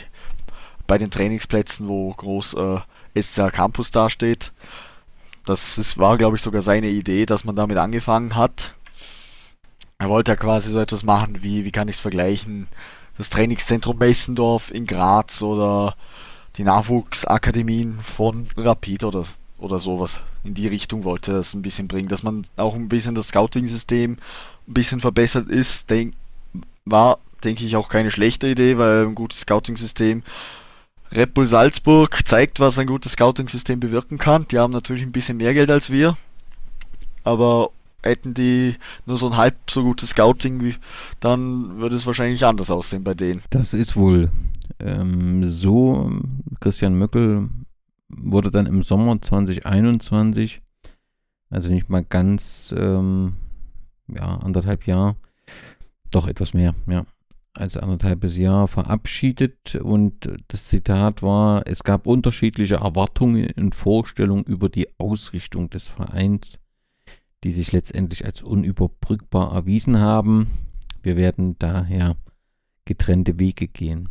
bei 0.88 0.97
den 0.97 1.11
Trainingsplätzen, 1.11 1.88
wo 1.88 2.11
groß 2.14 2.55
äh, 2.55 3.22
SCA 3.22 3.51
Campus 3.51 3.91
dasteht. 3.91 4.51
Das 5.45 5.77
ist, 5.77 5.97
war, 5.97 6.18
glaube 6.18 6.35
ich, 6.35 6.41
sogar 6.41 6.61
seine 6.61 6.89
Idee, 6.89 7.26
dass 7.26 7.45
man 7.45 7.55
damit 7.55 7.77
angefangen 7.77 8.35
hat. 8.35 8.73
Er 9.99 10.09
wollte 10.09 10.31
ja 10.31 10.35
quasi 10.35 10.72
so 10.72 10.80
etwas 10.80 11.03
machen 11.03 11.41
wie, 11.41 11.64
wie 11.64 11.72
kann 11.72 11.88
ich 11.88 11.95
es 11.95 12.01
vergleichen, 12.01 12.68
das 13.18 13.30
Trainingszentrum 13.30 13.97
Messendorf 13.97 14.72
in 14.72 14.85
Graz 14.85 15.41
oder 15.41 15.95
die 16.57 16.64
Nachwuchsakademien 16.64 18.01
von 18.01 18.47
Rapid 18.57 19.03
oder, 19.03 19.26
oder 19.57 19.79
sowas. 19.79 20.19
In 20.43 20.53
die 20.53 20.67
Richtung 20.67 21.03
wollte 21.03 21.31
das 21.31 21.53
ein 21.53 21.61
bisschen 21.61 21.88
bringen, 21.88 22.07
dass 22.07 22.23
man 22.23 22.43
auch 22.57 22.75
ein 22.75 22.89
bisschen 22.89 23.15
das 23.15 23.29
Scouting-System 23.29 24.17
ein 24.67 24.73
bisschen 24.73 24.99
verbessert 24.99 25.49
ist. 25.49 25.89
Denk, 25.89 26.13
war, 26.85 27.19
denke 27.43 27.65
ich, 27.65 27.75
auch 27.75 27.89
keine 27.89 28.11
schlechte 28.11 28.47
Idee, 28.47 28.77
weil 28.77 29.05
ein 29.05 29.15
gutes 29.15 29.41
Scouting-System 29.41 30.23
Red 31.11 31.34
Bull 31.34 31.47
Salzburg 31.47 32.19
zeigt, 32.25 32.59
was 32.59 32.77
ein 32.79 32.88
gutes 32.88 33.13
Scouting-System 33.13 33.79
bewirken 33.79 34.17
kann. 34.17 34.47
Die 34.49 34.59
haben 34.59 34.73
natürlich 34.73 35.03
ein 35.03 35.11
bisschen 35.11 35.38
mehr 35.38 35.53
Geld 35.53 35.71
als 35.71 35.89
wir, 35.89 36.17
aber 37.23 37.69
hätten 38.03 38.34
die 38.34 38.75
nur 39.05 39.17
so 39.17 39.27
ein 39.27 39.38
halb 39.38 39.55
so 39.69 39.84
gutes 39.84 40.09
Scouting, 40.09 40.61
wie, 40.61 40.75
dann 41.19 41.77
würde 41.77 41.95
es 41.95 42.05
wahrscheinlich 42.05 42.45
anders 42.45 42.69
aussehen 42.69 43.03
bei 43.03 43.13
denen. 43.13 43.41
Das 43.49 43.73
ist 43.73 43.95
wohl 43.95 44.29
ähm, 44.79 45.43
so. 45.45 46.11
Christian 46.59 46.97
Möckel 46.97 47.49
wurde 48.09 48.51
dann 48.51 48.65
im 48.65 48.84
Sommer 48.84 49.21
2021, 49.21 50.61
also 51.49 51.69
nicht 51.69 51.89
mal 51.89 52.03
ganz 52.03 52.73
ähm, 52.77 53.34
ja, 54.07 54.38
anderthalb 54.38 54.88
Jahre, 54.88 55.15
doch 56.11 56.27
etwas 56.27 56.53
mehr, 56.53 56.73
ja, 56.88 57.05
als 57.53 57.75
anderthalbes 57.75 58.38
Jahr 58.38 58.67
verabschiedet 58.67 59.75
und 59.75 60.29
das 60.47 60.65
Zitat 60.65 61.23
war, 61.23 61.65
es 61.65 61.84
gab 61.84 62.07
unterschiedliche 62.07 62.75
Erwartungen 62.75 63.51
und 63.57 63.75
Vorstellungen 63.75 64.43
über 64.43 64.69
die 64.69 64.88
Ausrichtung 64.99 65.69
des 65.69 65.89
Vereins, 65.89 66.59
die 67.43 67.51
sich 67.51 67.71
letztendlich 67.71 68.25
als 68.25 68.41
unüberbrückbar 68.41 69.53
erwiesen 69.53 69.99
haben. 69.99 70.47
Wir 71.01 71.17
werden 71.17 71.57
daher 71.59 72.15
getrennte 72.85 73.39
Wege 73.39 73.67
gehen. 73.67 74.09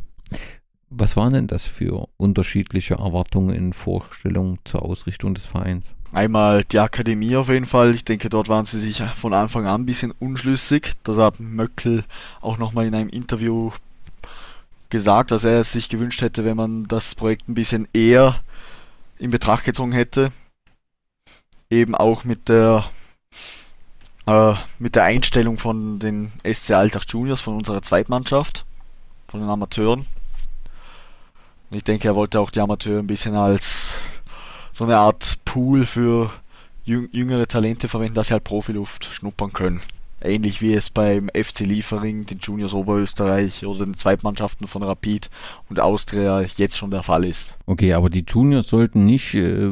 Was 0.99 1.15
waren 1.15 1.35
denn 1.35 1.47
das 1.47 1.67
für 1.67 2.09
unterschiedliche 2.17 2.95
Erwartungen 2.95 3.75
Vorstellungen 3.75 4.59
zur 4.65 4.83
Ausrichtung 4.83 5.35
des 5.35 5.45
Vereins? 5.45 5.95
Einmal 6.11 6.65
die 6.65 6.79
Akademie 6.79 7.37
auf 7.37 7.51
jeden 7.51 7.67
Fall. 7.67 7.95
Ich 7.95 8.05
denke, 8.05 8.31
dort 8.31 8.49
waren 8.49 8.65
sie 8.65 8.81
sich 8.81 9.03
von 9.03 9.35
Anfang 9.35 9.67
an 9.67 9.83
ein 9.83 9.87
bisschen 9.87 10.15
unschlüssig. 10.19 10.93
Das 11.03 11.19
hat 11.19 11.39
Möckel 11.39 12.05
auch 12.41 12.57
nochmal 12.57 12.87
in 12.87 12.95
einem 12.95 13.11
Interview 13.11 13.73
gesagt, 14.89 15.33
dass 15.33 15.45
er 15.45 15.61
es 15.61 15.73
sich 15.73 15.91
gewünscht 15.91 16.23
hätte, 16.23 16.47
wenn 16.47 16.57
man 16.57 16.85
das 16.85 17.15
Projekt 17.15 17.47
ein 17.47 17.55
bisschen 17.55 17.87
eher 17.93 18.41
in 19.19 19.31
Betracht 19.31 19.65
gezogen 19.65 19.93
hätte. 19.93 20.33
Eben 21.69 21.95
auch 21.95 22.25
mit 22.25 22.49
der 22.49 22.87
äh, 24.27 24.55
mit 24.79 24.95
der 24.95 25.05
Einstellung 25.05 25.59
von 25.59 25.99
den 25.99 26.33
SC 26.51 26.71
Alltag 26.71 27.03
Juniors, 27.07 27.43
von 27.43 27.57
unserer 27.57 27.83
Zweitmannschaft, 27.83 28.65
von 29.29 29.41
den 29.41 29.51
Amateuren. 29.51 30.07
Ich 31.71 31.83
denke, 31.83 32.09
er 32.09 32.15
wollte 32.15 32.41
auch 32.41 32.51
die 32.51 32.61
Amateure 32.61 33.01
ein 33.01 33.07
bisschen 33.07 33.35
als 33.35 34.03
so 34.73 34.85
eine 34.85 34.99
Art 34.99 35.39
Pool 35.45 35.85
für 35.85 36.31
jüngere 36.85 37.49
Talente 37.49 37.89
verwenden, 37.89 38.15
dass 38.15 38.29
sie 38.29 38.35
halt 38.35 38.45
Profiluft 38.45 39.05
schnuppern 39.05 39.53
können. 39.53 39.81
Ähnlich 40.23 40.63
wie 40.63 40.73
es 40.73 40.91
beim 40.91 41.29
FC 41.29 41.61
Liefering, 41.61 42.25
den 42.25 42.39
Juniors 42.39 42.73
Oberösterreich 42.73 43.67
oder 43.67 43.85
den 43.85 43.95
Zweitmannschaften 43.95 44.67
von 44.67 44.83
Rapid 44.83 45.29
und 45.69 45.79
Austria 45.79 46.43
jetzt 46.57 46.79
schon 46.79 46.91
der 46.91 47.03
Fall 47.03 47.25
ist. 47.25 47.55
Okay, 47.67 47.93
aber 47.93 48.09
die 48.09 48.25
Juniors 48.27 48.69
sollten 48.69 49.05
nicht, 49.05 49.35
äh, 49.35 49.69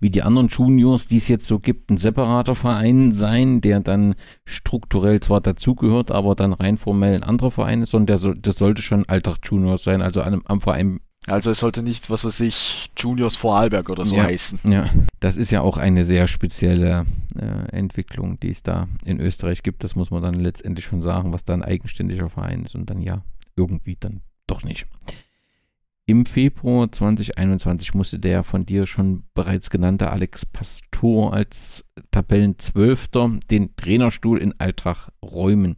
wie 0.00 0.10
die 0.10 0.22
anderen 0.22 0.48
Juniors, 0.48 1.06
die 1.06 1.18
es 1.18 1.28
jetzt 1.28 1.46
so 1.46 1.58
gibt, 1.58 1.90
ein 1.90 1.98
separater 1.98 2.54
Verein 2.54 3.12
sein, 3.12 3.60
der 3.60 3.80
dann 3.80 4.14
strukturell 4.44 5.20
zwar 5.20 5.42
dazugehört, 5.42 6.12
aber 6.12 6.34
dann 6.34 6.54
rein 6.54 6.78
formell 6.78 7.14
ein 7.14 7.22
anderer 7.22 7.50
Verein 7.50 7.82
ist, 7.82 7.90
sondern 7.90 8.06
der 8.06 8.18
so, 8.18 8.32
das 8.32 8.56
sollte 8.56 8.80
schon 8.80 9.06
Alltag 9.06 9.38
Juniors 9.42 9.84
sein, 9.84 10.00
also 10.00 10.22
am, 10.22 10.42
am 10.46 10.60
Verein 10.60 11.00
also 11.26 11.50
es 11.50 11.58
sollte 11.58 11.82
nicht, 11.82 12.08
was 12.10 12.24
weiß 12.24 12.40
ich, 12.40 12.90
Juniors 12.96 13.36
Vorarlberg 13.36 13.90
oder 13.90 14.06
so 14.06 14.16
ja, 14.16 14.24
heißen. 14.24 14.60
Ja, 14.64 14.88
das 15.20 15.36
ist 15.36 15.50
ja 15.50 15.60
auch 15.60 15.76
eine 15.76 16.04
sehr 16.04 16.26
spezielle 16.26 17.06
äh, 17.38 17.76
Entwicklung, 17.76 18.40
die 18.40 18.50
es 18.50 18.62
da 18.62 18.88
in 19.04 19.20
Österreich 19.20 19.62
gibt. 19.62 19.84
Das 19.84 19.94
muss 19.94 20.10
man 20.10 20.22
dann 20.22 20.34
letztendlich 20.34 20.86
schon 20.86 21.02
sagen, 21.02 21.32
was 21.32 21.44
da 21.44 21.54
ein 21.54 21.62
eigenständiger 21.62 22.30
Verein 22.30 22.64
ist 22.64 22.74
und 22.74 22.88
dann 22.88 23.02
ja, 23.02 23.22
irgendwie 23.56 23.96
dann 23.98 24.22
doch 24.46 24.62
nicht. 24.62 24.86
Im 26.06 26.24
Februar 26.24 26.90
2021 26.90 27.92
musste 27.92 28.18
der 28.18 28.42
von 28.42 28.64
dir 28.64 28.86
schon 28.86 29.24
bereits 29.34 29.68
genannte 29.68 30.10
Alex 30.10 30.46
Pastor 30.46 31.34
als 31.34 31.84
Tabellenzwölfter 32.10 33.38
den 33.50 33.76
Trainerstuhl 33.76 34.38
in 34.38 34.58
Alltag 34.58 35.10
räumen. 35.22 35.76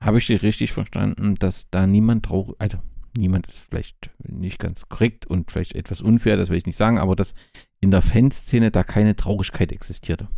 Habe 0.00 0.18
ich 0.18 0.28
dir 0.28 0.44
richtig 0.44 0.70
verstanden, 0.70 1.34
dass 1.34 1.70
da 1.70 1.88
niemand 1.88 2.26
traurig, 2.26 2.54
also 2.60 2.78
niemand 3.18 3.46
ist 3.46 3.58
vielleicht 3.58 4.10
nicht 4.18 4.58
ganz 4.58 4.88
korrekt 4.88 5.26
und 5.26 5.50
vielleicht 5.50 5.74
etwas 5.74 6.00
unfair, 6.00 6.36
das 6.36 6.48
will 6.48 6.58
ich 6.58 6.66
nicht 6.66 6.78
sagen, 6.78 6.98
aber 6.98 7.16
dass 7.16 7.34
in 7.80 7.90
der 7.90 8.02
Fanszene 8.02 8.70
da 8.70 8.82
keine 8.84 9.16
Traurigkeit 9.16 9.72
existierte. 9.72 10.28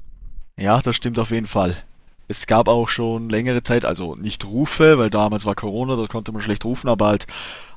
Ja, 0.57 0.81
das 0.81 0.97
stimmt 0.97 1.19
auf 1.19 1.31
jeden 1.31 1.47
Fall. 1.47 1.77
Es 2.28 2.47
gab 2.47 2.69
auch 2.69 2.89
schon 2.89 3.28
längere 3.28 3.62
Zeit, 3.62 3.85
also 3.85 4.15
nicht 4.15 4.44
Rufe, 4.44 4.98
weil 4.98 5.11
damals 5.11 5.44
war 5.44 5.55
Corona, 5.55 5.97
da 5.97 6.07
konnte 6.07 6.32
man 6.32 6.43
schlecht 6.43 6.65
rufen, 6.65 6.89
aber 6.89 7.09
halt 7.09 7.27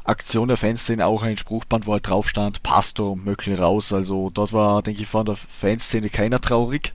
Aktion 0.04 0.50
der 0.50 0.58
Fanszene 0.58 1.06
auch 1.06 1.24
ein 1.24 1.38
Spruchband, 1.38 1.88
wo 1.88 1.94
halt 1.94 2.08
drauf 2.08 2.30
stand, 2.30 2.62
Pastor, 2.62 3.16
Möckli 3.16 3.56
raus. 3.56 3.94
Also 3.94 4.30
dort 4.32 4.54
war, 4.54 4.84
denke 4.84 5.02
ich, 5.02 5.08
von 5.08 5.26
der 5.26 5.36
Fanszene 5.36 6.10
keiner 6.10 6.42
traurig. 6.42 6.94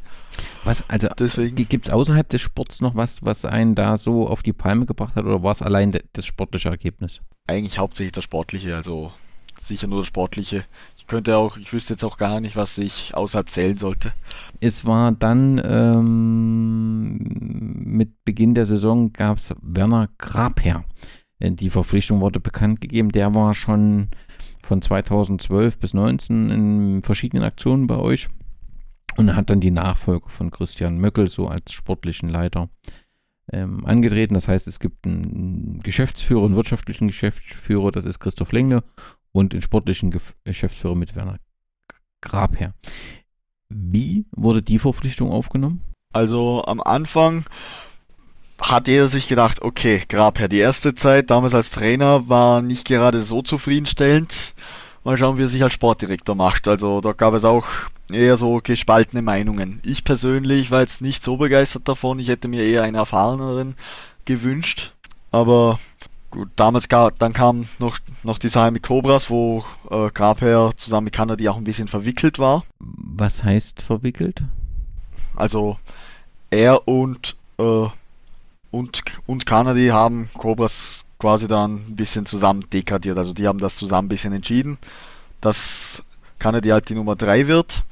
Was, 0.62 0.84
also 0.88 1.08
gibt 1.16 1.86
es 1.86 1.92
außerhalb 1.92 2.28
des 2.28 2.42
Sports 2.42 2.80
noch 2.80 2.94
was, 2.94 3.24
was 3.24 3.44
einen 3.44 3.74
da 3.74 3.96
so 3.96 4.28
auf 4.28 4.42
die 4.42 4.52
Palme 4.52 4.86
gebracht 4.86 5.16
hat 5.16 5.24
oder 5.24 5.42
war 5.42 5.52
es 5.52 5.62
allein 5.62 5.98
das 6.12 6.26
sportliche 6.26 6.68
Ergebnis? 6.68 7.20
Eigentlich 7.48 7.78
hauptsächlich 7.78 8.12
das 8.12 8.24
Sportliche, 8.24 8.76
also 8.76 9.12
sicher 9.60 9.86
nur 9.88 10.00
das 10.00 10.06
Sportliche. 10.06 10.64
Ich 10.96 11.06
könnte 11.06 11.36
auch, 11.36 11.56
ich 11.56 11.72
wüsste 11.72 11.94
jetzt 11.94 12.04
auch 12.04 12.16
gar 12.16 12.40
nicht, 12.40 12.56
was 12.56 12.78
ich 12.78 13.14
außerhalb 13.14 13.50
zählen 13.50 13.76
sollte. 13.76 14.12
Es 14.60 14.84
war 14.84 15.12
dann 15.12 15.60
ähm, 15.64 17.16
mit 17.18 18.24
Beginn 18.24 18.54
der 18.54 18.66
Saison 18.66 19.12
gab 19.12 19.38
es 19.38 19.54
Werner 19.62 20.08
Grabherr. 20.18 20.84
Äh, 21.38 21.52
die 21.52 21.70
Verpflichtung 21.70 22.20
wurde 22.20 22.38
bekannt 22.38 22.80
gegeben. 22.80 23.10
Der 23.10 23.34
war 23.34 23.54
schon 23.54 24.10
von 24.62 24.82
2012 24.82 25.78
bis 25.78 25.90
2019 25.92 26.50
in 26.50 27.02
verschiedenen 27.02 27.44
Aktionen 27.44 27.86
bei 27.86 27.96
euch 27.96 28.28
und 29.16 29.34
hat 29.34 29.50
dann 29.50 29.60
die 29.60 29.70
Nachfolge 29.70 30.28
von 30.28 30.50
Christian 30.50 30.98
Möckel 30.98 31.28
so 31.30 31.48
als 31.48 31.72
sportlichen 31.72 32.28
Leiter 32.28 32.68
ähm, 33.52 33.84
angetreten. 33.84 34.34
Das 34.34 34.48
heißt, 34.48 34.66
es 34.68 34.80
gibt 34.80 35.06
einen 35.06 35.80
Geschäftsführer, 35.80 36.44
einen 36.44 36.56
wirtschaftlichen 36.56 37.08
Geschäftsführer, 37.08 37.90
das 37.90 38.04
ist 38.04 38.18
Christoph 38.18 38.52
Lengle, 38.52 38.82
und 39.32 39.52
einen 39.52 39.62
sportlichen 39.62 40.10
Ge 40.10 40.20
Geschäftsführer 40.44 40.94
mit 40.94 41.14
Werner 41.16 41.38
Grabherr. 42.20 42.74
Wie 43.68 44.26
wurde 44.32 44.62
die 44.62 44.78
Verpflichtung 44.78 45.30
aufgenommen? 45.30 45.82
Also 46.12 46.64
am 46.64 46.80
Anfang 46.80 47.44
hat 48.60 48.88
jeder 48.88 49.06
sich 49.06 49.28
gedacht, 49.28 49.62
okay, 49.62 50.02
Grabherr, 50.08 50.48
die 50.48 50.58
erste 50.58 50.94
Zeit 50.94 51.30
damals 51.30 51.54
als 51.54 51.70
Trainer 51.70 52.28
war 52.28 52.62
nicht 52.62 52.86
gerade 52.86 53.20
so 53.20 53.42
zufriedenstellend. 53.42 54.54
Mal 55.04 55.16
schauen, 55.16 55.38
wie 55.38 55.42
er 55.42 55.48
sich 55.48 55.62
als 55.62 55.74
Sportdirektor 55.74 56.34
macht. 56.34 56.66
Also 56.66 57.00
da 57.00 57.12
gab 57.12 57.34
es 57.34 57.44
auch 57.44 57.66
eher 58.10 58.36
so 58.36 58.60
gespaltene 58.62 59.22
Meinungen. 59.22 59.80
Ich 59.84 60.04
persönlich 60.04 60.70
war 60.70 60.80
jetzt 60.80 61.00
nicht 61.00 61.22
so 61.22 61.36
begeistert 61.36 61.88
davon. 61.88 62.18
Ich 62.18 62.28
hätte 62.28 62.48
mir 62.48 62.64
eher 62.64 62.82
einen 62.82 62.94
erfahreneren 62.94 63.74
gewünscht. 64.24 64.92
Aber 65.30 65.78
gut, 66.30 66.48
damals 66.56 66.88
gab, 66.88 67.18
dann 67.18 67.32
kam 67.32 67.68
noch, 67.78 67.98
noch 68.22 68.38
die 68.38 68.48
Sache 68.48 68.70
mit 68.70 68.82
Cobras, 68.82 69.30
wo 69.30 69.64
äh, 69.90 70.10
Grabherr 70.10 70.72
zusammen 70.76 71.06
mit 71.06 71.14
Kanadi 71.14 71.48
auch 71.48 71.56
ein 71.56 71.64
bisschen 71.64 71.88
verwickelt 71.88 72.38
war. 72.38 72.64
Was 72.78 73.44
heißt 73.44 73.82
verwickelt? 73.82 74.42
Also 75.36 75.78
er 76.50 76.88
und 76.88 77.36
äh, 77.58 77.88
und, 78.70 79.02
und 79.26 79.46
Kanadi 79.46 79.88
haben 79.88 80.28
Cobras 80.34 81.04
quasi 81.18 81.48
dann 81.48 81.76
ein 81.88 81.96
bisschen 81.96 82.26
zusammen 82.26 82.64
degradiert. 82.70 83.18
Also 83.18 83.32
die 83.32 83.46
haben 83.46 83.58
das 83.58 83.76
zusammen 83.76 84.06
ein 84.06 84.10
bisschen 84.10 84.32
entschieden, 84.32 84.78
dass 85.40 86.02
Kanadi 86.38 86.68
halt 86.68 86.88
die 86.88 86.94
Nummer 86.94 87.16
3 87.16 87.46
wird. 87.48 87.84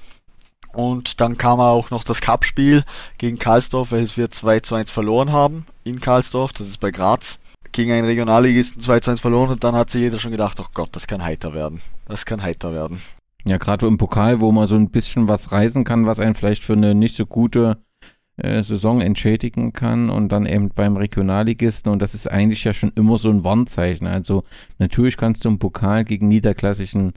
Und 0.77 1.23
dann 1.23 1.39
kam 1.39 1.59
auch 1.59 1.90
noch 1.90 2.05
das 2.05 2.20
Cup-Spiel 2.20 2.85
gegen 3.16 3.39
Karlsdorf, 3.39 3.93
welches 3.93 4.19
wir 4.19 4.31
2 4.31 4.61
zu 4.61 4.74
1 4.74 4.90
verloren 4.90 5.32
haben 5.32 5.65
in 5.85 6.01
Karlsdorf, 6.01 6.53
das 6.53 6.69
ist 6.69 6.81
bei 6.81 6.90
Graz. 6.90 7.39
Gegen 7.73 7.93
einen 7.93 8.05
Regionalligisten 8.05 8.82
2 8.82 9.01
zu 9.01 9.11
1 9.12 9.20
verloren 9.23 9.51
und 9.51 9.65
dann 9.65 9.74
hat 9.74 9.89
sich 9.89 10.03
jeder 10.03 10.19
schon 10.19 10.32
gedacht, 10.32 10.61
oh 10.61 10.66
Gott, 10.74 10.90
das 10.93 11.07
kann 11.07 11.24
heiter 11.24 11.55
werden. 11.55 11.81
Das 12.07 12.27
kann 12.27 12.43
heiter 12.43 12.74
werden. 12.74 13.01
Ja, 13.47 13.57
gerade 13.57 13.86
im 13.86 13.97
Pokal, 13.97 14.43
wo 14.43 14.53
man 14.53 14.66
so 14.66 14.77
ein 14.77 14.90
bisschen 14.90 15.28
was 15.28 15.51
reisen 15.51 15.85
kann, 15.85 16.05
was 16.05 16.20
einen 16.20 16.35
vielleicht 16.35 16.62
für 16.62 16.74
eine 16.74 16.94
nicht 16.94 17.16
so 17.16 17.24
gute 17.24 17.78
äh, 18.36 18.62
Saison 18.62 19.01
entschädigen 19.01 19.73
kann 19.73 20.11
und 20.11 20.31
dann 20.31 20.44
eben 20.44 20.69
beim 20.69 20.98
Regionalligisten 20.98 21.90
und 21.90 22.03
das 22.03 22.15
ist 22.15 22.31
eigentlich 22.31 22.65
ja 22.65 22.74
schon 22.74 22.93
immer 22.97 23.16
so 23.16 23.31
ein 23.31 23.44
Warnzeichen. 23.44 24.07
Also 24.07 24.44
natürlich 24.78 25.16
kannst 25.16 25.44
du 25.47 25.48
im 25.48 25.59
Pokal 25.59 26.05
gegen 26.05 26.28
niederklassischen 26.28 27.15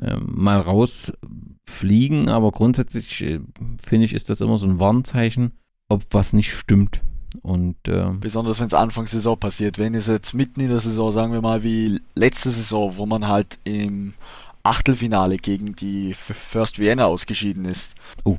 äh, 0.00 0.16
mal 0.16 0.60
rausfliegen, 0.60 2.28
aber 2.28 2.50
grundsätzlich 2.52 3.22
äh, 3.22 3.40
finde 3.82 4.06
ich, 4.06 4.12
ist 4.12 4.30
das 4.30 4.40
immer 4.40 4.58
so 4.58 4.66
ein 4.66 4.78
Warnzeichen, 4.78 5.52
ob 5.88 6.04
was 6.10 6.32
nicht 6.32 6.52
stimmt. 6.52 7.02
Und, 7.42 7.76
äh, 7.86 8.12
Besonders 8.20 8.60
wenn 8.60 8.66
es 8.66 8.74
Anfang 8.74 9.06
Saison 9.06 9.38
passiert. 9.38 9.78
Wenn 9.78 9.94
es 9.94 10.08
jetzt 10.08 10.34
mitten 10.34 10.60
in 10.60 10.68
der 10.68 10.80
Saison, 10.80 11.12
sagen 11.12 11.32
wir 11.32 11.40
mal 11.40 11.62
wie 11.62 12.00
letzte 12.14 12.50
Saison, 12.50 12.96
wo 12.96 13.06
man 13.06 13.28
halt 13.28 13.58
im 13.64 14.14
Achtelfinale 14.62 15.36
gegen 15.36 15.76
die 15.76 16.14
First 16.14 16.78
Vienna 16.78 17.06
ausgeschieden 17.06 17.64
ist. 17.64 17.94
Oh. 18.24 18.38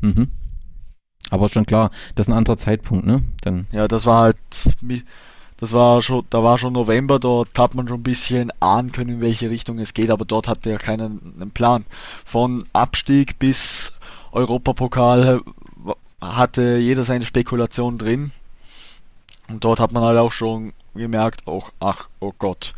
Mhm. 0.00 0.28
Aber 1.28 1.48
schon 1.48 1.66
klar, 1.66 1.90
das 2.14 2.26
ist 2.26 2.32
ein 2.32 2.36
anderer 2.36 2.56
Zeitpunkt, 2.56 3.06
ne? 3.06 3.22
Dann. 3.42 3.66
Ja, 3.72 3.86
das 3.86 4.06
war 4.06 4.22
halt, 4.22 4.36
das 5.60 5.72
war 5.72 6.00
schon, 6.00 6.24
da 6.30 6.42
war 6.42 6.58
schon 6.58 6.72
November, 6.72 7.18
dort 7.18 7.58
hat 7.58 7.74
man 7.74 7.86
schon 7.86 8.00
ein 8.00 8.02
bisschen 8.02 8.50
ahnen 8.60 8.92
können, 8.92 9.10
in 9.10 9.20
welche 9.20 9.50
Richtung 9.50 9.78
es 9.78 9.94
geht, 9.94 10.10
aber 10.10 10.24
dort 10.24 10.48
hatte 10.48 10.70
er 10.70 10.78
keinen 10.78 11.34
einen 11.38 11.50
Plan. 11.50 11.84
Von 12.24 12.64
Abstieg 12.72 13.38
bis 13.38 13.92
Europapokal 14.32 15.42
hatte 16.20 16.78
jeder 16.78 17.02
seine 17.02 17.24
Spekulation 17.24 17.98
drin. 17.98 18.32
Und 19.48 19.64
dort 19.64 19.80
hat 19.80 19.92
man 19.92 20.02
halt 20.02 20.18
auch 20.18 20.32
schon 20.32 20.72
gemerkt, 20.94 21.42
oh, 21.46 21.64
ach, 21.80 22.08
oh 22.20 22.32
Gott. 22.38 22.72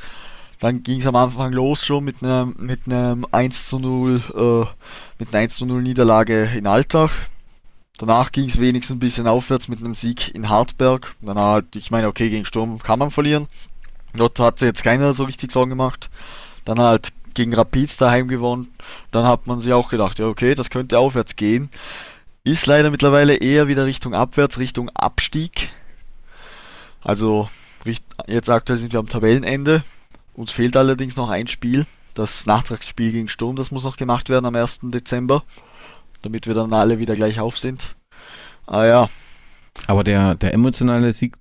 Dann 0.59 0.83
ging 0.83 1.01
es 1.01 1.07
am 1.07 1.17
Anfang 1.17 1.53
los 1.53 1.85
schon 1.85 2.05
mit 2.05 2.23
einem 2.23 2.55
mit 2.59 2.87
einem 2.87 3.27
1 3.31 3.69
zu 3.69 3.79
0, 3.79 4.23
äh, 4.35 4.67
mit 5.19 5.35
einer 5.35 5.43
1 5.43 5.57
zu 5.57 5.67
0 5.67 5.83
Niederlage 5.83 6.51
in 6.57 6.67
Alltag. 6.67 7.11
Danach 8.05 8.33
ging 8.33 8.47
es 8.47 8.59
wenigstens 8.59 8.97
ein 8.97 8.99
bisschen 8.99 9.29
aufwärts 9.29 9.69
mit 9.69 9.79
einem 9.79 9.95
Sieg 9.95 10.35
in 10.35 10.49
Hartberg. 10.49 11.15
Dann 11.21 11.39
halt, 11.39 11.77
ich 11.77 11.93
meine, 11.93 12.09
okay, 12.09 12.31
gegen 12.31 12.45
Sturm 12.45 12.81
kann 12.81 12.99
man 12.99 13.13
verlieren. 13.13 13.47
Dort 14.13 14.41
hat 14.41 14.59
sich 14.59 14.67
jetzt 14.67 14.83
keiner 14.83 15.15
so 15.15 15.23
richtig 15.23 15.53
Sorgen 15.53 15.71
gemacht. 15.71 16.11
Dann 16.65 16.81
halt 16.81 17.13
gegen 17.35 17.55
Rapid 17.55 18.01
daheim 18.01 18.27
gewonnen. 18.27 18.75
Dann 19.13 19.25
hat 19.25 19.47
man 19.47 19.61
sich 19.61 19.73
auch 19.73 19.89
gedacht, 19.89 20.19
ja 20.19 20.27
okay, 20.27 20.57
das 20.57 20.69
könnte 20.69 20.99
aufwärts 20.99 21.37
gehen. 21.37 21.71
Ist 22.43 22.67
leider 22.67 22.91
mittlerweile 22.91 23.37
eher 23.37 23.69
wieder 23.69 23.87
Richtung 23.87 24.15
abwärts, 24.15 24.59
Richtung 24.59 24.89
Abstieg. 24.95 25.69
Also 27.03 27.49
jetzt 28.27 28.51
aktuell 28.51 28.81
sind 28.81 28.93
wir 28.93 28.99
am 28.99 29.09
Tabellenende. 29.09 29.85
Uns 30.35 30.51
fehlt 30.51 30.77
allerdings 30.77 31.15
noch 31.15 31.31
ein 31.31 31.47
Spiel. 31.47 31.87
Das 32.15 32.47
Nachtragsspiel 32.47 33.13
gegen 33.13 33.29
Sturm, 33.29 33.55
das 33.55 33.71
muss 33.71 33.85
noch 33.85 33.97
gemacht 33.97 34.29
werden 34.29 34.47
am 34.47 34.57
1. 34.57 34.81
Dezember 34.83 35.45
damit 36.23 36.47
wir 36.47 36.55
dann 36.55 36.73
alle 36.73 36.99
wieder 36.99 37.15
gleich 37.15 37.41
auf 37.41 37.59
sind. 37.59 37.97
Ah 38.67 38.85
ja. 38.85 39.09
Aber 39.87 40.05
der, 40.05 40.35
der 40.35 40.55
emotionale 40.55 41.13
Sieg, 41.13 41.37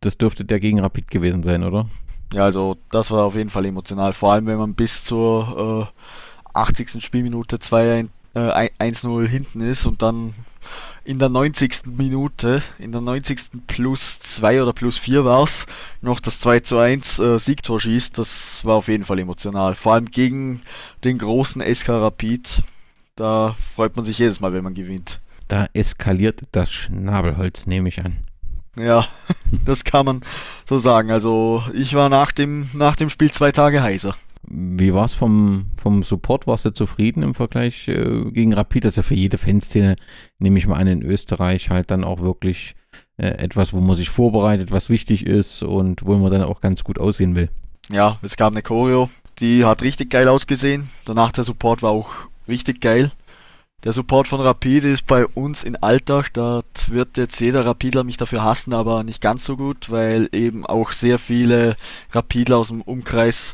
das 0.00 0.18
dürfte 0.18 0.44
der 0.44 0.60
gegen 0.60 0.80
Rapid 0.80 1.10
gewesen 1.10 1.42
sein, 1.42 1.62
oder? 1.62 1.88
Ja, 2.32 2.44
also 2.44 2.76
das 2.90 3.10
war 3.10 3.24
auf 3.24 3.36
jeden 3.36 3.50
Fall 3.50 3.64
emotional. 3.66 4.12
Vor 4.12 4.32
allem, 4.32 4.46
wenn 4.46 4.58
man 4.58 4.74
bis 4.74 5.04
zur 5.04 5.90
äh, 5.94 6.58
80. 6.58 7.04
Spielminute 7.04 7.58
2 7.58 8.06
äh, 8.34 8.70
1-0 8.80 9.26
hinten 9.26 9.60
ist 9.60 9.86
und 9.86 10.02
dann 10.02 10.34
in 11.04 11.18
der 11.18 11.28
90. 11.28 11.86
Minute, 11.98 12.62
in 12.78 12.90
der 12.90 13.00
90. 13.00 13.66
plus 13.66 14.20
2 14.20 14.62
oder 14.62 14.72
plus 14.72 14.98
4 14.98 15.24
war 15.24 15.42
es, 15.42 15.66
noch 16.00 16.18
das 16.18 16.40
2 16.40 16.60
zu 16.60 16.78
1 16.78 17.18
äh, 17.18 17.38
Siegtor 17.38 17.78
schießt, 17.78 18.16
das 18.16 18.64
war 18.64 18.76
auf 18.76 18.88
jeden 18.88 19.04
Fall 19.04 19.18
emotional. 19.18 19.74
Vor 19.74 19.94
allem 19.94 20.06
gegen 20.06 20.62
den 21.04 21.18
großen 21.18 21.62
SK 21.62 21.90
Rapid. 21.90 22.62
Da 23.16 23.54
freut 23.54 23.94
man 23.94 24.04
sich 24.04 24.18
jedes 24.18 24.40
Mal, 24.40 24.52
wenn 24.52 24.64
man 24.64 24.74
gewinnt. 24.74 25.20
Da 25.46 25.68
eskaliert 25.72 26.42
das 26.52 26.72
Schnabelholz, 26.72 27.66
nehme 27.66 27.88
ich 27.88 28.04
an. 28.04 28.24
Ja, 28.76 29.06
das 29.64 29.84
kann 29.84 30.06
man 30.06 30.20
so 30.68 30.78
sagen. 30.78 31.10
Also 31.12 31.62
ich 31.74 31.94
war 31.94 32.08
nach 32.08 32.32
dem, 32.32 32.70
nach 32.72 32.96
dem 32.96 33.08
Spiel 33.08 33.30
zwei 33.30 33.52
Tage 33.52 33.82
heißer. 33.82 34.16
Wie 34.46 34.92
war 34.92 35.04
es 35.04 35.14
vom, 35.14 35.70
vom 35.76 36.02
Support? 36.02 36.46
Warst 36.46 36.66
du 36.66 36.70
zufrieden 36.70 37.22
im 37.22 37.34
Vergleich 37.34 37.88
äh, 37.88 38.24
gegen 38.30 38.52
Rapid? 38.52 38.84
Das 38.84 38.94
ist 38.94 38.96
ja 38.96 39.02
für 39.04 39.14
jede 39.14 39.38
Fanszene, 39.38 39.96
nehme 40.38 40.58
ich 40.58 40.66
mal 40.66 40.76
an, 40.76 40.86
in 40.86 41.02
Österreich 41.02 41.70
halt 41.70 41.90
dann 41.90 42.04
auch 42.04 42.20
wirklich 42.20 42.74
äh, 43.16 43.28
etwas, 43.28 43.72
wo 43.72 43.80
man 43.80 43.96
sich 43.96 44.10
vorbereitet, 44.10 44.70
was 44.70 44.90
wichtig 44.90 45.24
ist 45.24 45.62
und 45.62 46.04
wo 46.04 46.16
man 46.16 46.30
dann 46.30 46.42
auch 46.42 46.60
ganz 46.60 46.84
gut 46.84 46.98
aussehen 46.98 47.36
will. 47.36 47.48
Ja, 47.90 48.18
es 48.22 48.36
gab 48.36 48.52
eine 48.52 48.62
Choreo, 48.62 49.08
die 49.38 49.64
hat 49.64 49.82
richtig 49.82 50.10
geil 50.10 50.28
ausgesehen. 50.28 50.90
Danach 51.04 51.32
der 51.32 51.44
Support 51.44 51.82
war 51.82 51.92
auch 51.92 52.28
richtig 52.48 52.80
geil. 52.80 53.12
Der 53.84 53.92
Support 53.92 54.28
von 54.28 54.40
Rapid 54.40 54.84
ist 54.84 55.06
bei 55.06 55.26
uns 55.26 55.62
in 55.62 55.76
Alltag, 55.76 56.32
da 56.32 56.62
wird 56.88 57.18
jetzt 57.18 57.38
jeder 57.40 57.66
Rapidler 57.66 58.02
mich 58.02 58.16
dafür 58.16 58.42
hassen, 58.42 58.72
aber 58.72 59.04
nicht 59.04 59.20
ganz 59.20 59.44
so 59.44 59.58
gut, 59.58 59.90
weil 59.90 60.30
eben 60.32 60.64
auch 60.64 60.92
sehr 60.92 61.18
viele 61.18 61.76
Rapidler 62.12 62.56
aus 62.56 62.68
dem 62.68 62.80
Umkreis 62.80 63.52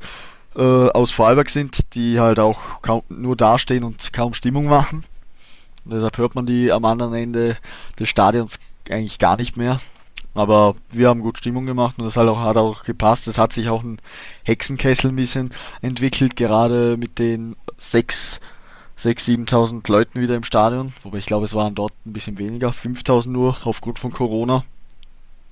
äh, 0.54 0.88
aus 0.90 1.10
Vorarlberg 1.10 1.50
sind, 1.50 1.94
die 1.94 2.20
halt 2.20 2.38
auch 2.38 2.80
kaum, 2.80 3.02
nur 3.08 3.34
dastehen 3.34 3.82
und 3.82 4.12
kaum 4.12 4.32
Stimmung 4.32 4.66
machen. 4.66 5.04
Und 5.84 5.94
deshalb 5.94 6.16
hört 6.18 6.36
man 6.36 6.46
die 6.46 6.70
am 6.70 6.84
anderen 6.84 7.14
Ende 7.14 7.56
des 7.98 8.08
Stadions 8.08 8.60
eigentlich 8.88 9.18
gar 9.18 9.36
nicht 9.36 9.56
mehr. 9.56 9.80
Aber 10.34 10.76
wir 10.92 11.08
haben 11.08 11.22
gut 11.22 11.38
Stimmung 11.38 11.66
gemacht 11.66 11.96
und 11.98 12.04
das 12.04 12.16
hat 12.16 12.28
auch, 12.28 12.38
hat 12.40 12.56
auch 12.56 12.84
gepasst. 12.84 13.26
Es 13.26 13.38
hat 13.38 13.52
sich 13.52 13.68
auch 13.68 13.82
ein 13.82 13.98
Hexenkessel 14.44 15.10
ein 15.10 15.16
bisschen 15.16 15.50
entwickelt, 15.82 16.36
gerade 16.36 16.96
mit 16.96 17.18
den 17.18 17.56
sechs 17.78 18.38
6.000, 19.00 19.48
7.000 19.48 19.90
Leuten 19.90 20.20
wieder 20.20 20.36
im 20.36 20.44
Stadion. 20.44 20.92
Wobei 21.02 21.18
ich 21.18 21.26
glaube, 21.26 21.46
es 21.46 21.54
waren 21.54 21.74
dort 21.74 21.94
ein 22.04 22.12
bisschen 22.12 22.36
weniger. 22.36 22.68
5.000 22.68 23.30
nur 23.30 23.56
aufgrund 23.64 23.98
von 23.98 24.12
Corona. 24.12 24.62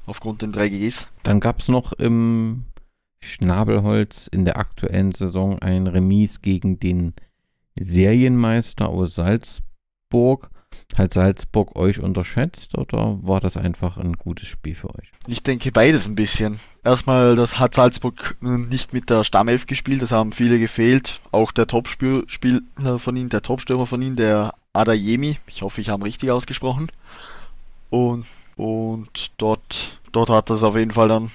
Aufgrund 0.06 0.42
den 0.42 0.52
3Gs. 0.52 1.06
Dann 1.22 1.40
gab 1.40 1.60
es 1.60 1.68
noch 1.68 1.92
im 1.94 2.64
Schnabelholz 3.20 4.26
in 4.26 4.44
der 4.44 4.58
aktuellen 4.58 5.12
Saison 5.12 5.58
ein 5.60 5.86
Remis 5.86 6.42
gegen 6.42 6.78
den 6.78 7.14
Serienmeister 7.78 8.88
aus 8.88 9.14
Salzburg. 9.14 10.50
Hat 10.96 11.14
Salzburg 11.14 11.76
euch 11.76 12.00
unterschätzt 12.00 12.76
oder 12.76 13.18
war 13.22 13.40
das 13.40 13.56
einfach 13.56 13.98
ein 13.98 14.14
gutes 14.14 14.48
Spiel 14.48 14.74
für 14.74 14.88
euch? 14.88 15.12
Ich 15.26 15.42
denke 15.42 15.70
beides 15.70 16.06
ein 16.06 16.16
bisschen. 16.16 16.58
Erstmal, 16.82 17.36
das 17.36 17.58
hat 17.58 17.74
Salzburg 17.74 18.36
nicht 18.40 18.92
mit 18.92 19.10
der 19.10 19.22
Stammelf 19.22 19.66
gespielt, 19.66 20.02
das 20.02 20.12
haben 20.12 20.32
viele 20.32 20.58
gefehlt. 20.58 21.20
Auch 21.30 21.52
der 21.52 21.66
Topspieler 21.66 22.24
von 22.98 23.16
ihnen, 23.16 23.28
der 23.28 23.42
Topstürmer 23.42 23.86
von 23.86 24.02
ihnen, 24.02 24.16
der 24.16 24.54
Adayemi, 24.72 25.38
ich 25.46 25.62
hoffe, 25.62 25.80
ich 25.80 25.88
habe 25.88 26.02
ihn 26.02 26.06
richtig 26.06 26.30
ausgesprochen. 26.30 26.90
Und, 27.90 28.26
und 28.56 29.30
dort, 29.38 30.00
dort 30.12 30.30
hat 30.30 30.50
das 30.50 30.64
auf 30.64 30.76
jeden 30.76 30.90
Fall 30.92 31.08
dann 31.08 31.30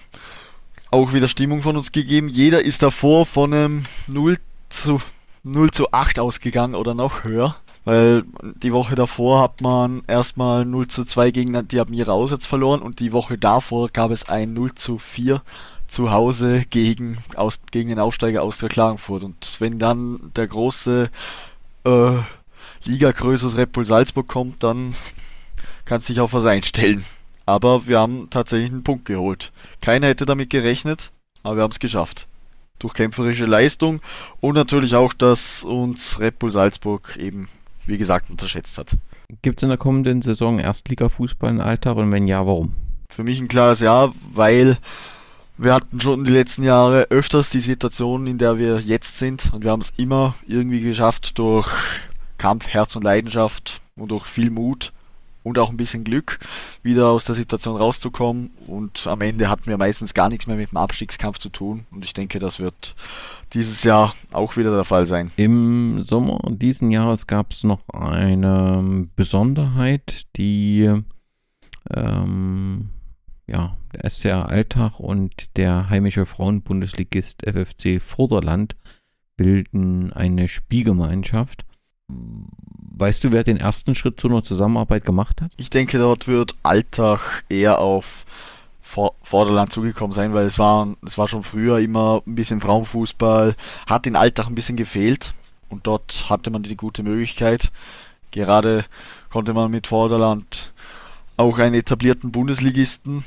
auch 0.92 1.14
wieder 1.14 1.28
Stimmung 1.28 1.62
von 1.62 1.78
uns 1.78 1.92
gegeben. 1.92 2.30
Jeder 2.30 2.64
ist 2.64 2.84
davor 2.84 3.26
von 3.26 3.54
einem 3.54 3.84
0 4.08 4.38
zu 4.70 5.02
0 5.44 5.72
zu 5.72 5.92
8 5.92 6.20
ausgegangen 6.20 6.76
oder 6.76 6.94
noch 6.94 7.24
höher. 7.24 7.58
Weil 7.86 8.24
die 8.56 8.72
Woche 8.72 8.96
davor 8.96 9.42
hat 9.42 9.62
man 9.62 10.04
erstmal 10.08 10.66
0 10.66 10.88
zu 10.88 11.04
2 11.04 11.32
gegen 11.32 11.68
die 11.68 11.80
Admira 11.80 12.14
auswärts 12.14 12.48
verloren 12.48 12.82
und 12.82 13.00
die 13.00 13.12
Woche 13.12 13.38
davor 13.38 13.90
gab 13.90 14.12
es 14.12 14.30
ein 14.30 14.54
0 14.54 14.74
zu 14.74 14.98
4 14.98 15.42
zu 15.88 16.12
Hause 16.12 16.64
gegen, 16.70 17.18
aus, 17.36 17.62
gegen 17.72 17.90
den 17.90 18.00
Aufsteiger 18.00 18.42
aus 18.42 18.60
der 18.60 18.70
Klagenfurt. 18.70 19.24
Und 19.24 19.58
wenn 19.60 19.80
dann 19.80 20.32
der 20.36 20.48
große 20.48 21.10
äh, 21.84 22.12
Liga-Größe 22.86 23.46
aus 23.46 23.58
Red 23.58 23.74
Bull 23.74 23.86
Salzburg 23.86 24.28
kommt, 24.28 24.64
dann 24.64 24.96
kannst 25.86 26.08
du 26.08 26.14
dich 26.14 26.22
auf 26.22 26.34
was 26.34 26.46
einstellen. 26.46 27.06
Aber 27.46 27.88
wir 27.88 28.00
haben 28.00 28.30
tatsächlich 28.30 28.72
einen 28.72 28.84
Punkt 28.84 29.06
geholt. 29.06 29.52
Keiner 29.82 30.08
hätte 30.08 30.26
damit 30.26 30.50
gerechnet, 30.50 31.12
aber 31.44 31.58
wir 31.58 31.64
haben 31.64 31.72
es 31.72 31.80
geschafft. 31.80 32.28
Durch 32.80 32.94
kämpferische 32.94 33.46
Leistung 33.46 34.02
und 34.40 34.56
natürlich 34.56 34.96
auch, 34.96 35.14
dass 35.14 35.64
uns 35.64 36.20
Red 36.20 36.40
Bull 36.40 36.52
Salzburg 36.52 37.18
eben 37.18 37.50
wie 37.86 37.98
gesagt, 37.98 38.30
unterschätzt 38.30 38.78
hat. 38.78 38.98
Gibt 39.42 39.60
es 39.60 39.64
in 39.64 39.70
der 39.70 39.78
kommenden 39.78 40.22
Saison 40.22 40.60
Erstliga-Fußball 40.60 41.52
in 41.52 41.62
Alltag 41.62 41.98
und 41.98 42.12
wenn 42.12 42.28
ja, 42.28 42.46
warum? 42.46 42.74
Für 43.10 43.24
mich 43.24 43.40
ein 43.40 43.48
klares 43.48 43.80
Ja, 43.80 44.12
weil 44.34 44.78
wir 45.58 45.74
hatten 45.74 46.00
schon 46.00 46.24
die 46.24 46.32
letzten 46.32 46.64
Jahre 46.64 47.08
öfters 47.10 47.50
die 47.50 47.60
Situation, 47.60 48.28
in 48.28 48.38
der 48.38 48.58
wir 48.58 48.80
jetzt 48.80 49.20
sind 49.20 49.54
und 49.54 49.64
wir 49.64 49.72
haben 49.72 49.82
es 49.82 49.94
immer 49.98 50.36
irgendwie 50.48 50.82
geschafft 50.82 51.38
durch 51.38 51.70
Kampf, 52.38 52.68
Herz 52.68 52.96
und 52.96 53.04
Leidenschaft 53.04 53.82
und 53.96 54.12
durch 54.12 54.26
viel 54.26 54.50
Mut 54.50 54.92
und 55.44 55.60
auch 55.60 55.70
ein 55.70 55.78
bisschen 55.78 56.04
Glück, 56.04 56.40
wieder 56.82 57.10
aus 57.10 57.26
der 57.26 57.36
Situation 57.36 57.78
rauszukommen. 57.78 58.52
Und 58.68 59.08
am 59.08 59.22
Ende 59.22 59.50
hatten 59.50 59.68
wir 59.68 59.78
meistens 59.78 60.14
gar 60.14 60.30
nichts 60.30 60.48
mehr 60.48 60.56
mit 60.56 60.72
dem 60.72 60.78
Abstiegskampf 60.78 61.38
zu 61.38 61.50
tun. 61.50 61.86
Und 61.92 62.04
ich 62.04 62.14
denke, 62.14 62.40
das 62.40 62.60
wird 62.60 62.96
dieses 63.54 63.84
Jahr 63.84 64.16
auch 64.32 64.58
wieder 64.58 64.74
der 64.74 64.86
Fall 64.86 65.06
sein. 65.06 65.32
Im 65.36 66.04
Sommer 66.04 66.40
diesen 66.50 66.92
Jahres 66.92 67.28
gab 67.28 67.52
es 67.52 67.64
noch 67.64 67.88
eine 67.90 69.08
Besonderheit, 69.16 70.26
die 70.36 70.90
ähm, 71.94 72.90
ja, 73.48 73.78
der 73.94 74.10
SCR 74.10 74.50
Alltag 74.50 75.00
und 75.00 75.58
der 75.58 75.90
heimische 75.90 76.26
Frauenbundesligist 76.26 77.44
FFC 77.46 78.02
Vorderland 78.02 78.76
bilden 79.36 80.14
eine 80.14 80.48
Spielgemeinschaft. 80.48 81.66
Weißt 82.96 83.24
du, 83.24 83.32
wer 83.32 83.44
den 83.44 83.58
ersten 83.58 83.96
Schritt 83.96 84.20
zu 84.20 84.28
einer 84.28 84.44
Zusammenarbeit 84.44 85.04
gemacht 85.04 85.42
hat? 85.42 85.52
Ich 85.58 85.72
denke, 85.72 85.98
dort 85.98 86.28
wird 86.28 86.56
Alltag 86.62 87.44
eher 87.50 87.80
auf 87.80 88.26
Vorderland 89.24 89.74
zugekommen 89.74 90.14
sein, 90.14 90.36
weil 90.36 90.46
es 90.46 90.60
war, 90.60 90.96
es 91.04 91.18
war 91.18 91.28
schon 91.28 91.42
früher 91.42 91.80
immer 91.80 92.22
ein 92.28 92.36
bisschen 92.36 92.62
Frauenfußball, 92.62 93.56
hat 93.88 94.06
in 94.06 94.16
Alltag 94.16 94.46
ein 94.46 94.54
bisschen 94.54 94.76
gefehlt 94.78 95.34
und 95.70 95.88
dort 95.88 96.30
hatte 96.30 96.52
man 96.52 96.62
die 96.62 96.78
gute 96.78 97.02
Möglichkeit. 97.02 97.72
Gerade 98.30 98.86
konnte 99.32 99.56
man 99.56 99.72
mit 99.72 99.88
Vorderland 99.88 100.72
auch 101.36 101.58
einen 101.58 101.74
etablierten 101.74 102.32
Bundesligisten 102.32 103.26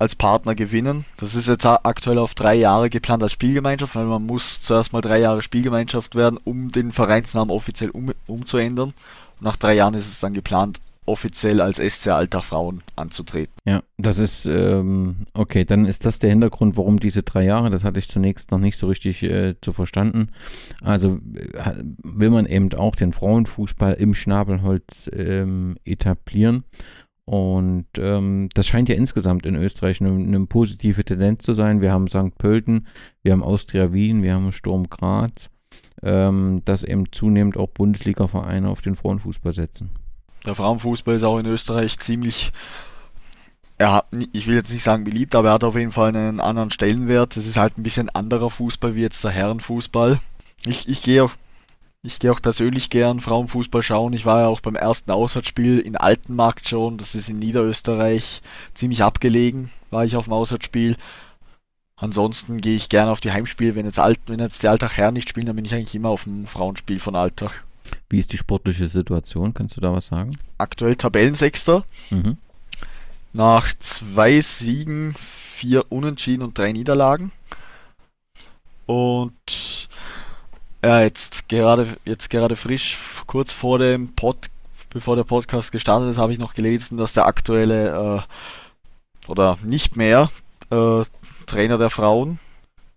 als 0.00 0.16
Partner 0.16 0.54
gewinnen. 0.54 1.04
Das 1.18 1.34
ist 1.34 1.46
jetzt 1.46 1.66
aktuell 1.66 2.18
auf 2.18 2.34
drei 2.34 2.54
Jahre 2.54 2.88
geplant 2.88 3.22
als 3.22 3.32
Spielgemeinschaft, 3.32 3.94
weil 3.94 4.06
man 4.06 4.24
muss 4.24 4.62
zuerst 4.62 4.92
mal 4.92 5.02
drei 5.02 5.18
Jahre 5.18 5.42
Spielgemeinschaft 5.42 6.14
werden, 6.14 6.38
um 6.42 6.70
den 6.70 6.90
Vereinsnamen 6.90 7.54
offiziell 7.54 7.90
um, 7.90 8.12
umzuändern. 8.26 8.94
Und 9.38 9.44
nach 9.44 9.56
drei 9.56 9.74
Jahren 9.74 9.94
ist 9.94 10.06
es 10.06 10.20
dann 10.20 10.32
geplant, 10.32 10.80
offiziell 11.04 11.60
als 11.60 11.76
SC 11.76 12.08
Alltag 12.08 12.44
Frauen 12.44 12.82
anzutreten. 12.96 13.52
Ja, 13.66 13.82
das 13.98 14.18
ist, 14.18 14.46
ähm, 14.46 15.26
okay, 15.34 15.64
dann 15.64 15.84
ist 15.84 16.06
das 16.06 16.18
der 16.18 16.30
Hintergrund, 16.30 16.76
warum 16.76 16.98
diese 16.98 17.22
drei 17.22 17.44
Jahre, 17.44 17.68
das 17.68 17.84
hatte 17.84 17.98
ich 17.98 18.08
zunächst 18.08 18.52
noch 18.52 18.58
nicht 18.58 18.78
so 18.78 18.86
richtig 18.86 19.22
äh, 19.22 19.54
zu 19.60 19.72
verstanden. 19.72 20.30
Also 20.82 21.18
äh, 21.34 21.74
will 22.02 22.30
man 22.30 22.46
eben 22.46 22.72
auch 22.74 22.96
den 22.96 23.12
Frauenfußball 23.12 23.94
im 23.94 24.14
Schnabelholz 24.14 25.10
ähm, 25.12 25.76
etablieren 25.84 26.64
und 27.30 27.86
ähm, 27.96 28.48
das 28.54 28.66
scheint 28.66 28.88
ja 28.88 28.96
insgesamt 28.96 29.46
in 29.46 29.54
Österreich 29.54 30.00
eine, 30.00 30.10
eine, 30.10 30.46
positive 30.46 31.04
Tendenz 31.04 31.44
zu 31.44 31.54
sein. 31.54 31.80
Wir 31.80 31.92
haben 31.92 32.08
St. 32.08 32.36
Pölten, 32.36 32.88
wir 33.22 33.30
haben 33.30 33.44
Austria 33.44 33.92
Wien, 33.92 34.24
wir 34.24 34.34
haben 34.34 34.50
Sturm 34.50 34.90
Graz, 34.90 35.48
ähm, 36.02 36.62
dass 36.64 36.82
eben 36.82 37.12
zunehmend 37.12 37.56
auch 37.56 37.68
Bundesliga-Vereine 37.68 38.68
auf 38.68 38.82
den 38.82 38.96
Frauenfußball 38.96 39.52
setzen. 39.52 39.90
Der 40.44 40.56
Frauenfußball 40.56 41.14
ist 41.14 41.22
auch 41.22 41.38
in 41.38 41.46
Österreich 41.46 42.00
ziemlich, 42.00 42.50
hat, 43.80 44.06
ich 44.32 44.48
will 44.48 44.56
jetzt 44.56 44.72
nicht 44.72 44.82
sagen 44.82 45.04
beliebt, 45.04 45.36
aber 45.36 45.50
er 45.50 45.54
hat 45.54 45.62
auf 45.62 45.76
jeden 45.76 45.92
Fall 45.92 46.08
einen 46.08 46.40
anderen 46.40 46.72
Stellenwert. 46.72 47.36
Es 47.36 47.46
ist 47.46 47.58
halt 47.58 47.78
ein 47.78 47.84
bisschen 47.84 48.08
anderer 48.08 48.50
Fußball 48.50 48.96
wie 48.96 49.02
jetzt 49.02 49.22
der 49.22 49.30
Herrenfußball. 49.30 50.18
Ich, 50.66 50.88
ich 50.88 51.00
gehe 51.00 51.22
auch 51.22 51.30
ich 52.02 52.18
gehe 52.18 52.32
auch 52.32 52.40
persönlich 52.40 52.88
gern 52.88 53.20
Frauenfußball 53.20 53.82
schauen. 53.82 54.12
Ich 54.14 54.24
war 54.24 54.40
ja 54.40 54.46
auch 54.48 54.60
beim 54.60 54.76
ersten 54.76 55.10
Auswärtsspiel 55.10 55.78
in 55.78 55.96
Altenmarkt 55.96 56.68
schon. 56.68 56.96
Das 56.96 57.14
ist 57.14 57.28
in 57.28 57.38
Niederösterreich 57.38 58.40
ziemlich 58.74 59.02
abgelegen. 59.02 59.70
War 59.90 60.04
ich 60.04 60.16
auf 60.16 60.24
dem 60.24 60.32
Auswärtsspiel. 60.32 60.96
Ansonsten 61.96 62.62
gehe 62.62 62.76
ich 62.76 62.88
gerne 62.88 63.10
auf 63.10 63.20
die 63.20 63.32
Heimspiele. 63.32 63.74
Wenn 63.74 63.84
jetzt, 63.84 63.98
Alt, 63.98 64.18
wenn 64.26 64.40
jetzt 64.40 64.62
die 64.62 64.68
Alltag 64.68 64.96
Herren 64.96 65.14
nicht 65.14 65.28
spielen, 65.28 65.46
dann 65.46 65.56
bin 65.56 65.66
ich 65.66 65.74
eigentlich 65.74 65.94
immer 65.94 66.08
auf 66.08 66.24
dem 66.24 66.46
Frauenspiel 66.46 66.98
von 67.00 67.14
Alltag. 67.14 67.64
Wie 68.08 68.18
ist 68.18 68.32
die 68.32 68.38
sportliche 68.38 68.88
Situation? 68.88 69.52
Kannst 69.52 69.76
du 69.76 69.82
da 69.82 69.92
was 69.92 70.06
sagen? 70.06 70.30
Aktuell 70.56 70.96
Tabellensechster. 70.96 71.84
Mhm. 72.08 72.38
Nach 73.34 73.68
zwei 73.78 74.40
Siegen, 74.40 75.14
vier 75.18 75.84
Unentschieden 75.92 76.42
und 76.42 76.56
drei 76.56 76.72
Niederlagen. 76.72 77.32
Und 78.86 79.88
ja, 80.84 81.02
jetzt 81.02 81.48
gerade, 81.48 81.86
jetzt 82.04 82.30
gerade 82.30 82.56
frisch, 82.56 82.98
kurz 83.26 83.52
vor 83.52 83.78
dem 83.78 84.14
Pod, 84.14 84.50
bevor 84.90 85.16
der 85.16 85.24
Podcast 85.24 85.72
gestartet 85.72 86.10
ist, 86.10 86.18
habe 86.18 86.32
ich 86.32 86.38
noch 86.38 86.54
gelesen, 86.54 86.98
dass 86.98 87.12
der 87.12 87.26
aktuelle 87.26 88.26
äh, 88.26 89.30
oder 89.30 89.58
nicht 89.62 89.96
mehr 89.96 90.30
äh, 90.70 91.02
Trainer 91.46 91.78
der 91.78 91.90
Frauen 91.90 92.38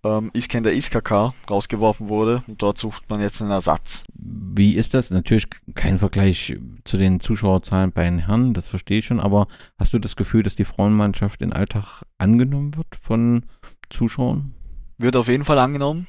ähm, 0.04 0.32
Iskender 0.34 0.74
Iskakar 0.74 1.34
rausgeworfen 1.50 2.10
wurde 2.10 2.44
und 2.48 2.62
dort 2.62 2.78
sucht 2.78 3.10
man 3.10 3.22
jetzt 3.22 3.42
einen 3.42 3.52
Ersatz. 3.52 4.04
Wie 4.14 4.74
ist 4.74 4.94
das? 4.94 5.12
Natürlich 5.12 5.48
kein 5.76 6.00
Vergleich 6.00 6.58
zu 6.84 6.98
den 6.98 7.20
Zuschauerzahlen 7.20 7.92
bei 7.92 8.04
den 8.04 8.20
Herren, 8.20 8.54
das 8.54 8.68
verstehe 8.68 9.00
ich 9.00 9.06
schon, 9.06 9.20
aber 9.20 9.48
hast 9.78 9.94
du 9.94 10.00
das 10.00 10.16
Gefühl, 10.16 10.44
dass 10.44 10.56
die 10.56 10.66
Frauenmannschaft 10.66 11.42
in 11.42 11.54
Alltag 11.54 12.04
angenommen 12.18 12.76
wird 12.76 12.96
von 13.00 13.46
Zuschauern? 13.90 14.54
Wird 14.98 15.16
auf 15.16 15.28
jeden 15.28 15.46
Fall 15.46 15.60
angenommen. 15.60 16.08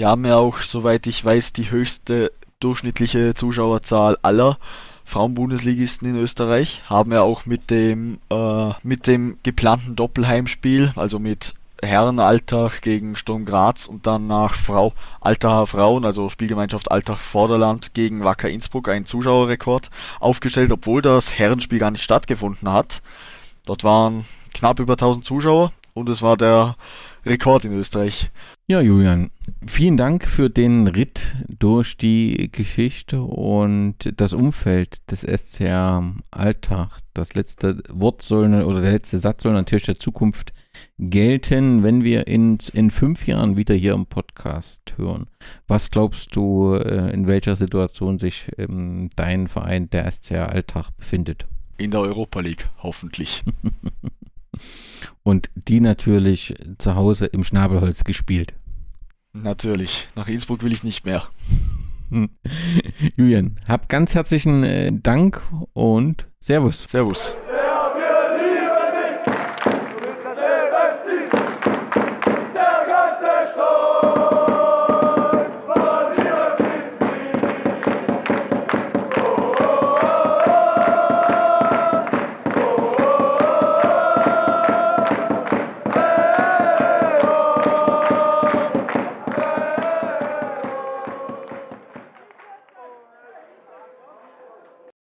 Die 0.00 0.06
haben 0.06 0.24
ja 0.24 0.36
auch, 0.38 0.62
soweit 0.62 1.06
ich 1.06 1.22
weiß, 1.22 1.52
die 1.52 1.70
höchste 1.70 2.32
durchschnittliche 2.58 3.34
Zuschauerzahl 3.34 4.16
aller 4.22 4.56
Frauenbundesligisten 5.04 6.08
in 6.08 6.16
Österreich. 6.16 6.80
Haben 6.88 7.12
ja 7.12 7.20
auch 7.20 7.44
mit 7.44 7.68
dem, 7.68 8.18
äh, 8.30 8.70
mit 8.82 9.06
dem 9.06 9.36
geplanten 9.42 9.96
Doppelheimspiel, 9.96 10.94
also 10.96 11.18
mit 11.18 11.52
Herrenalltag 11.82 12.80
gegen 12.80 13.14
Sturm 13.14 13.44
Graz 13.44 13.84
und 13.84 14.06
dann 14.06 14.26
nach 14.26 14.54
Frau 14.54 14.94
Altacher 15.20 15.66
Frauen, 15.66 16.06
also 16.06 16.30
Spielgemeinschaft 16.30 16.90
Alltag 16.90 17.18
Vorderland 17.18 17.92
gegen 17.92 18.24
Wacker 18.24 18.48
Innsbruck 18.48 18.88
einen 18.88 19.04
Zuschauerrekord 19.04 19.90
aufgestellt, 20.18 20.72
obwohl 20.72 21.02
das 21.02 21.38
Herrenspiel 21.38 21.78
gar 21.78 21.90
nicht 21.90 22.02
stattgefunden 22.02 22.72
hat. 22.72 23.02
Dort 23.66 23.84
waren 23.84 24.24
knapp 24.54 24.80
über 24.80 24.94
1000 24.94 25.26
Zuschauer 25.26 25.72
und 25.92 26.08
es 26.08 26.22
war 26.22 26.38
der 26.38 26.76
Rekord 27.26 27.66
in 27.66 27.78
Österreich. 27.78 28.30
Ja, 28.70 28.80
Julian, 28.80 29.32
vielen 29.66 29.96
Dank 29.96 30.24
für 30.24 30.48
den 30.48 30.86
Ritt 30.86 31.34
durch 31.58 31.96
die 31.96 32.50
Geschichte 32.52 33.20
und 33.20 33.96
das 34.16 34.32
Umfeld 34.32 35.10
des 35.10 35.22
SCR 35.22 36.14
Alltag. 36.30 36.98
Das 37.12 37.34
letzte 37.34 37.82
Wort 37.88 38.22
soll 38.22 38.62
oder 38.62 38.80
der 38.80 38.92
letzte 38.92 39.18
Satz 39.18 39.42
soll 39.42 39.54
natürlich 39.54 39.86
der 39.86 39.98
Zukunft 39.98 40.52
gelten, 41.00 41.82
wenn 41.82 42.04
wir 42.04 42.28
uns 42.28 42.68
in 42.68 42.92
fünf 42.92 43.26
Jahren 43.26 43.56
wieder 43.56 43.74
hier 43.74 43.94
im 43.94 44.06
Podcast 44.06 44.94
hören. 44.96 45.26
Was 45.66 45.90
glaubst 45.90 46.36
du, 46.36 46.74
äh, 46.74 47.12
in 47.12 47.26
welcher 47.26 47.56
Situation 47.56 48.20
sich 48.20 48.52
ähm, 48.56 49.10
dein 49.16 49.48
Verein, 49.48 49.90
der 49.90 50.08
SCR 50.08 50.48
Alltag, 50.48 50.90
befindet? 50.96 51.44
In 51.76 51.90
der 51.90 52.02
Europa 52.02 52.38
League, 52.38 52.68
hoffentlich. 52.84 53.42
Und 55.22 55.50
die 55.54 55.80
natürlich 55.80 56.54
zu 56.78 56.94
Hause 56.94 57.26
im 57.26 57.44
Schnabelholz 57.44 58.04
gespielt. 58.04 58.54
Natürlich. 59.32 60.08
Nach 60.16 60.28
Innsbruck 60.28 60.62
will 60.62 60.72
ich 60.72 60.82
nicht 60.82 61.04
mehr. 61.04 61.24
Julian, 63.16 63.56
hab 63.68 63.88
ganz 63.88 64.14
herzlichen 64.14 64.64
äh, 64.64 64.90
Dank 64.92 65.42
und 65.72 66.26
Servus. 66.40 66.82
Servus. 66.82 67.34